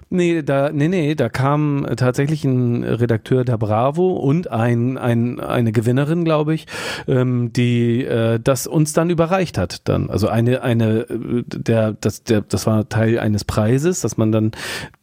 Nee, 0.09 0.43
da, 0.43 0.71
nee, 0.73 0.87
nee, 0.87 1.17
da 1.17 1.29
kam 1.29 1.85
tatsächlich 1.97 2.45
ein 2.45 2.85
Redakteur 2.85 3.45
der 3.45 3.59
Bravo 3.59 4.13
und 4.13 4.49
ein, 4.51 4.99
ein, 4.99 5.41
eine 5.41 5.73
Gewinnerin, 5.73 6.25
glaube 6.25 6.55
ich, 6.55 6.67
ähm, 7.09 7.53
die 7.53 8.05
äh, 8.05 8.39
das 8.39 8.69
uns 8.69 8.93
dann 8.93 9.11
überreicht 9.11 9.59
hat. 9.59 9.89
Dann. 9.89 10.09
Also 10.09 10.29
eine, 10.29 10.63
eine, 10.63 11.01
äh, 11.11 11.43
der, 11.47 11.93
das, 11.93 12.23
der, 12.23 12.43
das 12.43 12.69
war 12.69 12.89
Teil 12.89 13.19
eines 13.19 13.45
Preises, 13.45 14.01
dass 14.01 14.17
man 14.17 14.31
dann 14.31 14.53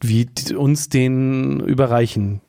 wie 0.02 0.30
uns 0.56 0.88
den 0.88 1.60
überreichen 1.60 2.40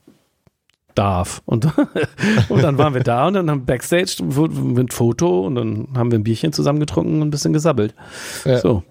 darf. 0.95 1.43
Und, 1.47 1.67
und 2.49 2.63
dann 2.63 2.79
waren 2.79 2.95
wir 2.95 3.03
da 3.03 3.27
und 3.27 3.35
dann 3.35 3.51
haben 3.51 3.65
Backstage 3.65 4.23
mit 4.23 4.93
Foto 4.93 5.45
und 5.45 5.57
dann 5.57 5.89
haben 5.97 6.13
wir 6.13 6.21
ein 6.21 6.25
Bierchen 6.25 6.53
zusammen 6.53 6.79
getrunken 6.79 7.21
und 7.21 7.29
ein 7.29 7.31
bisschen 7.31 7.53
gesabbelt. 7.53 7.97
Ja. 8.45 8.59
So. 8.59 8.85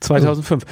2005. 0.00 0.64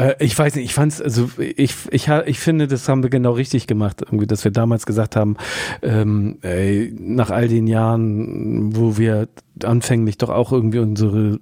Äh, 0.00 0.14
ich 0.18 0.38
weiß 0.38 0.54
nicht, 0.54 0.64
ich 0.64 0.74
fand's, 0.74 1.00
also 1.00 1.30
ich, 1.38 1.74
ich, 1.90 2.08
ich 2.08 2.40
finde, 2.40 2.66
das 2.66 2.88
haben 2.88 3.02
wir 3.02 3.10
genau 3.10 3.32
richtig 3.32 3.66
gemacht, 3.66 4.02
irgendwie, 4.02 4.26
dass 4.26 4.44
wir 4.44 4.50
damals 4.50 4.86
gesagt 4.86 5.16
haben, 5.16 5.36
ähm, 5.82 6.38
ey, 6.42 6.94
nach 6.98 7.30
all 7.30 7.48
den 7.48 7.66
Jahren, 7.66 8.74
wo 8.74 8.96
wir 8.96 9.28
anfänglich 9.64 10.18
doch 10.18 10.28
auch 10.28 10.52
irgendwie 10.52 10.78
unsere 10.78 11.38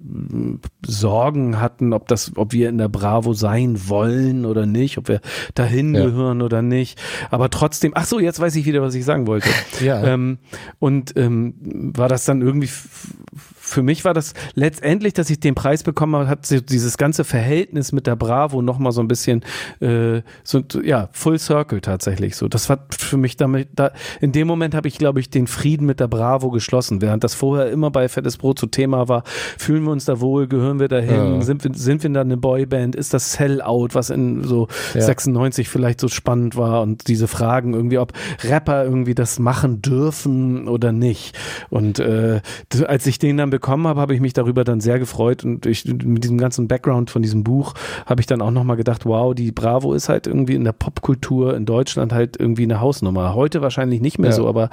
Sorgen 0.85 1.59
hatten, 1.59 1.93
ob 1.93 2.07
das, 2.07 2.31
ob 2.35 2.53
wir 2.53 2.69
in 2.69 2.77
der 2.77 2.89
Bravo 2.89 3.33
sein 3.33 3.87
wollen 3.89 4.45
oder 4.45 4.65
nicht, 4.65 4.97
ob 4.97 5.07
wir 5.07 5.21
dahin 5.55 5.93
Ja. 5.93 6.05
gehören 6.05 6.41
oder 6.41 6.61
nicht. 6.61 6.99
Aber 7.29 7.49
trotzdem, 7.49 7.91
ach 7.95 8.05
so, 8.05 8.19
jetzt 8.19 8.39
weiß 8.39 8.55
ich 8.55 8.65
wieder, 8.65 8.81
was 8.81 8.95
ich 8.95 9.05
sagen 9.05 9.27
wollte. 9.27 9.49
Ja. 9.79 10.03
Ähm, 10.03 10.39
und 10.79 11.15
ähm, 11.15 11.53
war 11.95 12.09
das 12.09 12.25
dann 12.25 12.41
irgendwie, 12.41 12.67
für 12.67 13.81
mich 13.81 14.03
war 14.03 14.13
das 14.13 14.33
letztendlich, 14.55 15.13
dass 15.13 15.29
ich 15.29 15.39
den 15.39 15.55
Preis 15.55 15.83
bekommen 15.83 16.15
habe, 16.15 16.27
hat 16.27 16.49
dieses 16.69 16.97
ganze 16.97 17.23
Verhältnis 17.23 17.91
mit 17.93 18.05
der 18.05 18.15
Bravo 18.17 18.29
Bravo 18.29 18.61
nochmal 18.61 18.91
so 18.91 19.01
ein 19.01 19.07
bisschen, 19.07 19.43
äh, 19.79 20.21
so, 20.43 20.61
ja, 20.83 21.09
Full 21.13 21.39
Circle 21.39 21.81
tatsächlich 21.81 22.35
so. 22.35 22.47
Das 22.47 22.69
war 22.69 22.85
für 22.91 23.17
mich 23.17 23.37
damit, 23.37 23.69
da, 23.75 23.91
in 24.21 24.31
dem 24.31 24.47
Moment 24.47 24.75
habe 24.75 24.87
ich, 24.87 24.97
glaube 24.97 25.19
ich, 25.19 25.29
den 25.29 25.47
Frieden 25.47 25.85
mit 25.85 25.99
der 25.99 26.07
Bravo 26.07 26.49
geschlossen, 26.51 27.01
während 27.01 27.23
das 27.23 27.33
vorher 27.35 27.69
immer 27.71 27.91
bei 27.91 28.07
Fettes 28.09 28.37
Brot 28.37 28.59
zu 28.59 28.67
Thema 28.67 29.07
war. 29.07 29.23
Fühlen 29.57 29.83
wir 29.83 29.91
uns 29.91 30.05
da 30.05 30.19
wohl, 30.19 30.47
gehören 30.47 30.79
wir 30.79 30.87
dahin, 30.87 31.35
Ja. 31.35 31.41
sind 31.41 31.63
wir, 31.63 31.71
sind 31.73 32.03
wir 32.03 32.09
da 32.09 32.21
eine 32.21 32.37
Boyband, 32.37 32.95
ist 32.95 33.13
das 33.13 33.33
Sellout, 33.33 33.89
was 33.93 34.09
in 34.09 34.43
so 34.43 34.67
Ja. 34.93 35.01
96 35.01 35.69
vielleicht 35.69 35.99
so 36.01 36.07
spannend 36.07 36.55
war 36.55 36.81
und 36.81 37.07
diese 37.07 37.27
Fragen 37.27 37.73
irgendwie, 37.73 37.97
ob 37.99 38.13
Rapper 38.43 38.83
irgendwie 38.83 39.15
das 39.15 39.39
machen 39.39 39.81
dürfen 39.81 40.67
oder 40.67 40.91
nicht. 40.91 41.37
Und 41.69 41.99
äh, 41.99 42.41
als 42.87 43.05
ich 43.07 43.19
den 43.19 43.37
dann 43.37 43.49
bekommen 43.49 43.87
habe, 43.87 43.99
habe 44.01 44.13
ich 44.13 44.21
mich 44.21 44.33
darüber 44.33 44.63
dann 44.63 44.81
sehr 44.81 44.99
gefreut 44.99 45.43
und 45.43 45.65
ich, 45.65 45.85
mit 45.85 46.23
diesem 46.23 46.37
ganzen 46.37 46.67
Background 46.67 47.09
von 47.09 47.21
diesem 47.21 47.43
Buch 47.43 47.73
habe 48.05 48.21
ich 48.21 48.27
dann 48.27 48.41
auch 48.41 48.51
nochmal 48.51 48.77
gedacht, 48.77 49.05
wow, 49.05 49.33
die 49.35 49.51
Bravo 49.51 49.93
ist 49.93 50.09
halt 50.09 50.27
irgendwie 50.27 50.55
in 50.55 50.63
der 50.63 50.71
Popkultur 50.73 51.55
in 51.55 51.65
Deutschland 51.65 52.13
halt 52.13 52.37
irgendwie 52.39 52.63
eine 52.63 52.79
Hausnummer. 52.81 53.33
Heute 53.35 53.61
wahrscheinlich 53.61 54.01
nicht 54.01 54.19
mehr 54.19 54.31
Ja. 54.31 54.35
so, 54.35 54.47
aber 54.47 54.69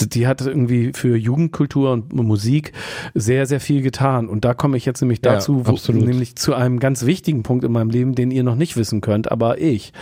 die 0.00 0.26
hat 0.26 0.40
irgendwie 0.44 0.92
für 0.94 1.16
Jugendkultur 1.16 1.92
und 1.92 2.12
Musik 2.12 2.71
sehr, 3.14 3.46
sehr 3.46 3.60
viel 3.60 3.82
getan. 3.82 4.28
Und 4.28 4.44
da 4.44 4.54
komme 4.54 4.76
ich 4.76 4.84
jetzt 4.84 5.00
nämlich 5.00 5.20
Ja, 5.24 5.34
dazu, 5.34 5.66
wo, 5.66 5.70
absolut. 5.72 6.04
nämlich 6.04 6.36
zu 6.36 6.54
einem 6.54 6.78
ganz 6.78 7.06
wichtigen 7.06 7.42
Punkt 7.42 7.64
in 7.64 7.72
meinem 7.72 7.90
Leben, 7.90 8.14
den 8.14 8.30
ihr 8.30 8.42
noch 8.44 8.56
nicht 8.56 8.76
wissen 8.76 9.00
könnt, 9.00 9.30
aber 9.30 9.58
ich. 9.58 9.92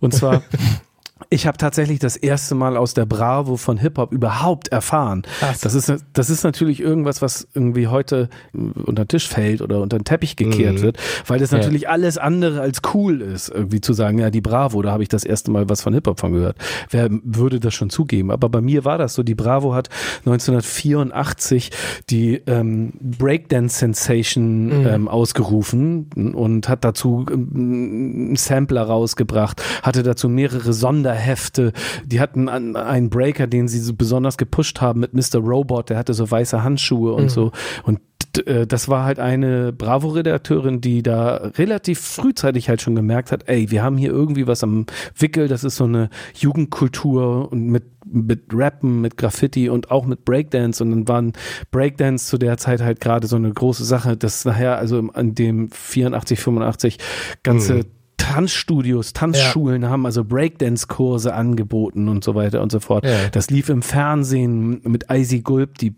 Und 0.00 0.14
zwar 0.14 0.42
Ich 1.30 1.46
habe 1.46 1.58
tatsächlich 1.58 1.98
das 1.98 2.16
erste 2.16 2.54
Mal 2.54 2.76
aus 2.76 2.94
der 2.94 3.06
Bravo 3.06 3.56
von 3.56 3.76
Hip-Hop 3.78 4.12
überhaupt 4.12 4.68
erfahren. 4.68 5.22
Krass. 5.40 5.60
Das 5.60 5.74
ist, 5.74 5.92
das 6.12 6.30
ist 6.30 6.44
natürlich 6.44 6.80
irgendwas, 6.80 7.20
was 7.22 7.48
irgendwie 7.54 7.88
heute 7.88 8.28
äh, 8.54 8.58
unter 8.84 9.04
den 9.04 9.08
Tisch 9.08 9.28
fällt 9.28 9.60
oder 9.62 9.80
unter 9.80 9.98
den 9.98 10.04
Teppich 10.04 10.36
gekehrt 10.36 10.76
Mhm. 10.76 10.82
wird, 10.82 10.98
weil 11.26 11.38
das 11.38 11.50
Ja. 11.50 11.58
natürlich 11.58 11.88
alles 11.88 12.18
andere 12.18 12.60
als 12.60 12.80
cool 12.94 13.20
ist, 13.20 13.48
irgendwie 13.48 13.80
zu 13.80 13.92
sagen, 13.92 14.18
ja, 14.18 14.30
die 14.30 14.40
Bravo, 14.40 14.80
da 14.82 14.92
habe 14.92 15.02
ich 15.02 15.08
das 15.08 15.24
erste 15.24 15.50
Mal 15.50 15.68
was 15.68 15.82
von 15.82 15.92
Hip-Hop 15.94 16.18
von 16.20 16.32
gehört. 16.32 16.56
Wer 16.90 17.08
würde 17.10 17.60
das 17.60 17.74
schon 17.74 17.90
zugeben? 17.90 18.30
Aber 18.30 18.48
bei 18.48 18.60
mir 18.60 18.84
war 18.84 18.98
das 18.98 19.14
so. 19.14 19.22
Die 19.22 19.34
Bravo 19.34 19.74
hat 19.74 19.88
1984 20.24 21.70
die 22.10 22.34
ähm, 22.46 22.92
Breakdance 23.00 23.78
Sensation 23.78 24.66
Mhm. 24.82 24.86
ähm, 24.86 25.08
ausgerufen 25.08 26.06
und 26.34 26.68
hat 26.68 26.84
dazu 26.84 27.26
ähm, 27.30 27.48
einen 27.54 28.36
Sampler 28.36 28.82
rausgebracht, 28.82 29.62
hatte 29.82 30.02
dazu 30.02 30.28
mehrere 30.28 30.72
Sonderhefte. 31.08 31.72
Die 32.04 32.20
hatten 32.20 32.48
einen 32.48 33.10
Breaker, 33.10 33.46
den 33.46 33.68
sie 33.68 33.78
so 33.80 33.94
besonders 33.94 34.36
gepusht 34.36 34.80
haben 34.80 35.00
mit 35.00 35.14
Mr. 35.14 35.38
Robot, 35.40 35.90
der 35.90 35.98
hatte 35.98 36.14
so 36.14 36.30
weiße 36.30 36.62
Handschuhe 36.62 37.12
und 37.14 37.24
Mhm. 37.24 37.28
so. 37.28 37.52
Und 37.84 38.00
äh, 38.46 38.66
das 38.66 38.88
war 38.88 39.04
halt 39.04 39.18
eine 39.18 39.72
Bravo-Redakteurin, 39.72 40.80
die 40.80 41.02
da 41.02 41.36
relativ 41.56 42.00
frühzeitig 42.00 42.68
halt 42.68 42.82
schon 42.82 42.94
gemerkt 42.94 43.32
hat, 43.32 43.48
ey, 43.48 43.70
wir 43.70 43.82
haben 43.82 43.96
hier 43.96 44.10
irgendwie 44.10 44.46
was 44.46 44.62
am 44.62 44.84
Wickel, 45.18 45.48
das 45.48 45.64
ist 45.64 45.76
so 45.76 45.84
eine 45.84 46.10
Jugendkultur 46.34 47.50
und 47.50 47.66
mit 47.68 47.84
mit 48.10 48.44
Rappen, 48.54 49.02
mit 49.02 49.18
Graffiti 49.18 49.68
und 49.68 49.90
auch 49.90 50.06
mit 50.06 50.24
Breakdance 50.24 50.82
und 50.82 50.90
dann 50.92 51.08
waren 51.08 51.32
Breakdance 51.70 52.24
zu 52.26 52.38
der 52.38 52.56
Zeit 52.56 52.80
halt 52.80 53.00
gerade 53.00 53.26
so 53.26 53.36
eine 53.36 53.52
große 53.52 53.84
Sache, 53.84 54.16
dass 54.16 54.46
nachher 54.46 54.78
also 54.78 55.10
an 55.12 55.34
dem 55.34 55.68
84, 55.70 56.40
85 56.40 56.96
ganze 57.42 57.74
Mhm. 57.74 57.82
Tanzstudios, 58.18 59.14
Tanzschulen 59.14 59.88
haben 59.88 60.04
also 60.04 60.22
Breakdance-Kurse 60.24 61.32
angeboten 61.32 62.08
und 62.08 62.22
so 62.22 62.34
weiter 62.34 62.60
und 62.62 62.70
so 62.70 62.80
fort. 62.80 63.04
Ja. 63.06 63.28
Das 63.32 63.48
lief 63.48 63.68
im 63.70 63.80
Fernsehen 63.80 64.80
mit 64.84 65.06
Icy 65.10 65.40
Gulp, 65.40 65.78
die 65.78 65.90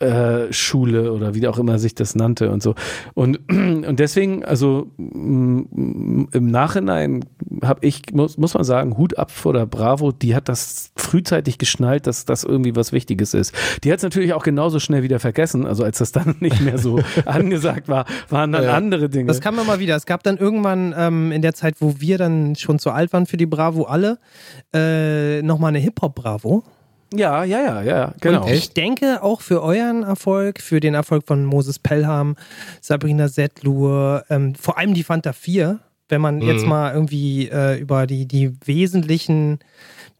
Breakdance-Schule 0.00 1.12
oder 1.12 1.34
wie 1.34 1.46
auch 1.48 1.58
immer 1.58 1.78
sich 1.78 1.94
das 1.94 2.14
nannte 2.14 2.50
und 2.50 2.62
so. 2.62 2.74
Und, 3.14 3.38
und 3.50 3.98
deswegen, 4.00 4.44
also 4.44 4.90
mm, 4.96 6.24
im 6.32 6.46
Nachhinein 6.46 7.24
habe 7.62 7.86
ich, 7.86 8.02
muss, 8.12 8.38
muss 8.38 8.54
man 8.54 8.64
sagen, 8.64 8.96
Hut 8.96 9.18
ab 9.18 9.30
vor 9.30 9.52
der 9.52 9.66
Bravo, 9.66 10.12
die 10.12 10.34
hat 10.34 10.48
das 10.48 10.90
frühzeitig 10.96 11.58
geschnallt, 11.58 12.06
dass 12.06 12.24
das 12.24 12.44
irgendwie 12.44 12.76
was 12.76 12.92
Wichtiges 12.92 13.34
ist. 13.34 13.54
Die 13.82 13.90
hat 13.92 13.98
es 13.98 14.02
natürlich 14.04 14.32
auch 14.32 14.42
genauso 14.44 14.78
schnell 14.80 15.02
wieder 15.02 15.20
vergessen, 15.20 15.66
also 15.66 15.84
als 15.84 15.98
das 15.98 16.12
dann 16.12 16.36
nicht 16.40 16.60
mehr 16.60 16.78
so 16.78 17.00
angesagt 17.26 17.88
war, 17.88 18.04
waren 18.28 18.52
dann 18.52 18.64
Ja. 18.64 18.74
andere 18.74 19.08
Dinge. 19.08 19.26
Das 19.26 19.40
kam 19.40 19.58
immer 19.58 19.78
wieder. 19.78 19.96
Es 19.96 20.06
gab 20.06 20.22
dann 20.22 20.36
irgendwann 20.38 20.83
ähm, 20.96 21.32
in 21.32 21.40
der 21.40 21.54
Zeit, 21.54 21.76
wo 21.80 22.00
wir 22.00 22.18
dann 22.18 22.56
schon 22.56 22.78
zu 22.78 22.90
alt 22.90 23.12
waren 23.12 23.26
für 23.26 23.36
die 23.36 23.46
Bravo 23.46 23.84
alle, 23.84 24.18
äh, 24.74 25.40
nochmal 25.42 25.68
eine 25.68 25.78
Hip-Hop-Bravo. 25.78 26.64
ja, 27.14 27.44
ja, 27.44 27.60
ja, 27.60 27.82
ja, 27.82 28.14
genau. 28.20 28.44
Und 28.44 28.50
ich 28.52 28.72
denke 28.72 29.22
auch 29.22 29.40
für 29.40 29.62
euren 29.62 30.02
Erfolg, 30.02 30.60
für 30.60 30.80
den 30.80 30.94
Erfolg 30.94 31.26
von 31.26 31.44
Moses 31.44 31.78
Pelham, 31.78 32.36
Sabrina 32.80 33.28
Settlur, 33.28 34.24
ähm, 34.30 34.54
vor 34.54 34.78
allem 34.78 34.94
die 34.94 35.04
Fanta 35.04 35.32
4, 35.32 35.78
wenn 36.08 36.20
man 36.20 36.42
jetzt 36.42 36.66
mal 36.66 36.92
irgendwie 36.92 37.48
äh, 37.48 37.78
über 37.78 38.06
die, 38.06 38.26
die 38.26 38.52
wesentlichen 38.64 39.60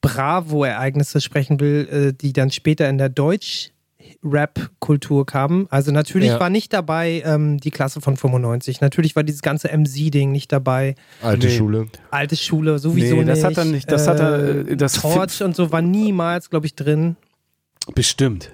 Bravo-Ereignisse 0.00 1.20
sprechen 1.20 1.60
will, 1.60 1.88
äh, 1.90 2.12
die 2.12 2.32
dann 2.32 2.50
später 2.50 2.88
in 2.88 2.98
der 2.98 3.08
Deutsch- 3.08 3.70
Rap-Kultur 4.22 5.26
kamen. 5.26 5.66
Also 5.70 5.92
natürlich 5.92 6.28
Ja. 6.30 6.40
war 6.40 6.50
nicht 6.50 6.72
dabei 6.72 7.22
ähm, 7.24 7.58
die 7.58 7.70
Klasse 7.70 8.00
von 8.00 8.16
95. 8.16 8.80
Natürlich 8.80 9.16
war 9.16 9.22
dieses 9.22 9.42
ganze 9.42 9.68
MC-Ding 9.68 10.32
nicht 10.32 10.52
dabei. 10.52 10.94
Alte 11.22 11.46
Nee. 11.46 11.56
Schule. 11.56 11.86
Alte 12.10 12.36
Schule 12.36 12.78
sowieso 12.78 13.16
Nee, 13.16 13.24
das 13.24 13.38
nicht. 13.38 13.46
hat 13.46 13.58
er 13.58 13.64
nicht. 13.64 13.90
Das 13.90 14.06
hat 14.08 14.20
er, 14.20 14.66
äh, 14.68 14.76
das 14.76 14.94
Torch 14.94 15.42
und 15.42 15.54
so 15.56 15.72
war 15.72 15.82
niemals, 15.82 16.50
glaube 16.50 16.66
ich, 16.66 16.74
drin. 16.74 17.16
Bestimmt. 17.94 18.50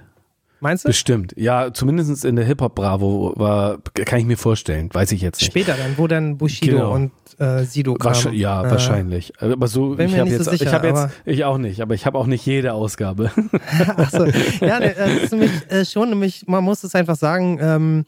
Meinst 0.61 0.85
du? 0.85 0.89
Bestimmt. 0.89 1.33
Ja, 1.37 1.73
zumindest 1.73 2.25
in 2.25 2.37
der 2.37 2.45
Hip-Hop-Bravo 2.45 3.33
war, 3.37 3.79
kann 3.95 4.19
ich 4.21 4.27
mir 4.27 4.37
vorstellen, 4.37 4.91
weiß 4.93 5.13
ich 5.13 5.23
jetzt 5.23 5.41
nicht. 5.41 5.51
Später 5.51 5.75
dann, 5.75 5.97
wo 5.97 6.07
dann 6.07 6.37
Bushido 6.37 6.77
Genau. 6.77 6.93
und 6.95 7.11
äh, 7.39 7.65
Sido 7.65 7.95
kamen. 7.95 8.35
Ja, 8.35 8.65
Äh, 8.67 8.71
wahrscheinlich. 8.71 9.33
Aber 9.41 9.67
so, 9.69 9.99
ich 9.99 10.19
habe 10.19 10.29
jetzt, 10.29 10.45
so 10.45 10.51
sicher, 10.51 10.65
ich 10.67 10.73
aber- 10.75 10.89
jetzt, 10.89 11.09
ich 11.25 11.45
auch 11.45 11.57
nicht, 11.59 11.81
aber 11.81 11.95
ich 11.95 12.05
habe 12.05 12.19
auch 12.19 12.27
nicht 12.27 12.45
jede 12.45 12.75
Ausgabe. 12.75 13.31
Achso. 13.97 14.27
Ja, 14.61 14.79
ne, 14.81 14.95
das 14.97 15.11
ist 15.25 15.33
nämlich 15.33 15.51
äh, 15.71 15.85
schon, 15.87 16.11
nämlich, 16.11 16.47
man 16.47 16.63
muss 16.63 16.85
es 16.85 16.95
einfach 16.95 17.17
sagen, 17.17 17.59
ähm, 17.61 18.05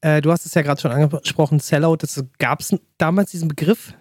äh, 0.00 0.20
du 0.20 0.32
hast 0.32 0.44
es 0.46 0.54
ja 0.54 0.62
gerade 0.62 0.80
schon 0.80 0.90
angesprochen, 0.90 1.60
Sellout, 1.60 1.98
das 2.00 2.24
gab 2.38 2.60
es 2.60 2.74
damals 2.98 3.30
diesen 3.30 3.48
Begriff. 3.48 3.94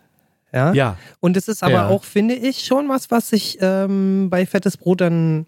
Ja. 0.54 0.72
ja, 0.74 0.98
Und 1.20 1.36
es 1.36 1.48
ist 1.50 1.64
aber 1.64 1.74
Ja. 1.74 1.88
auch, 1.90 2.04
finde 2.06 2.34
ich, 2.34 2.64
schon 2.66 2.88
was, 2.88 3.12
was 3.12 3.30
sich 3.30 3.58
ähm, 3.62 4.30
bei 4.30 4.46
Fettes 4.46 4.78
Brot 4.78 5.02
dann 5.02 5.48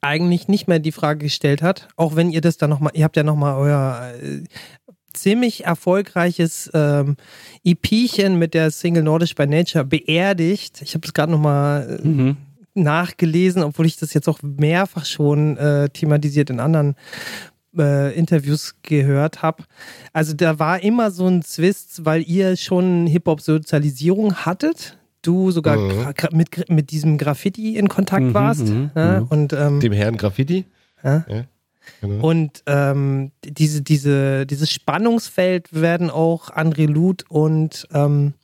eigentlich 0.00 0.48
nicht 0.48 0.68
mehr 0.68 0.78
die 0.78 0.92
Frage 0.92 1.24
gestellt 1.24 1.62
hat. 1.62 1.88
Auch 1.96 2.16
wenn 2.16 2.30
ihr 2.30 2.40
das 2.40 2.56
dann 2.56 2.70
nochmal, 2.70 2.92
ihr 2.94 3.04
habt 3.04 3.16
ja 3.16 3.22
nochmal 3.22 3.56
euer 3.56 4.12
äh, 4.22 4.42
ziemlich 5.12 5.64
erfolgreiches 5.64 6.70
ähm, 6.74 7.16
EPchen 7.64 8.38
mit 8.38 8.54
der 8.54 8.70
Single 8.70 9.02
Nordisch 9.02 9.34
by 9.34 9.46
Nature 9.46 9.84
beerdigt. 9.84 10.82
Ich 10.82 10.94
habe 10.94 11.06
es 11.06 11.14
gerade 11.14 11.32
nochmal 11.32 12.00
äh, 12.02 12.06
mhm. 12.06 12.36
nachgelesen, 12.74 13.62
obwohl 13.62 13.86
ich 13.86 13.96
das 13.96 14.14
jetzt 14.14 14.28
auch 14.28 14.40
mehrfach 14.42 15.04
schon 15.04 15.56
äh, 15.56 15.88
thematisiert 15.88 16.50
in 16.50 16.60
anderen 16.60 16.96
äh, 17.76 18.16
Interviews 18.16 18.76
gehört 18.82 19.42
habe. 19.42 19.64
Also 20.12 20.34
da 20.34 20.58
war 20.58 20.82
immer 20.82 21.10
so 21.10 21.26
ein 21.26 21.42
Zwist, 21.42 22.04
weil 22.04 22.22
ihr 22.22 22.56
schon 22.56 23.06
Hip-Hop-Sozialisierung 23.06 24.34
hattet. 24.34 24.98
Du 25.26 25.50
sogar 25.50 25.76
Mhm. 25.76 26.12
mit, 26.32 26.68
mit 26.70 26.90
diesem 26.90 27.18
Graffiti 27.18 27.76
in 27.76 27.88
Kontakt 27.88 28.24
Mhm, 28.26 28.34
warst. 28.34 28.66
mhm, 28.66 28.90
ja, 28.94 29.20
mhm. 29.20 29.26
Und, 29.28 29.52
ähm, 29.52 29.80
Dem 29.80 29.92
Herrn 29.92 30.16
Graffiti. 30.16 30.64
Ja. 31.02 31.24
Genau. 32.00 32.26
und 32.26 32.62
ähm, 32.66 33.30
diese, 33.44 33.80
diese, 33.82 34.44
dieses 34.44 34.72
Spannungsfeld 34.72 35.68
werden 35.72 36.10
auch 36.10 36.50
André 36.50 36.86
Luth 36.88 37.24
und 37.28 37.86
ähm, 37.92 38.34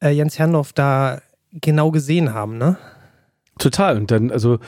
äh, 0.00 0.10
Jens 0.10 0.38
Herrndorf 0.38 0.72
da 0.72 1.20
genau 1.52 1.90
gesehen 1.90 2.32
haben, 2.32 2.56
ne? 2.58 2.76
total. 3.58 3.96
Und 3.96 4.10
dann, 4.10 4.30
also 4.30 4.58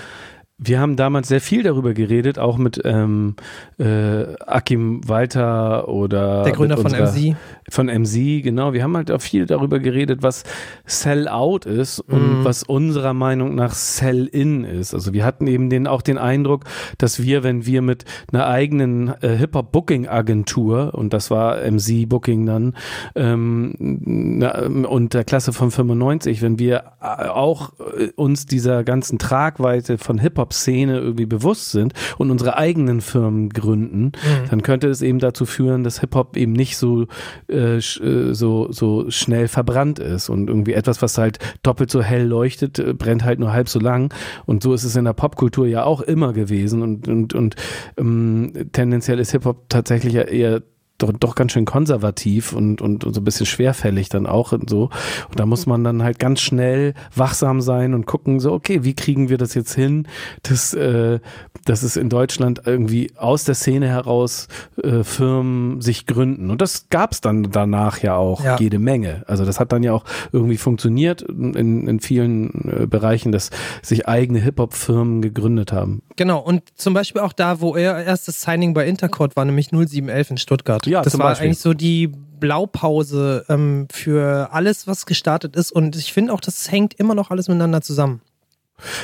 wir 0.61 0.81
haben 0.81 0.97
damals 0.97 1.29
sehr 1.29 1.41
viel 1.41 1.63
darüber 1.63 1.95
geredet, 1.95 2.39
auch 2.39 2.59
mit 2.59 2.81
ähm, 2.85 3.37
äh, 3.79 4.25
Akim 4.47 5.07
Walter 5.09 5.89
oder 5.89 6.43
Der 6.43 6.53
Gründer 6.53 6.77
mit 6.77 6.83
von 6.91 7.01
unserer- 7.01 7.13
MC. 7.17 7.37
Von 7.71 7.87
MC, 7.87 8.43
genau. 8.43 8.73
Wir 8.73 8.83
haben 8.83 8.97
halt 8.97 9.11
auch 9.11 9.21
viel 9.21 9.47
darüber 9.47 9.79
geredet, 9.79 10.23
was 10.23 10.43
Sell-out 10.87 11.67
ist 11.67 12.01
und 12.01 12.41
Mhm. 12.41 12.45
was 12.45 12.63
unserer 12.63 13.13
Meinung 13.15 13.55
nach 13.55 13.73
Sell-in 13.75 14.65
ist. 14.65 14.95
Also 14.95 15.13
wir 15.13 15.25
hatten 15.25 15.47
eben 15.47 15.71
den, 15.71 15.87
auch 15.87 16.03
den 16.03 16.19
Eindruck, 16.19 16.65
dass 16.97 17.23
wir, 17.23 17.43
wenn 17.45 17.67
wir 17.67 17.83
mit 17.83 18.05
einer 18.33 18.47
eigenen 18.47 19.09
äh, 19.23 19.37
Hip-Hop-Booking-Agentur, 19.37 20.95
und 20.95 21.13
das 21.13 21.31
war 21.31 21.59
MC 21.71 22.07
Booking 22.09 22.47
dann, 22.47 22.75
ähm, 23.15 23.75
na, 23.79 24.67
und 24.67 25.15
der 25.15 25.25
Klasse 25.25 25.53
von 25.53 25.71
95, 25.71 26.43
wenn 26.43 26.59
wir 26.59 26.85
äh, 27.01 27.29
auch 27.29 27.73
äh, 27.99 28.09
uns 28.17 28.47
dieser 28.47 28.85
ganzen 28.85 29.19
Tragweite 29.19 29.99
von 29.99 30.19
Hip-Hop-Szene 30.49 30.99
irgendwie 30.99 31.27
bewusst 31.27 31.71
sind 31.71 31.93
und 32.17 32.31
unsere 32.31 32.57
eigenen 32.57 33.01
Firmen 33.01 33.51
gründen, 33.51 34.13
dann 34.51 34.63
könnte 34.63 34.89
es 34.89 35.03
eben 35.03 35.19
dazu 35.19 35.47
führen, 35.47 35.85
dass 35.85 36.01
Hip-Hop 36.01 36.37
eben 36.37 36.53
nicht 36.53 36.77
so, 36.77 37.07
äh, 37.49 37.77
äh, 37.79 38.35
so, 38.35 38.73
so 38.73 39.11
schnell 39.11 39.49
verbrannt 39.49 39.99
ist 39.99 40.29
und 40.29 40.49
irgendwie 40.49 40.73
etwas, 40.73 41.03
was 41.03 41.19
halt 41.19 41.39
doppelt 41.63 41.91
so 41.91 42.03
hell 42.03 42.27
leuchtet, 42.27 42.79
äh, 42.79 42.95
brennt 42.95 43.25
halt 43.25 43.39
nur 43.39 43.53
halb 43.53 43.69
so 43.69 43.79
lang. 43.79 44.13
Und 44.47 44.63
so 44.63 44.73
ist 44.75 44.85
es 44.85 44.97
in 44.97 45.05
der 45.05 45.13
Popkultur 45.13 45.67
ja 45.67 45.85
auch 45.85 46.01
immer 46.01 46.33
gewesen 46.33 46.83
und, 46.83 47.09
und, 47.09 47.35
und 47.35 47.57
ähm, 47.97 48.53
tendenziell 48.73 49.19
ist 49.19 49.33
Hip-Hop 49.33 49.69
tatsächlich 49.69 50.15
eher 50.15 50.63
doch, 50.99 51.13
doch 51.13 51.35
ganz 51.35 51.53
schön 51.53 51.65
konservativ 51.65 52.53
und, 52.53 52.83
und, 52.83 53.05
und 53.05 53.15
so 53.15 53.21
ein 53.21 53.25
bisschen 53.25 53.47
schwerfällig 53.47 54.09
dann 54.09 54.27
auch 54.27 54.53
und 54.53 54.69
so. 54.69 54.91
Und 55.31 55.39
da 55.39 55.47
muss 55.47 55.67
man 55.67 55.85
dann 55.85 56.03
halt 56.03 56.19
ganz 56.19 56.41
schnell 56.41 56.95
wachsam 57.15 57.61
sein 57.61 57.95
und 57.95 58.07
gucken, 58.07 58.41
so, 58.41 58.53
okay, 58.53 58.83
wie 58.85 58.95
kriegen 58.95 59.29
wir 59.29 59.39
das 59.39 59.55
jetzt 59.55 59.75
hin, 59.75 60.07
dass, 60.43 60.75
äh, 60.75 61.21
dass 61.65 61.83
es 61.83 61.97
in 61.97 62.09
Deutschland 62.09 62.63
irgendwie 62.67 63.13
aus 63.17 63.45
der 63.45 63.55
Szene 63.55 63.89
heraus 63.89 64.49
äh, 64.83 65.05
Firmen 65.05 65.81
sich 65.81 66.07
gründen. 66.07 66.51
Und 66.51 66.61
das 66.61 66.89
gab 66.91 67.13
es 67.13 67.21
dann 67.21 67.45
danach 67.51 68.03
ja 68.03 68.17
auch 68.17 68.43
Ja. 68.45 68.57
jede 68.59 68.79
Menge. 68.79 69.23
Also 69.29 69.45
das 69.45 69.61
hat 69.61 69.73
dann 69.73 69.83
ja 69.83 69.93
auch 69.93 70.05
irgendwie 70.33 70.57
funktioniert 70.57 71.23
in, 71.23 71.87
in 71.87 72.01
vielen 72.01 72.83
äh, 72.83 72.87
Bereichen, 72.87 73.31
dass 73.33 73.51
sich 73.83 74.09
eigene 74.09 74.41
Hip-Hop-Firmen 74.41 75.23
gegründet 75.23 75.73
haben. 75.73 76.03
Genau, 76.17 76.41
und 76.41 76.63
zum 76.75 76.95
Beispiel 76.95 77.23
auch 77.23 77.33
da, 77.33 77.61
wo 77.61 77.77
er 77.77 78.05
erstes 78.05 78.43
Signing 78.43 78.75
bei 78.75 78.87
Intercord 78.87 79.37
war, 79.37 79.45
nämlich 79.45 79.69
0711 79.71 80.31
in 80.33 80.37
Stuttgart. 80.39 80.87
Ja, 80.89 81.03
das 81.03 81.19
war 81.19 81.29
Beispiel. 81.29 81.47
eigentlich 81.47 81.61
so 81.61 81.75
die 81.75 82.09
Blaupause 82.09 83.45
ähm, 83.49 83.87
für 83.91 84.49
alles, 84.53 84.87
was 84.87 85.07
gestartet 85.07 85.57
ist. 85.57 85.73
Und 85.73 85.97
ich 85.97 86.13
finde 86.13 86.33
auch, 86.33 86.41
das 86.41 86.71
hängt 86.71 86.95
immer 86.95 87.15
noch 87.15 87.31
alles 87.31 87.49
miteinander 87.49 87.81
zusammen. 87.83 88.21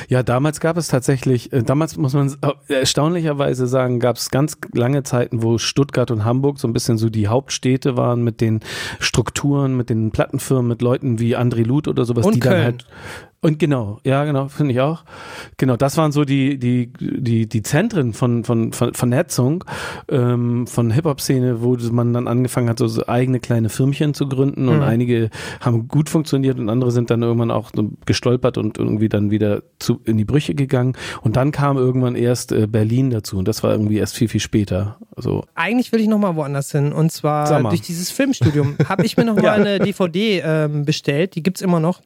Ja, 0.07 0.23
damals 0.23 0.61
gab 0.61 0.77
es 0.77 0.87
tatsächlich, 0.87 1.51
äh, 1.51 1.61
damals 1.61 1.97
muss 1.97 2.13
man 2.13 2.33
äh, 2.69 2.73
erstaunlicherweise 2.75 3.67
sagen, 3.67 3.99
gab 3.99 4.15
es 4.15 4.31
ganz 4.31 4.57
lange 4.73 5.03
Zeiten, 5.03 5.43
wo 5.43 5.57
Stuttgart 5.57 6.11
und 6.11 6.23
Hamburg 6.23 6.59
so 6.59 6.67
ein 6.69 6.73
bisschen 6.73 6.97
so 6.97 7.09
die 7.09 7.27
Hauptstädte 7.27 7.97
waren 7.97 8.23
mit 8.23 8.39
den 8.39 8.61
Strukturen, 8.99 9.75
mit 9.75 9.89
den 9.89 10.11
Plattenfirmen, 10.11 10.67
mit 10.69 10.81
Leuten 10.81 11.19
wie 11.19 11.35
André 11.35 11.65
Luth 11.65 11.89
oder 11.89 12.05
sowas, 12.05 12.25
Und 12.25 12.35
die 12.35 12.39
dann 12.39 12.53
Köln. 12.53 12.63
halt 12.63 12.87
und 13.45 13.59
genau, 13.59 13.99
ja, 14.03 14.25
genau, 14.25 14.47
finde 14.47 14.73
ich 14.73 14.79
auch. 14.81 15.03
Genau, 15.57 15.77
das 15.77 15.97
waren 15.97 16.11
so 16.11 16.25
die, 16.25 16.57
die, 16.57 16.91
die, 16.99 17.47
die 17.47 17.61
Zentren 17.61 18.13
von, 18.13 18.43
von, 18.43 18.73
von 18.73 18.93
Vernetzung, 18.93 19.63
ähm, 20.09 20.67
von 20.67 20.91
Hip-Hop-Szene, 20.91 21.61
wo 21.61 21.75
man 21.91 22.11
dann 22.13 22.27
angefangen 22.27 22.69
hat, 22.69 22.79
so, 22.79 22.87
so 22.87 23.07
eigene 23.07 23.39
kleine 23.39 23.69
Firmchen 23.69 24.13
zu 24.13 24.27
gründen 24.27 24.67
und 24.67 24.77
Mhm. 24.77 24.81
einige 24.83 25.29
haben 25.61 25.87
gut 25.87 26.09
funktioniert 26.09 26.59
und 26.59 26.69
andere 26.69 26.91
sind 26.91 27.09
dann 27.09 27.21
irgendwann 27.21 27.51
auch 27.51 27.69
so 27.75 27.91
gestolpert 28.05 28.57
und 28.57 28.77
irgendwie 28.77 29.09
dann 29.09 29.31
wieder 29.31 29.61
zu, 29.79 30.01
in 30.05 30.17
die 30.17 30.25
Brüche 30.25 30.55
gegangen. 30.55 30.93
Und 31.21 31.35
dann 31.35 31.51
kam 31.51 31.77
irgendwann 31.77 32.15
erst 32.15 32.51
äh, 32.51 32.67
Berlin 32.67 33.09
dazu 33.11 33.37
und 33.37 33.47
das 33.47 33.63
war 33.63 33.71
irgendwie 33.71 33.97
erst 33.97 34.15
viel, 34.15 34.27
viel 34.27 34.41
später. 34.41 34.97
Also, 35.15 35.43
Eigentlich 35.55 35.91
will 35.91 36.01
ich 36.01 36.07
nochmal 36.07 36.35
woanders 36.35 36.71
hin. 36.71 36.91
Und 36.93 37.11
zwar 37.11 37.61
durch 37.69 37.81
dieses 37.81 38.09
Filmstudium 38.11 38.75
habe 38.89 39.05
ich 39.05 39.17
mir 39.17 39.25
nochmal 39.25 39.43
Ja. 39.45 39.53
eine 39.53 39.79
DVD 39.79 40.41
ähm, 40.43 40.83
bestellt. 40.85 41.35
Die 41.35 41.43
gibt's 41.43 41.61
immer 41.61 41.79
noch. 41.79 42.01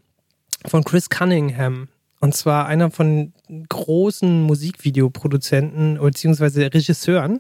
Von 0.66 0.84
Chris 0.84 1.10
Cunningham. 1.10 1.88
Und 2.22 2.36
zwar 2.36 2.66
einer 2.68 2.92
von 2.92 3.32
großen 3.70 4.42
Musikvideoproduzenten 4.44 5.98
beziehungsweise 6.00 6.74
Regisseuren, 6.74 7.40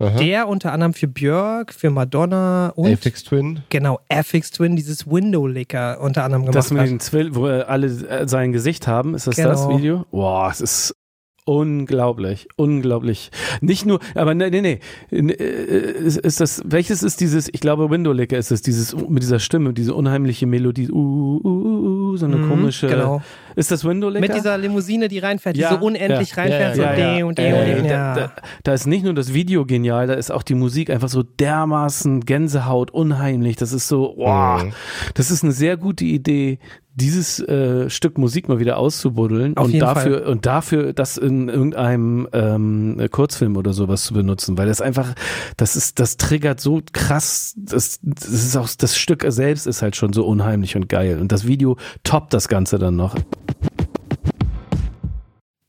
Aha. 0.00 0.18
der 0.18 0.48
unter 0.48 0.72
anderem 0.72 0.94
für 0.94 1.06
Björk, 1.06 1.72
für 1.72 1.90
Madonna 1.90 2.70
und 2.74 2.90
Aphex 2.92 3.22
Twin. 3.22 3.60
genau 3.68 4.00
Aphex 4.08 4.50
Twin 4.50 4.74
dieses 4.74 5.06
Window 5.06 5.46
Licker 5.46 6.00
unter 6.00 6.24
anderem 6.24 6.42
gemacht 6.42 6.56
das 6.56 6.70
mit 6.72 6.80
hat. 6.82 6.88
den 6.88 7.00
Zwill, 7.00 7.34
wo 7.34 7.46
äh, 7.46 7.62
alle 7.62 7.86
äh, 7.86 8.26
sein 8.26 8.50
Gesicht 8.52 8.86
haben, 8.88 9.14
ist 9.14 9.26
das 9.28 9.36
das 9.36 9.62
Genau. 9.66 9.78
Video? 9.78 10.06
Boah, 10.10 10.50
es 10.50 10.60
ist 10.60 10.96
unglaublich, 11.44 12.48
unglaublich. 12.56 13.30
Nicht 13.60 13.86
nur, 13.86 14.00
aber 14.14 14.34
nee, 14.34 14.50
nee, 14.50 14.60
nee. 14.60 14.80
Äh, 15.10 15.90
Ist, 16.04 16.18
ist 16.18 16.40
das, 16.40 16.62
welches 16.64 17.02
ist 17.02 17.20
dieses, 17.20 17.48
ich 17.52 17.60
glaube 17.60 17.90
Window 17.90 18.12
Licker 18.12 18.38
ist 18.38 18.50
es, 18.50 18.62
dieses, 18.62 18.94
mit 18.96 19.22
dieser 19.22 19.38
Stimme, 19.38 19.72
diese 19.72 19.94
unheimliche 19.94 20.46
Melodie, 20.46 20.90
uh, 20.90 20.94
uh, 20.96 21.48
uh, 21.48 22.10
uh, 22.12 22.16
so 22.16 22.26
eine 22.26 22.36
Mhm, 22.36 22.48
komische. 22.48 22.86
Genau. 22.88 23.22
Ist 23.56 23.70
das 23.70 23.84
Window 23.84 24.08
Licker? 24.08 24.20
Mit 24.20 24.34
dieser 24.34 24.56
Limousine, 24.58 25.08
die 25.08 25.18
reinfährt, 25.18 25.56
die 25.56 25.60
Ja, 25.60 25.70
so 25.78 25.84
unendlich 25.84 26.30
ja, 26.30 26.36
reinfährt, 26.42 26.76
ja, 26.76 26.94
so 26.94 27.00
ja, 27.00 27.18
ja. 27.18 27.24
und 27.24 27.38
Äh, 27.38 27.52
und 27.78 27.82
de. 27.84 27.88
da, 27.88 28.14
da, 28.14 28.20
Ja. 28.20 28.32
da 28.62 28.72
ist 28.74 28.86
nicht 28.86 29.04
nur 29.04 29.14
das 29.14 29.34
Video 29.34 29.64
genial, 29.66 30.06
da 30.06 30.14
ist 30.14 30.30
auch 30.30 30.42
die 30.42 30.54
Musik 30.54 30.88
einfach 30.90 31.08
so 31.08 31.22
dermaßen 31.22 32.20
Gänsehaut, 32.20 32.90
unheimlich. 32.92 33.56
Das 33.56 33.72
ist 33.72 33.88
so, 33.88 34.14
wow, 34.16 34.62
Mhm. 34.64 34.72
das 35.14 35.30
ist 35.30 35.42
eine 35.42 35.52
sehr 35.52 35.76
gute 35.76 36.04
Idee, 36.04 36.58
dieses 37.00 37.40
äh, 37.40 37.88
Stück 37.90 38.18
Musik 38.18 38.48
mal 38.48 38.58
wieder 38.60 38.76
auszubuddeln 38.76 39.56
Auf 39.56 39.66
und 39.66 39.78
dafür 39.78 40.26
und 40.26 40.46
dafür 40.46 40.92
das 40.92 41.16
in 41.16 41.48
irgendeinem 41.48 42.28
ähm, 42.32 43.06
Kurzfilm 43.10 43.56
oder 43.56 43.72
sowas 43.72 44.04
zu 44.04 44.14
benutzen, 44.14 44.56
weil 44.58 44.66
das 44.66 44.80
einfach, 44.80 45.14
das 45.56 45.76
ist, 45.76 45.98
das 45.98 46.16
triggert 46.16 46.60
so 46.60 46.80
krass, 46.92 47.54
das, 47.56 47.98
das 48.02 48.28
ist 48.28 48.56
auch 48.56 48.68
das 48.78 48.96
Stück 48.96 49.24
selbst 49.28 49.66
ist 49.66 49.82
halt 49.82 49.96
schon 49.96 50.12
so 50.12 50.26
unheimlich 50.26 50.76
und 50.76 50.88
geil 50.88 51.18
und 51.20 51.32
das 51.32 51.46
Video 51.46 51.76
toppt 52.04 52.34
das 52.34 52.48
Ganze 52.48 52.78
dann 52.78 52.96
noch. 52.96 53.16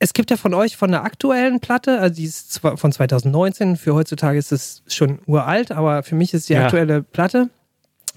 Es 0.03 0.13
gibt 0.13 0.31
ja 0.31 0.37
von 0.37 0.55
euch 0.55 0.77
von 0.77 0.89
der 0.89 1.03
aktuellen 1.03 1.59
Platte, 1.59 1.99
also 1.99 2.15
die 2.15 2.25
ist 2.25 2.53
zwar 2.53 2.77
von 2.77 2.91
2019, 2.91 3.77
für 3.77 3.93
heutzutage 3.93 4.39
ist 4.39 4.51
es 4.51 4.81
schon 4.87 5.19
uralt, 5.27 5.71
aber 5.71 6.01
für 6.01 6.15
mich 6.15 6.33
ist 6.33 6.49
die 6.49 6.53
Ja. 6.53 6.63
aktuelle 6.65 7.03
Platte 7.03 7.51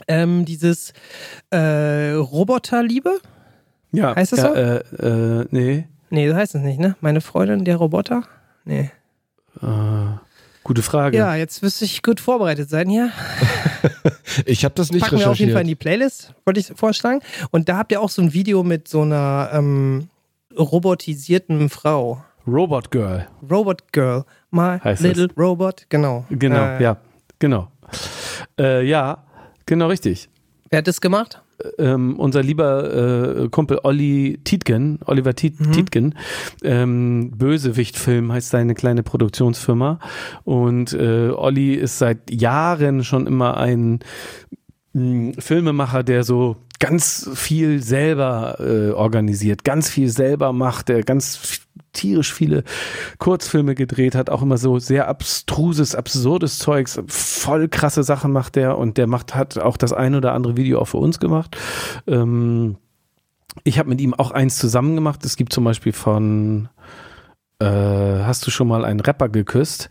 ähm, 0.09 0.45
dieses 0.45 0.93
äh, 1.51 2.11
Roboterliebe. 2.13 3.19
Ja, 3.93 4.15
Heißt 4.17 4.33
das 4.33 4.41
ja, 4.41 4.49
so? 4.49 4.55
Äh, 4.55 5.41
äh, 5.41 5.47
nee. 5.51 5.89
Nee, 6.11 6.29
so 6.29 6.35
heißt 6.35 6.55
es 6.57 6.63
nicht, 6.63 6.81
ne? 6.81 6.97
Meine 7.01 7.21
Freundin, 7.21 7.65
der 7.65 7.77
Roboter? 7.77 8.25
Nee. 8.65 8.91
Äh, 9.63 9.67
gute 10.65 10.83
Frage. 10.83 11.17
Ja, 11.17 11.35
jetzt 11.37 11.63
müsste 11.63 11.85
ich 11.85 12.03
gut 12.03 12.21
vorbereitet 12.21 12.69
sein 12.71 12.89
hier. 12.89 13.11
Ich 14.47 14.65
habe 14.65 14.75
das 14.75 14.91
nicht 14.91 15.03
Packen 15.03 15.19
wir 15.21 15.31
auf 15.31 15.37
jeden 15.37 15.53
Fall 15.53 15.61
in 15.63 15.69
recherchiert. 15.69 15.81
die 15.81 15.85
Playlist, 15.85 16.35
wollte 16.45 16.59
ich 16.59 16.73
vorschlagen. 16.75 17.21
Und 17.53 17.69
da 17.69 17.77
habt 17.77 17.93
ihr 17.93 18.01
auch 18.01 18.09
so 18.09 18.21
ein 18.23 18.33
Video 18.33 18.65
mit 18.65 18.89
so 18.89 19.03
einer 19.03 19.51
ähm, 19.53 20.09
robotisierten 20.59 21.69
Frau. 21.69 22.25
Robot 22.47 22.91
Girl. 22.91 23.29
Robot 23.49 23.93
Girl. 23.93 24.25
My 24.51 24.79
Heißt 24.83 25.03
Little 25.03 25.29
Robot. 25.37 25.87
Genau. 25.89 26.25
Genau, 26.31 26.65
Äh, 26.65 26.83
ja, 26.83 26.97
genau. 27.39 27.69
Äh, 28.59 28.85
ja, 28.87 29.24
genau 29.67 29.89
richtig. 29.89 30.29
Wer 30.71 30.79
hat 30.79 30.87
das 30.89 31.01
gemacht? 31.01 31.41
Ähm, 31.79 32.19
unser 32.19 32.43
lieber 32.43 33.45
äh, 33.45 33.49
Kumpel 33.49 33.79
Olli 33.85 34.41
Tietgen, 34.43 34.99
Oliver 35.05 35.35
Tiet, 35.35 35.61
Mhm. 35.61 35.73
Tietgen, 35.73 36.15
ähm, 36.65 37.31
Bösewicht-Film 37.37 38.33
heißt 38.33 38.51
seine 38.51 38.75
kleine 38.75 39.03
Produktionsfirma. 39.05 40.01
Und 40.43 40.93
äh, 40.95 41.29
Olli 41.31 41.75
ist 41.75 41.99
seit 41.99 42.29
Jahren 42.31 43.05
schon 43.05 43.27
immer 43.29 43.57
ein 43.57 44.01
mh, 44.95 45.35
Filmemacher, 45.39 46.03
der 46.03 46.25
so 46.25 46.57
ganz 46.81 47.31
viel 47.35 47.81
selber 47.83 48.57
äh, 48.59 48.91
organisiert, 48.91 49.63
ganz 49.65 49.89
viel 49.89 50.09
selber 50.09 50.53
macht, 50.53 50.89
der 50.89 51.03
ganz 51.03 51.37
f- 51.37 51.64
tierisch 51.95 52.33
viele 52.33 52.65
Kurzfilme 53.19 53.75
gedreht 53.75 54.15
hat, 54.15 54.31
auch 54.31 54.43
immer 54.43 54.59
so 54.59 54.79
sehr 54.79 55.09
abstruses, 55.09 55.95
absurdes 55.95 56.59
Zeugs, 56.59 57.01
voll 57.07 57.69
krasse 57.69 58.03
Sachen 58.03 58.33
macht 58.33 58.57
der 58.57 58.77
und 58.77 58.99
der 58.99 59.07
macht, 59.07 59.35
hat 59.35 59.59
auch 59.59 59.77
das 59.77 59.93
ein 59.93 60.15
oder 60.15 60.33
andere 60.33 60.57
Video 60.57 60.81
auch 60.81 60.89
für 60.89 60.99
uns 60.99 61.19
gemacht. 61.19 61.57
Ähm, 62.07 62.77
ich 63.63 63.79
habe 63.79 63.89
mit 63.89 64.01
ihm 64.01 64.15
auch 64.15 64.33
eins 64.33 64.59
zusammen 64.59 64.97
gemacht. 64.97 65.25
Es 65.25 65.37
gibt 65.37 65.53
zum 65.53 65.65
Beispiel 65.65 65.93
von 65.93 66.69
äh, 67.61 67.95
Hast 68.25 68.47
du 68.47 68.51
schon 68.51 68.69
mal 68.69 68.85
einen 68.85 69.01
Rapper 69.01 69.29
geküsst? 69.29 69.89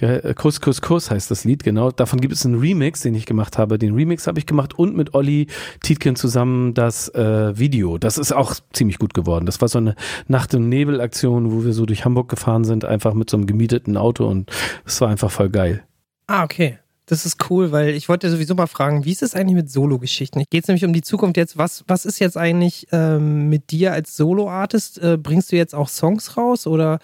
Äh, 0.00 0.34
Kuss, 0.34 0.60
Kuss, 0.60 0.80
Kuss 0.80 1.10
heißt 1.10 1.30
das 1.30 1.44
Lied, 1.44 1.62
genau. 1.62 1.90
Davon 1.90 2.20
gibt 2.20 2.34
es 2.34 2.46
einen 2.46 2.58
Remix, 2.58 3.02
den 3.02 3.14
ich 3.14 3.26
gemacht 3.26 3.58
habe. 3.58 3.78
Den 3.78 3.94
Remix 3.94 4.26
habe 4.26 4.38
ich 4.38 4.46
gemacht 4.46 4.78
und 4.78 4.96
mit 4.96 5.14
Olli 5.14 5.48
Tietgen 5.80 6.16
zusammen 6.16 6.74
das 6.74 7.08
äh, 7.14 7.56
Video. 7.58 7.98
Das 7.98 8.18
ist 8.18 8.32
auch 8.32 8.54
ziemlich 8.72 8.98
gut 8.98 9.14
geworden. 9.14 9.46
Das 9.46 9.60
war 9.60 9.68
so 9.68 9.78
eine 9.78 9.94
Nacht- 10.28 10.54
und 10.54 10.68
Nebel-Aktion, 10.68 11.52
wo 11.52 11.64
wir 11.64 11.72
so 11.72 11.86
durch 11.86 12.04
Hamburg 12.04 12.28
gefahren 12.28 12.64
sind, 12.64 12.84
einfach 12.84 13.14
mit 13.14 13.30
so 13.30 13.36
einem 13.36 13.46
gemieteten 13.46 13.96
Auto 13.96 14.26
und 14.26 14.50
es 14.84 15.00
war 15.00 15.08
einfach 15.08 15.30
voll 15.30 15.50
geil. 15.50 15.84
Ah, 16.26 16.44
okay. 16.44 16.78
Das 17.12 17.26
ist 17.26 17.50
cool, 17.50 17.72
weil 17.72 17.90
ich 17.90 18.08
wollte 18.08 18.30
sowieso 18.30 18.54
mal 18.54 18.66
fragen, 18.66 19.04
wie 19.04 19.12
ist 19.12 19.20
es 19.20 19.34
eigentlich 19.34 19.54
mit 19.54 19.70
Solo-Geschichten? 19.70 20.44
Geht 20.48 20.64
es 20.64 20.68
nämlich 20.68 20.86
um 20.86 20.94
die 20.94 21.02
Zukunft 21.02 21.36
jetzt? 21.36 21.58
Was, 21.58 21.84
was 21.86 22.06
ist 22.06 22.20
jetzt 22.20 22.38
eigentlich 22.38 22.86
ähm, 22.90 23.50
mit 23.50 23.70
dir 23.70 23.92
als 23.92 24.16
Solo-Artist? 24.16 24.96
Äh, 24.96 25.18
bringst 25.18 25.52
du 25.52 25.56
jetzt 25.56 25.74
auch 25.74 25.90
Songs 25.90 26.38
raus 26.38 26.66
oder 26.66 27.00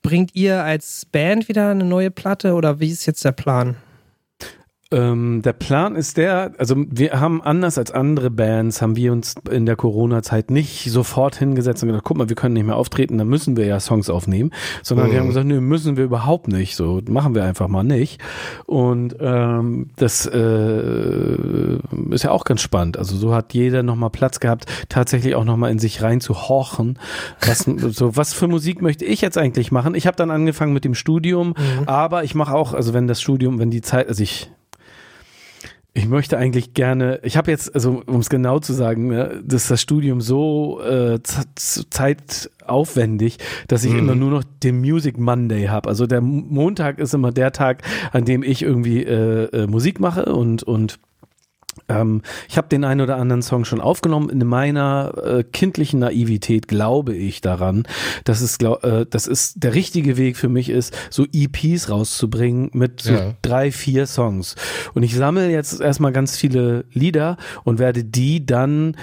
bringt 0.00 0.34
ihr 0.34 0.64
als 0.64 1.04
Band 1.04 1.50
wieder 1.50 1.68
eine 1.68 1.84
neue 1.84 2.10
Platte 2.10 2.54
oder 2.54 2.80
wie 2.80 2.88
ist 2.88 3.04
jetzt 3.04 3.22
der 3.22 3.32
Plan? 3.32 3.76
Ähm, 4.92 5.42
der 5.42 5.52
Plan 5.52 5.94
ist 5.94 6.16
der, 6.16 6.52
also 6.58 6.74
wir 6.76 7.20
haben 7.20 7.40
anders 7.42 7.78
als 7.78 7.92
andere 7.92 8.28
Bands, 8.28 8.82
haben 8.82 8.96
wir 8.96 9.12
uns 9.12 9.36
in 9.48 9.64
der 9.64 9.76
Corona-Zeit 9.76 10.50
nicht 10.50 10.90
sofort 10.90 11.36
hingesetzt 11.36 11.82
und 11.84 11.90
gesagt, 11.90 12.04
guck 12.04 12.16
mal, 12.16 12.28
wir 12.28 12.34
können 12.34 12.54
nicht 12.54 12.66
mehr 12.66 12.74
auftreten, 12.74 13.16
dann 13.16 13.28
müssen 13.28 13.56
wir 13.56 13.66
ja 13.66 13.78
Songs 13.78 14.10
aufnehmen, 14.10 14.50
sondern 14.82 15.06
wir 15.06 15.14
Mhm. 15.14 15.18
haben 15.20 15.26
gesagt, 15.28 15.46
nö, 15.46 15.60
müssen 15.60 15.96
wir 15.96 16.02
überhaupt 16.04 16.48
nicht, 16.48 16.74
so 16.74 17.00
machen 17.08 17.36
wir 17.36 17.44
einfach 17.44 17.68
mal 17.68 17.84
nicht. 17.84 18.20
Und 18.66 19.14
ähm, 19.20 19.90
das 19.94 20.26
äh, 20.26 21.78
ist 22.10 22.24
ja 22.24 22.30
auch 22.32 22.44
ganz 22.44 22.60
spannend. 22.60 22.96
Also 22.98 23.16
so 23.16 23.32
hat 23.34 23.54
jeder 23.54 23.82
nochmal 23.84 24.10
Platz 24.10 24.40
gehabt, 24.40 24.66
tatsächlich 24.88 25.34
auch 25.36 25.44
nochmal 25.44 25.70
in 25.70 25.78
sich 25.78 26.02
rein 26.02 26.20
zu 26.20 26.48
horchen. 26.48 26.98
Was, 27.46 27.60
so, 27.60 28.16
was 28.16 28.32
für 28.34 28.48
Musik 28.48 28.82
möchte 28.82 29.04
ich 29.04 29.20
jetzt 29.20 29.38
eigentlich 29.38 29.70
machen? 29.70 29.94
Ich 29.94 30.06
habe 30.06 30.16
dann 30.16 30.30
angefangen 30.30 30.72
mit 30.72 30.84
dem 30.84 30.94
Studium, 30.94 31.54
aber 31.86 32.24
ich 32.24 32.34
mache 32.34 32.54
auch, 32.54 32.74
also 32.74 32.92
wenn 32.92 33.06
das 33.06 33.20
Studium, 33.20 33.58
wenn 33.60 33.70
die 33.70 33.82
Zeit, 33.82 34.08
also 34.08 34.22
ich 34.22 34.50
Ich 35.92 36.06
möchte 36.06 36.38
eigentlich 36.38 36.72
gerne, 36.72 37.18
ich 37.24 37.36
habe 37.36 37.50
jetzt, 37.50 37.74
also 37.74 38.02
um 38.06 38.20
es 38.20 38.30
genau 38.30 38.60
zu 38.60 38.72
sagen, 38.72 39.08
ne, 39.08 39.42
dass 39.44 39.66
das 39.66 39.80
Studium 39.82 40.20
so 40.20 40.80
äh, 40.82 41.18
zeitaufwendig, 41.56 43.38
dass 43.68 43.84
ich 43.84 43.92
Mhm. 43.92 43.98
immer 43.98 44.14
nur 44.14 44.30
noch 44.30 44.44
den 44.62 44.80
Music 44.80 45.18
Monday 45.18 45.66
habe. 45.66 45.88
Also 45.88 46.06
der 46.06 46.20
Montag 46.20 46.98
ist 46.98 47.14
immer 47.14 47.32
der 47.32 47.52
Tag, 47.52 47.82
an 48.12 48.24
dem 48.24 48.42
ich 48.42 48.62
irgendwie 48.62 49.02
äh, 49.04 49.44
äh, 49.52 49.66
Musik 49.66 50.00
mache 50.00 50.26
und 50.26 50.62
und 50.62 50.98
ähm, 51.90 52.22
ich 52.48 52.56
habe 52.56 52.68
den 52.68 52.84
einen 52.84 53.00
oder 53.00 53.16
anderen 53.16 53.42
Song 53.42 53.64
schon 53.64 53.80
aufgenommen. 53.80 54.30
In 54.30 54.46
meiner 54.46 55.12
äh, 55.22 55.44
kindlichen 55.44 56.00
Naivität 56.00 56.68
glaube 56.68 57.14
ich 57.14 57.40
daran, 57.40 57.82
dass 58.24 58.40
es, 58.40 58.58
glaub, 58.58 58.84
äh, 58.84 59.04
dass 59.04 59.26
es 59.26 59.54
der 59.54 59.74
richtige 59.74 60.16
Weg 60.16 60.36
für 60.36 60.48
mich 60.48 60.70
ist, 60.70 60.96
so 61.10 61.26
EPs 61.32 61.90
rauszubringen 61.90 62.70
mit 62.72 63.00
so 63.02 63.12
Ja. 63.12 63.34
drei, 63.42 63.72
vier 63.72 64.06
Songs. 64.06 64.54
Und 64.94 65.02
ich 65.02 65.14
sammle 65.14 65.50
jetzt 65.50 65.80
erstmal 65.80 66.12
ganz 66.12 66.36
viele 66.36 66.84
Lieder 66.92 67.36
und 67.64 67.78
werde 67.78 68.04
die 68.04 68.46
dann 68.46 68.96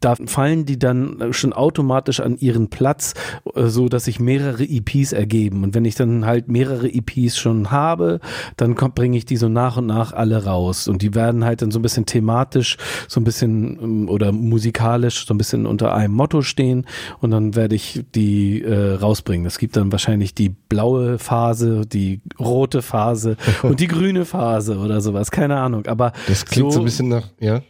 da 0.00 0.16
fallen 0.26 0.64
die 0.64 0.78
dann 0.78 1.32
schon 1.32 1.52
automatisch 1.52 2.20
an 2.20 2.36
ihren 2.38 2.68
Platz, 2.70 3.14
äh, 3.54 3.66
so 3.66 3.88
dass 3.88 4.06
sich 4.06 4.18
mehrere 4.18 4.64
EPs 4.64 5.12
ergeben. 5.12 5.62
Und 5.62 5.74
wenn 5.74 5.84
ich 5.84 5.94
dann 5.94 6.24
halt 6.24 6.48
mehrere 6.48 6.88
EPs 6.88 7.38
schon 7.38 7.70
habe, 7.70 8.20
dann 8.56 8.74
bringe 8.74 9.18
ich 9.18 9.26
die 9.26 9.36
so 9.36 9.48
nach 9.48 9.76
und 9.76 9.86
nach 9.86 10.12
alle 10.12 10.44
raus. 10.44 10.88
Und 10.88 11.02
die 11.02 11.14
werden 11.14 11.44
halt 11.44 11.60
dann 11.60 11.70
so 11.70 11.78
ein 11.78 11.82
bisschen 11.82 12.06
thematisch, 12.06 12.78
so 13.08 13.20
ein 13.20 13.24
bisschen 13.24 13.78
ähm, 13.80 14.08
oder 14.08 14.32
musikalisch 14.32 15.26
so 15.26 15.34
ein 15.34 15.38
bisschen 15.38 15.66
unter 15.66 15.94
einem 15.94 16.14
Motto 16.14 16.40
stehen. 16.40 16.86
Und 17.20 17.30
dann 17.30 17.54
werde 17.54 17.74
ich 17.74 18.02
die 18.14 18.62
äh, 18.62 18.94
rausbringen. 18.94 19.46
Es 19.46 19.58
gibt 19.58 19.76
dann 19.76 19.92
wahrscheinlich 19.92 20.34
die 20.34 20.48
blaue 20.48 21.18
Phase, 21.18 21.82
die 21.86 22.22
rote 22.38 22.80
Phase 22.80 23.36
und 23.62 23.80
die 23.80 23.88
grüne 23.88 24.24
Phase 24.24 24.78
oder 24.78 25.02
sowas. 25.02 25.30
Keine 25.30 25.58
Ahnung. 25.58 25.86
Aber 25.86 26.12
Das 26.26 26.46
klingt 26.46 26.72
so, 26.72 26.80
ein 26.80 26.84
bisschen 26.84 27.08
nach, 27.08 27.28
ja. 27.38 27.60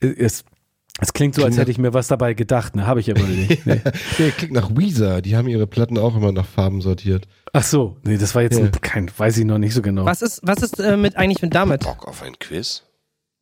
es, 0.00 0.44
es 1.00 1.12
klingt 1.12 1.34
so, 1.34 1.44
als 1.44 1.56
hätte 1.58 1.70
ich 1.70 1.78
mir 1.78 1.92
was 1.92 2.06
dabei 2.08 2.34
gedacht, 2.34 2.76
ne? 2.76 2.86
Habe 2.86 3.00
ich 3.00 3.10
aber 3.10 3.20
nicht. 3.22 3.66
Nee. 3.66 3.80
Nee, 4.18 4.30
klingt 4.30 4.52
nach 4.52 4.70
Weezer. 4.76 5.22
Die 5.22 5.36
haben 5.36 5.48
ihre 5.48 5.66
Platten 5.66 5.98
auch 5.98 6.16
immer 6.16 6.32
nach 6.32 6.46
Farben 6.46 6.80
sortiert. 6.80 7.26
Ach 7.52 7.64
so, 7.64 7.96
nee, 8.04 8.16
das 8.16 8.34
war 8.34 8.42
jetzt 8.42 8.58
Ja. 8.58 8.64
ein, 8.64 8.70
kein, 8.80 9.10
weiß 9.16 9.38
ich 9.38 9.44
noch 9.44 9.58
nicht 9.58 9.74
so 9.74 9.82
genau. 9.82 10.04
Was 10.04 10.22
ist, 10.22 10.40
was 10.44 10.62
ist 10.62 10.78
äh, 10.80 10.96
mit 10.96 11.16
eigentlich 11.16 11.42
mit 11.42 11.54
damit? 11.54 11.82
Bock 11.82 12.06
auf 12.06 12.22
ein 12.22 12.38
Quiz? 12.38 12.84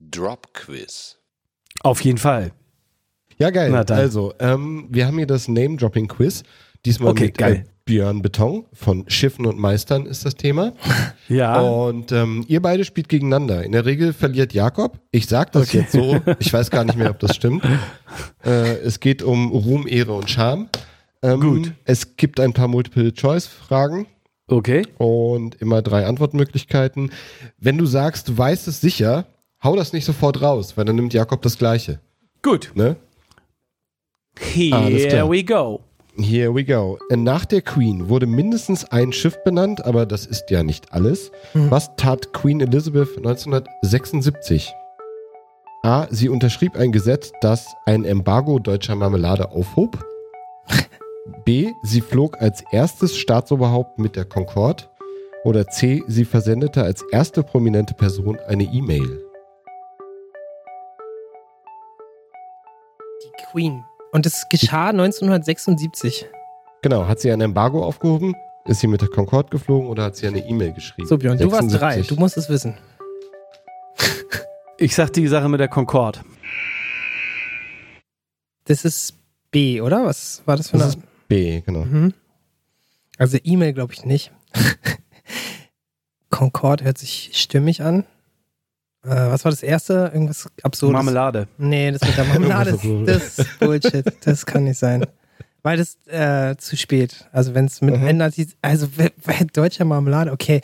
Drop 0.00 0.52
Quiz. 0.54 1.18
Auf 1.82 2.00
jeden 2.02 2.18
Fall. 2.18 2.52
Ja, 3.38 3.50
geil. 3.50 3.70
Na 3.70 3.84
dann. 3.84 3.98
Also, 3.98 4.34
ähm, 4.38 4.86
wir 4.90 5.06
haben 5.06 5.16
hier 5.16 5.26
das 5.26 5.48
Name-Dropping-Quiz. 5.48 6.42
Diesmal 6.84 7.10
Okay, 7.10 7.26
mit 7.26 7.38
geil. 7.38 7.64
Äh, 7.66 7.72
Björn 7.84 8.22
Beton 8.22 8.64
von 8.72 9.04
Schiffen 9.08 9.44
und 9.46 9.58
Meistern 9.58 10.06
ist 10.06 10.24
das 10.24 10.34
Thema. 10.36 10.72
Ja. 11.28 11.60
Und 11.60 12.12
ähm, 12.12 12.44
ihr 12.48 12.60
beide 12.60 12.84
spielt 12.84 13.08
gegeneinander. 13.08 13.64
In 13.64 13.72
der 13.72 13.86
Regel 13.86 14.12
verliert 14.12 14.52
Jakob. 14.52 14.98
Ich 15.12 15.26
sag 15.28 15.50
das 15.52 15.72
jetzt 15.72 15.92
so. 15.92 16.20
Ich 16.40 16.52
weiß 16.52 16.70
gar 16.70 16.84
nicht 16.84 16.98
mehr, 16.98 17.08
ob 17.10 17.20
das 17.20 17.34
stimmt. 17.34 17.64
Äh, 18.44 18.74
es 18.80 19.00
geht 19.00 19.22
um 19.22 19.50
Ruhm, 19.50 19.86
Ehre 19.88 20.12
und 20.12 20.28
Scham. 20.28 20.68
Ähm, 21.22 21.40
Gut. 21.40 21.72
Es 21.84 22.16
gibt 22.16 22.38
ein 22.38 22.52
paar 22.52 22.68
Multiple-Choice-Fragen 22.68 24.06
Okay. 24.48 24.82
und 24.98 25.54
immer 25.54 25.80
drei 25.80 26.04
Antwortmöglichkeiten. 26.04 27.12
Wenn 27.56 27.78
du 27.78 27.86
sagst, 27.86 28.28
du 28.28 28.36
weißt 28.36 28.68
es 28.68 28.82
sicher, 28.82 29.24
hau 29.62 29.74
das 29.76 29.94
nicht 29.94 30.04
sofort 30.04 30.42
raus, 30.42 30.76
weil 30.76 30.84
dann 30.84 30.96
nimmt 30.96 31.14
Jakob 31.14 31.40
das 31.40 31.56
Gleiche. 31.56 32.00
Gut. 32.42 32.72
Ne? 32.74 32.96
Here 34.38 35.08
klar. 35.08 35.30
we 35.30 35.44
go. 35.44 35.80
Here 36.18 36.54
we 36.54 36.62
go. 36.64 36.98
Nach 37.10 37.46
der 37.46 37.62
Queen 37.62 38.10
wurde 38.10 38.26
mindestens 38.26 38.84
ein 38.84 39.12
Schiff 39.12 39.42
benannt, 39.44 39.84
aber 39.86 40.04
das 40.04 40.26
ist 40.26 40.50
ja 40.50 40.62
nicht 40.62 40.92
alles. 40.92 41.32
Was 41.54 41.96
tat 41.96 42.34
Queen 42.34 42.60
Elizabeth 42.60 43.16
1976? 43.16 44.72
A. 45.84 46.06
Sie 46.10 46.28
unterschrieb 46.28 46.76
ein 46.76 46.92
Gesetz, 46.92 47.32
das 47.40 47.66
ein 47.86 48.04
Embargo 48.04 48.58
deutscher 48.58 48.94
Marmelade 48.94 49.52
aufhob. 49.52 50.04
B. 51.44 51.72
Sie 51.82 52.02
flog 52.02 52.40
als 52.40 52.62
erstes 52.72 53.16
Staatsoberhaupt 53.16 53.98
mit 53.98 54.14
der 54.14 54.26
Concorde. 54.26 54.84
Oder 55.44 55.66
C. 55.68 56.02
Sie 56.06 56.26
versendete 56.26 56.84
als 56.84 57.02
erste 57.10 57.42
prominente 57.42 57.94
Person 57.94 58.38
eine 58.46 58.64
E-Mail. 58.64 59.24
Die 63.24 63.44
Queen. 63.50 63.82
Und 64.12 64.26
es 64.26 64.46
geschah 64.50 64.90
1976. 64.90 66.26
Genau, 66.82 67.06
hat 67.06 67.20
sie 67.20 67.32
ein 67.32 67.40
Embargo 67.40 67.84
aufgehoben? 67.84 68.34
Ist 68.66 68.80
sie 68.80 68.86
mit 68.86 69.00
der 69.00 69.08
Concorde 69.08 69.48
geflogen 69.50 69.88
oder 69.88 70.04
hat 70.04 70.16
sie 70.16 70.26
eine 70.26 70.38
E-Mail 70.46 70.72
geschrieben? 70.72 71.08
So, 71.08 71.16
Björn, 71.18 71.38
du 71.38 71.50
warst 71.50 71.70
76. 71.70 71.78
drei. 72.06 72.14
Du 72.14 72.20
musst 72.20 72.36
es 72.36 72.48
wissen. 72.48 72.76
Ich 74.78 74.94
sag 74.94 75.12
die 75.12 75.26
Sache 75.28 75.48
mit 75.48 75.60
der 75.60 75.68
Concorde. 75.68 76.20
Das 78.64 78.84
ist 78.84 79.14
B, 79.50 79.80
oder? 79.80 80.04
Was 80.04 80.42
war 80.44 80.56
das 80.56 80.70
für 80.70 80.76
Das 80.78 80.94
eine? 80.94 81.02
ist 81.02 81.28
B, 81.28 81.60
genau. 81.60 81.84
Mhm. 81.84 82.14
Also 83.18 83.38
E-Mail 83.42 83.72
glaube 83.72 83.92
ich 83.94 84.04
nicht. 84.04 84.32
Concord 86.30 86.82
hört 86.82 86.98
sich 86.98 87.30
stimmig 87.34 87.82
an. 87.82 88.04
Äh, 89.04 89.08
was 89.30 89.44
war 89.44 89.50
das 89.50 89.62
erste? 89.62 90.10
Irgendwas 90.12 90.48
absurdes? 90.62 90.92
Marmelade. 90.94 91.48
Nee, 91.58 91.90
das 91.90 92.02
mit 92.02 92.16
der 92.16 92.24
Marmelade, 92.24 92.78
das, 93.04 93.38
ist 93.38 93.58
Bullshit. 93.58 94.04
Das 94.24 94.46
kann 94.46 94.64
nicht 94.64 94.78
sein. 94.78 95.04
Weil 95.64 95.76
das 95.76 95.96
äh, 96.06 96.56
zu 96.56 96.76
spät. 96.76 97.28
Also 97.32 97.54
wenn 97.54 97.66
es 97.66 97.80
mit 97.80 97.96
Mhm. 97.96 98.06
ändert, 98.06 98.34
also 98.62 98.88
deutscher 99.52 99.84
Marmelade, 99.84 100.32
okay. 100.32 100.60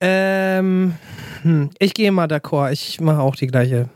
Ähm, 0.00 0.94
hm, 1.42 1.70
ich 1.78 1.94
gehe 1.94 2.10
mal 2.12 2.26
d'accord. 2.26 2.72
Ich 2.72 3.00
mache 3.00 3.20
auch 3.20 3.36
die 3.36 3.46
gleiche. 3.46 3.88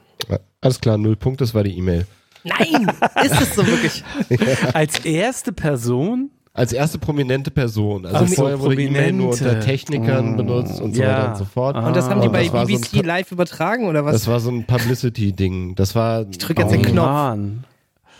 Alles 0.60 0.80
klar, 0.80 0.98
null 0.98 1.16
Punkte, 1.16 1.44
das 1.44 1.54
war 1.54 1.62
die 1.64 1.76
E-Mail. 1.78 2.06
Nein, 2.44 2.90
ist 3.24 3.40
es 3.40 3.54
so 3.54 3.66
wirklich? 3.66 4.04
Als 4.74 5.04
erste 5.04 5.52
Person? 5.52 6.30
Als 6.58 6.72
erste 6.72 6.98
prominente 6.98 7.50
Person. 7.52 8.04
Also 8.04 8.18
Ach 8.24 8.28
so, 8.28 8.34
vorher 8.34 8.58
wurde 8.60 8.82
E-Mail 8.82 9.12
nur 9.12 9.30
prominente. 9.30 9.56
unter 9.56 9.60
Technikern 9.66 10.32
Mm, 10.32 10.36
benutzt 10.36 10.80
und 10.80 10.94
so 10.96 11.02
ja. 11.02 11.08
weiter 11.08 11.28
und 11.30 11.36
so 11.36 11.44
fort. 11.44 11.76
Ah. 11.76 11.86
Und 11.86 11.94
das 11.96 12.08
haben 12.10 12.20
die 12.20 12.28
bei 12.28 12.44
so 12.46 12.52
BBC 12.52 13.00
Pa- 13.02 13.06
live 13.06 13.30
übertragen 13.32 13.86
oder 13.86 14.04
was? 14.04 14.12
Das 14.12 14.26
war 14.26 14.40
so 14.40 14.50
ein 14.50 14.64
Publicity-Ding. 14.66 15.76
Das 15.76 15.94
war 15.94 16.26
Ich 16.28 16.38
drück 16.38 16.58
jetzt 16.58 16.72
den 16.72 16.80
auch 16.80 16.90
Knopf. 16.90 17.06
Mann. 17.06 17.64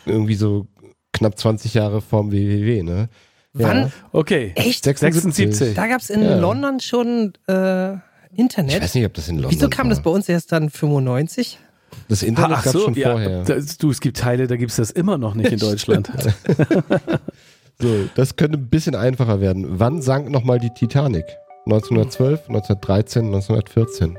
irgendwie 0.06 0.34
so 0.36 0.66
knapp 1.12 1.36
20 1.38 1.74
Jahre 1.74 2.00
vorm 2.00 2.30
WWW, 2.30 2.82
ne? 2.84 3.08
Wann? 3.54 3.92
Okay. 4.12 4.52
Echt? 4.54 4.84
76. 4.84 5.74
Da 5.74 5.88
gab 5.88 6.00
es 6.00 6.10
in 6.10 6.22
Ja. 6.22 6.36
London 6.38 6.78
schon 6.78 7.32
äh, 7.48 7.94
Ich 7.94 7.98
Internet. 8.36 8.82
weiß 8.82 8.94
nicht, 8.94 9.04
ob 9.06 9.14
das 9.14 9.28
in 9.28 9.36
London 9.38 9.50
Wieso 9.50 9.68
kam 9.68 9.86
war. 9.86 9.90
das 9.96 10.02
bei 10.02 10.10
uns 10.10 10.28
erst 10.28 10.52
dann 10.52 10.70
95? 10.70 11.58
Das 12.08 12.22
Internet 12.22 12.58
Ach 12.58 12.64
gab 12.64 12.72
so, 12.72 12.80
schon 12.80 12.94
ja, 12.94 13.10
vorher. 13.10 13.42
das, 13.44 13.78
du, 13.78 13.90
es 13.90 14.00
gibt 14.00 14.18
Teile, 14.18 14.46
da 14.46 14.56
gibt 14.56 14.70
es 14.70 14.76
das 14.76 14.90
immer 14.90 15.18
noch 15.18 15.34
nicht 15.34 15.50
in 15.50 15.58
Deutschland. 15.58 16.08
So, 17.80 18.08
das 18.16 18.34
könnte 18.36 18.58
ein 18.58 18.68
bisschen 18.68 18.96
einfacher 18.96 19.40
werden. 19.40 19.78
Wann 19.78 20.02
sank 20.02 20.30
nochmal 20.30 20.58
die 20.58 20.70
Titanic? 20.70 21.24
1912, 21.66 22.48
1913, 22.48 23.26
1914. 23.26 24.18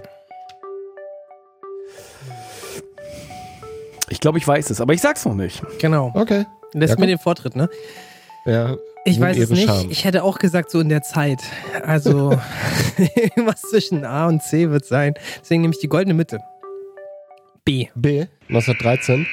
Ich 4.09 4.19
glaube, 4.19 4.37
ich 4.37 4.47
weiß 4.47 4.69
es, 4.69 4.79
aber 4.81 4.93
ich 4.93 5.01
sag's 5.01 5.25
noch 5.25 5.35
nicht. 5.35 5.61
Genau. 5.79 6.11
Okay. 6.15 6.45
Lässt 6.73 6.93
Ja, 6.95 6.99
mir 6.99 7.07
den 7.07 7.17
Vortritt, 7.17 7.55
ne? 7.55 7.69
Ja, 8.45 8.77
Ich 9.05 9.19
weiß 9.19 9.37
es 9.37 9.49
nicht. 9.49 9.65
Scham. 9.67 9.89
Ich 9.89 10.05
hätte 10.05 10.23
auch 10.23 10.39
gesagt, 10.39 10.71
so 10.71 10.79
in 10.79 10.89
der 10.89 11.01
Zeit. 11.01 11.41
Also, 11.83 12.39
irgendwas 13.15 13.61
zwischen 13.61 14.05
A 14.05 14.27
und 14.27 14.41
C 14.41 14.69
wird 14.69 14.85
sein. 14.85 15.13
Deswegen 15.41 15.61
nehme 15.63 15.73
ich 15.73 15.79
die 15.79 15.89
goldene 15.89 16.13
Mitte. 16.13 16.39
B. 17.65 17.87
B, 17.95 18.25
1913. 18.47 19.27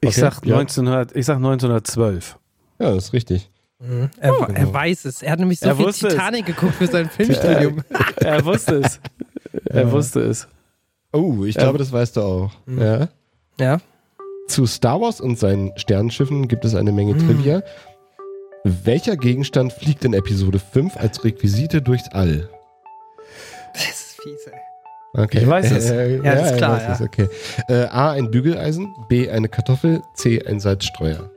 Ich, 0.00 0.08
Okay, 0.08 0.20
sag 0.20 0.46
ja. 0.46 0.58
1900, 0.58 1.16
ich 1.16 1.26
sag 1.26 1.36
1912. 1.36 2.37
Ja, 2.78 2.94
das 2.94 3.06
ist 3.06 3.12
richtig. 3.12 3.50
Mhm. 3.80 4.10
Er, 4.20 4.32
Oh, 4.32 4.42
er 4.44 4.52
genau. 4.54 4.72
weiß 4.74 5.04
es. 5.04 5.22
Er 5.22 5.32
hat 5.32 5.38
nämlich 5.38 5.60
so 5.60 5.68
Er 5.68 5.76
viel 5.76 5.86
wusste 5.86 6.08
es. 6.08 6.14
Titanic 6.14 6.46
geguckt 6.46 6.74
für 6.74 6.86
sein 6.86 7.08
Filmstudium. 7.16 7.82
Er 8.16 8.44
wusste 8.44 8.76
es. 8.76 9.00
Er 9.64 9.90
wusste 9.90 10.20
es. 10.20 10.46
Oh, 11.12 11.44
ich 11.44 11.56
glaube, 11.56 11.78
das 11.78 11.90
weißt 11.90 12.16
du 12.16 12.20
auch. 12.22 12.52
Mhm. 12.66 12.80
Ja. 12.82 13.08
ja. 13.58 13.78
Zu 14.46 14.66
Star 14.66 15.00
Wars 15.00 15.20
und 15.20 15.38
seinen 15.38 15.76
Sternenschiffen 15.78 16.48
gibt 16.48 16.64
es 16.64 16.74
eine 16.74 16.92
Menge 16.92 17.14
Mhm. 17.14 17.18
Trivia. 17.18 17.62
Welcher 18.64 19.16
Gegenstand 19.16 19.72
fliegt 19.72 20.04
in 20.04 20.12
Episode 20.14 20.58
5 20.58 20.96
als 20.96 21.24
Requisite 21.24 21.80
durchs 21.82 22.08
All? 22.12 22.48
Das 23.74 23.84
ist 23.88 24.20
fies, 24.22 24.46
ey. 24.46 25.22
Okay. 25.22 25.38
Ich 25.40 25.46
weiß 25.46 25.70
es. 25.72 25.90
Äh, 25.90 26.16
Ja, 26.16 26.34
das 26.34 26.44
ist 26.46 26.50
er 26.52 26.56
klar, 26.58 26.76
weiß 26.76 26.82
ja. 26.82 26.92
es, 26.94 27.00
okay. 27.00 27.28
Äh, 27.68 27.84
A, 27.86 28.10
ein 28.12 28.30
Bügeleisen, 28.30 28.94
B, 29.08 29.30
eine 29.30 29.48
Kartoffel, 29.48 30.02
C, 30.14 30.44
ein 30.44 30.60
Salzstreuer. 30.60 31.30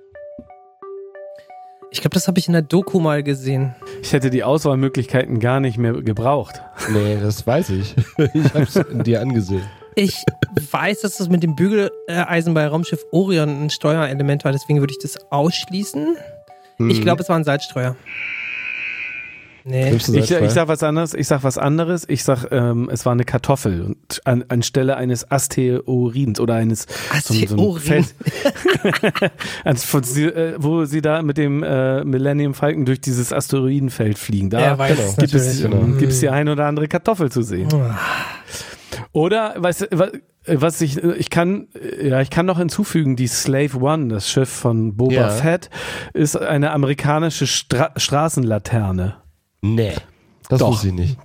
Ich 1.94 2.00
glaube, 2.00 2.14
das 2.14 2.28
habe 2.30 2.40
ich 2.40 2.48
in 2.48 2.54
der 2.54 2.62
Doku 2.62 3.02
mal 3.02 3.22
gesehen. 3.22 3.76
Ich 4.02 4.14
hätte 4.14 4.30
die 4.30 4.44
Auswahlmöglichkeiten 4.46 5.40
gar 5.42 5.60
nicht 5.60 5.78
mehr 5.78 5.92
gebraucht. 5.94 6.62
Nee, 6.90 7.18
das 7.22 7.46
weiß 7.46 7.70
ich. 7.72 7.96
ich 8.34 8.54
hab's 8.54 8.80
dir 9.04 9.20
angesehen. 9.20 9.64
Ich 9.96 10.24
weiß, 10.72 11.02
dass 11.02 11.18
das 11.18 11.28
mit 11.28 11.44
dem 11.44 11.56
Bügeleisen 11.56 12.54
bei 12.54 12.66
Raumschiff 12.66 13.04
Orion 13.12 13.66
ein 13.66 13.70
Steuerelement 13.70 14.46
war, 14.46 14.54
deswegen 14.54 14.80
würde 14.80 14.94
ich 14.98 15.00
das 15.04 15.20
ausschließen. 15.32 16.16
Ich 16.80 16.98
Hm. 16.98 17.04
glaube, 17.04 17.22
es 17.24 17.30
war 17.30 17.36
ein 17.36 17.44
Salzstreuer. 17.44 17.98
Nee. 19.64 19.92
Ich, 19.94 20.08
ich 20.10 20.28
sag 20.52 20.68
was 20.68 20.82
anderes. 20.82 21.14
Ich 21.14 21.28
sag 21.28 21.44
was 21.44 21.58
anderes. 21.58 22.06
Ich 22.10 22.24
sag, 22.24 22.46
ähm, 22.52 22.90
es 22.92 23.06
war 23.06 23.12
eine 23.14 23.26
Kartoffel 23.26 23.82
und 23.84 24.22
an, 24.26 24.44
anstelle 24.48 24.98
eines 24.98 25.30
Asteroidens 25.32 26.40
oder 26.40 26.56
eines 26.56 26.88
so, 27.24 27.34
ein- 27.34 27.48
so 27.48 27.56
ein 27.56 27.60
Asteroiden. 27.78 28.06
Ans- 29.64 29.84
von 29.84 30.04
sie, 30.04 30.26
äh, 30.26 30.56
wo 30.58 30.86
sie 30.86 31.02
da 31.02 31.22
mit 31.22 31.38
dem 31.38 31.62
äh, 31.64 32.04
Millennium 32.04 32.54
Falcon 32.54 32.86
durch 32.86 33.02
dieses 33.02 33.32
Asteroidenfeld 33.32 34.18
fliegen. 34.18 34.50
Da 34.50 34.78
weiß 34.78 34.98
es 35.00 35.16
gibt 35.18 35.34
es. 35.34 35.62
Genau. 35.62 35.82
gibt 35.98 36.12
es 36.12 36.20
die 36.20 36.30
ein 36.30 36.50
oder 36.50 36.66
andere 36.66 36.88
Kartoffel 36.88 37.32
zu 37.32 37.42
sehen. 37.44 37.70
Oder 39.14 39.56
weißt 39.58 39.82
du, 39.82 40.00
wa- 40.00 40.12
was 40.48 40.82
ich 40.82 40.98
ich 40.98 41.30
kann 41.30 41.68
ja 42.02 42.20
ich 42.22 42.30
kann 42.32 42.46
noch 42.48 42.58
hinzufügen 42.58 43.16
die 43.16 43.28
Slave 43.28 43.78
One 43.80 44.08
das 44.08 44.28
Schiff 44.30 44.50
von 44.50 44.96
Boba 44.98 45.14
Ja. 45.14 45.30
Fett 45.30 45.70
ist 46.14 46.36
eine 46.36 46.72
amerikanische 46.72 47.46
Stra 47.46 47.92
Straßenlaterne 47.96 49.18
Nee. 49.62 49.94
Das 50.50 50.60
Doch. 50.60 50.70
wusste 50.72 50.88
ich 50.88 50.94
nicht. 50.94 51.18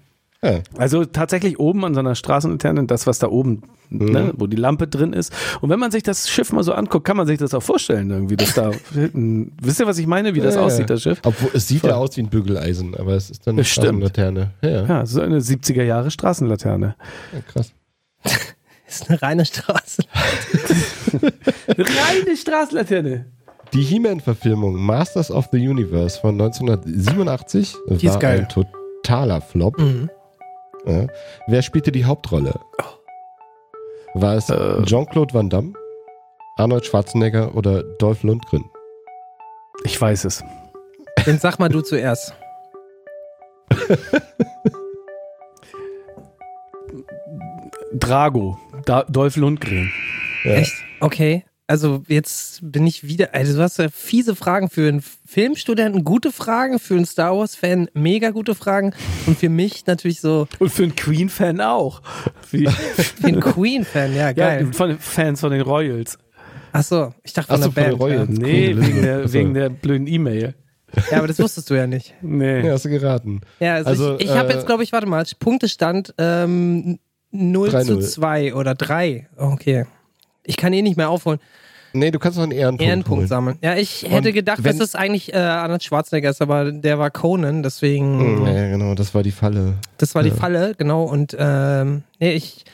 Ja. 0.43 0.61
also 0.77 1.05
tatsächlich 1.07 1.59
oben 1.59 1.85
an 1.87 1.95
so 1.95 2.01
einer 2.01 2.15
Straßenlaterne 2.15 2.85
das 2.85 3.07
was 3.07 3.19
da 3.19 3.29
oben 3.29 3.63
ne, 3.89 4.33
wo 4.37 4.47
die 4.47 4.57
Lampe 4.59 4.87
drin 4.87 5.15
ist 5.15 5.33
und 5.63 5.71
wenn 5.71 5.79
man 5.81 5.91
sich 5.91 6.03
das 6.03 6.29
Schiff 6.29 6.53
mal 6.53 6.63
so 6.63 6.75
anguckt 6.75 7.07
kann 7.07 7.17
man 7.17 7.27
sich 7.27 7.39
das 7.39 7.55
auch 7.55 7.63
vorstellen 7.63 8.11
irgendwie 8.11 8.37
dass 8.37 8.53
da 8.53 8.71
hinten 8.93 9.57
wisst 9.61 9.81
ihr 9.81 9.87
was 9.87 9.97
ich 9.99 10.07
meine 10.07 10.35
wie 10.35 10.41
das 10.41 10.55
Ja, 10.55 10.61
ja. 10.61 10.67
aussieht 10.67 10.91
das 10.91 11.03
Schiff 11.03 11.21
Obwohl, 11.25 11.51
es 11.55 11.67
sieht 11.67 11.81
Voll. 11.81 11.91
ja 11.91 11.97
aus 11.97 12.17
wie 12.19 12.21
ein 12.21 12.29
Bügeleisen, 12.29 12.95
aber 12.95 13.15
es 13.15 13.31
ist 13.31 13.47
dann 13.47 13.55
eine 13.55 13.65
stimmt. 13.65 13.87
Straßenlaterne. 14.05 14.51
Ja, 14.61 14.69
ja. 14.69 14.85
ja 14.87 15.07
so 15.07 15.23
eine 15.23 15.41
70er 15.41 15.83
Jahre 15.83 16.11
Straßenlaterne 16.11 16.95
krass. 17.49 17.73
Ist 18.89 19.11
eine 19.11 19.21
reine 19.21 19.45
Straße. 19.45 20.03
reine 21.69 22.37
Straßenlaterne 22.37 23.27
Die 23.77 23.83
He-Man-Verfilmung 23.83 24.75
Masters 24.75 25.31
of 25.31 25.49
the 25.53 25.59
Universe 25.69 26.19
von 26.19 26.41
1987 26.41 27.75
Die 27.91 28.07
ist 28.07 28.15
war 28.23 28.31
ein 28.31 28.49
totaler 28.49 29.43
Flop. 29.43 29.79
Mhm. 29.79 30.09
Ja. 30.87 31.07
Wer 31.47 31.61
spielte 31.61 31.93
die 31.93 32.07
Hauptrolle? 32.07 32.59
War 34.15 34.37
es 34.37 34.49
Äh. 34.49 34.83
Jean-Claude 34.85 35.35
Van 35.35 35.51
Damme, 35.51 35.75
Arnold 36.57 36.87
Schwarzenegger 36.87 37.55
oder 37.55 37.83
Dolph 37.99 38.23
Lundgren? 38.23 38.65
ich 39.85 40.01
weiß 40.01 40.25
es 40.25 40.43
Dann 41.27 41.39
sag 41.39 41.59
mal 41.59 41.69
du 41.69 41.83
zuerst. 41.83 42.33
Drago 47.93 48.59
da 48.85 49.05
Dolph 49.05 49.37
Lundgren 49.37 49.91
Ja. 50.45 50.53
Echt? 50.53 50.73
Okay. 51.01 51.45
Also 51.69 52.05
jetzt 52.07 52.61
bin 52.63 52.87
ich 52.87 53.03
wieder. 53.09 53.35
Also 53.35 53.57
du 53.57 53.63
hast 53.63 53.79
ja 53.79 53.89
fiese 53.89 54.37
Fragen 54.37 54.71
für 54.71 54.89
einen 54.89 55.03
Filmstudenten, 55.03 56.05
gute 56.05 56.31
Fragen, 56.31 56.79
für 56.79 56.95
einen 56.95 57.07
Star 57.07 57.37
Wars-Fan 57.37 57.89
mega 57.93 58.31
gute 58.31 58.55
Fragen 58.55 58.95
und 59.27 59.37
für 59.37 59.49
mich 59.49 59.85
natürlich 59.87 60.21
so 60.21 60.47
Und 60.61 60.71
für 60.71 60.85
einen 60.85 60.95
Queen-Fan 60.95 61.61
auch. 61.61 62.03
Für 62.47 63.27
einen 63.27 63.41
Queen-Fan, 63.41 64.15
ja 64.15 64.27
ja, 64.27 64.33
geil. 64.33 64.73
von 64.73 64.91
den 64.91 64.99
Fans 65.01 65.41
von 65.41 65.51
den 65.51 65.63
Royals. 65.63 66.17
Achso, 66.71 67.13
ich 67.25 67.33
dachte 67.33 67.49
von 67.49 67.61
Ach 67.61 67.65
so, 67.65 67.71
der 67.71 67.91
von 67.91 67.99
Band. 67.99 68.09
den 68.11 68.11
ja. 68.11 68.17
Royals. 68.17 68.39
Nee, 68.39 68.77
wegen 68.77 69.03
der, 69.03 69.33
wegen 69.33 69.55
der 69.55 69.69
blöden 69.71 70.07
E-Mail. 70.07 70.55
ja, 71.11 71.19
aber 71.19 71.27
das 71.27 71.41
wusstest 71.41 71.69
du 71.71 71.75
ja 71.75 71.89
nicht. 71.89 72.15
Nee. 72.23 72.65
Ja, 72.65 72.75
hast 72.75 72.85
du 72.85 72.89
geraten. 72.91 73.41
Ja, 73.59 73.75
also, 73.75 73.91
Also, 73.91 74.15
ich, 74.19 74.27
ich 74.27 74.31
habe 74.31 74.51
äh, 74.53 74.55
jetzt, 74.55 74.67
glaube 74.67 74.85
ich, 74.85 74.93
warte 74.93 75.07
mal, 75.09 75.25
Punktestand 75.41 76.15
ähm, 76.19 77.01
0 77.33 77.71
zu 77.71 77.77
3-0. 77.77 78.01
2 78.01 78.55
oder 78.55 78.75
3. 78.77 79.29
Okay. 79.37 79.87
Ich 80.47 80.57
kann 80.57 80.73
eh 80.73 80.83
nicht 80.83 80.97
mehr 80.97 81.11
aufholen. 81.11 81.41
Nee, 81.93 82.11
du 82.11 82.19
kannst 82.19 82.37
noch 82.37 82.43
einen 82.45 82.53
Ehrenpunkt, 82.53 82.83
Ehrenpunkt 82.89 83.19
holen. 83.21 83.29
sammeln. 83.29 83.59
Ja, 83.63 83.75
ich 83.77 84.03
hätte 84.03 84.29
Und 84.29 84.35
gedacht, 84.35 84.63
wenn- 84.63 84.77
dass 84.79 84.89
es 84.89 84.95
eigentlich 84.95 85.33
äh, 85.33 85.39
Arnold 85.39 85.83
Schwarzenegger 85.83 86.29
ist, 86.31 86.43
aber 86.43 86.71
der 86.71 86.99
war 86.99 87.11
Conan, 87.11 87.63
deswegen. 87.63 88.41
Mhm, 88.43 88.47
Ja, 88.47 88.69
genau, 88.69 88.95
das 88.95 89.15
war 89.15 89.23
die 89.23 89.31
Falle. 89.31 89.75
Das 89.97 90.15
war 90.15 90.23
die 90.23 90.29
Ja. 90.31 90.35
Falle, 90.35 90.75
genau. 90.77 91.05
Und 91.05 91.35
ähm, 91.39 92.03
nee, 92.19 92.33
ich. 92.33 92.65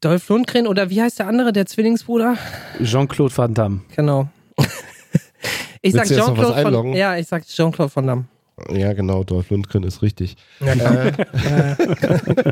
Dolph 0.00 0.28
Lundgren 0.28 0.66
oder 0.68 0.90
wie 0.90 1.02
heißt 1.02 1.18
der 1.18 1.26
andere, 1.28 1.52
der 1.52 1.66
Zwillingsbruder? 1.66 2.36
Jean-Claude 2.82 3.36
Van 3.36 3.52
Damme. 3.54 3.80
Genau. 3.96 4.28
ich 5.82 5.92
sag 5.92 6.06
Jean-Claude 6.06 6.44
von. 6.46 6.54
einloggen? 6.54 6.92
Ja, 6.94 7.16
ich 7.16 7.26
sag 7.26 7.46
Jean-Claude 7.46 7.94
Van 7.94 8.06
Damme. 8.06 8.24
Ja, 8.70 8.92
genau, 8.92 9.24
Dolph 9.24 9.50
Lundgren 9.50 9.82
ist 9.82 10.02
richtig. 10.02 10.36
Ja, 10.60 10.74
klar. 10.74 11.06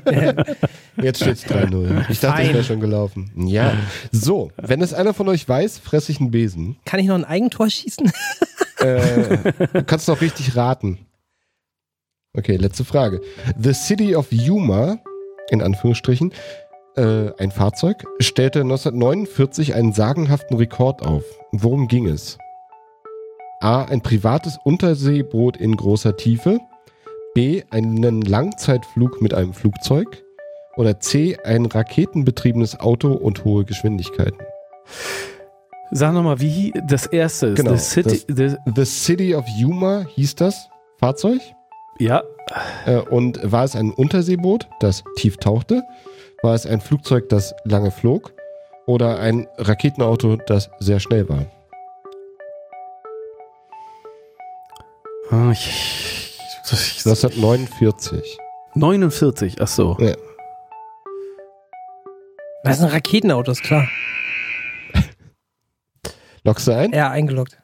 Äh, 0.06 0.44
jetzt 1.02 1.20
steht's 1.22 1.46
3-0. 1.46 2.10
Ich 2.10 2.20
dachte, 2.20 2.42
es 2.42 2.48
wäre 2.48 2.64
schon 2.64 2.80
gelaufen. 2.80 3.30
Ja. 3.36 3.74
So, 4.12 4.50
wenn 4.56 4.80
es 4.80 4.94
einer 4.94 5.14
von 5.14 5.28
euch 5.28 5.48
weiß, 5.48 5.78
fresse 5.78 6.12
ich 6.12 6.20
einen 6.20 6.30
Besen. 6.30 6.76
Kann 6.84 7.00
ich 7.00 7.06
noch 7.06 7.14
ein 7.14 7.24
Eigentor 7.24 7.68
schießen? 7.68 8.10
Äh, 8.78 9.38
du 9.72 9.84
kannst 9.84 10.08
noch 10.08 10.20
richtig 10.20 10.56
raten. 10.56 10.98
Okay, 12.36 12.56
letzte 12.56 12.84
Frage. 12.84 13.20
The 13.58 13.72
City 13.72 14.14
of 14.14 14.30
Yuma, 14.30 14.98
in 15.50 15.62
Anführungsstrichen, 15.62 16.32
äh, 16.96 17.30
ein 17.38 17.50
Fahrzeug, 17.50 18.04
stellte 18.20 18.60
1949 18.60 19.74
einen 19.74 19.92
sagenhaften 19.92 20.56
Rekord 20.56 21.02
auf. 21.02 21.24
Worum 21.52 21.88
ging 21.88 22.06
es? 22.06 22.38
A. 23.60 23.82
Ein 23.84 24.02
privates 24.02 24.58
Unterseeboot 24.64 25.56
in 25.56 25.76
großer 25.76 26.16
Tiefe. 26.16 26.58
B. 27.34 27.62
Einen 27.70 28.22
Langzeitflug 28.22 29.20
mit 29.22 29.34
einem 29.34 29.52
Flugzeug. 29.52 30.22
Oder 30.76 31.00
C. 31.00 31.36
Ein 31.44 31.66
raketenbetriebenes 31.66 32.78
Auto 32.80 33.12
und 33.12 33.44
hohe 33.44 33.64
Geschwindigkeiten. 33.64 34.38
Sag 35.92 36.12
nochmal, 36.14 36.40
wie 36.40 36.72
das 36.88 37.06
erste 37.06 37.48
ist. 37.48 37.56
Genau, 37.56 37.72
The 37.72 37.78
City, 37.78 38.24
the, 38.28 38.56
The 38.74 38.84
City 38.84 39.34
of 39.34 39.44
Yuma 39.56 40.04
hieß 40.14 40.34
das 40.34 40.68
Fahrzeug. 40.98 41.40
ja, 41.98 42.22
Äh, 42.86 42.98
und 42.98 43.40
war 43.42 43.64
es 43.64 43.74
ein 43.74 43.90
Unterseeboot, 43.92 44.68
das 44.80 45.02
tief 45.16 45.36
tauchte? 45.38 45.82
War 46.42 46.54
es 46.54 46.66
ein 46.66 46.80
Flugzeug, 46.80 47.28
das 47.28 47.54
lange 47.64 47.90
flog? 47.90 48.32
Oder 48.86 49.18
ein 49.18 49.48
Raketenauto, 49.58 50.36
das 50.46 50.70
sehr 50.78 51.00
schnell 51.00 51.28
war? 51.28 51.46
Ah, 55.30 55.50
ich, 55.50 56.38
ich, 56.70 57.06
1949. 57.06 58.38
49, 58.74 59.56
ach 59.60 59.66
so. 59.68 59.96
Das 62.62 62.78
ist 62.78 62.82
ein 62.84 62.90
Raketenauto, 62.90 63.52
ist 63.52 63.62
klar. 63.62 63.88
Lockst 66.44 66.66
du 66.68 66.72
ein? 66.76 66.92
Ja, 66.92 67.10
eingeloggt. 67.10 67.58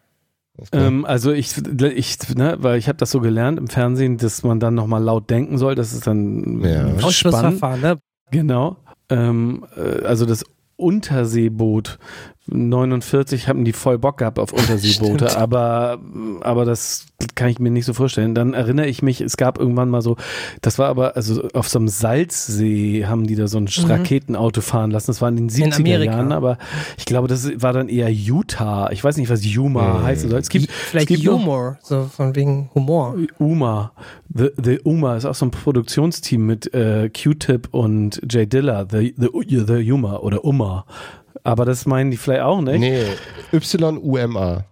Ähm, 0.72 1.04
also 1.04 1.32
ich, 1.32 1.56
ich 1.56 2.18
ne, 2.36 2.56
weil 2.58 2.78
ich 2.78 2.86
habe 2.88 2.98
das 2.98 3.10
so 3.10 3.20
gelernt 3.20 3.58
im 3.58 3.68
Fernsehen, 3.68 4.18
dass 4.18 4.42
man 4.42 4.60
dann 4.60 4.74
nochmal 4.74 5.02
laut 5.02 5.30
denken 5.30 5.58
soll. 5.58 5.74
Das 5.74 5.92
ist 5.92 6.06
dann 6.06 6.60
Ja. 6.62 6.80
spannend. 6.80 7.04
Ausschlussverfahren, 7.04 7.80
ne? 7.80 7.98
Genau. 8.30 8.76
Ähm, 9.08 9.66
äh, 9.76 10.04
also 10.04 10.26
das 10.26 10.44
Unterseeboot 10.76 11.98
49 12.48 13.46
haben 13.48 13.64
die 13.64 13.72
voll 13.72 13.98
Bock 13.98 14.18
gehabt 14.18 14.38
auf 14.38 14.52
Unterseeboote, 14.52 15.36
aber, 15.36 15.98
aber 16.40 16.64
das 16.64 17.06
kann 17.36 17.48
ich 17.48 17.58
mir 17.60 17.70
nicht 17.70 17.84
so 17.84 17.92
vorstellen. 17.92 18.34
Dann 18.34 18.52
erinnere 18.52 18.86
ich 18.86 19.00
mich, 19.02 19.20
es 19.20 19.36
gab 19.36 19.58
irgendwann 19.58 19.88
mal 19.90 20.02
so, 20.02 20.16
das 20.60 20.78
war 20.78 20.88
aber, 20.88 21.14
also 21.16 21.48
auf 21.54 21.68
so 21.68 21.78
einem 21.78 21.86
Salzsee 21.88 23.06
haben 23.06 23.26
die 23.26 23.36
da 23.36 23.46
so 23.46 23.58
ein 23.58 23.68
Raketenauto 23.68 24.60
fahren 24.60 24.90
lassen. 24.90 25.06
Das 25.08 25.20
war 25.20 25.28
in 25.28 25.36
den 25.36 25.50
70er 25.50 25.76
Amerika. 25.76 26.12
Jahren, 26.12 26.32
aber 26.32 26.58
ich 26.98 27.04
glaube, 27.04 27.28
das 27.28 27.48
war 27.62 27.72
dann 27.72 27.88
eher 27.88 28.10
Utah. 28.12 28.90
Ich 28.90 29.04
weiß 29.04 29.16
nicht, 29.18 29.30
was 29.30 29.44
Yuma 29.44 29.98
Mhm. 30.00 30.02
heißen 30.02 30.30
soll. 30.30 30.40
Es 30.40 30.48
gibt, 30.48 30.70
Vielleicht 30.70 31.10
es 31.10 31.16
gibt 31.20 31.32
Humor, 31.32 31.78
so 31.82 32.04
von 32.04 32.34
wegen 32.34 32.70
Humor. 32.74 33.14
Uma. 33.38 33.92
The, 34.34 34.48
the 34.62 34.80
Uma 34.84 35.16
ist 35.16 35.26
auch 35.26 35.34
so 35.34 35.46
ein 35.46 35.50
Produktionsteam 35.50 36.44
mit 36.46 36.72
äh, 36.74 37.08
Q-Tip 37.10 37.68
und 37.70 38.20
Jay 38.28 38.46
Dilla. 38.46 38.86
The, 38.90 39.14
the, 39.16 39.28
the 39.66 39.92
Uma 39.92 40.18
oder 40.18 40.44
Uma. 40.44 40.86
Aber 41.44 41.64
das 41.64 41.86
meinen 41.86 42.10
die 42.10 42.16
vielleicht 42.16 42.42
auch 42.42 42.60
nicht. 42.60 42.78
Nee, 42.78 43.04
Y-U-M-A. 43.52 44.64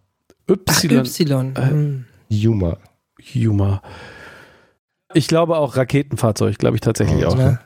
Ach, 0.48 0.84
Y. 0.84 1.06
Y. 1.06 1.55
Hm. 1.56 2.05
Yuma. 2.28 2.76
Yuma. 3.32 3.82
Ich 5.14 5.26
glaube 5.26 5.56
auch 5.56 5.76
Raketenfahrzeug, 5.76 6.59
glaube 6.59 6.76
ich 6.76 6.80
tatsächlich 6.80 7.24
auch. 7.26 7.38
Ja. 7.38 7.60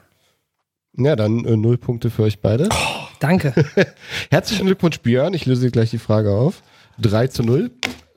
Ja, 0.97 1.16
dann 1.16 1.44
äh, 1.44 1.56
null 1.56 1.76
Punkte 1.76 2.09
für 2.09 2.22
euch 2.22 2.40
beide. 2.40 2.68
Danke. 3.20 3.52
Herzlichen 4.31 4.66
Glückwunsch, 4.66 5.01
Björn. 5.01 5.35
Ich 5.35 5.44
löse 5.44 5.70
gleich 5.70 5.90
die 5.90 5.98
Frage 5.98 6.31
auf. 6.31 6.62
3 7.01 7.26
zu 7.28 7.43
0. 7.43 7.70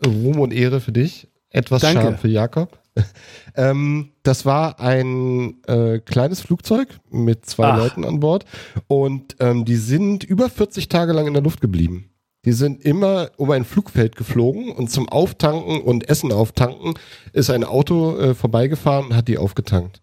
Ruhm 0.05 0.39
und 0.39 0.53
Ehre 0.53 0.79
für 0.79 0.91
dich. 0.91 1.27
Etwas 1.49 1.81
Danke. 1.81 2.03
Scham 2.03 2.17
für 2.17 2.27
Jakob. 2.27 2.77
ähm, 3.55 4.11
das 4.23 4.45
war 4.45 4.79
ein 4.79 5.63
äh, 5.67 5.99
kleines 5.99 6.41
Flugzeug 6.41 6.99
mit 7.09 7.45
zwei 7.45 7.67
Ach. 7.67 7.77
Leuten 7.77 8.05
an 8.05 8.19
Bord 8.19 8.45
und 8.87 9.35
ähm, 9.39 9.65
die 9.65 9.75
sind 9.75 10.23
über 10.23 10.49
40 10.49 10.89
Tage 10.89 11.13
lang 11.13 11.27
in 11.27 11.33
der 11.33 11.43
Luft 11.43 11.61
geblieben. 11.61 12.09
Die 12.45 12.53
sind 12.53 12.83
immer 12.83 13.31
um 13.37 13.51
ein 13.51 13.65
Flugfeld 13.65 14.15
geflogen 14.15 14.71
und 14.71 14.89
zum 14.89 15.09
Auftanken 15.09 15.81
und 15.81 16.09
Essen 16.09 16.31
auftanken 16.31 16.93
ist 17.33 17.49
ein 17.49 17.63
Auto 17.63 18.17
äh, 18.17 18.35
vorbeigefahren 18.35 19.07
und 19.07 19.15
hat 19.15 19.27
die 19.27 19.37
aufgetankt. 19.37 20.01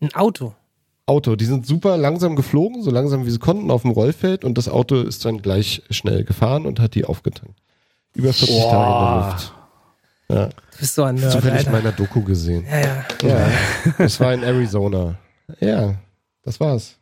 Ein 0.00 0.14
Auto. 0.14 0.54
Auto, 1.06 1.36
die 1.36 1.44
sind 1.44 1.66
super 1.66 1.96
langsam 1.96 2.34
geflogen, 2.34 2.82
so 2.82 2.90
langsam 2.90 3.26
wie 3.26 3.30
sie 3.30 3.38
konnten 3.38 3.70
auf 3.70 3.82
dem 3.82 3.90
Rollfeld 3.90 4.44
und 4.44 4.56
das 4.56 4.68
Auto 4.68 4.96
ist 4.96 5.24
dann 5.24 5.42
gleich 5.42 5.82
schnell 5.90 6.24
gefahren 6.24 6.66
und 6.66 6.80
hat 6.80 6.94
die 6.94 7.04
aufgetankt. 7.04 7.58
Über 8.14 8.32
40 8.32 8.48
Tage 8.48 8.56
in 8.56 8.70
der 8.70 8.78
Boah. 8.78 9.30
Luft. 9.32 9.54
Ja. 10.28 10.46
Du 10.46 10.78
bist 10.78 10.94
so 10.94 11.04
ein 11.04 11.16
Nerd, 11.16 11.32
Zufällig 11.32 11.58
Alter. 11.58 11.70
mal 11.70 11.80
in 11.80 11.86
einer 11.86 11.96
Doku 11.96 12.22
gesehen. 12.22 12.64
Ja, 12.70 12.80
ja. 12.80 13.04
Ja. 13.22 13.48
Das 13.98 14.18
war 14.20 14.32
in 14.32 14.42
Arizona. 14.42 15.16
Ja, 15.60 15.94
das 16.42 16.58
war's. 16.60 16.98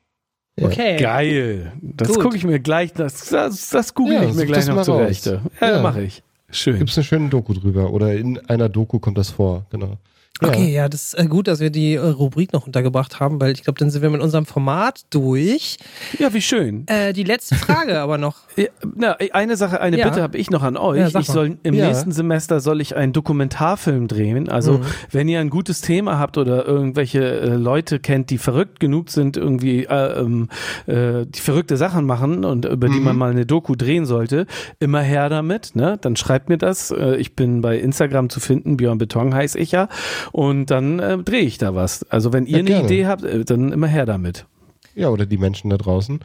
Ja. 0.58 0.66
Okay. 0.66 0.96
Geil. 0.98 1.72
Das 1.80 2.12
gucke 2.18 2.36
ich 2.36 2.44
mir 2.44 2.58
gleich, 2.60 2.92
das, 2.92 3.28
das, 3.30 3.70
das 3.70 3.94
google 3.94 4.14
Ja, 4.14 4.24
ich 4.24 4.34
mir 4.34 4.46
gleich 4.46 4.66
das 4.66 4.74
noch 4.74 4.82
zurecht. 4.82 5.26
Ja, 5.26 5.40
Ja. 5.60 5.82
mache 5.82 6.02
ich. 6.02 6.22
Schön. 6.50 6.78
Gibt's 6.78 6.98
eine 6.98 7.04
schöne 7.04 7.28
Doku 7.30 7.54
drüber. 7.54 7.92
Oder 7.92 8.12
in 8.14 8.38
einer 8.50 8.68
Doku 8.68 8.98
kommt 8.98 9.16
das 9.16 9.30
vor, 9.30 9.64
genau. 9.70 9.96
Okay, 10.40 10.72
ja, 10.72 10.88
das 10.88 11.12
ist 11.12 11.14
äh, 11.14 11.26
gut, 11.26 11.46
dass 11.46 11.60
wir 11.60 11.70
die 11.70 11.94
äh, 11.94 12.00
Rubrik 12.00 12.52
noch 12.52 12.66
untergebracht 12.66 13.20
haben, 13.20 13.40
weil 13.40 13.52
ich 13.52 13.62
glaube, 13.62 13.78
dann 13.78 13.90
sind 13.90 14.02
wir 14.02 14.10
mit 14.10 14.20
unserem 14.20 14.44
Format 14.44 15.02
durch. 15.10 15.76
Ja, 16.18 16.32
wie 16.34 16.40
schön. 16.40 16.84
Äh, 16.88 17.12
die 17.12 17.22
letzte 17.22 17.54
Frage 17.54 18.00
aber 18.00 18.18
noch. 18.18 18.36
Ja, 18.54 18.66
na, 18.94 19.12
eine 19.32 19.56
Sache, 19.56 19.80
eine 19.80 19.96
Ja. 19.98 20.06
Bitte 20.10 20.20
habe 20.20 20.36
ich 20.36 20.50
noch 20.50 20.62
an 20.62 20.76
euch. 20.76 21.10
Ja, 21.12 21.20
ich 21.20 21.26
soll 21.26 21.56
im 21.62 21.74
nächsten 21.74 22.12
Semester 22.12 22.60
soll 22.60 22.82
ich 22.82 22.94
einen 22.96 23.14
Dokumentarfilm 23.14 24.08
drehen. 24.08 24.50
Also 24.50 24.74
Mhm. 24.78 24.82
wenn 25.10 25.28
ihr 25.28 25.40
ein 25.40 25.48
gutes 25.48 25.80
Thema 25.80 26.18
habt 26.18 26.36
oder 26.36 26.66
irgendwelche 26.66 27.22
äh, 27.40 27.46
Leute 27.54 27.98
kennt, 27.98 28.28
die 28.28 28.36
verrückt 28.36 28.78
genug 28.78 29.08
sind, 29.08 29.38
irgendwie 29.38 29.84
äh, 29.84 30.20
ähm, 30.20 30.50
äh, 30.86 31.24
die 31.26 31.40
verrückte 31.40 31.78
Sachen 31.78 32.04
machen 32.04 32.44
und 32.44 32.66
über 32.66 32.88
die 32.88 32.98
Mhm. 32.98 33.04
man 33.04 33.16
mal 33.16 33.30
eine 33.30 33.46
Doku 33.46 33.74
drehen 33.74 34.04
sollte, 34.04 34.46
immer 34.80 35.00
her 35.00 35.30
damit. 35.30 35.74
Ne? 35.74 35.96
Dann 36.00 36.16
schreibt 36.16 36.48
mir 36.50 36.58
das. 36.58 36.92
Ich 37.18 37.34
bin 37.34 37.62
bei 37.62 37.78
Instagram 37.78 38.28
zu 38.28 38.40
finden. 38.40 38.76
Björn 38.76 38.98
Beton 38.98 39.34
heiße 39.34 39.58
ich 39.58 39.72
ja. 39.72 39.88
Und 40.30 40.66
dann 40.66 40.98
äh, 41.00 41.18
drehe 41.18 41.40
ich 41.42 41.58
da 41.58 41.74
was. 41.74 42.04
Also 42.10 42.32
wenn 42.32 42.46
ihr 42.46 42.52
Ja, 42.52 42.58
eine 42.58 42.68
gerne. 42.70 42.84
Idee 42.84 43.06
habt, 43.06 43.24
äh, 43.24 43.44
dann 43.44 43.72
immer 43.72 43.88
her 43.88 44.06
damit. 44.06 44.46
ja, 44.94 45.08
oder 45.08 45.26
die 45.26 45.38
Menschen 45.38 45.70
da 45.70 45.76
draußen. 45.76 46.20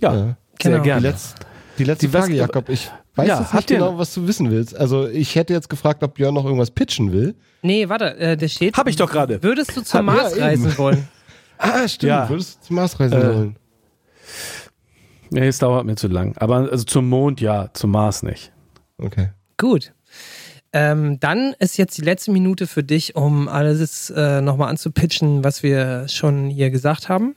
Ja, 0.00 0.14
Ja. 0.14 0.18
sehr 0.20 0.36
Genau. 0.58 0.76
Die, 0.78 0.82
gerne. 0.84 1.00
letz, 1.08 1.34
die 1.78 1.84
letzte 1.84 2.06
Die 2.06 2.12
was- 2.14 2.20
Frage, 2.24 2.36
Jakob. 2.36 2.68
Ich 2.68 2.90
weiß 3.16 3.28
Ja, 3.28 3.40
jetzt 3.40 3.52
habt 3.52 3.54
nicht 3.54 3.70
ihr- 3.72 3.78
genau, 3.78 3.98
was 3.98 4.14
du 4.14 4.26
wissen 4.26 4.50
willst. 4.50 4.76
Also 4.76 5.06
ich 5.08 5.34
hätte 5.34 5.52
jetzt 5.52 5.68
gefragt, 5.68 6.02
ob 6.02 6.14
Björn 6.14 6.34
noch 6.34 6.44
irgendwas 6.44 6.70
pitchen 6.70 7.12
will. 7.12 7.34
Nee, 7.62 7.88
warte, 7.88 8.16
äh, 8.16 8.36
der 8.36 8.48
steht. 8.48 8.76
Hab 8.76 8.86
ich 8.88 8.96
doch 8.96 9.10
gerade. 9.10 9.42
Würdest 9.42 9.76
du 9.76 9.82
zum 9.82 9.98
ja, 9.98 10.02
Mars 10.02 10.32
eben. 10.34 10.42
reisen 10.42 10.78
wollen? 10.78 11.08
Ah, 11.60 11.88
stimmt. 11.88 12.08
Ja. 12.10 12.28
Würdest 12.28 12.58
du 12.62 12.66
zum 12.68 12.76
Mars 12.76 13.00
reisen 13.00 13.20
Äh, 13.20 13.26
wollen? 13.26 13.56
Nee, 15.30 15.48
es 15.48 15.58
dauert 15.58 15.84
mir 15.86 15.96
zu 15.96 16.06
lang. 16.08 16.36
Aber 16.38 16.70
also 16.70 16.84
zum 16.84 17.08
Mond 17.08 17.40
ja, 17.40 17.68
zum 17.74 17.90
Mars 17.90 18.22
nicht. 18.22 18.52
Okay. 18.98 19.30
Gut. 19.56 19.92
Ähm, 20.72 21.18
dann 21.20 21.54
ist 21.58 21.76
jetzt 21.78 21.96
die 21.96 22.02
letzte 22.02 22.30
Minute 22.30 22.66
für 22.66 22.82
dich, 22.84 23.16
um 23.16 23.48
alles 23.48 24.10
äh, 24.10 24.40
nochmal 24.42 24.68
anzupitchen, 24.68 25.42
was 25.44 25.62
wir 25.62 26.06
schon 26.08 26.48
hier 26.50 26.70
gesagt 26.70 27.08
haben. 27.08 27.34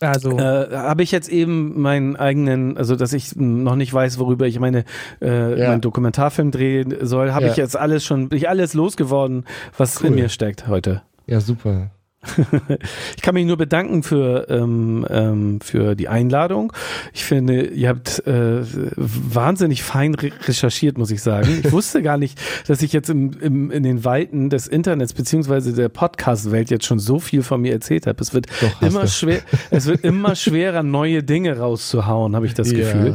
Also, 0.00 0.36
Äh, 0.38 0.68
Habe 0.72 1.02
ich 1.04 1.12
jetzt 1.12 1.28
eben 1.28 1.80
meinen 1.80 2.16
eigenen, 2.16 2.76
also 2.76 2.96
dass 2.96 3.12
ich 3.12 3.36
noch 3.36 3.76
nicht 3.76 3.92
weiß, 3.94 4.18
worüber 4.18 4.46
ich 4.46 4.58
meine 4.58 4.84
äh, 5.20 5.58
Ja. 5.60 5.68
meinen 5.68 5.80
Dokumentarfilm 5.80 6.50
drehen 6.50 6.94
soll, 7.02 7.32
habe 7.32 7.46
Ja. 7.46 7.50
ich 7.52 7.56
jetzt 7.56 7.76
alles 7.76 8.04
schon, 8.04 8.28
bin 8.28 8.36
ich 8.38 8.48
alles 8.48 8.74
losgeworden, 8.74 9.44
was 9.76 10.00
Cool. 10.00 10.08
in 10.08 10.14
mir 10.16 10.28
steckt 10.28 10.66
heute. 10.66 11.02
Ja, 11.26 11.40
super. 11.40 11.90
Ich 13.16 13.22
kann 13.22 13.34
mich 13.34 13.46
nur 13.46 13.56
bedanken 13.56 14.02
für, 14.02 14.46
ähm, 14.48 15.06
ähm, 15.08 15.60
für 15.60 15.94
die 15.94 16.08
Einladung. 16.08 16.72
Ich 17.12 17.24
finde, 17.24 17.66
ihr 17.66 17.88
habt 17.88 18.26
äh, 18.26 18.62
wahnsinnig 18.96 19.82
fein 19.82 20.14
re 20.14 20.30
recherchiert, 20.46 20.98
muss 20.98 21.10
ich 21.10 21.22
sagen. 21.22 21.60
Ich 21.62 21.72
wusste 21.72 22.02
gar 22.02 22.18
nicht, 22.18 22.40
dass 22.66 22.82
ich 22.82 22.92
jetzt 22.92 23.10
im, 23.10 23.32
im, 23.40 23.70
in 23.70 23.82
den 23.82 24.04
Weiten 24.04 24.50
des 24.50 24.66
Internets 24.66 25.12
beziehungsweise 25.12 25.72
der 25.72 25.88
Podcast-Welt 25.88 26.70
jetzt 26.70 26.84
schon 26.86 26.98
so 26.98 27.18
viel 27.18 27.42
von 27.42 27.60
mir 27.60 27.72
erzählt 27.72 28.06
habe. 28.06 28.20
Es 28.20 28.34
wird 28.34 28.46
Doch, 28.60 28.82
immer 28.82 29.06
schwer, 29.06 29.40
es 29.70 29.86
wird 29.86 30.04
immer 30.04 30.34
schwerer, 30.34 30.82
neue 30.82 31.22
Dinge 31.22 31.58
rauszuhauen, 31.58 32.34
habe 32.36 32.46
ich 32.46 32.54
das 32.54 32.70
Ja. 32.72 32.78
Gefühl. 32.78 33.14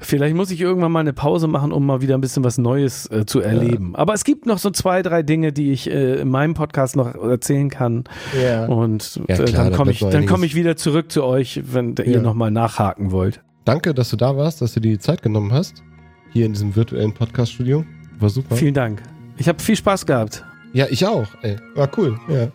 Vielleicht 0.00 0.34
muss 0.34 0.50
ich 0.50 0.60
irgendwann 0.60 0.92
mal 0.92 1.00
eine 1.00 1.12
Pause 1.12 1.48
machen, 1.48 1.72
um 1.72 1.84
mal 1.86 2.00
wieder 2.00 2.16
ein 2.16 2.20
bisschen 2.20 2.44
was 2.44 2.58
Neues 2.58 3.10
äh, 3.10 3.24
zu 3.26 3.40
erleben. 3.40 3.94
Aber 3.94 4.14
es 4.14 4.24
gibt 4.24 4.46
noch 4.46 4.58
so 4.58 4.70
zwei, 4.70 5.02
drei 5.02 5.22
Dinge, 5.22 5.52
die 5.52 5.72
ich 5.72 5.90
äh, 5.90 6.20
in 6.20 6.28
meinem 6.28 6.54
Podcast 6.54 6.96
noch 6.96 7.14
erzählen 7.14 7.68
kann. 7.70 8.04
Ja. 8.34 8.37
Und 8.66 9.20
Ja, 9.28 9.34
äh, 9.34 9.44
klar, 9.44 9.46
dann 9.64 9.70
da 9.70 9.76
komme 9.76 9.90
ich, 9.92 10.00
dann 10.00 10.26
komme 10.26 10.46
ich 10.46 10.54
wieder 10.54 10.76
zurück 10.76 11.10
zu 11.12 11.24
euch, 11.24 11.60
wenn 11.72 11.94
ihr 11.98 12.06
Ja. 12.16 12.20
nochmal 12.20 12.50
nachhaken 12.50 13.10
wollt. 13.10 13.40
Danke, 13.64 13.92
dass 13.94 14.10
du 14.10 14.16
da 14.16 14.36
warst, 14.36 14.62
dass 14.62 14.74
du 14.74 14.80
dir 14.80 14.92
die 14.92 14.98
Zeit 14.98 15.22
genommen 15.22 15.52
hast. 15.52 15.82
Hier 16.32 16.46
in 16.46 16.52
diesem 16.52 16.74
virtuellen 16.76 17.12
Podcast-Studio. 17.12 17.84
War 18.18 18.30
super. 18.30 18.56
Vielen 18.56 18.74
Dank. 18.74 19.02
Ich 19.36 19.48
habe 19.48 19.60
viel 19.62 19.76
Spaß 19.76 20.04
gehabt. 20.06 20.44
ja, 20.72 20.86
ich 20.90 21.06
auch. 21.06 21.26
Ey. 21.42 21.56
War 21.74 21.88
cool. 21.96 22.18
Ja. 22.28 22.48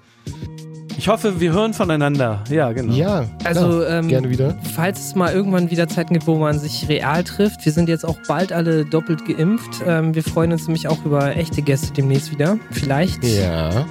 Ich 0.98 1.08
hoffe, 1.08 1.40
wir 1.40 1.52
hören 1.54 1.74
voneinander. 1.74 2.44
Ja, 2.52 2.72
genau. 2.72 2.94
Ja. 2.94 3.26
Also, 3.44 3.80
klar. 3.80 3.90
ähm, 3.90 4.08
gerne 4.10 4.30
wieder. 4.30 4.56
falls 4.76 5.00
es 5.08 5.16
mal 5.16 5.34
irgendwann 5.34 5.72
wieder 5.72 5.88
Zeiten 5.88 6.14
gibt, 6.14 6.28
wo 6.28 6.36
man 6.38 6.60
sich 6.60 6.88
real 6.88 7.24
trifft, 7.24 7.66
wir 7.66 7.72
sind 7.72 7.90
jetzt 7.90 8.06
auch 8.06 8.18
bald 8.28 8.54
alle 8.54 8.86
doppelt 8.86 9.26
geimpft. 9.26 9.82
Ähm, 9.88 10.14
wir 10.14 10.24
freuen 10.24 10.52
uns 10.52 10.68
nämlich 10.68 10.88
auch 10.88 11.04
über 11.04 11.36
echte 11.36 11.64
Gäste 11.64 11.92
demnächst 11.94 12.32
wieder. 12.32 12.60
Vielleicht 12.72 13.24
Ja. 13.24 13.86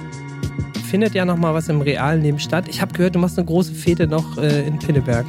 Findet 0.93 1.15
ja 1.15 1.25
noch 1.25 1.37
mal 1.37 1.55
was 1.55 1.69
im 1.69 1.81
realen 1.81 2.21
Leben 2.21 2.37
statt. 2.37 2.65
Ich 2.67 2.79
habe 2.79 2.93
gehört, 2.93 3.15
du 3.15 3.19
machst 3.19 3.35
eine 3.39 3.47
große 3.47 3.73
Fete 3.73 4.05
noch 4.05 4.37
äh, 4.37 4.67
in 4.67 4.77
Pinneberg. 4.77 5.25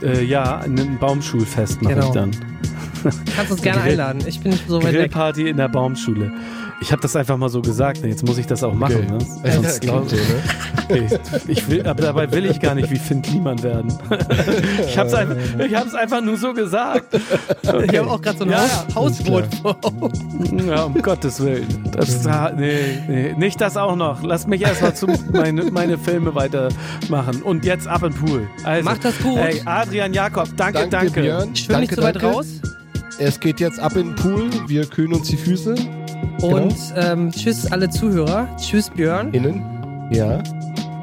Äh, 0.00 0.22
ja, 0.22 0.58
ein 0.60 0.96
Baumschulfest 1.00 1.82
mache 1.82 1.94
Genau. 1.94 2.06
ich 2.06 2.12
dann. 2.12 2.30
Kannst 3.34 3.50
uns 3.50 3.62
gerne 3.62 3.80
einladen. 3.82 4.22
Ich 4.28 4.38
bin 4.38 4.52
nicht 4.52 4.68
so 4.68 4.76
weit 4.76 4.92
weg. 4.92 5.10
Grillparty 5.10 5.48
in 5.48 5.56
der 5.56 5.66
Baumschule. 5.66 6.30
Ich 6.80 6.92
habe 6.92 7.02
das 7.02 7.14
einfach 7.14 7.36
mal 7.36 7.48
so 7.50 7.60
gesagt. 7.60 7.98
Jetzt 8.04 8.24
muss 8.26 8.38
ich 8.38 8.46
das 8.46 8.62
auch 8.62 8.72
machen. 8.72 8.96
Okay. 8.96 9.12
Ne? 9.12 9.18
Ja, 9.44 9.52
Sonst 9.52 9.80
glaub, 9.80 10.08
klingt 10.08 10.22
so, 10.88 10.94
ne? 10.94 11.10
ich, 11.46 11.58
ich 11.58 11.70
will, 11.70 11.86
aber 11.86 12.02
dabei 12.02 12.32
will 12.32 12.46
ich 12.46 12.58
gar 12.58 12.74
nicht 12.74 12.90
wie 12.90 12.98
Finn 12.98 13.20
Kliman 13.20 13.62
werden. 13.62 13.92
ich 14.86 14.96
habe 14.96 15.08
es 15.08 15.14
einfach, 15.14 15.36
ich 15.58 15.74
hab's 15.74 15.94
einfach 15.94 16.22
nur 16.22 16.36
so 16.38 16.54
gesagt. 16.54 17.14
Ich 17.62 17.68
habe 17.68 18.10
auch 18.10 18.20
gerade 18.20 18.38
so 18.38 18.44
ein 18.44 18.50
Ja, 18.50 18.62
Haus 18.94 19.18
ja. 19.18 19.30
Hausboot 19.30 19.44
vor. 19.62 19.76
Ja, 20.66 20.84
um 20.84 20.94
Gottes 21.00 21.40
Willen. 21.40 21.66
Das, 21.92 22.24
nee, 22.56 22.98
nee, 23.08 23.32
nicht 23.34 23.60
das 23.60 23.76
auch 23.76 23.96
noch. 23.96 24.22
Lass 24.22 24.46
mich 24.46 24.62
erstmal 24.62 24.94
meine, 25.32 25.64
meine 25.70 25.98
Filme 25.98 26.34
weitermachen. 26.34 27.42
Und 27.42 27.64
jetzt 27.64 27.86
ab 27.86 28.02
in 28.02 28.12
den 28.12 28.18
Pool. 28.18 28.48
Also, 28.64 28.84
Macht 28.84 29.04
das 29.04 29.18
gut. 29.18 29.36
Ey, 29.38 29.60
Adrian 29.66 30.14
Jakob, 30.14 30.48
danke, 30.56 30.88
Danke, 30.88 30.90
danke. 30.90 31.20
Björn. 31.20 31.50
Ich 31.52 31.60
schwimme 31.60 31.80
nicht 31.80 31.94
zu 31.94 32.02
weit 32.02 32.16
danke. 32.16 32.28
raus. 32.28 32.46
Es 33.18 33.38
geht 33.38 33.60
jetzt 33.60 33.78
ab 33.78 33.96
in 33.96 34.08
den 34.08 34.16
Pool. 34.16 34.50
Wir 34.66 34.86
kühlen 34.86 35.12
uns 35.12 35.28
die 35.28 35.36
Füße. 35.36 35.74
Und 36.42 36.74
ähm, 36.96 37.30
tschüss 37.30 37.70
alle 37.70 37.90
Zuhörer. 37.90 38.48
Tschüss 38.56 38.90
Björn. 38.90 39.32
Innen. 39.32 39.62
Ja. 40.10 40.42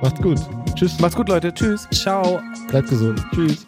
Macht's 0.01 0.21
gut. 0.21 0.39
Tschüss. 0.75 0.99
Macht's 0.99 1.15
gut, 1.15 1.29
Leute. 1.29 1.53
Tschüss. 1.53 1.87
Ciao. 1.91 2.39
Bleibt 2.69 2.89
gesund. 2.89 3.23
Tschüss. 3.33 3.67